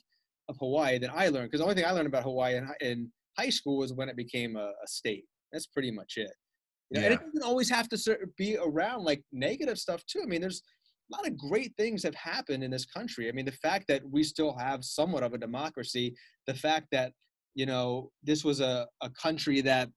of 0.50 0.58
hawaii 0.58 1.00
than 1.00 1.10
i 1.14 1.28
learned 1.28 1.48
because 1.48 1.60
the 1.60 1.64
only 1.64 1.76
thing 1.76 1.86
i 1.86 1.92
learned 1.92 2.08
about 2.08 2.24
hawaii 2.24 2.58
in, 2.58 2.70
in 2.82 3.12
high 3.40 3.50
school 3.50 3.78
was 3.78 3.94
when 3.94 4.10
it 4.10 4.18
became 4.18 4.56
a, 4.56 4.72
a 4.84 4.88
state. 4.88 5.26
That's 5.52 5.68
pretty 5.68 5.92
much 5.92 6.14
it. 6.18 6.32
You 6.92 7.00
know, 7.00 7.06
and 7.06 7.14
it 7.14 7.20
doesn't 7.20 7.44
always 7.44 7.70
have 7.70 7.88
to 7.90 8.18
be 8.38 8.58
around 8.58 9.04
like 9.04 9.22
negative 9.32 9.78
stuff 9.78 10.04
too. 10.06 10.22
I 10.24 10.26
mean 10.26 10.42
there's 10.42 10.64
a 11.12 11.16
lot 11.16 11.28
of 11.28 11.38
great 11.38 11.74
things 11.78 12.04
have 12.04 12.16
happened 12.16 12.64
in 12.64 12.72
this 12.72 12.86
country. 12.86 13.30
I 13.30 13.32
mean 13.32 13.46
the 13.46 13.52
fact 13.68 13.86
that 13.88 14.02
we 14.10 14.24
still 14.24 14.56
have 14.58 14.84
somewhat 14.84 15.24
of 15.24 15.34
a 15.34 15.38
democracy 15.38 16.16
the 16.48 16.54
fact 16.54 16.88
that 16.92 17.12
you 17.56 17.66
know 17.66 18.12
this 18.24 18.44
was 18.44 18.60
a, 18.60 18.88
a 19.02 19.10
country 19.12 19.62
that 19.62 19.90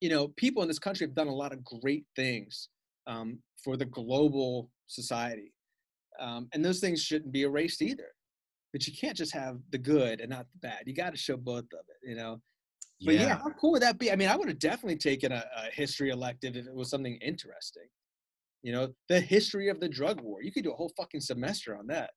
you 0.00 0.10
know 0.10 0.28
people 0.36 0.62
in 0.62 0.68
this 0.68 0.78
country 0.78 1.06
have 1.06 1.14
done 1.14 1.28
a 1.28 1.42
lot 1.42 1.52
of 1.52 1.64
great 1.64 2.04
things 2.16 2.68
um, 3.06 3.38
for 3.64 3.76
the 3.76 3.86
global 3.86 4.70
society. 4.86 5.52
Um, 6.18 6.48
and 6.52 6.62
those 6.62 6.80
things 6.80 7.02
shouldn't 7.02 7.32
be 7.32 7.42
erased 7.42 7.80
either 7.80 8.10
but 8.72 8.86
you 8.86 8.92
can't 8.92 9.16
just 9.16 9.32
have 9.32 9.58
the 9.70 9.78
good 9.78 10.20
and 10.20 10.30
not 10.30 10.46
the 10.52 10.58
bad 10.58 10.82
you 10.86 10.94
got 10.94 11.10
to 11.10 11.18
show 11.18 11.36
both 11.36 11.64
of 11.72 11.80
it 11.88 12.08
you 12.08 12.16
know 12.16 12.40
but 13.04 13.14
yeah. 13.14 13.36
how 13.38 13.50
cool 13.60 13.72
would 13.72 13.82
that 13.82 13.98
be 13.98 14.10
i 14.12 14.16
mean 14.16 14.28
i 14.28 14.36
would 14.36 14.48
have 14.48 14.58
definitely 14.58 14.96
taken 14.96 15.32
a, 15.32 15.44
a 15.56 15.70
history 15.72 16.10
elective 16.10 16.56
if 16.56 16.66
it 16.66 16.74
was 16.74 16.90
something 16.90 17.16
interesting 17.22 17.86
you 18.62 18.72
know 18.72 18.88
the 19.08 19.20
history 19.20 19.68
of 19.68 19.80
the 19.80 19.88
drug 19.88 20.20
war 20.20 20.42
you 20.42 20.52
could 20.52 20.64
do 20.64 20.72
a 20.72 20.76
whole 20.76 20.92
fucking 20.96 21.20
semester 21.20 21.76
on 21.76 21.86
that 21.86 22.10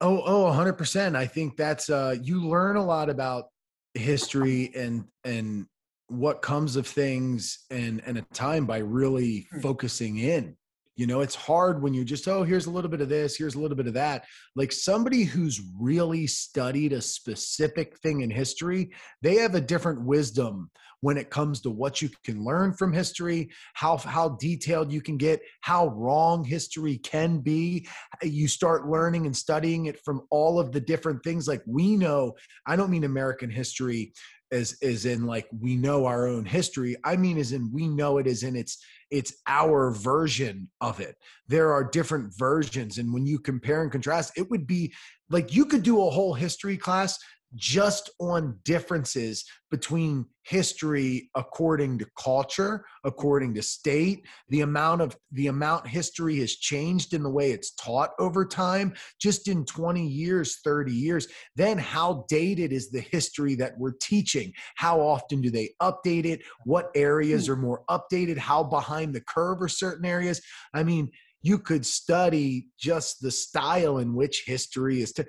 Oh, 0.00 0.22
oh, 0.26 0.44
100%. 0.52 1.16
I 1.16 1.26
think 1.26 1.56
that's 1.56 1.88
uh 1.88 2.16
you 2.22 2.46
learn 2.46 2.76
a 2.76 2.84
lot 2.84 3.08
about 3.08 3.46
history 3.94 4.70
and 4.76 5.04
and 5.24 5.66
what 6.08 6.42
comes 6.42 6.76
of 6.76 6.86
things 6.86 7.64
and 7.70 8.02
and 8.06 8.18
a 8.18 8.22
time 8.34 8.66
by 8.66 8.78
really 8.78 9.46
Hmm. 9.50 9.60
focusing 9.60 10.18
in. 10.18 10.56
You 10.96 11.06
know, 11.06 11.20
it's 11.20 11.34
hard 11.34 11.82
when 11.82 11.92
you 11.92 12.04
just 12.04 12.26
oh, 12.26 12.42
here's 12.42 12.66
a 12.66 12.70
little 12.70 12.90
bit 12.90 13.02
of 13.02 13.08
this, 13.08 13.36
here's 13.36 13.54
a 13.54 13.60
little 13.60 13.76
bit 13.76 13.86
of 13.86 13.94
that. 13.94 14.24
Like 14.54 14.72
somebody 14.72 15.24
who's 15.24 15.60
really 15.78 16.26
studied 16.26 16.92
a 16.92 17.02
specific 17.02 17.98
thing 17.98 18.22
in 18.22 18.30
history, 18.30 18.92
they 19.22 19.36
have 19.36 19.54
a 19.54 19.60
different 19.60 20.02
wisdom 20.02 20.70
when 21.02 21.18
it 21.18 21.28
comes 21.28 21.60
to 21.60 21.70
what 21.70 22.00
you 22.00 22.08
can 22.24 22.42
learn 22.42 22.72
from 22.72 22.94
history, 22.94 23.50
how 23.74 23.98
how 23.98 24.30
detailed 24.40 24.90
you 24.90 25.02
can 25.02 25.18
get, 25.18 25.40
how 25.60 25.88
wrong 25.88 26.42
history 26.44 26.96
can 26.96 27.40
be, 27.40 27.86
you 28.22 28.48
start 28.48 28.88
learning 28.88 29.26
and 29.26 29.36
studying 29.36 29.86
it 29.86 30.00
from 30.02 30.22
all 30.30 30.58
of 30.58 30.72
the 30.72 30.80
different 30.80 31.22
things. 31.22 31.46
Like 31.46 31.62
we 31.66 31.96
know 31.96 32.34
i 32.66 32.74
don't 32.76 32.90
mean 32.90 33.04
american 33.04 33.50
history 33.50 34.12
as 34.52 34.76
as 34.82 35.06
in 35.06 35.26
like 35.26 35.46
we 35.60 35.76
know 35.76 36.06
our 36.06 36.26
own 36.26 36.44
history. 36.44 36.96
I 37.04 37.16
mean 37.16 37.38
as 37.38 37.52
in 37.52 37.70
we 37.72 37.88
know 37.88 38.18
it 38.18 38.26
as 38.26 38.42
in 38.42 38.56
it's 38.56 38.78
it's 39.10 39.34
our 39.46 39.90
version 39.90 40.68
of 40.80 41.00
it. 41.00 41.16
There 41.48 41.72
are 41.72 41.84
different 41.84 42.32
versions 42.36 42.98
and 42.98 43.12
when 43.12 43.26
you 43.26 43.38
compare 43.38 43.82
and 43.82 43.92
contrast 43.92 44.32
it 44.36 44.50
would 44.50 44.66
be 44.66 44.92
like 45.30 45.54
you 45.54 45.64
could 45.64 45.82
do 45.82 46.00
a 46.02 46.10
whole 46.10 46.34
history 46.34 46.76
class 46.76 47.18
just 47.56 48.10
on 48.20 48.58
differences 48.64 49.44
between 49.70 50.26
history 50.44 51.28
according 51.34 51.98
to 51.98 52.06
culture 52.16 52.84
according 53.04 53.54
to 53.54 53.62
state. 53.62 54.24
The 54.48 54.60
amount 54.60 55.00
of 55.00 55.16
the 55.32 55.48
amount 55.48 55.88
history 55.88 56.38
has 56.38 56.54
changed 56.56 57.14
in 57.14 57.22
the 57.22 57.30
way 57.30 57.50
it's 57.50 57.72
taught 57.72 58.10
over 58.20 58.44
time 58.44 58.94
just 59.20 59.48
in 59.48 59.64
20 59.64 60.06
years 60.06 60.60
30 60.62 60.92
years. 60.92 61.26
Then 61.56 61.78
how 61.78 62.24
dated 62.28 62.72
is 62.72 62.90
the 62.90 63.00
history 63.00 63.56
that 63.56 63.76
we're 63.78 63.96
teaching? 64.00 64.52
How 64.76 65.00
often 65.00 65.40
do 65.40 65.50
they 65.50 65.70
update 65.82 66.26
it? 66.26 66.42
What 66.64 66.90
areas 66.94 67.46
hmm. 67.46 67.54
are 67.54 67.56
more 67.56 67.82
updated? 67.90 68.38
How 68.38 68.62
behind 68.62 69.14
the 69.14 69.22
curve 69.22 69.60
are 69.62 69.68
certain 69.68 70.04
areas? 70.04 70.40
I 70.74 70.84
mean 70.84 71.10
you 71.42 71.58
could 71.58 71.86
study 71.86 72.66
just 72.78 73.20
the 73.20 73.30
style 73.30 73.98
in 73.98 74.14
which 74.14 74.44
history 74.46 75.00
is 75.00 75.12
to 75.12 75.24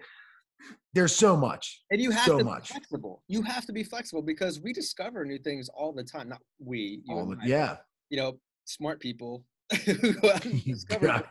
there's 0.97 1.15
so 1.15 1.37
much 1.37 1.81
and 1.91 2.01
you 2.01 2.11
have 2.11 2.25
So 2.25 2.37
to 2.39 2.43
much. 2.43 2.69
be 2.69 2.73
flexible 2.73 3.23
you 3.27 3.41
have 3.43 3.65
to 3.65 3.73
be 3.73 3.83
flexible 3.83 4.21
because 4.21 4.59
we 4.59 4.73
discover 4.73 5.23
new 5.25 5.37
things 5.39 5.69
all 5.69 5.93
the 5.93 6.03
time 6.03 6.29
not 6.29 6.41
we 6.59 7.01
you, 7.05 7.15
all 7.15 7.25
the, 7.25 7.37
I, 7.41 7.45
yeah 7.45 7.77
you 8.09 8.17
know 8.17 8.39
smart 8.65 8.99
people 8.99 9.43
who 9.85 10.13
go 10.13 10.31
out 10.31 10.45
and 10.45 10.63
discover 10.63 11.23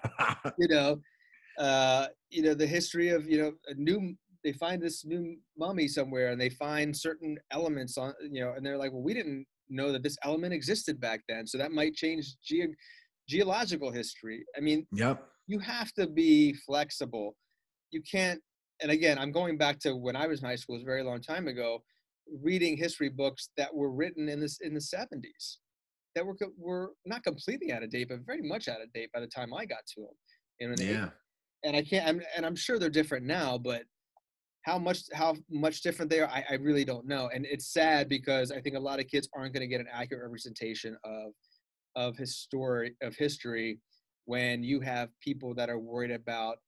you 0.58 0.68
know, 0.68 1.00
uh, 1.58 2.06
you 2.30 2.42
know, 2.42 2.54
the 2.54 2.66
history 2.66 3.08
of, 3.08 3.28
you 3.28 3.38
know, 3.38 3.52
a 3.68 3.74
new, 3.74 4.14
they 4.44 4.52
find 4.52 4.82
this 4.82 5.04
new 5.04 5.36
mummy 5.56 5.88
somewhere 5.88 6.28
and 6.28 6.40
they 6.40 6.50
find 6.50 6.96
certain 6.96 7.38
elements 7.50 7.96
on, 7.96 8.12
you 8.30 8.40
know, 8.42 8.52
and 8.54 8.64
they're 8.64 8.76
like, 8.76 8.92
well, 8.92 9.02
we 9.02 9.14
didn't 9.14 9.46
know 9.68 9.90
that 9.92 10.02
this 10.02 10.16
element 10.24 10.52
existed 10.52 11.00
back 11.00 11.22
then. 11.28 11.46
So 11.46 11.58
that 11.58 11.72
might 11.72 11.94
change 11.94 12.36
ge- 12.44 12.74
geological 13.28 13.90
history. 13.90 14.44
I 14.56 14.60
mean, 14.60 14.86
yep 14.92 15.22
you 15.48 15.60
have 15.60 15.92
to 15.92 16.08
be 16.08 16.52
flexible. 16.66 17.36
You 17.92 18.02
can't, 18.02 18.40
and 18.82 18.90
again, 18.90 19.18
I'm 19.18 19.32
going 19.32 19.56
back 19.56 19.78
to 19.80 19.96
when 19.96 20.16
I 20.16 20.26
was 20.26 20.40
in 20.42 20.48
high 20.48 20.56
school, 20.56 20.74
it 20.74 20.78
was 20.78 20.82
a 20.82 20.86
very 20.86 21.02
long 21.02 21.20
time 21.20 21.48
ago, 21.48 21.82
reading 22.42 22.76
history 22.76 23.08
books 23.08 23.50
that 23.56 23.74
were 23.74 23.90
written 23.90 24.28
in 24.28 24.40
this 24.40 24.58
in 24.60 24.74
the 24.74 24.80
70s 24.80 25.56
that 26.14 26.24
were 26.24 26.36
were 26.58 26.92
not 27.04 27.22
completely 27.22 27.72
out 27.72 27.82
of 27.82 27.90
date, 27.90 28.08
but 28.08 28.20
very 28.26 28.42
much 28.42 28.68
out 28.68 28.82
of 28.82 28.92
date 28.92 29.10
by 29.12 29.20
the 29.20 29.26
time 29.26 29.52
I 29.54 29.64
got 29.64 29.86
to 29.94 30.00
them. 30.02 30.14
You 30.60 30.66
know, 30.68 30.72
and, 30.72 30.80
yeah 30.80 31.08
and 31.66 31.76
I 31.76 31.82
can't, 31.82 32.06
I'm, 32.06 32.22
and 32.36 32.46
I'm 32.46 32.56
sure 32.56 32.78
they're 32.78 32.88
different 32.88 33.26
now, 33.26 33.58
but 33.58 33.82
how 34.62 34.78
much 34.78 35.02
how 35.12 35.36
much 35.50 35.82
different 35.82 36.10
they 36.10 36.20
are, 36.20 36.28
I, 36.28 36.44
I 36.50 36.54
really 36.54 36.84
don't 36.84 37.06
know. 37.06 37.28
And 37.32 37.46
it's 37.46 37.72
sad 37.72 38.08
because 38.08 38.50
I 38.50 38.60
think 38.60 38.76
a 38.76 38.80
lot 38.80 39.00
of 39.00 39.06
kids 39.06 39.28
aren't 39.34 39.52
going 39.52 39.60
to 39.62 39.66
get 39.66 39.80
an 39.80 39.86
accurate 39.92 40.22
representation 40.22 40.96
of 41.04 41.32
of 41.94 42.16
history 42.16 42.94
of 43.02 43.14
history 43.16 43.78
when 44.24 44.62
you 44.62 44.80
have 44.80 45.08
people 45.20 45.54
that 45.54 45.70
are 45.70 45.78
worried 45.78 46.10
about, 46.10 46.58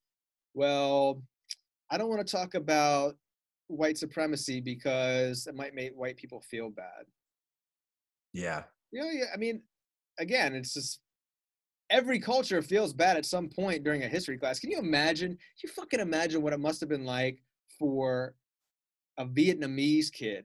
well, 0.55 1.23
I 1.91 1.99
don't 1.99 2.09
want 2.09 2.27
to 2.27 2.31
talk 2.37 2.55
about 2.55 3.17
white 3.69 3.99
supremacy 3.99 4.61
because 4.61 5.47
it 5.47 5.55
might 5.55 5.75
make 5.75 5.93
white 5.95 6.17
people 6.17 6.41
feel 6.41 6.71
bad. 6.71 7.05
yeah 8.33 8.65
You 8.91 9.01
know, 9.01 9.11
yeah, 9.11 9.27
I 9.33 9.37
mean, 9.37 9.63
again, 10.19 10.55
it's 10.55 10.75
just 10.75 11.01
every 11.91 12.19
culture 12.19 12.61
feels 12.63 12.93
bad 12.93 13.17
at 13.17 13.27
some 13.27 13.49
point 13.49 13.85
during 13.85 14.03
a 14.03 14.09
history 14.09 14.39
class. 14.39 14.59
Can 14.59 14.71
you 14.71 14.79
imagine? 14.79 15.31
Can 15.31 15.39
you 15.65 15.69
fucking 15.71 16.01
imagine 16.01 16.43
what 16.43 16.53
it 16.53 16.61
must 16.61 16.81
have 16.81 16.89
been 16.89 17.05
like 17.05 17.43
for 17.79 18.35
a 19.19 19.27
Vietnamese 19.27 20.13
kid 20.13 20.45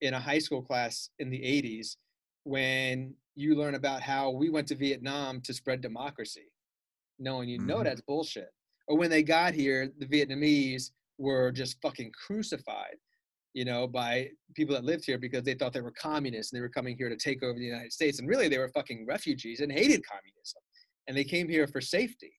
in 0.00 0.14
a 0.14 0.20
high 0.20 0.38
school 0.38 0.62
class 0.62 1.10
in 1.18 1.30
the 1.30 1.42
80s 1.42 1.96
when 2.44 3.14
you 3.34 3.54
learn 3.54 3.74
about 3.76 4.02
how 4.02 4.30
we 4.30 4.50
went 4.50 4.68
to 4.68 4.74
Vietnam 4.74 5.40
to 5.42 5.54
spread 5.54 5.80
democracy, 5.80 6.52
knowing 7.18 7.48
you 7.48 7.58
know 7.58 7.78
Mhm. 7.78 7.84
that's 7.84 8.00
bullshit. 8.00 8.52
Or 8.88 8.96
when 8.96 9.10
they 9.10 9.22
got 9.22 9.54
here, 9.54 9.90
the 9.98 10.06
Vietnamese 10.06 10.90
were 11.18 11.52
just 11.52 11.80
fucking 11.80 12.12
crucified, 12.12 12.96
you 13.54 13.64
know, 13.64 13.86
by 13.86 14.28
people 14.54 14.74
that 14.74 14.84
lived 14.84 15.04
here 15.04 15.18
because 15.18 15.44
they 15.44 15.54
thought 15.54 15.72
they 15.72 15.80
were 15.80 15.92
communists 15.92 16.52
and 16.52 16.58
they 16.58 16.62
were 16.62 16.68
coming 16.68 16.96
here 16.96 17.08
to 17.08 17.16
take 17.16 17.42
over 17.42 17.58
the 17.58 17.64
United 17.64 17.92
States. 17.92 18.18
And 18.18 18.28
really, 18.28 18.48
they 18.48 18.58
were 18.58 18.70
fucking 18.74 19.06
refugees 19.06 19.60
and 19.60 19.70
hated 19.70 20.02
communism. 20.06 20.62
And 21.06 21.16
they 21.16 21.24
came 21.24 21.48
here 21.48 21.66
for 21.66 21.80
safety, 21.80 22.32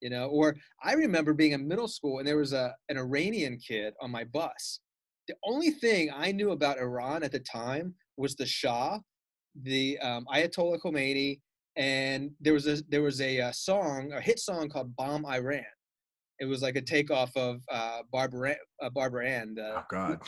you 0.00 0.10
know. 0.10 0.26
Or 0.26 0.56
I 0.82 0.92
remember 0.94 1.34
being 1.34 1.52
in 1.52 1.66
middle 1.66 1.88
school 1.88 2.18
and 2.18 2.28
there 2.28 2.36
was 2.36 2.52
a 2.52 2.74
an 2.88 2.98
Iranian 2.98 3.58
kid 3.58 3.94
on 4.00 4.10
my 4.10 4.24
bus. 4.24 4.80
The 5.26 5.34
only 5.44 5.70
thing 5.70 6.10
I 6.14 6.32
knew 6.32 6.52
about 6.52 6.78
Iran 6.78 7.22
at 7.22 7.32
the 7.32 7.40
time 7.40 7.94
was 8.16 8.34
the 8.34 8.46
Shah, 8.46 8.98
the 9.62 9.98
um, 9.98 10.26
Ayatollah 10.32 10.80
Khomeini, 10.80 11.40
and 11.76 12.30
there 12.40 12.54
was 12.54 12.66
a 12.66 12.82
there 12.88 13.02
was 13.02 13.20
a, 13.20 13.38
a, 13.38 13.52
song, 13.52 14.12
a 14.12 14.20
hit 14.20 14.38
song 14.38 14.68
called 14.68 14.96
"Bomb 14.96 15.24
Iran." 15.26 15.64
It 16.40 16.46
was 16.46 16.62
like 16.62 16.76
a 16.76 16.82
takeoff 16.82 17.36
of 17.36 17.60
uh, 17.70 18.00
Barbara 18.12 18.56
uh, 18.82 18.90
Barbara 18.90 19.28
Ann. 19.28 19.56
oh 19.58 19.82
God. 19.90 20.20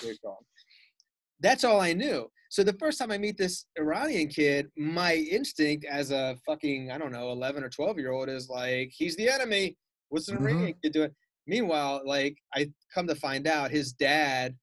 That's 1.41 1.65
all 1.65 1.81
I 1.81 1.93
knew. 1.93 2.29
So 2.51 2.65
the 2.65 2.75
first 2.75 2.99
time 2.99 3.13
I 3.13 3.19
meet 3.19 3.39
this 3.39 3.67
Iranian 3.79 4.29
kid, 4.29 4.69
my 4.77 5.15
instinct 5.15 5.85
as 5.85 6.11
a 6.11 6.37
fucking 6.45 6.91
I 6.91 6.99
don't 6.99 7.13
know 7.13 7.31
11 7.31 7.63
or 7.63 7.69
12 7.69 7.99
year 7.99 8.11
old 8.11 8.29
is 8.29 8.49
like 8.49 8.91
he's 8.93 9.17
the 9.17 9.29
enemy. 9.29 9.77
What's 10.09 10.29
an 10.29 10.37
mm-hmm. 10.37 10.47
Iranian 10.47 10.75
kid 10.83 10.93
doing? 10.93 11.11
Meanwhile, 11.47 12.03
like 12.05 12.37
I 12.55 12.71
come 12.93 13.07
to 13.07 13.15
find 13.15 13.47
out, 13.47 13.71
his 13.71 13.93
dad 13.93 14.57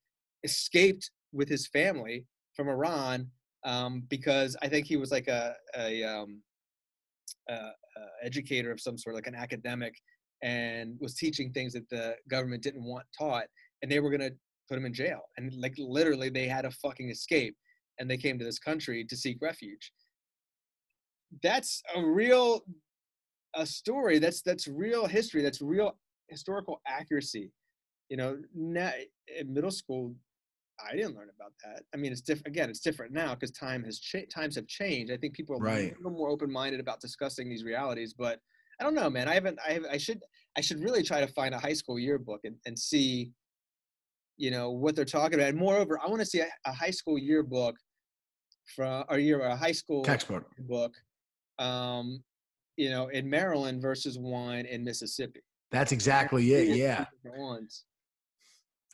escaped 0.43 1.09
with 1.33 1.49
his 1.49 1.67
family 1.67 2.25
from 2.55 2.69
Iran 2.69 3.29
um, 3.65 4.03
because 4.09 4.55
I 4.61 4.67
think 4.67 4.85
he 4.85 4.97
was 4.97 5.11
like 5.11 5.27
a, 5.27 5.55
a, 5.77 6.03
um, 6.03 6.41
a, 7.49 7.53
a 7.53 7.71
educator 8.23 8.71
of 8.71 8.79
some 8.79 8.97
sort, 8.97 9.15
like 9.15 9.27
an 9.27 9.35
academic, 9.35 9.93
and 10.43 10.97
was 10.99 11.15
teaching 11.15 11.51
things 11.51 11.73
that 11.73 11.89
the 11.89 12.15
government 12.29 12.63
didn't 12.63 12.83
want 12.83 13.05
taught, 13.17 13.45
and 13.81 13.91
they 13.91 13.99
were 13.99 14.09
gonna 14.09 14.31
put 14.69 14.77
him 14.77 14.85
in 14.85 14.93
jail. 14.93 15.21
And 15.37 15.53
like 15.55 15.75
literally, 15.77 16.29
they 16.29 16.47
had 16.47 16.65
a 16.65 16.71
fucking 16.71 17.09
escape, 17.09 17.55
and 17.99 18.09
they 18.09 18.17
came 18.17 18.37
to 18.39 18.45
this 18.45 18.59
country 18.59 19.05
to 19.05 19.15
seek 19.15 19.37
refuge. 19.41 19.91
That's 21.41 21.81
a 21.95 22.05
real 22.05 22.63
a 23.55 23.65
story. 23.65 24.19
That's 24.19 24.41
that's 24.41 24.67
real 24.67 25.07
history. 25.07 25.41
That's 25.41 25.61
real 25.61 25.97
historical 26.27 26.81
accuracy. 26.87 27.51
You 28.09 28.17
know, 28.17 28.37
now, 28.55 28.91
in 29.37 29.53
middle 29.53 29.71
school, 29.71 30.15
I 30.79 30.95
didn't 30.95 31.15
learn 31.15 31.29
about 31.35 31.53
that. 31.65 31.83
I 31.93 31.97
mean, 31.97 32.11
it's 32.11 32.21
different. 32.21 32.47
Again, 32.47 32.69
it's 32.69 32.79
different 32.79 33.11
now 33.11 33.33
because 33.33 33.51
time 33.51 33.83
has 33.83 33.99
cha- 33.99 34.27
times 34.31 34.55
have 34.55 34.67
changed. 34.67 35.11
I 35.11 35.17
think 35.17 35.33
people 35.33 35.55
are 35.55 35.59
right. 35.59 35.93
a 35.93 35.97
little 35.97 36.17
more 36.17 36.29
open 36.29 36.51
minded 36.51 36.79
about 36.79 37.01
discussing 37.01 37.49
these 37.49 37.63
realities. 37.63 38.13
But 38.13 38.39
I 38.79 38.83
don't 38.83 38.95
know, 38.95 39.09
man. 39.09 39.27
I 39.27 39.33
haven't. 39.33 39.59
I 39.67 39.73
have, 39.73 39.85
I 39.91 39.97
should. 39.97 40.19
I 40.57 40.61
should 40.61 40.81
really 40.81 41.03
try 41.03 41.21
to 41.21 41.27
find 41.27 41.53
a 41.53 41.59
high 41.59 41.73
school 41.73 41.99
yearbook 41.99 42.41
and, 42.43 42.55
and 42.65 42.77
see, 42.77 43.31
you 44.37 44.49
know, 44.49 44.71
what 44.71 44.95
they're 44.95 45.05
talking 45.05 45.35
about. 45.35 45.49
And 45.49 45.57
moreover, 45.57 45.99
I 46.03 46.07
want 46.09 46.19
to 46.19 46.25
see 46.25 46.39
a, 46.39 46.47
a 46.65 46.71
high 46.71 46.89
school 46.89 47.17
yearbook 47.17 47.75
from 48.75 49.03
or 49.09 49.19
year 49.19 49.39
a 49.41 49.55
high 49.55 49.71
school 49.71 50.03
textbook 50.03 50.45
book, 50.59 50.93
um, 51.59 52.23
you 52.75 52.89
know, 52.89 53.07
in 53.09 53.29
Maryland 53.29 53.81
versus 53.81 54.17
one 54.17 54.65
in 54.65 54.83
Mississippi. 54.83 55.41
That's 55.71 55.91
exactly 55.91 56.53
it. 56.53 56.75
Yeah. 56.75 57.05
Ones 57.23 57.83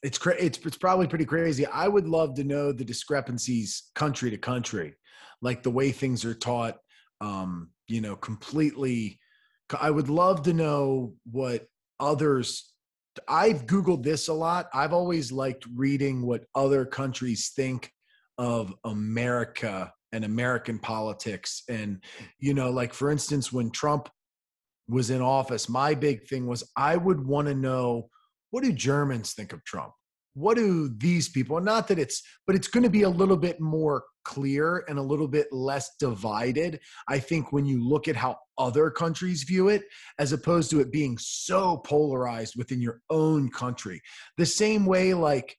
it's 0.04 0.18
cra- 0.18 0.36
it's 0.38 0.60
it's 0.60 0.78
probably 0.78 1.08
pretty 1.08 1.26
crazy. 1.26 1.66
I 1.66 1.88
would 1.88 2.08
love 2.08 2.36
to 2.36 2.44
know 2.44 2.72
the 2.72 2.84
discrepancies 2.84 3.92
country 3.96 4.30
to 4.30 4.38
country, 4.38 4.96
like 5.42 5.64
the 5.64 5.72
way 5.72 5.92
things 5.92 6.26
are 6.26 6.36
taught. 6.36 6.78
Um, 7.22 7.70
you 7.88 8.02
know, 8.02 8.16
completely. 8.18 9.20
I 9.80 9.92
would 9.92 10.10
love 10.10 10.44
to 10.44 10.54
know 10.54 11.14
what 11.32 11.66
others. 12.00 12.74
I've 13.28 13.66
googled 13.66 14.04
this 14.04 14.28
a 14.28 14.34
lot. 14.34 14.68
I've 14.74 14.94
always 14.94 15.32
liked 15.32 15.66
reading 15.76 16.26
what 16.26 16.46
other 16.56 16.86
countries 16.86 17.52
think 17.56 17.92
of 18.38 18.74
America 18.84 19.94
and 20.12 20.26
American 20.26 20.80
politics, 20.80 21.64
and 21.70 22.04
you 22.40 22.54
know, 22.54 22.70
like 22.70 22.94
for 22.94 23.10
instance, 23.10 23.52
when 23.52 23.72
Trump 23.72 24.10
was 24.88 25.10
in 25.10 25.22
office, 25.22 25.70
my 25.70 25.96
big 25.96 26.28
thing 26.28 26.46
was 26.48 26.64
I 26.76 26.98
would 26.98 27.26
want 27.26 27.48
to 27.48 27.56
know 27.56 28.10
what 28.52 28.64
do 28.64 28.72
Germans 28.72 29.34
think 29.34 29.54
of 29.54 29.64
Trump? 29.64 29.94
What 30.36 30.58
do 30.58 30.90
these 30.98 31.30
people, 31.30 31.60
not 31.62 31.88
that 31.90 32.00
it's, 32.00 32.24
but 32.48 32.56
it's 32.56 32.68
going 32.68 32.84
to 32.84 32.90
be 32.90 33.04
a 33.04 33.10
little 33.10 33.38
bit 33.38 33.60
more 33.60 34.04
clear 34.24 34.84
and 34.88 34.98
a 34.98 35.02
little 35.02 35.28
bit 35.28 35.48
less 35.52 35.92
divided. 36.00 36.80
I 37.08 37.20
think 37.20 37.52
when 37.52 37.66
you 37.66 37.88
look 37.88 38.08
at 38.08 38.16
how 38.16 38.38
other 38.58 38.90
countries 38.90 39.44
view 39.44 39.70
it, 39.70 39.84
as 40.20 40.32
opposed 40.32 40.72
to 40.72 40.80
it 40.80 40.92
being 40.92 41.18
so 41.20 41.78
polarized 41.78 42.56
within 42.56 42.82
your 42.82 43.02
own 43.10 43.50
country. 43.50 44.02
The 44.38 44.46
same 44.46 44.86
way, 44.86 45.14
like, 45.14 45.58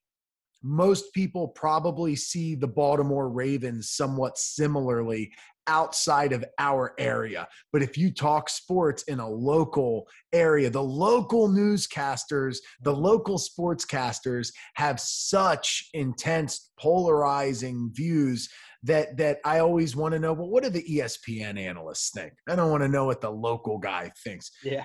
most 0.65 1.13
people 1.13 1.49
probably 1.49 2.17
see 2.17 2.55
the 2.55 2.67
Baltimore 2.67 3.29
Ravens 3.29 3.91
somewhat 3.91 4.39
similarly 4.39 5.31
outside 5.67 6.33
of 6.33 6.45
our 6.59 6.95
area. 6.99 7.47
But 7.73 7.83
if 7.83 7.97
you 7.97 8.13
talk 8.13 8.49
sports 8.49 9.03
in 9.05 9.21
a 9.21 9.29
local 9.29 10.09
area, 10.33 10.71
the 10.71 10.83
local 10.83 11.49
newscasters, 11.49 12.57
the 12.83 12.95
local 12.95 13.39
sportscasters 13.39 14.53
have 14.75 15.01
such 15.01 15.89
intense 15.93 16.71
polarizing 16.79 17.91
views 17.93 18.49
that 18.85 19.17
that 19.17 19.39
I 19.45 19.61
always 19.61 19.97
want 19.97 20.13
to 20.13 20.19
know, 20.19 20.35
well, 20.35 20.49
what 20.49 20.63
do 20.63 20.71
the 20.71 20.83
ESPN 20.83 21.59
analysts 21.59 22.11
think? 22.11 22.35
I 22.49 22.55
don't 22.55 22.71
want 22.71 22.83
to 22.83 22.89
know 22.89 23.07
what 23.07 23.23
the 23.23 23.31
local 23.31 23.79
guy 23.79 24.13
thinks. 24.23 24.51
Yeah. 24.63 24.85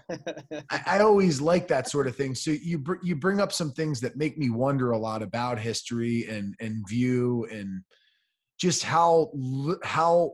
I, 0.70 0.82
I, 0.86 1.00
always 1.00 1.41
like 1.41 1.68
that 1.68 1.89
sort 1.89 2.08
of 2.08 2.16
thing. 2.16 2.34
So 2.34 2.52
you 2.52 2.80
br- 2.80 3.04
you 3.04 3.18
bring 3.18 3.41
up 3.41 3.52
some 3.52 3.72
things 3.72 4.00
that 4.02 4.16
make 4.16 4.38
me 4.38 4.50
wonder 4.50 4.91
a 4.91 4.97
lot 4.97 5.22
about 5.22 5.60
history 5.60 6.26
and 6.30 6.56
and 6.62 6.88
view 6.88 7.45
and 7.52 7.82
just 8.58 8.84
how 8.84 9.32
how 9.84 10.34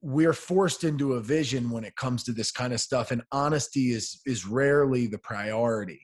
we're 0.00 0.32
forced 0.32 0.84
into 0.84 1.14
a 1.14 1.20
vision 1.20 1.70
when 1.70 1.84
it 1.84 1.96
comes 1.96 2.22
to 2.24 2.32
this 2.32 2.52
kind 2.52 2.72
of 2.72 2.80
stuff 2.80 3.10
and 3.10 3.22
honesty 3.32 3.90
is 3.90 4.20
is 4.26 4.44
rarely 4.44 5.06
the 5.06 5.18
priority 5.18 6.00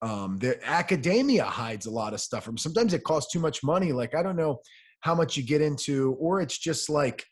um 0.00 0.38
the 0.38 0.58
academia 0.66 1.44
hides 1.44 1.84
a 1.84 1.90
lot 1.90 2.14
of 2.14 2.20
stuff 2.20 2.44
from 2.44 2.56
sometimes 2.56 2.94
it 2.94 3.04
costs 3.04 3.30
too 3.30 3.38
much 3.38 3.62
money 3.62 3.92
like 3.92 4.14
i 4.14 4.22
don't 4.22 4.36
know 4.36 4.58
how 5.00 5.14
much 5.14 5.36
you 5.36 5.42
get 5.42 5.60
into 5.60 6.16
or 6.20 6.40
it's 6.40 6.58
just 6.58 6.88
like 6.88 7.24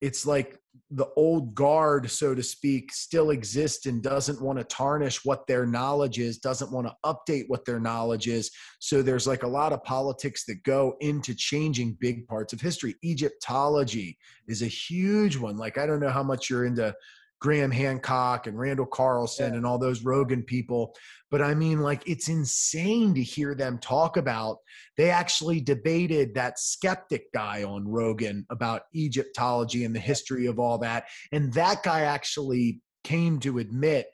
it's 0.00 0.26
like 0.26 0.58
the 0.90 1.06
old 1.16 1.54
guard, 1.54 2.10
so 2.10 2.34
to 2.34 2.42
speak, 2.42 2.92
still 2.92 3.30
exists 3.30 3.86
and 3.86 4.02
doesn't 4.02 4.40
want 4.40 4.58
to 4.58 4.64
tarnish 4.64 5.24
what 5.24 5.46
their 5.46 5.66
knowledge 5.66 6.18
is, 6.18 6.38
doesn't 6.38 6.72
want 6.72 6.86
to 6.86 6.94
update 7.04 7.44
what 7.48 7.64
their 7.64 7.80
knowledge 7.80 8.28
is. 8.28 8.50
So 8.80 9.02
there's 9.02 9.26
like 9.26 9.44
a 9.44 9.48
lot 9.48 9.72
of 9.72 9.82
politics 9.84 10.44
that 10.46 10.62
go 10.64 10.96
into 11.00 11.34
changing 11.34 11.96
big 12.00 12.26
parts 12.26 12.52
of 12.52 12.60
history. 12.60 12.96
Egyptology 13.04 14.18
is 14.46 14.62
a 14.62 14.66
huge 14.66 15.36
one. 15.36 15.56
Like, 15.56 15.78
I 15.78 15.86
don't 15.86 16.00
know 16.00 16.10
how 16.10 16.22
much 16.22 16.50
you're 16.50 16.66
into 16.66 16.94
Graham 17.40 17.70
Hancock 17.70 18.46
and 18.46 18.58
Randall 18.58 18.86
Carlson 18.86 19.52
yeah. 19.52 19.56
and 19.56 19.66
all 19.66 19.78
those 19.78 20.04
Rogan 20.04 20.42
people. 20.42 20.94
But 21.30 21.42
I 21.42 21.54
mean, 21.54 21.80
like, 21.80 22.02
it's 22.08 22.28
insane 22.28 23.14
to 23.14 23.22
hear 23.22 23.54
them 23.54 23.78
talk 23.78 24.16
about. 24.16 24.58
They 24.96 25.10
actually 25.10 25.60
debated 25.60 26.34
that 26.34 26.58
skeptic 26.58 27.32
guy 27.32 27.64
on 27.64 27.88
Rogan 27.88 28.46
about 28.50 28.82
Egyptology 28.94 29.84
and 29.84 29.94
the 29.94 30.00
history 30.00 30.46
of 30.46 30.58
all 30.58 30.78
that. 30.78 31.06
And 31.32 31.52
that 31.54 31.82
guy 31.82 32.02
actually 32.02 32.80
came 33.02 33.40
to 33.40 33.58
admit 33.58 34.06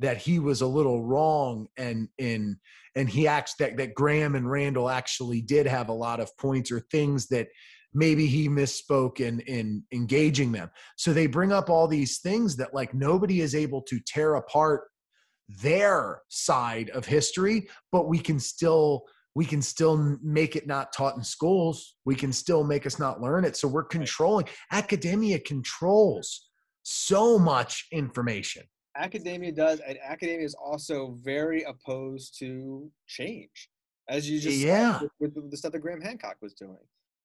that 0.00 0.16
he 0.16 0.38
was 0.38 0.60
a 0.60 0.66
little 0.66 1.04
wrong 1.04 1.66
and 1.76 2.08
in 2.18 2.56
and 2.94 3.08
he 3.08 3.28
acts 3.28 3.54
that, 3.60 3.76
that 3.76 3.94
Graham 3.94 4.34
and 4.34 4.50
Randall 4.50 4.88
actually 4.88 5.40
did 5.40 5.66
have 5.66 5.88
a 5.88 5.92
lot 5.92 6.18
of 6.18 6.36
points 6.36 6.72
or 6.72 6.80
things 6.80 7.28
that 7.28 7.48
maybe 7.94 8.26
he 8.26 8.48
misspoke 8.48 9.20
in 9.20 9.40
in 9.40 9.82
engaging 9.92 10.52
them. 10.52 10.70
So 10.96 11.12
they 11.12 11.26
bring 11.26 11.52
up 11.52 11.70
all 11.70 11.88
these 11.88 12.18
things 12.18 12.56
that 12.56 12.74
like 12.74 12.94
nobody 12.94 13.40
is 13.40 13.54
able 13.54 13.82
to 13.82 14.00
tear 14.06 14.34
apart 14.36 14.82
their 15.62 16.20
side 16.28 16.90
of 16.90 17.06
history 17.06 17.66
but 17.90 18.06
we 18.06 18.18
can 18.18 18.38
still 18.38 19.06
we 19.38 19.44
can 19.44 19.62
still 19.62 20.18
make 20.20 20.56
it 20.56 20.66
not 20.66 20.92
taught 20.92 21.16
in 21.16 21.22
schools. 21.22 21.94
We 22.04 22.16
can 22.16 22.32
still 22.32 22.64
make 22.64 22.86
us 22.86 22.98
not 22.98 23.20
learn 23.20 23.44
it. 23.44 23.56
So 23.56 23.68
we're 23.68 23.84
controlling. 23.84 24.46
Academia 24.72 25.38
controls 25.38 26.48
so 26.82 27.38
much 27.38 27.86
information. 27.92 28.64
Academia 28.96 29.52
does 29.52 29.78
and 29.78 29.96
academia 30.04 30.44
is 30.44 30.54
also 30.54 31.16
very 31.22 31.62
opposed 31.62 32.36
to 32.40 32.90
change 33.06 33.70
as 34.08 34.28
you 34.28 34.40
just 34.40 34.56
yeah. 34.56 34.98
with, 35.20 35.32
with 35.36 35.50
the 35.52 35.56
stuff 35.56 35.70
that 35.70 35.78
graham 35.78 36.00
hancock 36.00 36.34
was 36.42 36.54
doing 36.54 36.76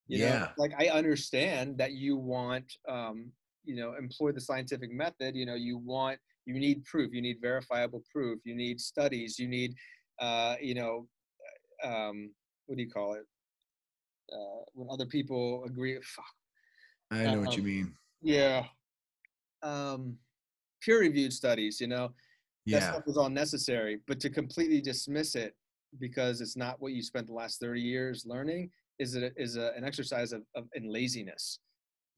you 0.06 0.18
yeah. 0.18 0.38
Know, 0.38 0.48
like 0.58 0.72
I 0.78 0.88
understand 0.88 1.78
that 1.78 1.92
you 1.92 2.16
want, 2.16 2.76
um, 2.88 3.30
you 3.64 3.76
know, 3.76 3.94
employ 3.94 4.32
the 4.32 4.40
scientific 4.40 4.92
method. 4.92 5.34
You 5.34 5.46
know, 5.46 5.54
you 5.54 5.78
want, 5.78 6.18
you 6.46 6.54
need 6.54 6.84
proof. 6.84 7.12
You 7.14 7.22
need 7.22 7.38
verifiable 7.40 8.02
proof. 8.12 8.40
You 8.44 8.54
need 8.54 8.80
studies. 8.80 9.38
You 9.38 9.48
need, 9.48 9.74
uh, 10.20 10.56
you 10.60 10.74
know, 10.74 11.06
uh, 11.82 11.88
um, 11.88 12.30
what 12.66 12.76
do 12.76 12.82
you 12.82 12.90
call 12.90 13.14
it? 13.14 13.24
Uh, 14.32 14.64
when 14.74 14.88
other 14.90 15.06
people 15.06 15.64
agree. 15.64 15.98
Fuck. 16.02 16.24
I 17.10 17.24
know 17.24 17.32
um, 17.32 17.44
what 17.44 17.56
you 17.56 17.62
um, 17.62 17.66
mean. 17.66 17.94
Yeah. 18.22 18.64
Um, 19.62 20.16
peer-reviewed 20.82 21.32
studies. 21.32 21.80
You 21.80 21.86
know, 21.86 22.12
yeah. 22.66 22.80
that 22.80 22.92
stuff 22.92 23.04
is 23.06 23.16
all 23.16 23.30
necessary. 23.30 24.00
But 24.06 24.20
to 24.20 24.30
completely 24.30 24.82
dismiss 24.82 25.34
it 25.34 25.54
because 25.98 26.42
it's 26.42 26.56
not 26.56 26.80
what 26.80 26.92
you 26.92 27.02
spent 27.02 27.26
the 27.26 27.32
last 27.32 27.60
30 27.60 27.80
years 27.80 28.24
learning 28.26 28.70
is 28.98 29.14
it 29.14 29.32
is 29.36 29.56
a, 29.56 29.72
an 29.76 29.84
exercise 29.84 30.32
of, 30.32 30.42
of 30.54 30.64
in 30.74 30.90
laziness. 30.90 31.60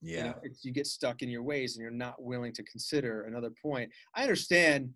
Yeah 0.03 0.17
you, 0.17 0.25
know, 0.25 0.35
you 0.63 0.73
get 0.73 0.87
stuck 0.87 1.23
in 1.23 1.29
your 1.29 1.43
ways 1.43 1.77
and 1.77 1.83
you're 1.83 1.91
not 1.91 2.23
willing 2.23 2.53
to 2.53 2.63
consider 2.65 3.23
another 3.23 3.51
point. 3.63 3.91
I 4.15 4.23
understand 4.23 4.91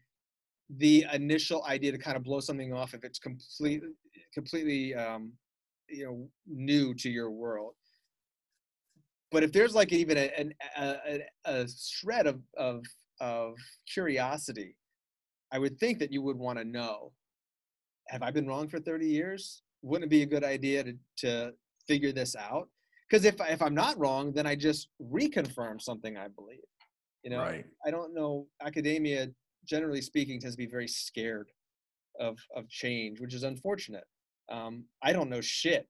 the 0.77 1.07
initial 1.13 1.65
idea 1.65 1.91
to 1.91 1.99
kind 1.99 2.17
of 2.17 2.23
blow 2.23 2.41
something 2.41 2.73
off 2.73 2.95
if 2.95 3.03
it's 3.03 3.19
completely 3.19 3.89
completely 4.33 4.95
um, 4.95 5.33
you 5.89 6.05
know 6.05 6.29
new 6.47 6.95
to 6.95 7.11
your 7.11 7.31
world. 7.31 7.75
But 9.33 9.45
if 9.45 9.53
there's 9.53 9.75
like 9.75 9.93
even 9.93 10.19
a, 10.19 10.51
a, 10.77 10.91
a, 11.07 11.21
a 11.45 11.67
shred 11.69 12.27
of, 12.27 12.41
of, 12.57 12.85
of 13.21 13.55
curiosity 13.93 14.75
i 15.53 15.59
would 15.59 15.79
think 15.79 15.99
that 15.99 16.13
you 16.13 16.23
would 16.23 16.39
want 16.39 16.59
to 16.59 16.65
know 16.65 17.13
have 18.11 18.23
i 18.23 18.31
been 18.31 18.47
wrong 18.47 18.69
for 18.69 18.81
30 18.81 19.07
years? 19.07 19.63
Wouldn't 19.83 20.07
it 20.07 20.11
be 20.11 20.23
a 20.23 20.27
good 20.27 20.45
idea 20.45 20.85
to, 20.85 20.95
to 21.19 21.53
figure 21.87 22.13
this 22.13 22.37
out. 22.37 22.69
Because 23.09 23.25
if, 23.25 23.37
if 23.41 23.61
i'm 23.61 23.75
not 23.75 23.99
wrong 23.99 24.33
then 24.33 24.47
i 24.47 24.55
just 24.55 24.89
reconfirm 25.03 25.81
something 25.81 26.17
i 26.17 26.29
believe 26.29 26.61
you 27.25 27.31
know? 27.31 27.41
Right. 27.41 27.65
i 27.85 27.91
don't 27.91 28.15
know 28.15 28.47
academia 28.63 29.29
generally 29.67 30.01
speaking 30.01 30.41
tends 30.41 30.57
to 30.57 30.59
be 30.59 30.71
very 30.71 30.89
scared 30.89 31.51
of 32.19 32.39
of 32.55 32.69
change 32.69 33.21
which 33.21 33.35
is 33.35 33.43
unfortunate. 33.43 34.05
Um, 34.51 34.85
i 35.03 35.13
don't 35.13 35.31
know 35.31 35.41
shit 35.41 35.87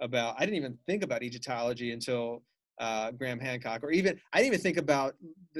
about 0.00 0.34
i 0.38 0.44
didn't 0.44 0.56
even 0.56 0.78
think 0.86 1.02
about 1.02 1.22
egyptology 1.22 1.92
until 1.92 2.42
uh, 2.80 3.10
graham 3.10 3.40
hancock 3.40 3.82
or 3.82 3.90
even 3.90 4.18
i 4.32 4.38
didn't 4.38 4.54
even 4.54 4.60
think 4.60 4.76
about 4.76 5.14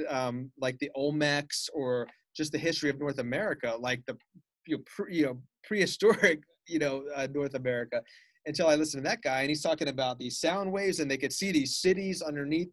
um, 0.07 0.51
like 0.59 0.77
the 0.79 0.89
olmecs 0.97 1.69
or 1.73 2.07
just 2.35 2.51
the 2.51 2.57
history 2.57 2.89
of 2.89 2.99
north 2.99 3.19
america 3.19 3.75
like 3.79 4.01
the 4.07 4.17
you 4.65 4.77
know, 4.77 4.83
pre, 4.85 5.15
you 5.15 5.25
know 5.25 5.37
prehistoric 5.63 6.39
you 6.67 6.79
know 6.79 7.03
uh, 7.15 7.27
north 7.33 7.55
america 7.55 8.01
until 8.49 8.67
i 8.67 8.75
listened 8.75 9.01
to 9.01 9.09
that 9.09 9.21
guy 9.21 9.39
and 9.41 9.49
he's 9.49 9.61
talking 9.61 9.87
about 9.87 10.19
these 10.19 10.37
sound 10.37 10.69
waves 10.69 10.99
and 10.99 11.09
they 11.09 11.17
could 11.17 11.31
see 11.31 11.51
these 11.53 11.77
cities 11.77 12.21
underneath 12.21 12.69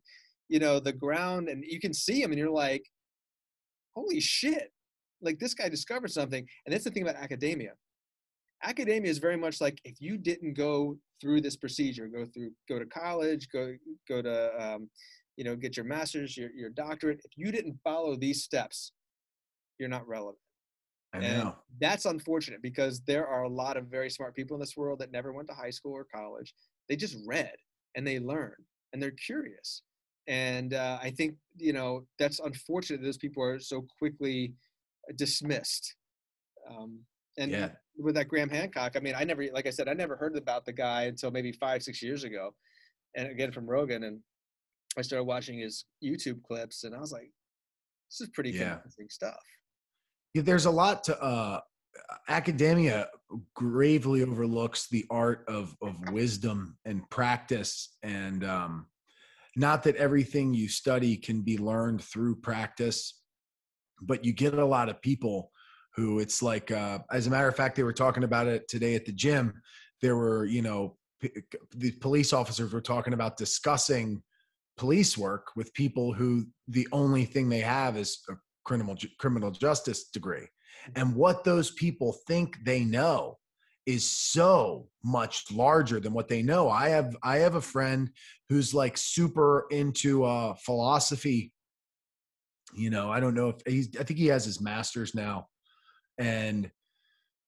you 0.48 0.58
know 0.58 0.80
the 0.80 0.92
ground 0.92 1.48
and 1.48 1.64
you 1.64 1.78
can 1.78 1.94
see 1.94 2.20
them 2.20 2.32
and 2.32 2.38
you're 2.38 2.50
like 2.50 2.84
holy 3.96 4.20
shit. 4.20 4.70
Like 5.22 5.38
this 5.38 5.54
guy 5.54 5.68
discovered 5.68 6.10
something. 6.10 6.46
And 6.66 6.72
that's 6.72 6.84
the 6.84 6.90
thing 6.90 7.02
about 7.02 7.16
academia. 7.16 7.72
Academia 8.62 9.10
is 9.10 9.18
very 9.18 9.36
much 9.36 9.60
like 9.60 9.80
if 9.84 10.00
you 10.00 10.18
didn't 10.18 10.54
go 10.54 10.96
through 11.20 11.40
this 11.40 11.56
procedure 11.56 12.08
go 12.08 12.26
through 12.26 12.50
go 12.68 12.78
to 12.78 12.84
college 12.84 13.48
go 13.50 13.74
go 14.06 14.20
to 14.20 14.50
um, 14.62 14.88
you 15.36 15.44
know 15.44 15.56
get 15.56 15.74
your 15.74 15.84
master's 15.84 16.36
your, 16.36 16.50
your 16.50 16.68
doctorate 16.70 17.20
if 17.24 17.30
you 17.36 17.50
didn't 17.50 17.78
follow 17.82 18.16
these 18.16 18.42
steps 18.42 18.92
you're 19.78 19.88
not 19.88 20.06
relevant 20.06 20.36
I 21.16 21.20
and 21.24 21.38
know. 21.38 21.54
that's 21.80 22.04
unfortunate 22.04 22.62
because 22.62 23.00
there 23.02 23.26
are 23.26 23.42
a 23.44 23.48
lot 23.48 23.76
of 23.76 23.86
very 23.86 24.10
smart 24.10 24.34
people 24.34 24.54
in 24.56 24.60
this 24.60 24.76
world 24.76 24.98
that 24.98 25.10
never 25.12 25.32
went 25.32 25.48
to 25.48 25.54
high 25.54 25.70
school 25.70 25.92
or 25.92 26.04
college 26.04 26.54
they 26.88 26.96
just 26.96 27.16
read 27.26 27.54
and 27.94 28.06
they 28.06 28.18
learn 28.18 28.54
and 28.92 29.02
they're 29.02 29.10
curious 29.12 29.82
and 30.26 30.74
uh, 30.74 30.98
i 31.02 31.10
think 31.10 31.34
you 31.56 31.72
know 31.72 32.06
that's 32.18 32.40
unfortunate 32.40 33.02
those 33.02 33.16
people 33.18 33.42
are 33.42 33.58
so 33.58 33.86
quickly 33.98 34.52
dismissed 35.16 35.94
um, 36.70 36.98
and 37.38 37.50
Yeah. 37.52 37.68
with 37.98 38.14
that 38.14 38.28
graham 38.28 38.48
hancock 38.48 38.96
i 38.96 39.00
mean 39.00 39.14
i 39.16 39.24
never 39.24 39.44
like 39.52 39.66
i 39.66 39.70
said 39.70 39.88
i 39.88 39.92
never 39.94 40.16
heard 40.16 40.36
about 40.36 40.64
the 40.64 40.72
guy 40.72 41.04
until 41.04 41.30
maybe 41.30 41.52
five 41.52 41.82
six 41.82 42.02
years 42.02 42.24
ago 42.24 42.54
and 43.16 43.28
again 43.28 43.52
from 43.52 43.66
rogan 43.66 44.04
and 44.04 44.20
i 44.98 45.02
started 45.02 45.24
watching 45.24 45.58
his 45.58 45.86
youtube 46.02 46.42
clips 46.42 46.84
and 46.84 46.94
i 46.94 46.98
was 47.00 47.12
like 47.12 47.30
this 48.10 48.20
is 48.20 48.28
pretty 48.34 48.52
Yeah. 48.52 48.74
convincing 48.74 49.08
stuff 49.08 49.40
there's 50.34 50.66
a 50.66 50.70
lot 50.70 51.04
to 51.04 51.20
uh 51.22 51.60
academia 52.28 53.08
gravely 53.54 54.22
overlooks 54.22 54.88
the 54.88 55.04
art 55.10 55.44
of 55.48 55.74
of 55.82 55.96
wisdom 56.12 56.76
and 56.84 57.08
practice 57.10 57.96
and 58.02 58.44
um 58.44 58.86
not 59.56 59.82
that 59.82 59.96
everything 59.96 60.52
you 60.52 60.68
study 60.68 61.16
can 61.16 61.40
be 61.40 61.56
learned 61.56 62.02
through 62.02 62.36
practice 62.36 63.22
but 64.02 64.24
you 64.24 64.32
get 64.32 64.54
a 64.54 64.64
lot 64.64 64.88
of 64.88 65.00
people 65.00 65.50
who 65.94 66.18
it's 66.18 66.42
like 66.42 66.70
uh 66.70 66.98
as 67.10 67.26
a 67.26 67.30
matter 67.30 67.48
of 67.48 67.56
fact 67.56 67.76
they 67.76 67.82
were 67.82 67.92
talking 67.92 68.24
about 68.24 68.46
it 68.46 68.68
today 68.68 68.94
at 68.94 69.06
the 69.06 69.12
gym. 69.12 69.54
There 70.02 70.16
were 70.16 70.44
you 70.44 70.62
know 70.62 70.96
p- 71.20 71.42
the 71.74 71.92
police 71.92 72.32
officers 72.32 72.72
were 72.72 72.82
talking 72.82 73.14
about 73.14 73.36
discussing 73.36 74.22
police 74.76 75.16
work 75.16 75.48
with 75.56 75.72
people 75.72 76.12
who 76.12 76.46
the 76.68 76.86
only 76.92 77.24
thing 77.24 77.48
they 77.48 77.60
have 77.60 77.96
is 77.96 78.22
a 78.28 78.34
criminal 78.66 78.96
criminal 79.18 79.50
justice 79.50 80.08
degree. 80.08 80.46
And 80.96 81.14
what 81.14 81.44
those 81.44 81.70
people 81.70 82.16
think 82.26 82.58
they 82.64 82.84
know 82.84 83.38
is 83.86 84.08
so 84.08 84.88
much 85.04 85.44
larger 85.52 86.00
than 86.00 86.12
what 86.12 86.28
they 86.28 86.42
know. 86.42 86.68
I 86.68 86.88
have 86.88 87.16
i 87.22 87.38
have 87.38 87.54
a 87.54 87.60
friend 87.60 88.10
who's 88.48 88.74
like 88.74 88.98
super 88.98 89.66
into 89.70 90.24
uh 90.24 90.54
philosophy. 90.54 91.52
You 92.74 92.90
know 92.90 93.10
i 93.10 93.20
don't 93.20 93.34
know 93.34 93.50
if 93.50 93.56
he's 93.66 93.88
i 93.98 94.02
think 94.02 94.18
he 94.18 94.26
has 94.26 94.44
his 94.44 94.60
masters 94.60 95.14
now. 95.14 95.46
And 96.18 96.70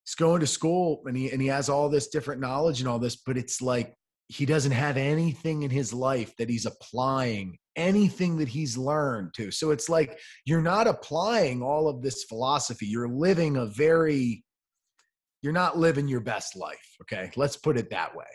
he's 0.05 0.15
going 0.15 0.39
to 0.39 0.47
school 0.47 1.01
and 1.05 1.15
he 1.17 1.31
and 1.31 1.41
he 1.41 1.49
has 1.49 1.69
all 1.69 1.89
this 1.89 2.07
different 2.07 2.41
knowledge 2.41 2.79
and 2.79 2.89
all 2.89 2.99
this 2.99 3.17
but 3.17 3.37
it's 3.37 3.61
like 3.61 3.93
he 4.29 4.45
doesn't 4.45 4.71
have 4.71 4.95
anything 4.95 5.63
in 5.63 5.71
his 5.71 5.91
life 5.91 6.31
that 6.37 6.49
he's 6.49 6.67
applying 6.67 7.57
anything 7.79 8.37
that 8.37 8.47
he's 8.47 8.77
learned 8.77 9.33
to. 9.35 9.49
So 9.51 9.71
it's 9.71 9.89
like 9.89 10.19
you're 10.45 10.61
not 10.61 10.87
applying 10.87 11.63
all 11.63 11.87
of 11.87 12.01
this 12.01 12.25
philosophy. 12.25 12.85
You're 12.85 13.09
living 13.09 13.57
a 13.57 13.65
very 13.65 14.43
you're 15.41 15.53
not 15.53 15.77
living 15.77 16.09
your 16.09 16.19
best 16.19 16.57
life 16.57 16.89
okay? 17.03 17.31
Let's 17.35 17.55
put 17.55 17.77
it 17.77 17.89
that 17.89 18.15
way. 18.15 18.25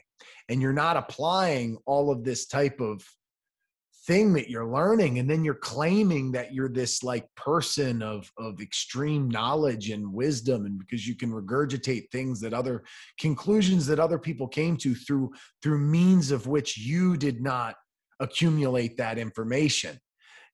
And 0.49 0.61
you're 0.61 0.73
not 0.73 0.97
applying 0.97 1.79
all 1.87 2.11
of 2.11 2.25
this 2.25 2.47
type 2.47 2.81
of 2.81 3.03
thing 4.07 4.35
that 4.35 4.51
you're 4.51 4.67
learning 4.67 5.19
and 5.19 5.31
then 5.31 5.43
you're 5.43 5.55
claiming 5.55 6.31
that 6.31 6.53
you're 6.53 6.69
this 6.69 7.03
like 7.03 7.27
person 7.37 8.03
of 8.03 8.31
of 8.37 8.61
extreme 8.61 9.31
knowledge 9.31 9.89
and 9.89 10.13
wisdom 10.13 10.67
and 10.67 10.79
because 10.79 11.09
you 11.09 11.17
can 11.17 11.31
regurgitate 11.31 12.11
things 12.13 12.39
that 12.39 12.53
other 12.53 12.85
conclusions 13.19 13.87
that 13.87 13.99
other 13.99 14.19
people 14.19 14.47
came 14.47 14.77
to 14.77 14.95
through 14.95 15.33
through 15.63 15.79
means 15.79 16.31
of 16.31 16.47
which 16.47 16.77
you 16.77 17.17
did 17.17 17.41
not 17.41 17.77
accumulate 18.21 18.97
that 18.97 19.19
information 19.19 19.99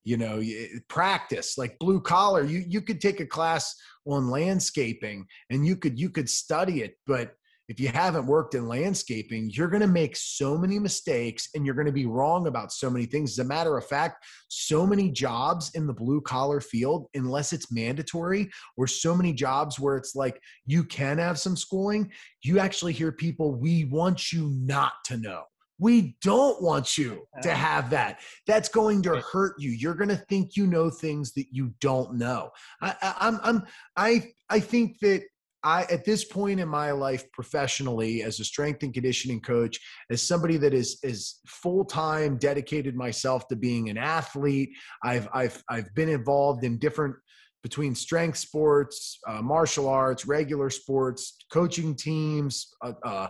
you 0.04 0.16
know 0.16 0.40
eh, 0.40 0.66
practice 0.88 1.58
like 1.58 1.78
blue 1.78 2.00
collar 2.00 2.44
you 2.44 2.64
you 2.66 2.80
could 2.80 3.00
take 3.00 3.20
a 3.20 3.26
class 3.26 3.74
on 4.06 4.30
landscaping 4.30 5.26
and 5.50 5.66
you 5.66 5.76
could 5.76 5.98
you 5.98 6.10
could 6.10 6.28
study 6.28 6.82
it 6.82 6.94
but 7.06 7.34
if 7.70 7.78
you 7.78 7.86
haven't 7.86 8.26
worked 8.26 8.56
in 8.56 8.66
landscaping, 8.66 9.48
you're 9.52 9.68
going 9.68 9.80
to 9.80 9.86
make 9.86 10.16
so 10.16 10.58
many 10.58 10.80
mistakes 10.80 11.50
and 11.54 11.64
you're 11.64 11.76
going 11.76 11.86
to 11.86 11.92
be 11.92 12.04
wrong 12.04 12.48
about 12.48 12.72
so 12.72 12.90
many 12.90 13.06
things. 13.06 13.30
As 13.30 13.38
a 13.38 13.48
matter 13.48 13.78
of 13.78 13.86
fact, 13.86 14.24
so 14.48 14.84
many 14.84 15.08
jobs 15.08 15.70
in 15.76 15.86
the 15.86 15.92
blue 15.92 16.20
collar 16.20 16.60
field, 16.60 17.06
unless 17.14 17.52
it's 17.52 17.70
mandatory, 17.70 18.50
or 18.76 18.88
so 18.88 19.16
many 19.16 19.32
jobs 19.32 19.78
where 19.78 19.96
it's 19.96 20.16
like 20.16 20.42
you 20.66 20.82
can 20.82 21.18
have 21.18 21.38
some 21.38 21.56
schooling, 21.56 22.10
you 22.42 22.58
actually 22.58 22.92
hear 22.92 23.12
people, 23.12 23.54
we 23.54 23.84
want 23.84 24.32
you 24.32 24.48
not 24.52 24.94
to 25.04 25.16
know. 25.16 25.44
We 25.80 26.16
don't 26.22 26.62
want 26.62 26.96
you 26.98 27.26
to 27.42 27.54
have 27.54 27.90
that. 27.90 28.20
That's 28.46 28.68
going 28.68 29.02
to 29.02 29.16
hurt 29.20 29.54
you. 29.58 29.70
You're 29.70 29.94
going 29.94 30.10
to 30.10 30.16
think 30.16 30.56
you 30.56 30.66
know 30.66 30.90
things 30.90 31.32
that 31.32 31.46
you 31.50 31.72
don't 31.80 32.14
know. 32.14 32.50
I, 32.82 32.94
I, 33.02 33.14
I'm, 33.20 33.40
I'm, 33.42 33.62
I, 33.96 34.32
I 34.50 34.60
think 34.60 34.98
that 35.00 35.22
I, 35.62 35.82
at 35.84 36.04
this 36.04 36.24
point 36.24 36.60
in 36.60 36.68
my 36.68 36.90
life 36.92 37.30
professionally, 37.32 38.22
as 38.22 38.40
a 38.40 38.44
strength 38.44 38.82
and 38.82 38.94
conditioning 38.94 39.40
coach, 39.40 39.78
as 40.10 40.22
somebody 40.22 40.56
that 40.58 40.72
is 40.72 40.98
is 41.02 41.40
full 41.46 41.84
time 41.84 42.38
dedicated 42.38 42.96
myself 42.96 43.46
to 43.48 43.56
being 43.56 43.90
an 43.90 43.98
athlete, 43.98 44.70
I've 45.02 45.28
I've 45.34 45.62
I've 45.68 45.94
been 45.94 46.08
involved 46.08 46.64
in 46.64 46.78
different 46.78 47.14
between 47.62 47.94
strength 47.94 48.38
sports, 48.38 49.18
uh, 49.28 49.42
martial 49.42 49.88
arts, 49.88 50.26
regular 50.26 50.70
sports, 50.70 51.36
coaching 51.52 51.94
teams, 51.94 52.72
uh, 52.82 52.92
uh, 53.04 53.28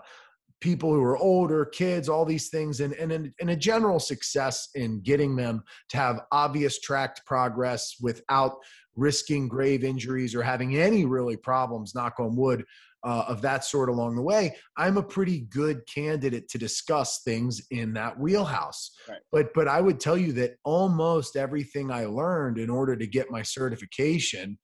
people 0.60 0.92
who 0.92 1.02
are 1.02 1.16
older, 1.16 1.64
kids, 1.64 2.08
all 2.08 2.24
these 2.24 2.48
things, 2.48 2.80
and 2.80 2.92
and 2.94 3.32
and 3.40 3.50
a 3.50 3.56
general 3.56 3.98
success 3.98 4.68
in 4.74 5.00
getting 5.02 5.36
them 5.36 5.62
to 5.90 5.96
have 5.96 6.22
obvious 6.32 6.80
tracked 6.80 7.24
progress 7.26 7.96
without 8.00 8.56
risking 8.96 9.48
grave 9.48 9.84
injuries 9.84 10.34
or 10.34 10.42
having 10.42 10.76
any 10.76 11.04
really 11.04 11.36
problems, 11.36 11.94
knock 11.94 12.18
on 12.18 12.36
wood, 12.36 12.64
uh, 13.04 13.24
of 13.28 13.40
that 13.42 13.64
sort 13.64 13.88
along 13.88 14.14
the 14.14 14.22
way, 14.22 14.56
I'm 14.76 14.98
a 14.98 15.02
pretty 15.02 15.40
good 15.42 15.86
candidate 15.86 16.48
to 16.50 16.58
discuss 16.58 17.22
things 17.22 17.62
in 17.70 17.94
that 17.94 18.18
wheelhouse. 18.18 18.90
Right. 19.08 19.18
But 19.32 19.54
but 19.54 19.68
I 19.68 19.80
would 19.80 20.00
tell 20.00 20.16
you 20.16 20.32
that 20.34 20.56
almost 20.64 21.36
everything 21.36 21.90
I 21.90 22.06
learned 22.06 22.58
in 22.58 22.68
order 22.68 22.96
to 22.96 23.06
get 23.06 23.30
my 23.30 23.42
certification 23.42 24.58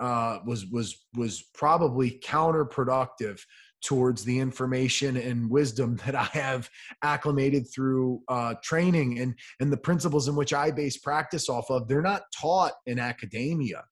uh, 0.00 0.38
was 0.44 0.66
was 0.66 1.06
was 1.16 1.44
probably 1.54 2.20
counterproductive 2.24 3.40
towards 3.82 4.24
the 4.24 4.38
information 4.38 5.16
and 5.16 5.48
wisdom 5.50 5.96
that 6.04 6.14
I 6.14 6.24
have 6.32 6.68
acclimated 7.02 7.66
through 7.72 8.22
uh, 8.28 8.54
training 8.62 9.18
and 9.20 9.34
and 9.60 9.72
the 9.72 9.76
principles 9.76 10.28
in 10.28 10.34
which 10.36 10.52
I 10.52 10.70
base 10.70 10.96
practice 10.98 11.48
off 11.48 11.70
of. 11.70 11.88
They're 11.88 12.02
not 12.02 12.22
taught 12.38 12.72
in 12.86 12.98
academia. 12.98 13.84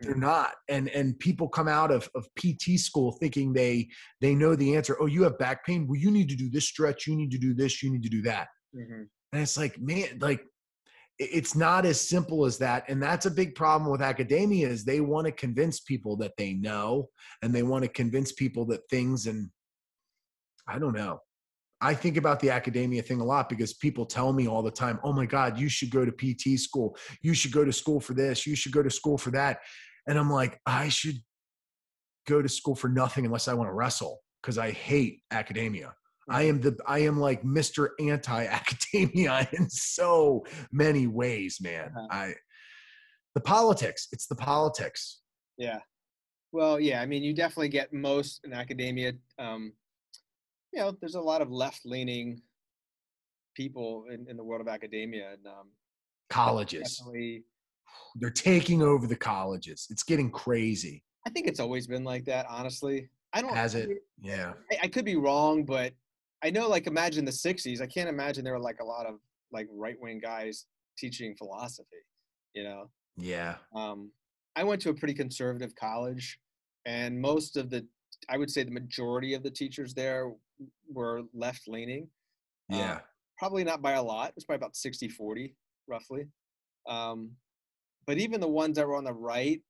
they're 0.00 0.14
not. 0.14 0.52
And 0.68 0.88
and 0.90 1.18
people 1.18 1.48
come 1.48 1.66
out 1.68 1.90
of, 1.90 2.08
of 2.14 2.26
pt 2.36 2.78
school 2.78 3.12
thinking 3.20 3.52
they 3.52 3.88
they 4.20 4.34
know 4.34 4.54
the 4.54 4.76
answer. 4.76 4.96
Oh 5.00 5.06
you 5.06 5.24
have 5.24 5.38
back 5.38 5.66
pain? 5.66 5.86
Well 5.88 5.98
you 5.98 6.10
need 6.10 6.28
to 6.28 6.36
do 6.36 6.48
this 6.50 6.66
stretch. 6.68 7.06
You 7.06 7.16
need 7.16 7.30
to 7.32 7.38
do 7.38 7.52
this. 7.54 7.82
You 7.82 7.90
need 7.90 8.02
to 8.04 8.08
do 8.08 8.22
that. 8.22 8.48
Mhm. 8.74 9.06
and 9.32 9.42
it's 9.42 9.58
like 9.58 9.78
man 9.80 10.18
like 10.20 10.42
it's 11.30 11.54
not 11.54 11.84
as 11.84 12.00
simple 12.00 12.44
as 12.44 12.58
that 12.58 12.84
and 12.88 13.02
that's 13.02 13.26
a 13.26 13.30
big 13.30 13.54
problem 13.54 13.90
with 13.90 14.02
academia 14.02 14.68
is 14.68 14.84
they 14.84 15.00
want 15.00 15.26
to 15.26 15.32
convince 15.32 15.80
people 15.80 16.16
that 16.16 16.32
they 16.36 16.54
know 16.54 17.08
and 17.42 17.52
they 17.52 17.62
want 17.62 17.82
to 17.82 17.88
convince 17.88 18.32
people 18.32 18.64
that 18.64 18.80
things 18.90 19.26
and 19.26 19.50
i 20.68 20.78
don't 20.78 20.94
know. 20.94 21.18
I 21.84 21.94
think 21.94 22.16
about 22.16 22.38
the 22.38 22.48
academia 22.50 23.02
thing 23.02 23.20
a 23.20 23.24
lot 23.24 23.48
because 23.48 23.74
people 23.74 24.06
tell 24.06 24.32
me 24.32 24.46
all 24.46 24.62
the 24.62 24.70
time 24.70 25.00
oh 25.02 25.12
my 25.12 25.26
god 25.26 25.58
you 25.58 25.68
should 25.68 25.90
go 25.90 26.04
to 26.04 26.12
pt 26.12 26.58
school. 26.58 26.96
You 27.22 27.34
should 27.34 27.52
go 27.52 27.64
to 27.64 27.72
school 27.72 28.00
for 28.00 28.14
this. 28.14 28.46
You 28.46 28.54
should 28.54 28.72
go 28.72 28.84
to 28.84 28.90
school 28.90 29.18
for 29.18 29.32
that. 29.32 29.58
And 30.06 30.18
i'm 30.18 30.30
like 30.30 30.60
i 30.64 30.88
should 30.88 31.16
go 32.26 32.40
to 32.40 32.48
school 32.48 32.76
for 32.76 32.88
nothing 32.88 33.26
unless 33.26 33.48
i 33.48 33.54
want 33.54 33.68
to 33.68 33.74
wrestle 33.74 34.20
because 34.40 34.58
i 34.58 34.70
hate 34.70 35.22
academia 35.30 35.92
I 36.28 36.42
am 36.44 36.60
the 36.60 36.76
I 36.86 37.00
am 37.00 37.18
like 37.18 37.42
Mr. 37.42 37.90
Anti 38.00 38.46
Academia 38.46 39.48
in 39.52 39.68
so 39.68 40.44
many 40.70 41.06
ways, 41.06 41.58
man. 41.60 41.92
Uh-huh. 41.96 42.06
I 42.10 42.34
the 43.34 43.40
politics. 43.40 44.08
It's 44.12 44.26
the 44.26 44.36
politics. 44.36 45.20
Yeah. 45.58 45.78
Well, 46.52 46.78
yeah. 46.78 47.00
I 47.00 47.06
mean, 47.06 47.22
you 47.22 47.34
definitely 47.34 47.70
get 47.70 47.92
most 47.92 48.40
in 48.44 48.52
academia. 48.52 49.14
Um, 49.38 49.72
you 50.72 50.80
know, 50.80 50.96
there's 51.00 51.14
a 51.14 51.20
lot 51.20 51.40
of 51.40 51.50
left-leaning 51.50 52.42
people 53.54 54.04
in, 54.12 54.26
in 54.28 54.36
the 54.36 54.44
world 54.44 54.60
of 54.60 54.68
academia, 54.68 55.32
and 55.32 55.46
um, 55.46 55.70
Colleges. 56.32 57.02
They're 58.16 58.30
taking 58.30 58.82
over 58.82 59.06
the 59.06 59.16
colleges. 59.16 59.86
It's 59.90 60.02
getting 60.02 60.30
crazy. 60.30 61.04
I 61.26 61.30
think 61.30 61.46
it's 61.46 61.60
always 61.60 61.86
been 61.86 62.04
like 62.04 62.24
that. 62.24 62.46
Honestly, 62.48 63.10
I 63.34 63.42
don't. 63.42 63.54
Has 63.54 63.74
it? 63.74 63.90
Yeah. 64.20 64.54
I, 64.70 64.78
I 64.84 64.88
could 64.88 65.04
be 65.04 65.16
wrong, 65.16 65.64
but 65.64 65.92
I 66.42 66.50
know, 66.50 66.68
like, 66.68 66.86
imagine 66.86 67.24
the 67.24 67.30
'60s. 67.32 67.80
I 67.80 67.86
can't 67.86 68.08
imagine 68.08 68.44
there 68.44 68.52
were 68.54 68.58
like 68.58 68.80
a 68.80 68.84
lot 68.84 69.06
of 69.06 69.20
like 69.52 69.68
right-wing 69.70 70.18
guys 70.18 70.66
teaching 70.98 71.34
philosophy. 71.36 72.04
You 72.54 72.64
know, 72.64 72.90
Yeah. 73.16 73.58
um, 73.74 74.12
I 74.56 74.64
went 74.64 74.82
to 74.82 74.90
a 74.90 74.94
pretty 74.94 75.14
conservative 75.14 75.74
college, 75.74 76.38
and 76.84 77.20
most 77.20 77.56
of 77.56 77.70
the, 77.70 77.86
I 78.28 78.36
would 78.38 78.50
say, 78.50 78.62
the 78.64 78.70
majority 78.70 79.34
of 79.34 79.42
the 79.42 79.50
teachers 79.50 79.94
there 79.94 80.32
were 80.90 81.22
left-leaning. 81.32 82.10
Uh, 82.72 82.76
Yeah. 82.76 83.00
probably 83.38 83.64
not 83.64 83.80
by 83.82 83.92
a 83.92 84.02
lot. 84.02 84.30
It 84.30 84.34
was 84.36 84.44
probably 84.44 84.58
about 84.64 84.76
60 84.76 85.08
40, 85.08 85.54
roughly. 85.86 86.28
Um, 86.86 87.36
but 88.06 88.18
even 88.18 88.40
the 88.40 88.48
ones 88.48 88.76
that 88.76 88.86
were 88.86 88.96
on 88.96 89.04
the 89.04 89.12
right, 89.12 89.62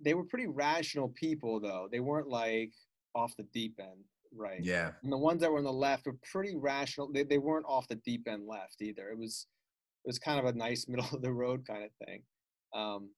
they 0.00 0.14
were 0.14 0.24
pretty 0.24 0.46
rational 0.46 1.08
people, 1.08 1.58
though. 1.60 1.88
They 1.90 2.00
weren't 2.00 2.28
like 2.28 2.72
off 3.14 3.36
the 3.36 3.42
deep 3.44 3.80
end, 3.80 4.04
right? 4.34 4.62
Yeah. 4.62 4.92
And 5.02 5.12
the 5.12 5.18
ones 5.18 5.40
that 5.40 5.50
were 5.50 5.58
on 5.58 5.64
the 5.64 5.72
left 5.72 6.06
were 6.06 6.16
pretty 6.30 6.56
rational. 6.56 7.10
They, 7.12 7.22
they 7.24 7.38
weren't 7.38 7.66
off 7.66 7.88
the 7.88 7.96
deep 7.96 8.26
end 8.28 8.46
left 8.46 8.80
either. 8.80 9.10
It 9.10 9.18
was 9.18 9.46
it 10.04 10.08
was 10.08 10.18
kind 10.18 10.38
of 10.38 10.44
a 10.46 10.52
nice 10.56 10.86
middle 10.88 11.08
of 11.12 11.22
the 11.22 11.32
road 11.32 11.66
kind 11.66 11.84
of 11.84 11.90
thing. 12.06 12.22
Um, 12.74 13.10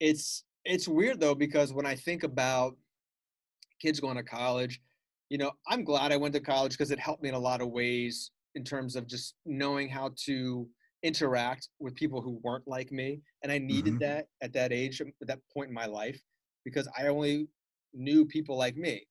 it's 0.00 0.44
it's 0.64 0.88
weird 0.88 1.20
though 1.20 1.34
because 1.34 1.72
when 1.72 1.86
I 1.86 1.94
think 1.94 2.22
about 2.22 2.76
kids 3.80 4.00
going 4.00 4.16
to 4.16 4.22
college, 4.22 4.80
you 5.28 5.38
know, 5.38 5.52
I'm 5.68 5.84
glad 5.84 6.12
I 6.12 6.16
went 6.16 6.34
to 6.34 6.40
college 6.40 6.72
because 6.72 6.90
it 6.90 6.98
helped 6.98 7.22
me 7.22 7.28
in 7.28 7.34
a 7.34 7.38
lot 7.38 7.60
of 7.60 7.68
ways 7.68 8.30
in 8.54 8.64
terms 8.64 8.96
of 8.96 9.06
just 9.06 9.34
knowing 9.44 9.88
how 9.88 10.12
to 10.26 10.68
interact 11.02 11.68
with 11.80 11.94
people 11.94 12.22
who 12.22 12.40
weren't 12.42 12.66
like 12.66 12.90
me, 12.90 13.20
and 13.42 13.52
I 13.52 13.58
needed 13.58 13.94
Mhm. 13.94 14.00
that 14.00 14.28
at 14.40 14.52
that 14.54 14.72
age, 14.72 15.00
at 15.02 15.08
that 15.26 15.40
point 15.52 15.68
in 15.68 15.74
my 15.74 15.84
life, 15.86 16.18
because 16.64 16.88
I 16.96 17.08
only 17.08 17.48
knew 17.92 18.24
people 18.24 18.56
like 18.56 18.76
me 18.76 19.06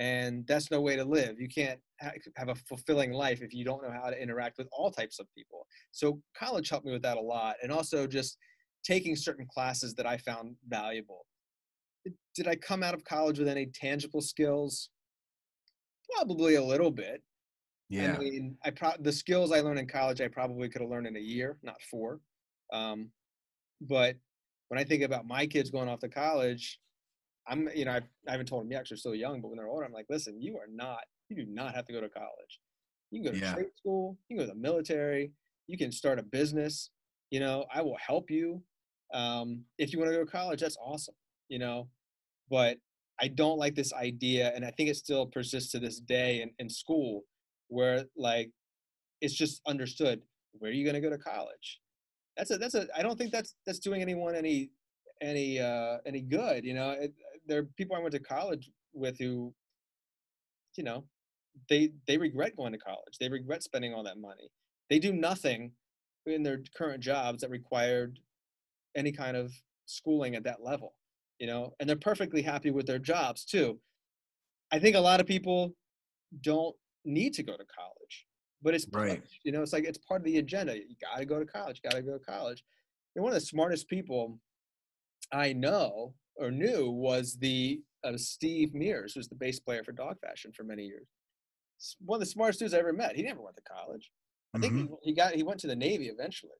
and 0.00 0.46
that's 0.46 0.70
no 0.70 0.80
way 0.80 0.96
to 0.96 1.04
live. 1.04 1.38
You 1.38 1.46
can't 1.46 1.78
ha- 2.00 2.12
have 2.36 2.48
a 2.48 2.54
fulfilling 2.54 3.12
life 3.12 3.42
if 3.42 3.52
you 3.52 3.66
don't 3.66 3.82
know 3.82 3.92
how 3.92 4.08
to 4.08 4.20
interact 4.20 4.56
with 4.56 4.66
all 4.72 4.90
types 4.90 5.20
of 5.20 5.26
people. 5.36 5.66
So 5.92 6.22
college 6.34 6.70
helped 6.70 6.86
me 6.86 6.92
with 6.92 7.02
that 7.02 7.18
a 7.18 7.20
lot 7.20 7.56
and 7.62 7.70
also 7.70 8.06
just 8.06 8.38
taking 8.82 9.14
certain 9.14 9.46
classes 9.46 9.94
that 9.96 10.06
i 10.06 10.16
found 10.16 10.56
valuable. 10.66 11.26
Did- 12.02 12.14
did 12.34 12.48
i 12.48 12.56
come 12.56 12.82
out 12.82 12.94
of 12.94 13.04
college 13.04 13.38
with 13.38 13.46
any 13.46 13.66
tangible 13.66 14.22
skills? 14.22 14.88
Probably 16.16 16.54
a 16.54 16.64
little 16.64 16.90
bit. 16.90 17.22
Yeah. 17.90 18.14
I 18.14 18.18
mean, 18.18 18.56
I 18.64 18.70
pro- 18.70 18.96
the 19.00 19.12
skills 19.12 19.52
I 19.52 19.60
learned 19.60 19.80
in 19.80 19.86
college, 19.86 20.22
I 20.22 20.28
probably 20.28 20.70
could 20.70 20.80
have 20.80 20.90
learned 20.90 21.08
in 21.08 21.16
a 21.16 21.20
year, 21.20 21.58
not 21.62 21.76
four. 21.90 22.20
Um, 22.72 23.10
but 23.82 24.16
when 24.68 24.80
I 24.80 24.84
think 24.84 25.02
about 25.02 25.26
my 25.26 25.46
kids 25.46 25.70
going 25.70 25.88
off 25.90 25.98
to 26.00 26.08
college, 26.08 26.80
I'm, 27.46 27.68
you 27.74 27.84
know, 27.84 27.92
I've, 27.92 28.08
I 28.28 28.32
haven't 28.32 28.46
told 28.46 28.64
them 28.64 28.70
yet 28.72 28.80
'cause 28.82 28.90
they're 28.90 28.96
still 28.98 29.14
young, 29.14 29.40
but 29.40 29.48
when 29.48 29.58
they're 29.58 29.68
older, 29.68 29.84
I'm 29.84 29.92
like, 29.92 30.06
listen, 30.08 30.40
you 30.40 30.58
are 30.58 30.66
not, 30.68 31.04
you 31.28 31.36
do 31.36 31.46
not 31.46 31.74
have 31.74 31.86
to 31.86 31.92
go 31.92 32.00
to 32.00 32.08
college. 32.08 32.60
You 33.10 33.20
can 33.22 33.32
go 33.32 33.38
to 33.38 33.44
Yeah. 33.44 33.54
trade 33.54 33.70
school, 33.76 34.18
you 34.28 34.36
can 34.36 34.46
go 34.46 34.50
to 34.50 34.54
the 34.54 34.60
military, 34.60 35.32
you 35.66 35.76
can 35.78 35.90
start 35.92 36.18
a 36.18 36.22
business. 36.22 36.90
You 37.30 37.40
know, 37.40 37.66
I 37.72 37.82
will 37.82 37.96
help 37.96 38.30
you. 38.30 38.64
Um, 39.12 39.64
if 39.78 39.92
you 39.92 39.98
want 39.98 40.10
to 40.10 40.16
go 40.16 40.24
to 40.24 40.30
college, 40.30 40.60
that's 40.60 40.76
awesome. 40.76 41.14
You 41.48 41.58
know, 41.58 41.90
but 42.48 42.78
I 43.20 43.28
don't 43.28 43.58
like 43.58 43.74
this 43.74 43.92
idea, 43.92 44.50
and 44.54 44.64
I 44.64 44.70
think 44.72 44.90
it 44.90 44.96
still 44.96 45.26
persists 45.26 45.72
to 45.72 45.78
this 45.78 46.00
day 46.00 46.42
in, 46.42 46.54
in 46.58 46.68
school, 46.70 47.24
where 47.68 48.06
like 48.16 48.52
it's 49.20 49.34
just 49.34 49.60
understood 49.66 50.22
where 50.52 50.70
are 50.70 50.74
you 50.74 50.84
going 50.84 50.94
to 50.94 51.00
go 51.00 51.10
to 51.10 51.18
college. 51.18 51.80
That's 52.36 52.50
a 52.50 52.58
that's 52.58 52.74
a 52.74 52.88
I 52.96 53.02
don't 53.02 53.18
think 53.18 53.32
that's 53.32 53.56
that's 53.66 53.78
doing 53.80 54.02
anyone 54.02 54.34
any 54.34 54.72
any 55.20 55.58
uh 55.60 55.98
any 56.06 56.22
good. 56.22 56.64
You 56.64 56.74
know, 56.74 56.90
it, 56.92 57.14
there 57.50 57.60
are 57.60 57.64
people 57.76 57.96
I 57.96 58.00
went 58.00 58.12
to 58.12 58.20
college 58.20 58.70
with 58.94 59.18
who, 59.18 59.52
you 60.76 60.84
know, 60.84 61.04
they 61.68 61.90
they 62.06 62.16
regret 62.16 62.56
going 62.56 62.72
to 62.72 62.78
college. 62.78 63.18
They 63.18 63.28
regret 63.28 63.62
spending 63.62 63.92
all 63.92 64.04
that 64.04 64.18
money. 64.18 64.50
They 64.88 64.98
do 64.98 65.12
nothing 65.12 65.72
in 66.26 66.42
their 66.42 66.60
current 66.74 67.02
jobs 67.02 67.40
that 67.42 67.50
required 67.50 68.18
any 68.96 69.12
kind 69.12 69.36
of 69.36 69.52
schooling 69.86 70.34
at 70.34 70.44
that 70.44 70.62
level 70.62 70.94
you 71.38 71.46
know 71.46 71.74
and 71.80 71.88
they're 71.88 71.96
perfectly 71.96 72.42
happy 72.42 72.70
with 72.70 72.86
their 72.86 72.98
jobs 72.98 73.44
too 73.44 73.80
i 74.70 74.78
think 74.78 74.94
a 74.94 75.00
lot 75.00 75.20
of 75.20 75.26
people 75.26 75.74
don't 76.42 76.76
need 77.04 77.34
to 77.34 77.42
go 77.42 77.56
to 77.56 77.64
college 77.64 78.26
but 78.62 78.74
it's 78.74 78.86
Right. 78.92 79.20
pushed, 79.20 79.40
you 79.44 79.50
know 79.50 79.62
it's 79.62 79.72
like 79.72 79.84
it's 79.84 79.98
part 79.98 80.20
of 80.20 80.24
the 80.24 80.38
agenda 80.38 80.76
you 80.76 80.94
got 81.00 81.18
to 81.18 81.24
go 81.24 81.40
to 81.40 81.46
college 81.46 81.82
got 81.82 81.92
to 81.92 82.02
go 82.02 82.12
to 82.18 82.24
college 82.24 82.62
and 83.16 83.24
one 83.24 83.32
of 83.32 83.40
the 83.40 83.46
smartest 83.46 83.88
people 83.88 84.38
i 85.32 85.52
know 85.52 86.14
or 86.40 86.50
knew 86.50 86.90
was 86.90 87.36
the 87.38 87.80
uh, 88.04 88.16
steve 88.16 88.74
mears 88.74 89.12
who's 89.14 89.28
the 89.28 89.34
bass 89.34 89.60
player 89.60 89.84
for 89.84 89.92
dog 89.92 90.16
fashion 90.20 90.50
for 90.52 90.64
many 90.64 90.84
years 90.84 91.06
one 92.04 92.16
of 92.16 92.20
the 92.20 92.26
smartest 92.26 92.58
dudes 92.60 92.74
i 92.74 92.78
ever 92.78 92.92
met 92.92 93.14
he 93.16 93.22
never 93.22 93.42
went 93.42 93.56
to 93.56 93.62
college 93.62 94.10
i 94.54 94.58
think 94.58 94.72
Mhm. 94.72 94.88
he, 95.02 95.10
he 95.10 95.14
got 95.14 95.32
he 95.34 95.42
went 95.42 95.60
to 95.60 95.66
the 95.66 95.76
navy 95.76 96.06
eventually 96.08 96.58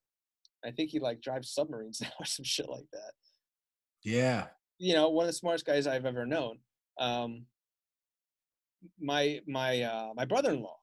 i 0.64 0.70
think 0.70 0.90
he 0.90 0.98
like 1.00 1.20
drives 1.22 1.50
submarines 1.52 2.00
now 2.02 2.10
or 2.20 2.24
some 2.26 2.44
shit 2.44 2.68
like 2.68 2.88
that 2.92 3.12
Yeah. 4.04 4.46
you 4.78 4.94
know, 4.94 5.08
one 5.10 5.24
of 5.24 5.28
the 5.28 5.32
smartest 5.42 5.66
guys 5.66 5.86
I've 5.86 6.06
ever 6.06 6.24
known. 6.24 6.58
Um, 6.98 7.46
my 8.98 9.40
my 9.46 9.82
uh, 9.82 10.10
my 10.14 10.24
brother-in-law 10.24 10.76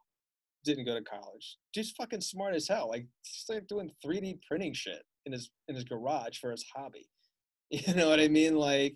didn't 0.63 0.85
go 0.85 0.93
to 0.95 1.01
college. 1.03 1.57
Just 1.73 1.95
fucking 1.95 2.21
smart 2.21 2.53
as 2.53 2.67
hell. 2.67 2.89
Like 2.89 3.07
he's 3.23 3.45
like 3.49 3.67
doing 3.67 3.89
3D 4.05 4.39
printing 4.47 4.73
shit 4.73 5.01
in 5.25 5.31
his 5.33 5.49
in 5.67 5.73
his 5.75 5.83
garage 5.83 6.37
for 6.39 6.51
his 6.51 6.63
hobby. 6.75 7.07
You 7.87 7.93
know 7.95 8.07
what 8.07 8.21
I 8.21 8.29
mean? 8.29 8.55
Like, 8.55 8.95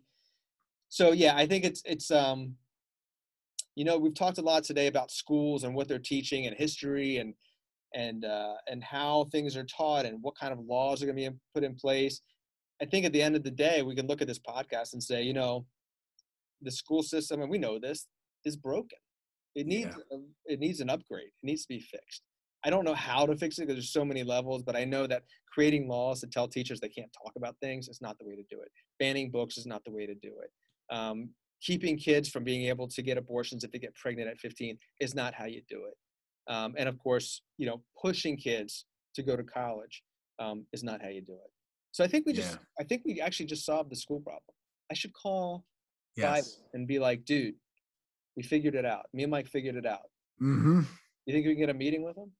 so 0.88 1.12
yeah, 1.12 1.36
I 1.36 1.46
think 1.46 1.66
it's 1.66 1.82
it's 1.86 2.10
um, 2.10 2.56
you 3.76 3.86
know, 3.86 3.98
we've 3.98 4.14
talked 4.14 4.38
a 4.38 4.42
lot 4.42 4.64
today 4.64 4.88
about 4.88 5.12
schools 5.12 5.64
and 5.64 5.76
what 5.76 5.88
they're 5.88 6.00
teaching 6.00 6.48
and 6.48 6.56
history 6.56 7.18
and 7.18 7.34
and 7.94 8.26
uh, 8.26 8.56
and 8.68 8.84
how 8.84 9.26
things 9.32 9.58
are 9.58 9.66
taught 9.66 10.06
and 10.06 10.22
what 10.22 10.38
kind 10.38 10.54
of 10.54 10.60
laws 10.60 11.02
are 11.02 11.06
going 11.06 11.18
to 11.18 11.32
be 11.32 11.38
put 11.54 11.64
in 11.64 11.76
place. 11.76 12.22
I 12.82 12.86
think 12.86 13.06
at 13.06 13.14
the 13.14 13.22
end 13.22 13.36
of 13.36 13.44
the 13.44 13.52
day, 13.52 13.82
we 13.82 13.96
can 13.96 14.08
look 14.08 14.22
at 14.22 14.28
this 14.28 14.40
podcast 14.40 14.94
and 14.94 15.04
say, 15.04 15.22
you 15.22 15.34
know, 15.34 15.66
the 16.62 16.72
school 16.72 17.04
system, 17.04 17.42
and 17.42 17.50
we 17.50 17.58
know 17.58 17.78
this, 17.78 18.08
is 18.44 18.56
broken. 18.56 18.98
It 19.54 19.68
needs 19.68 19.96
a, 19.96 20.18
it 20.46 20.60
needs 20.60 20.80
an 20.80 20.90
upgrade. 20.90 21.28
It 21.28 21.46
needs 21.46 21.64
to 21.64 21.68
be 21.68 21.80
fixed. 21.80 22.24
I 22.64 22.70
don't 22.70 22.86
know 22.86 22.94
how 22.94 23.26
to 23.26 23.36
fix 23.36 23.58
it 23.58 23.62
because 23.62 23.76
there's 23.76 23.92
so 23.92 24.06
many 24.06 24.24
levels, 24.24 24.62
but 24.64 24.76
I 24.76 24.86
know 24.86 25.08
that 25.08 25.24
creating 25.52 25.88
laws 25.88 26.22
to 26.22 26.28
tell 26.28 26.48
teachers 26.48 26.80
they 26.80 26.90
can't 26.90 27.12
talk 27.12 27.34
about 27.36 27.56
things 27.62 27.88
is 27.90 28.02
not 28.02 28.18
the 28.20 28.26
way 28.26 28.36
to 28.36 28.44
do 28.50 28.62
it. 28.62 28.70
Banning 29.00 29.32
books 29.32 29.58
is 29.58 29.66
not 29.66 29.84
the 29.84 29.92
way 29.92 30.06
to 30.06 30.14
do 30.16 30.32
it. 30.44 30.96
Um, 30.96 31.30
keeping 31.62 31.98
kids 31.98 32.30
from 32.30 32.44
being 32.44 32.68
able 32.68 32.88
to 32.88 33.02
get 33.02 33.18
abortions 33.18 33.64
if 33.64 33.72
they 33.72 33.80
get 33.80 33.96
pregnant 33.96 34.30
at 34.30 34.38
15 34.38 34.78
is 35.00 35.16
not 35.16 35.34
how 35.34 35.46
you 35.46 35.62
do 35.70 35.86
it. 35.86 36.54
Um, 36.54 36.76
and 36.78 36.88
of 36.90 36.98
course, 37.00 37.42
you 37.58 37.66
know, 37.68 37.82
pushing 38.02 38.36
kids 38.38 38.86
to 39.16 39.24
go 39.24 39.36
to 39.36 39.44
college 39.44 40.04
um, 40.40 40.66
is 40.74 40.84
not 40.84 41.02
how 41.02 41.10
you 41.10 41.22
do 41.22 41.34
it. 41.34 41.52
So 41.92 42.04
I 42.04 42.08
think 42.08 42.26
we 42.26 42.34
just, 42.34 42.54
Yeah. 42.54 42.58
I 42.80 42.84
think 42.84 43.04
we 43.06 43.22
actually 43.22 43.46
just 43.48 43.66
solved 43.66 43.92
the 43.92 43.96
school 43.96 44.20
problem. 44.22 44.42
I 44.90 44.94
should 44.94 45.14
call 45.14 45.66
Yes. 46.16 46.28
Biden 46.28 46.58
and 46.74 46.88
be 46.88 47.00
like, 47.00 47.26
dude, 47.26 47.56
we 48.36 48.44
figured 48.44 48.76
it 48.76 48.86
out. 48.86 49.06
Me 49.14 49.24
and 49.24 49.32
Mike 49.32 49.48
figured 49.48 49.76
it 49.76 49.86
out. 49.86 50.10
Mm-hmm. 50.42 50.82
You 51.26 51.34
think 51.34 51.46
we 51.46 51.54
can 51.54 51.60
get 51.60 51.70
a 51.70 51.74
meeting 51.74 52.04
with 52.04 52.18
him? 52.18 52.32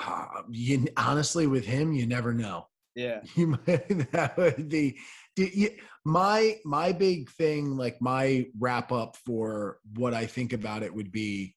Uh, 0.00 0.42
you 0.50 0.86
honestly 0.96 1.46
with 1.46 1.64
him, 1.64 1.92
you 1.92 2.06
never 2.06 2.32
know. 2.32 2.66
Yeah. 2.94 3.20
You 3.36 3.46
might, 3.48 4.12
that 4.12 4.36
would 4.36 4.68
be 4.68 4.98
you, 5.36 5.70
my 6.04 6.58
my 6.64 6.92
big 6.92 7.30
thing, 7.30 7.76
like 7.76 7.96
my 8.00 8.46
wrap 8.58 8.92
up 8.92 9.16
for 9.24 9.78
what 9.96 10.14
I 10.14 10.26
think 10.26 10.52
about 10.52 10.82
it 10.82 10.94
would 10.94 11.12
be, 11.12 11.54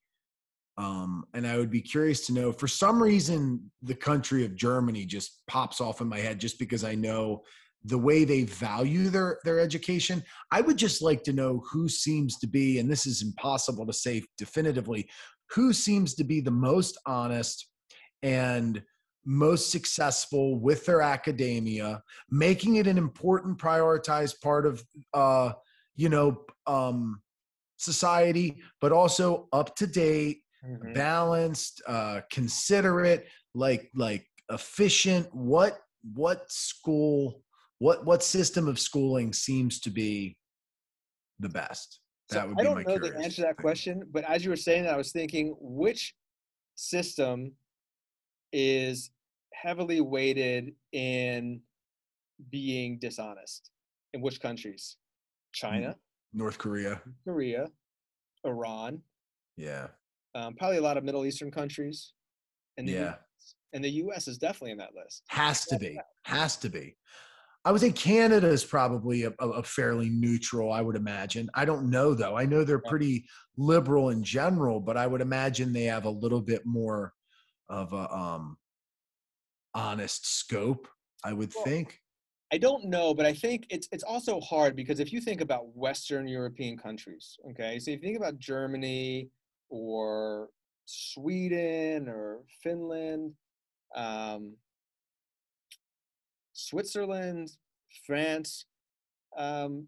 um, 0.77 1.25
and 1.33 1.45
I 1.45 1.57
would 1.57 1.71
be 1.71 1.81
curious 1.81 2.25
to 2.27 2.33
know. 2.33 2.51
For 2.51 2.67
some 2.67 3.01
reason, 3.01 3.71
the 3.81 3.95
country 3.95 4.45
of 4.45 4.55
Germany 4.55 5.05
just 5.05 5.41
pops 5.47 5.81
off 5.81 6.01
in 6.01 6.07
my 6.07 6.19
head, 6.19 6.39
just 6.39 6.59
because 6.59 6.83
I 6.83 6.95
know 6.95 7.43
the 7.83 7.97
way 7.97 8.23
they 8.23 8.43
value 8.43 9.09
their 9.09 9.39
their 9.43 9.59
education. 9.59 10.23
I 10.51 10.61
would 10.61 10.77
just 10.77 11.01
like 11.01 11.23
to 11.23 11.33
know 11.33 11.63
who 11.71 11.89
seems 11.89 12.37
to 12.39 12.47
be, 12.47 12.79
and 12.79 12.89
this 12.89 13.05
is 13.05 13.21
impossible 13.21 13.85
to 13.87 13.93
say 13.93 14.23
definitively, 14.37 15.09
who 15.51 15.73
seems 15.73 16.15
to 16.15 16.23
be 16.23 16.39
the 16.39 16.51
most 16.51 16.97
honest 17.05 17.67
and 18.23 18.81
most 19.25 19.71
successful 19.71 20.59
with 20.59 20.85
their 20.85 21.01
academia, 21.01 22.01
making 22.29 22.75
it 22.75 22.87
an 22.87 22.97
important 22.97 23.57
prioritized 23.57 24.39
part 24.41 24.65
of 24.65 24.83
uh, 25.13 25.51
you 25.95 26.09
know 26.09 26.43
um, 26.67 27.21
society, 27.77 28.61
but 28.81 28.91
also 28.91 29.47
up 29.51 29.75
to 29.75 29.87
date, 29.87 30.41
mm-hmm. 30.65 30.93
balanced, 30.93 31.81
uh, 31.87 32.21
considerate, 32.31 33.27
like 33.53 33.89
like 33.95 34.25
efficient. 34.51 35.27
What 35.33 35.79
what 36.13 36.51
school? 36.51 37.41
What 37.79 38.05
what 38.05 38.23
system 38.23 38.67
of 38.67 38.79
schooling 38.79 39.33
seems 39.33 39.79
to 39.81 39.89
be 39.89 40.37
the 41.39 41.49
best? 41.49 41.99
That 42.29 42.43
so 42.43 42.47
would 42.47 42.57
be 42.57 42.61
I 42.61 42.63
don't 42.63 42.87
know 42.87 42.97
the 42.97 43.15
answer 43.17 43.37
to 43.37 43.41
that 43.41 43.57
question, 43.57 44.03
but 44.11 44.23
as 44.23 44.43
you 44.43 44.49
were 44.49 44.55
saying 44.55 44.83
that, 44.83 44.93
I 44.93 44.97
was 44.97 45.11
thinking 45.11 45.55
which 45.59 46.15
system 46.75 47.51
is 48.53 49.11
heavily 49.53 50.01
weighted 50.01 50.73
in 50.91 51.61
being 52.51 52.99
dishonest. 52.99 53.71
In 54.13 54.21
which 54.21 54.39
countries? 54.39 54.97
China, 55.53 55.95
North 56.33 56.57
Korea, 56.57 57.01
Korea, 57.25 57.67
Iran. 58.45 59.01
Yeah. 59.57 59.87
Um, 60.35 60.53
probably 60.55 60.77
a 60.77 60.81
lot 60.81 60.97
of 60.97 61.03
Middle 61.03 61.25
Eastern 61.25 61.51
countries. 61.51 62.13
And 62.77 62.87
yeah. 62.87 63.09
US. 63.09 63.55
And 63.73 63.83
the 63.83 63.89
U.S. 63.89 64.27
is 64.27 64.37
definitely 64.37 64.71
in 64.71 64.77
that 64.77 64.95
list. 64.95 65.23
Has 65.27 65.65
to 65.65 65.77
be. 65.77 65.99
Has 66.23 66.57
to 66.57 66.69
be. 66.69 66.95
I 67.65 67.71
would 67.71 67.81
say 67.81 67.91
Canada 67.91 68.47
is 68.47 68.63
probably 68.63 69.23
a, 69.23 69.31
a, 69.39 69.63
fairly 69.63 70.07
neutral, 70.07 70.71
I 70.71 70.81
would 70.81 70.95
imagine. 70.95 71.49
I 71.55 71.65
don't 71.65 71.89
know 71.89 72.13
though. 72.13 72.37
I 72.37 72.45
know 72.45 72.63
they're 72.63 72.77
pretty 72.77 73.25
liberal 73.57 74.11
in 74.11 74.23
general, 74.23 74.79
but 74.79 74.97
I 74.97 75.07
would 75.07 75.19
imagine 75.19 75.73
they 75.73 75.85
have 75.85 76.05
a 76.05 76.09
little 76.09 76.41
bit 76.41 76.61
more 76.63 77.11
of 77.69 77.93
a 77.93 78.11
um, 78.13 78.57
honest 79.73 80.25
scope. 80.25 80.87
I 81.23 81.33
would 81.33 81.53
well, 81.55 81.65
think. 81.65 81.99
I 82.53 82.57
don't 82.57 82.85
know, 82.85 83.13
but 83.13 83.25
I 83.25 83.33
think 83.33 83.65
it's 83.69 83.87
it's 83.91 84.03
also 84.03 84.39
hard 84.39 84.75
because 84.75 84.99
if 84.99 85.11
you 85.11 85.19
think 85.19 85.41
about 85.41 85.75
Western 85.75 86.27
European 86.27 86.77
countries, 86.77 87.37
okay, 87.51 87.79
so 87.79 87.91
if 87.91 88.01
you 88.01 88.07
think 88.07 88.17
about 88.17 88.37
Germany 88.39 89.29
or 89.69 90.49
Sweden 90.85 92.07
or 92.07 92.41
Finland, 92.61 93.33
um, 93.95 94.55
Switzerland, 96.53 97.51
France. 98.05 98.65
Um, 99.37 99.87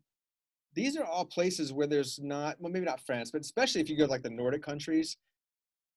these 0.73 0.97
are 0.97 1.05
all 1.05 1.25
places 1.25 1.73
where 1.73 1.87
there's 1.87 2.19
not 2.21 2.57
well 2.59 2.71
maybe 2.71 2.85
not 2.85 3.01
France, 3.01 3.31
but 3.31 3.41
especially 3.41 3.81
if 3.81 3.89
you 3.89 3.97
go 3.97 4.05
to 4.05 4.11
like 4.11 4.23
the 4.23 4.29
Nordic 4.29 4.61
countries, 4.61 5.17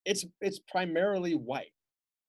it's 0.04 0.24
it's 0.40 0.60
primarily 0.70 1.34
white. 1.34 1.72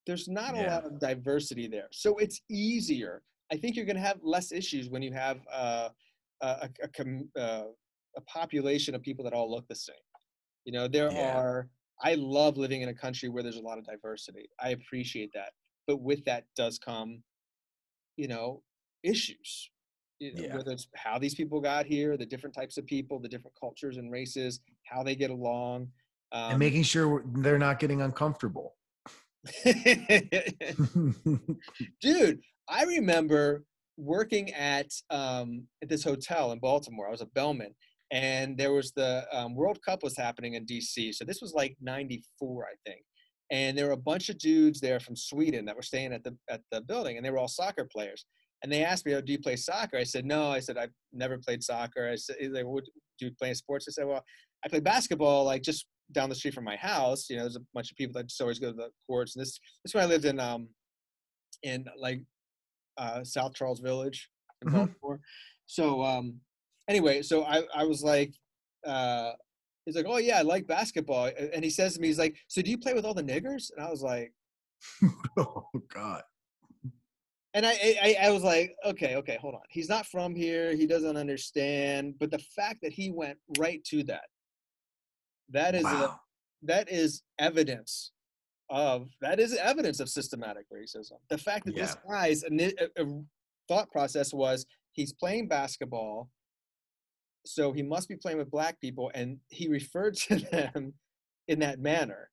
There's 0.07 0.27
not 0.27 0.55
yeah. 0.55 0.61
a 0.61 0.65
lot 0.71 0.85
of 0.85 0.99
diversity 0.99 1.67
there, 1.67 1.87
so 1.91 2.17
it's 2.17 2.41
easier. 2.49 3.21
I 3.51 3.57
think 3.57 3.75
you're 3.75 3.85
going 3.85 3.97
to 3.97 4.01
have 4.01 4.19
less 4.23 4.51
issues 4.51 4.89
when 4.89 5.01
you 5.01 5.11
have 5.11 5.39
uh, 5.51 5.89
a, 6.41 6.47
a, 6.47 6.69
a, 6.83 7.41
uh, 7.41 7.63
a, 8.15 8.21
population 8.21 8.95
of 8.95 9.01
people 9.01 9.25
that 9.25 9.33
all 9.33 9.51
look 9.51 9.67
the 9.67 9.75
same. 9.75 9.95
You 10.65 10.73
know, 10.73 10.87
there 10.87 11.11
yeah. 11.11 11.37
are. 11.37 11.67
I 12.03 12.15
love 12.15 12.57
living 12.57 12.81
in 12.81 12.89
a 12.89 12.93
country 12.93 13.29
where 13.29 13.43
there's 13.43 13.57
a 13.57 13.61
lot 13.61 13.77
of 13.77 13.85
diversity. 13.85 14.49
I 14.59 14.69
appreciate 14.69 15.31
that, 15.35 15.51
but 15.85 16.01
with 16.01 16.25
that 16.25 16.45
does 16.55 16.79
come 16.79 17.21
you 18.17 18.27
know 18.27 18.61
issues 19.03 19.71
you 20.19 20.33
know, 20.35 20.43
yeah. 20.43 20.55
whether 20.55 20.71
it's 20.71 20.87
how 20.95 21.17
these 21.17 21.33
people 21.33 21.59
got 21.59 21.85
here 21.85 22.17
the 22.17 22.25
different 22.25 22.55
types 22.55 22.77
of 22.77 22.85
people 22.85 23.19
the 23.19 23.27
different 23.27 23.55
cultures 23.59 23.97
and 23.97 24.11
races 24.11 24.59
how 24.83 25.01
they 25.01 25.15
get 25.15 25.31
along 25.31 25.87
um, 26.31 26.51
and 26.51 26.59
making 26.59 26.83
sure 26.83 27.23
they're 27.37 27.59
not 27.59 27.79
getting 27.79 28.01
uncomfortable 28.01 28.75
dude 32.01 32.39
i 32.69 32.83
remember 32.83 33.63
working 33.97 34.51
at 34.53 34.87
um, 35.09 35.63
at 35.81 35.89
this 35.89 36.03
hotel 36.03 36.51
in 36.51 36.59
baltimore 36.59 37.07
i 37.07 37.11
was 37.11 37.21
a 37.21 37.27
bellman 37.27 37.73
and 38.11 38.57
there 38.57 38.73
was 38.73 38.91
the 38.91 39.25
um, 39.31 39.55
world 39.55 39.79
cup 39.85 40.03
was 40.03 40.17
happening 40.17 40.53
in 40.55 40.65
dc 40.65 41.13
so 41.13 41.25
this 41.25 41.41
was 41.41 41.53
like 41.53 41.75
94 41.81 42.65
i 42.65 42.75
think 42.89 43.01
and 43.51 43.77
there 43.77 43.87
were 43.87 43.91
a 43.91 43.97
bunch 43.97 44.29
of 44.29 44.37
dudes 44.37 44.79
there 44.79 44.99
from 44.99 45.15
Sweden 45.15 45.65
that 45.65 45.75
were 45.75 45.81
staying 45.81 46.13
at 46.13 46.23
the 46.23 46.35
at 46.49 46.61
the 46.71 46.81
building, 46.81 47.17
and 47.17 47.25
they 47.25 47.29
were 47.29 47.37
all 47.37 47.49
soccer 47.49 47.85
players. 47.85 48.25
And 48.63 48.71
they 48.71 48.83
asked 48.83 49.05
me, 49.05 49.13
"Oh, 49.13 49.21
do 49.21 49.31
you 49.31 49.39
play 49.39 49.57
soccer?" 49.57 49.97
I 49.97 50.03
said, 50.03 50.25
"No." 50.25 50.49
I 50.49 50.59
said, 50.59 50.77
"I've 50.77 50.93
never 51.11 51.37
played 51.37 51.61
soccer." 51.61 52.09
I 52.09 52.15
said, 52.15 52.37
"Like, 52.51 52.65
what 52.65 52.85
do 53.19 53.25
you 53.25 53.31
play 53.37 53.53
sports?" 53.53 53.87
I 53.89 53.91
said, 53.91 54.07
"Well, 54.07 54.23
I 54.63 54.69
play 54.69 54.79
basketball, 54.79 55.43
like 55.43 55.63
just 55.63 55.85
down 56.11 56.29
the 56.29 56.35
street 56.35 56.53
from 56.53 56.63
my 56.63 56.75
house. 56.75 57.29
You 57.29 57.37
know, 57.37 57.43
there's 57.43 57.55
a 57.55 57.65
bunch 57.73 57.91
of 57.91 57.97
people 57.97 58.13
that 58.13 58.27
just 58.27 58.41
always 58.41 58.59
go 58.59 58.71
to 58.71 58.77
the 58.77 58.89
courts. 59.07 59.35
And 59.35 59.41
this 59.41 59.59
this 59.83 59.93
when 59.93 60.03
I 60.03 60.07
lived 60.07 60.25
in 60.25 60.39
um 60.39 60.67
in 61.63 61.85
like 61.97 62.21
uh, 62.97 63.23
South 63.23 63.53
Charles 63.53 63.79
Village 63.79 64.29
in 64.61 64.69
mm-hmm. 64.69 64.77
Baltimore. 64.77 65.19
So 65.65 66.03
um 66.03 66.39
anyway, 66.87 67.21
so 67.21 67.43
I 67.43 67.63
I 67.73 67.85
was 67.85 68.03
like 68.03 68.33
uh 68.85 69.31
he's 69.85 69.95
like, 69.95 70.05
oh 70.07 70.17
yeah, 70.17 70.39
I 70.39 70.41
like 70.41 70.67
basketball. 70.67 71.29
And 71.53 71.63
he 71.63 71.69
says 71.69 71.95
to 71.95 72.01
me, 72.01 72.07
he's 72.07 72.19
like, 72.19 72.35
so 72.47 72.61
do 72.61 72.69
you 72.69 72.77
play 72.77 72.93
with 72.93 73.05
all 73.05 73.13
the 73.13 73.23
niggers? 73.23 73.71
And 73.75 73.85
I 73.85 73.89
was 73.89 74.01
like, 74.01 74.33
oh 75.37 75.65
God. 75.93 76.23
And 77.53 77.65
I, 77.65 77.97
I, 78.01 78.15
I 78.23 78.31
was 78.31 78.43
like, 78.43 78.75
okay, 78.85 79.17
okay, 79.17 79.37
hold 79.41 79.55
on. 79.55 79.61
He's 79.69 79.89
not 79.89 80.05
from 80.05 80.33
here. 80.35 80.73
He 80.73 80.87
doesn't 80.87 81.17
understand. 81.17 82.15
But 82.17 82.31
the 82.31 82.39
fact 82.39 82.79
that 82.81 82.93
he 82.93 83.11
went 83.11 83.37
right 83.57 83.83
to 83.85 84.03
that, 84.03 84.23
that 85.51 85.75
is 85.75 85.83
wow. 85.83 86.03
a, 86.03 86.19
that 86.65 86.89
is 86.89 87.21
evidence 87.39 88.11
of 88.69 89.09
that 89.21 89.39
is 89.39 89.55
evidence 89.55 89.99
of 89.99 90.09
systematic 90.09 90.65
racism. 90.73 91.13
The 91.29 91.37
fact 91.37 91.65
that 91.65 91.75
yeah. 91.75 91.83
this 91.83 91.97
guy's 92.09 92.43
uh, 92.43 93.01
uh, 93.01 93.05
thought 93.67 93.91
process 93.91 94.33
was 94.33 94.65
he's 94.93 95.13
playing 95.13 95.47
basketball 95.47 96.29
so 97.45 97.71
he 97.71 97.81
must 97.81 98.07
be 98.07 98.15
playing 98.15 98.37
with 98.37 98.51
black 98.51 98.79
people 98.79 99.11
and 99.13 99.37
he 99.49 99.67
referred 99.67 100.15
to 100.15 100.35
them 100.51 100.93
in 101.47 101.59
that 101.59 101.79
manner 101.79 102.29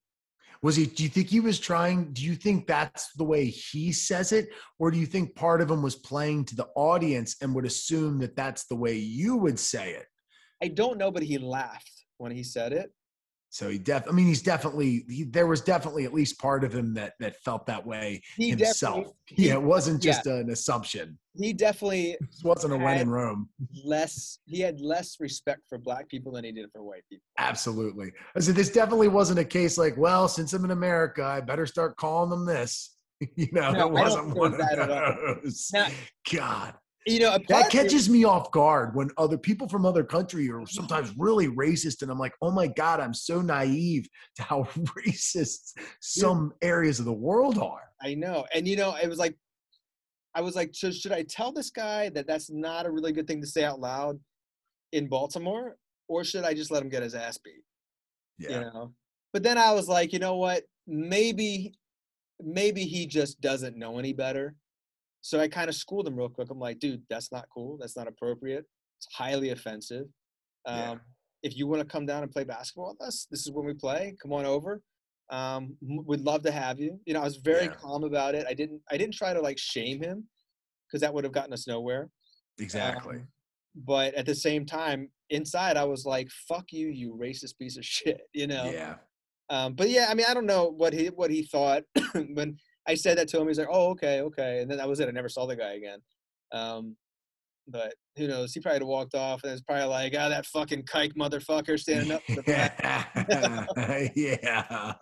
was 0.62 0.76
he 0.76 0.86
do 0.86 1.02
you 1.02 1.08
think 1.08 1.28
he 1.28 1.40
was 1.40 1.58
trying 1.58 2.12
do 2.12 2.24
you 2.24 2.34
think 2.34 2.66
that's 2.66 3.12
the 3.14 3.24
way 3.24 3.46
he 3.46 3.92
says 3.92 4.32
it 4.32 4.48
or 4.78 4.90
do 4.90 4.98
you 4.98 5.06
think 5.06 5.34
part 5.34 5.60
of 5.60 5.70
him 5.70 5.82
was 5.82 5.96
playing 5.96 6.44
to 6.44 6.56
the 6.56 6.66
audience 6.74 7.36
and 7.40 7.54
would 7.54 7.64
assume 7.64 8.18
that 8.18 8.36
that's 8.36 8.66
the 8.66 8.76
way 8.76 8.96
you 8.96 9.36
would 9.36 9.58
say 9.58 9.92
it 9.92 10.06
i 10.62 10.68
don't 10.68 10.98
know 10.98 11.10
but 11.10 11.22
he 11.22 11.38
laughed 11.38 12.04
when 12.18 12.32
he 12.32 12.42
said 12.42 12.72
it 12.72 12.92
so 13.50 13.68
he 13.70 13.78
def 13.78 14.04
I 14.08 14.12
mean 14.12 14.26
he's 14.26 14.42
definitely 14.42 15.04
he, 15.08 15.24
there 15.24 15.46
was 15.46 15.60
definitely 15.60 16.04
at 16.04 16.12
least 16.12 16.38
part 16.38 16.64
of 16.64 16.72
him 16.72 16.94
that 16.94 17.14
that 17.20 17.36
felt 17.42 17.66
that 17.66 17.84
way 17.84 18.22
he 18.36 18.50
himself. 18.50 19.12
He, 19.26 19.48
yeah, 19.48 19.54
it 19.54 19.62
wasn't 19.62 20.02
just 20.02 20.26
yeah. 20.26 20.34
an 20.34 20.50
assumption. 20.50 21.18
He 21.34 21.52
definitely 21.52 22.12
it 22.12 22.20
wasn't 22.44 22.74
a 22.74 22.76
when 22.76 23.00
in 23.00 23.10
Rome. 23.10 23.48
Less 23.84 24.38
he 24.46 24.60
had 24.60 24.80
less 24.80 25.16
respect 25.18 25.62
for 25.68 25.78
black 25.78 26.08
people 26.08 26.32
than 26.32 26.44
he 26.44 26.52
did 26.52 26.70
for 26.72 26.82
white 26.82 27.04
people. 27.08 27.24
Absolutely. 27.38 28.12
I 28.36 28.40
said 28.40 28.54
this 28.54 28.70
definitely 28.70 29.08
wasn't 29.08 29.38
a 29.38 29.44
case 29.44 29.78
like, 29.78 29.96
well, 29.96 30.28
since 30.28 30.52
I'm 30.52 30.64
in 30.64 30.70
America, 30.70 31.24
I 31.24 31.40
better 31.40 31.66
start 31.66 31.96
calling 31.96 32.30
them 32.30 32.44
this. 32.44 32.96
you 33.36 33.48
know, 33.52 33.72
no, 33.72 33.86
it 33.86 33.92
wasn't 33.92 34.36
one 34.36 34.54
of 34.54 34.88
those. 35.40 35.70
Now, 35.72 35.88
God 36.32 36.74
you 37.08 37.20
know 37.20 37.38
that 37.48 37.70
catches 37.70 38.08
me 38.08 38.24
off 38.24 38.50
guard 38.50 38.94
when 38.94 39.10
other 39.16 39.38
people 39.38 39.68
from 39.68 39.86
other 39.86 40.04
country 40.04 40.50
are 40.50 40.66
sometimes 40.66 41.12
really 41.16 41.48
racist 41.48 42.02
and 42.02 42.10
i'm 42.10 42.18
like 42.18 42.34
oh 42.42 42.50
my 42.50 42.66
god 42.66 43.00
i'm 43.00 43.14
so 43.14 43.40
naive 43.40 44.08
to 44.36 44.42
how 44.42 44.62
racist 45.06 45.72
some 46.00 46.52
yeah. 46.62 46.68
areas 46.68 46.98
of 46.98 47.04
the 47.04 47.12
world 47.12 47.58
are. 47.58 47.82
I 48.02 48.14
know 48.14 48.46
and 48.54 48.66
you 48.66 48.76
know 48.76 48.96
it 49.02 49.08
was 49.08 49.18
like 49.18 49.36
i 50.34 50.40
was 50.40 50.54
like 50.54 50.70
so 50.72 50.90
should 50.90 51.12
i 51.12 51.22
tell 51.22 51.52
this 51.52 51.70
guy 51.70 52.10
that 52.10 52.26
that's 52.26 52.50
not 52.50 52.86
a 52.86 52.90
really 52.90 53.12
good 53.12 53.26
thing 53.26 53.40
to 53.40 53.46
say 53.46 53.64
out 53.64 53.80
loud 53.80 54.20
in 54.92 55.08
baltimore 55.08 55.76
or 56.08 56.24
should 56.24 56.44
i 56.44 56.54
just 56.54 56.70
let 56.70 56.82
him 56.82 56.88
get 56.88 57.02
his 57.02 57.14
ass 57.14 57.38
beat? 57.38 57.62
Yeah. 58.38 58.50
you 58.50 58.60
know? 58.60 58.92
But 59.32 59.42
then 59.42 59.58
i 59.58 59.72
was 59.72 59.88
like 59.88 60.12
you 60.12 60.18
know 60.18 60.36
what? 60.36 60.64
Maybe 60.86 61.74
maybe 62.40 62.84
he 62.84 63.06
just 63.06 63.40
doesn't 63.40 63.76
know 63.76 63.98
any 63.98 64.12
better 64.12 64.54
so 65.20 65.40
I 65.40 65.48
kind 65.48 65.68
of 65.68 65.74
schooled 65.74 66.06
him 66.06 66.16
real 66.16 66.28
quick. 66.28 66.48
I'm 66.50 66.58
like, 66.58 66.78
dude, 66.78 67.02
that's 67.10 67.32
not 67.32 67.46
cool. 67.52 67.76
That's 67.78 67.96
not 67.96 68.08
appropriate. 68.08 68.64
It's 68.98 69.08
highly 69.12 69.50
offensive. 69.50 70.06
Um, 70.66 70.76
yeah. 70.76 70.94
If 71.42 71.56
you 71.56 71.66
want 71.66 71.80
to 71.80 71.86
come 71.86 72.06
down 72.06 72.22
and 72.22 72.32
play 72.32 72.44
basketball 72.44 72.96
with 72.98 73.06
us, 73.06 73.26
this 73.30 73.46
is 73.46 73.52
when 73.52 73.64
we 73.64 73.74
play. 73.74 74.16
Come 74.20 74.32
on 74.32 74.44
over. 74.44 74.82
Um, 75.30 75.76
we'd 76.06 76.20
love 76.20 76.42
to 76.44 76.50
have 76.50 76.80
you. 76.80 76.98
You 77.04 77.14
know, 77.14 77.20
I 77.20 77.24
was 77.24 77.36
very 77.36 77.66
yeah. 77.66 77.74
calm 77.74 78.04
about 78.04 78.34
it. 78.34 78.46
I 78.48 78.54
didn't. 78.54 78.80
I 78.90 78.96
didn't 78.96 79.14
try 79.14 79.32
to 79.32 79.40
like 79.40 79.58
shame 79.58 80.02
him. 80.02 80.24
because 80.86 81.00
that 81.02 81.12
would 81.12 81.24
have 81.24 81.32
gotten 81.32 81.52
us 81.52 81.68
nowhere. 81.68 82.08
Exactly. 82.58 83.16
Um, 83.16 83.28
but 83.86 84.14
at 84.14 84.26
the 84.26 84.34
same 84.34 84.66
time, 84.66 85.10
inside 85.30 85.76
I 85.76 85.84
was 85.84 86.04
like, 86.04 86.28
"Fuck 86.48 86.72
you, 86.72 86.88
you 86.88 87.16
racist 87.20 87.58
piece 87.58 87.76
of 87.76 87.84
shit," 87.96 88.22
you 88.32 88.46
know. 88.46 88.70
Yeah. 88.70 88.96
Um, 89.50 89.74
but 89.74 89.88
yeah, 89.90 90.08
I 90.10 90.14
mean, 90.14 90.26
I 90.28 90.34
don't 90.34 90.46
know 90.46 90.68
what 90.76 90.92
he 90.92 91.06
what 91.06 91.30
he 91.30 91.42
thought 91.42 91.84
when 92.14 92.56
I 92.88 92.94
said 92.94 93.18
that 93.18 93.28
to 93.28 93.40
him. 93.40 93.46
He's 93.48 93.58
like, 93.58 93.68
"Oh, 93.70 93.90
okay, 93.90 94.20
okay," 94.22 94.60
and 94.60 94.70
then 94.70 94.78
that 94.78 94.88
was 94.88 94.98
it. 95.00 95.08
I 95.08 95.12
never 95.12 95.28
saw 95.28 95.46
the 95.46 95.54
guy 95.56 95.74
again. 95.74 95.98
Um, 96.52 96.96
but 97.70 97.94
who 98.16 98.26
knows? 98.26 98.54
He 98.54 98.60
probably 98.60 98.86
walked 98.86 99.14
off, 99.14 99.42
and 99.44 99.52
it's 99.52 99.60
probably 99.62 99.84
like, 99.84 100.14
"Ah, 100.18 100.28
that 100.30 100.46
fucking 100.46 100.84
kike 100.84 101.12
motherfucker 101.14 101.78
standing 101.78 102.12
up." 102.12 102.22
yeah. 104.16 104.94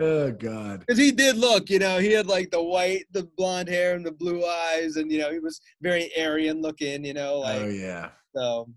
Oh 0.00 0.32
God. 0.32 0.80
Because 0.80 0.98
he 0.98 1.12
did 1.12 1.36
look, 1.36 1.68
you 1.70 1.78
know, 1.78 1.98
he 1.98 2.10
had 2.12 2.26
like 2.26 2.50
the 2.50 2.62
white, 2.62 3.04
the 3.12 3.28
blonde 3.36 3.68
hair, 3.68 3.94
and 3.94 4.04
the 4.04 4.12
blue 4.12 4.44
eyes, 4.46 4.96
and 4.96 5.12
you 5.12 5.18
know, 5.18 5.30
he 5.30 5.38
was 5.38 5.60
very 5.82 6.10
Aryan 6.18 6.62
looking, 6.62 7.04
you 7.04 7.14
know, 7.14 7.38
like 7.40 7.60
Oh 7.60 7.68
yeah. 7.68 8.10
so. 8.34 8.68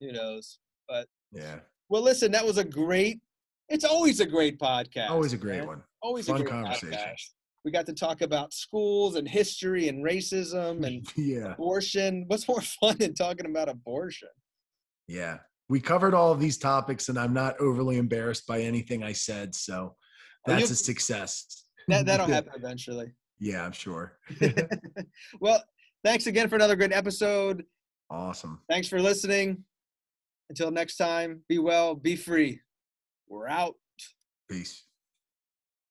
Who 0.00 0.12
knows? 0.12 0.58
But 0.88 1.06
yeah. 1.32 1.60
Well, 1.88 2.02
listen, 2.02 2.30
that 2.32 2.44
was 2.44 2.58
a 2.58 2.64
great. 2.64 3.18
It's 3.68 3.84
always 3.84 4.20
a 4.20 4.26
great 4.26 4.58
podcast. 4.58 5.10
Always 5.10 5.32
a 5.32 5.36
great 5.38 5.58
man. 5.58 5.66
one. 5.66 5.82
Always 6.02 6.26
Fun 6.26 6.36
a 6.36 6.44
great 6.44 6.50
conversations. 6.50 6.94
podcast. 6.94 7.30
We 7.66 7.72
got 7.72 7.86
to 7.86 7.92
talk 7.92 8.20
about 8.22 8.54
schools 8.54 9.16
and 9.16 9.26
history 9.28 9.88
and 9.88 10.04
racism 10.04 10.86
and 10.86 11.04
Yeah. 11.16 11.54
abortion. 11.54 12.22
What's 12.28 12.46
more 12.46 12.60
fun 12.80 12.96
than 12.98 13.12
talking 13.12 13.44
about 13.44 13.68
abortion? 13.68 14.28
Yeah. 15.08 15.38
We 15.68 15.80
covered 15.80 16.14
all 16.14 16.30
of 16.30 16.38
these 16.38 16.58
topics, 16.58 17.08
and 17.08 17.18
I'm 17.18 17.32
not 17.34 17.58
overly 17.58 17.96
embarrassed 17.98 18.46
by 18.46 18.60
anything 18.60 19.02
I 19.02 19.10
said. 19.10 19.52
So 19.56 19.96
oh, 20.46 20.52
you- 20.52 20.58
that's 20.60 20.70
a 20.70 20.76
success. 20.76 21.64
That 21.88 22.06
that'll 22.06 22.26
happen 22.36 22.52
eventually. 22.54 23.12
Yeah, 23.40 23.64
I'm 23.64 23.72
sure. 23.72 24.16
well, 25.40 25.62
thanks 26.04 26.28
again 26.28 26.48
for 26.48 26.54
another 26.54 26.76
great 26.76 26.92
episode. 26.92 27.64
awesome. 28.10 28.60
Thanks 28.70 28.86
for 28.86 29.02
listening. 29.02 29.64
Until 30.50 30.70
next 30.70 30.98
time, 30.98 31.42
be 31.48 31.58
well, 31.58 31.96
be 31.96 32.14
free. 32.14 32.60
We're 33.28 33.48
out. 33.48 33.74
Peace. 34.48 34.84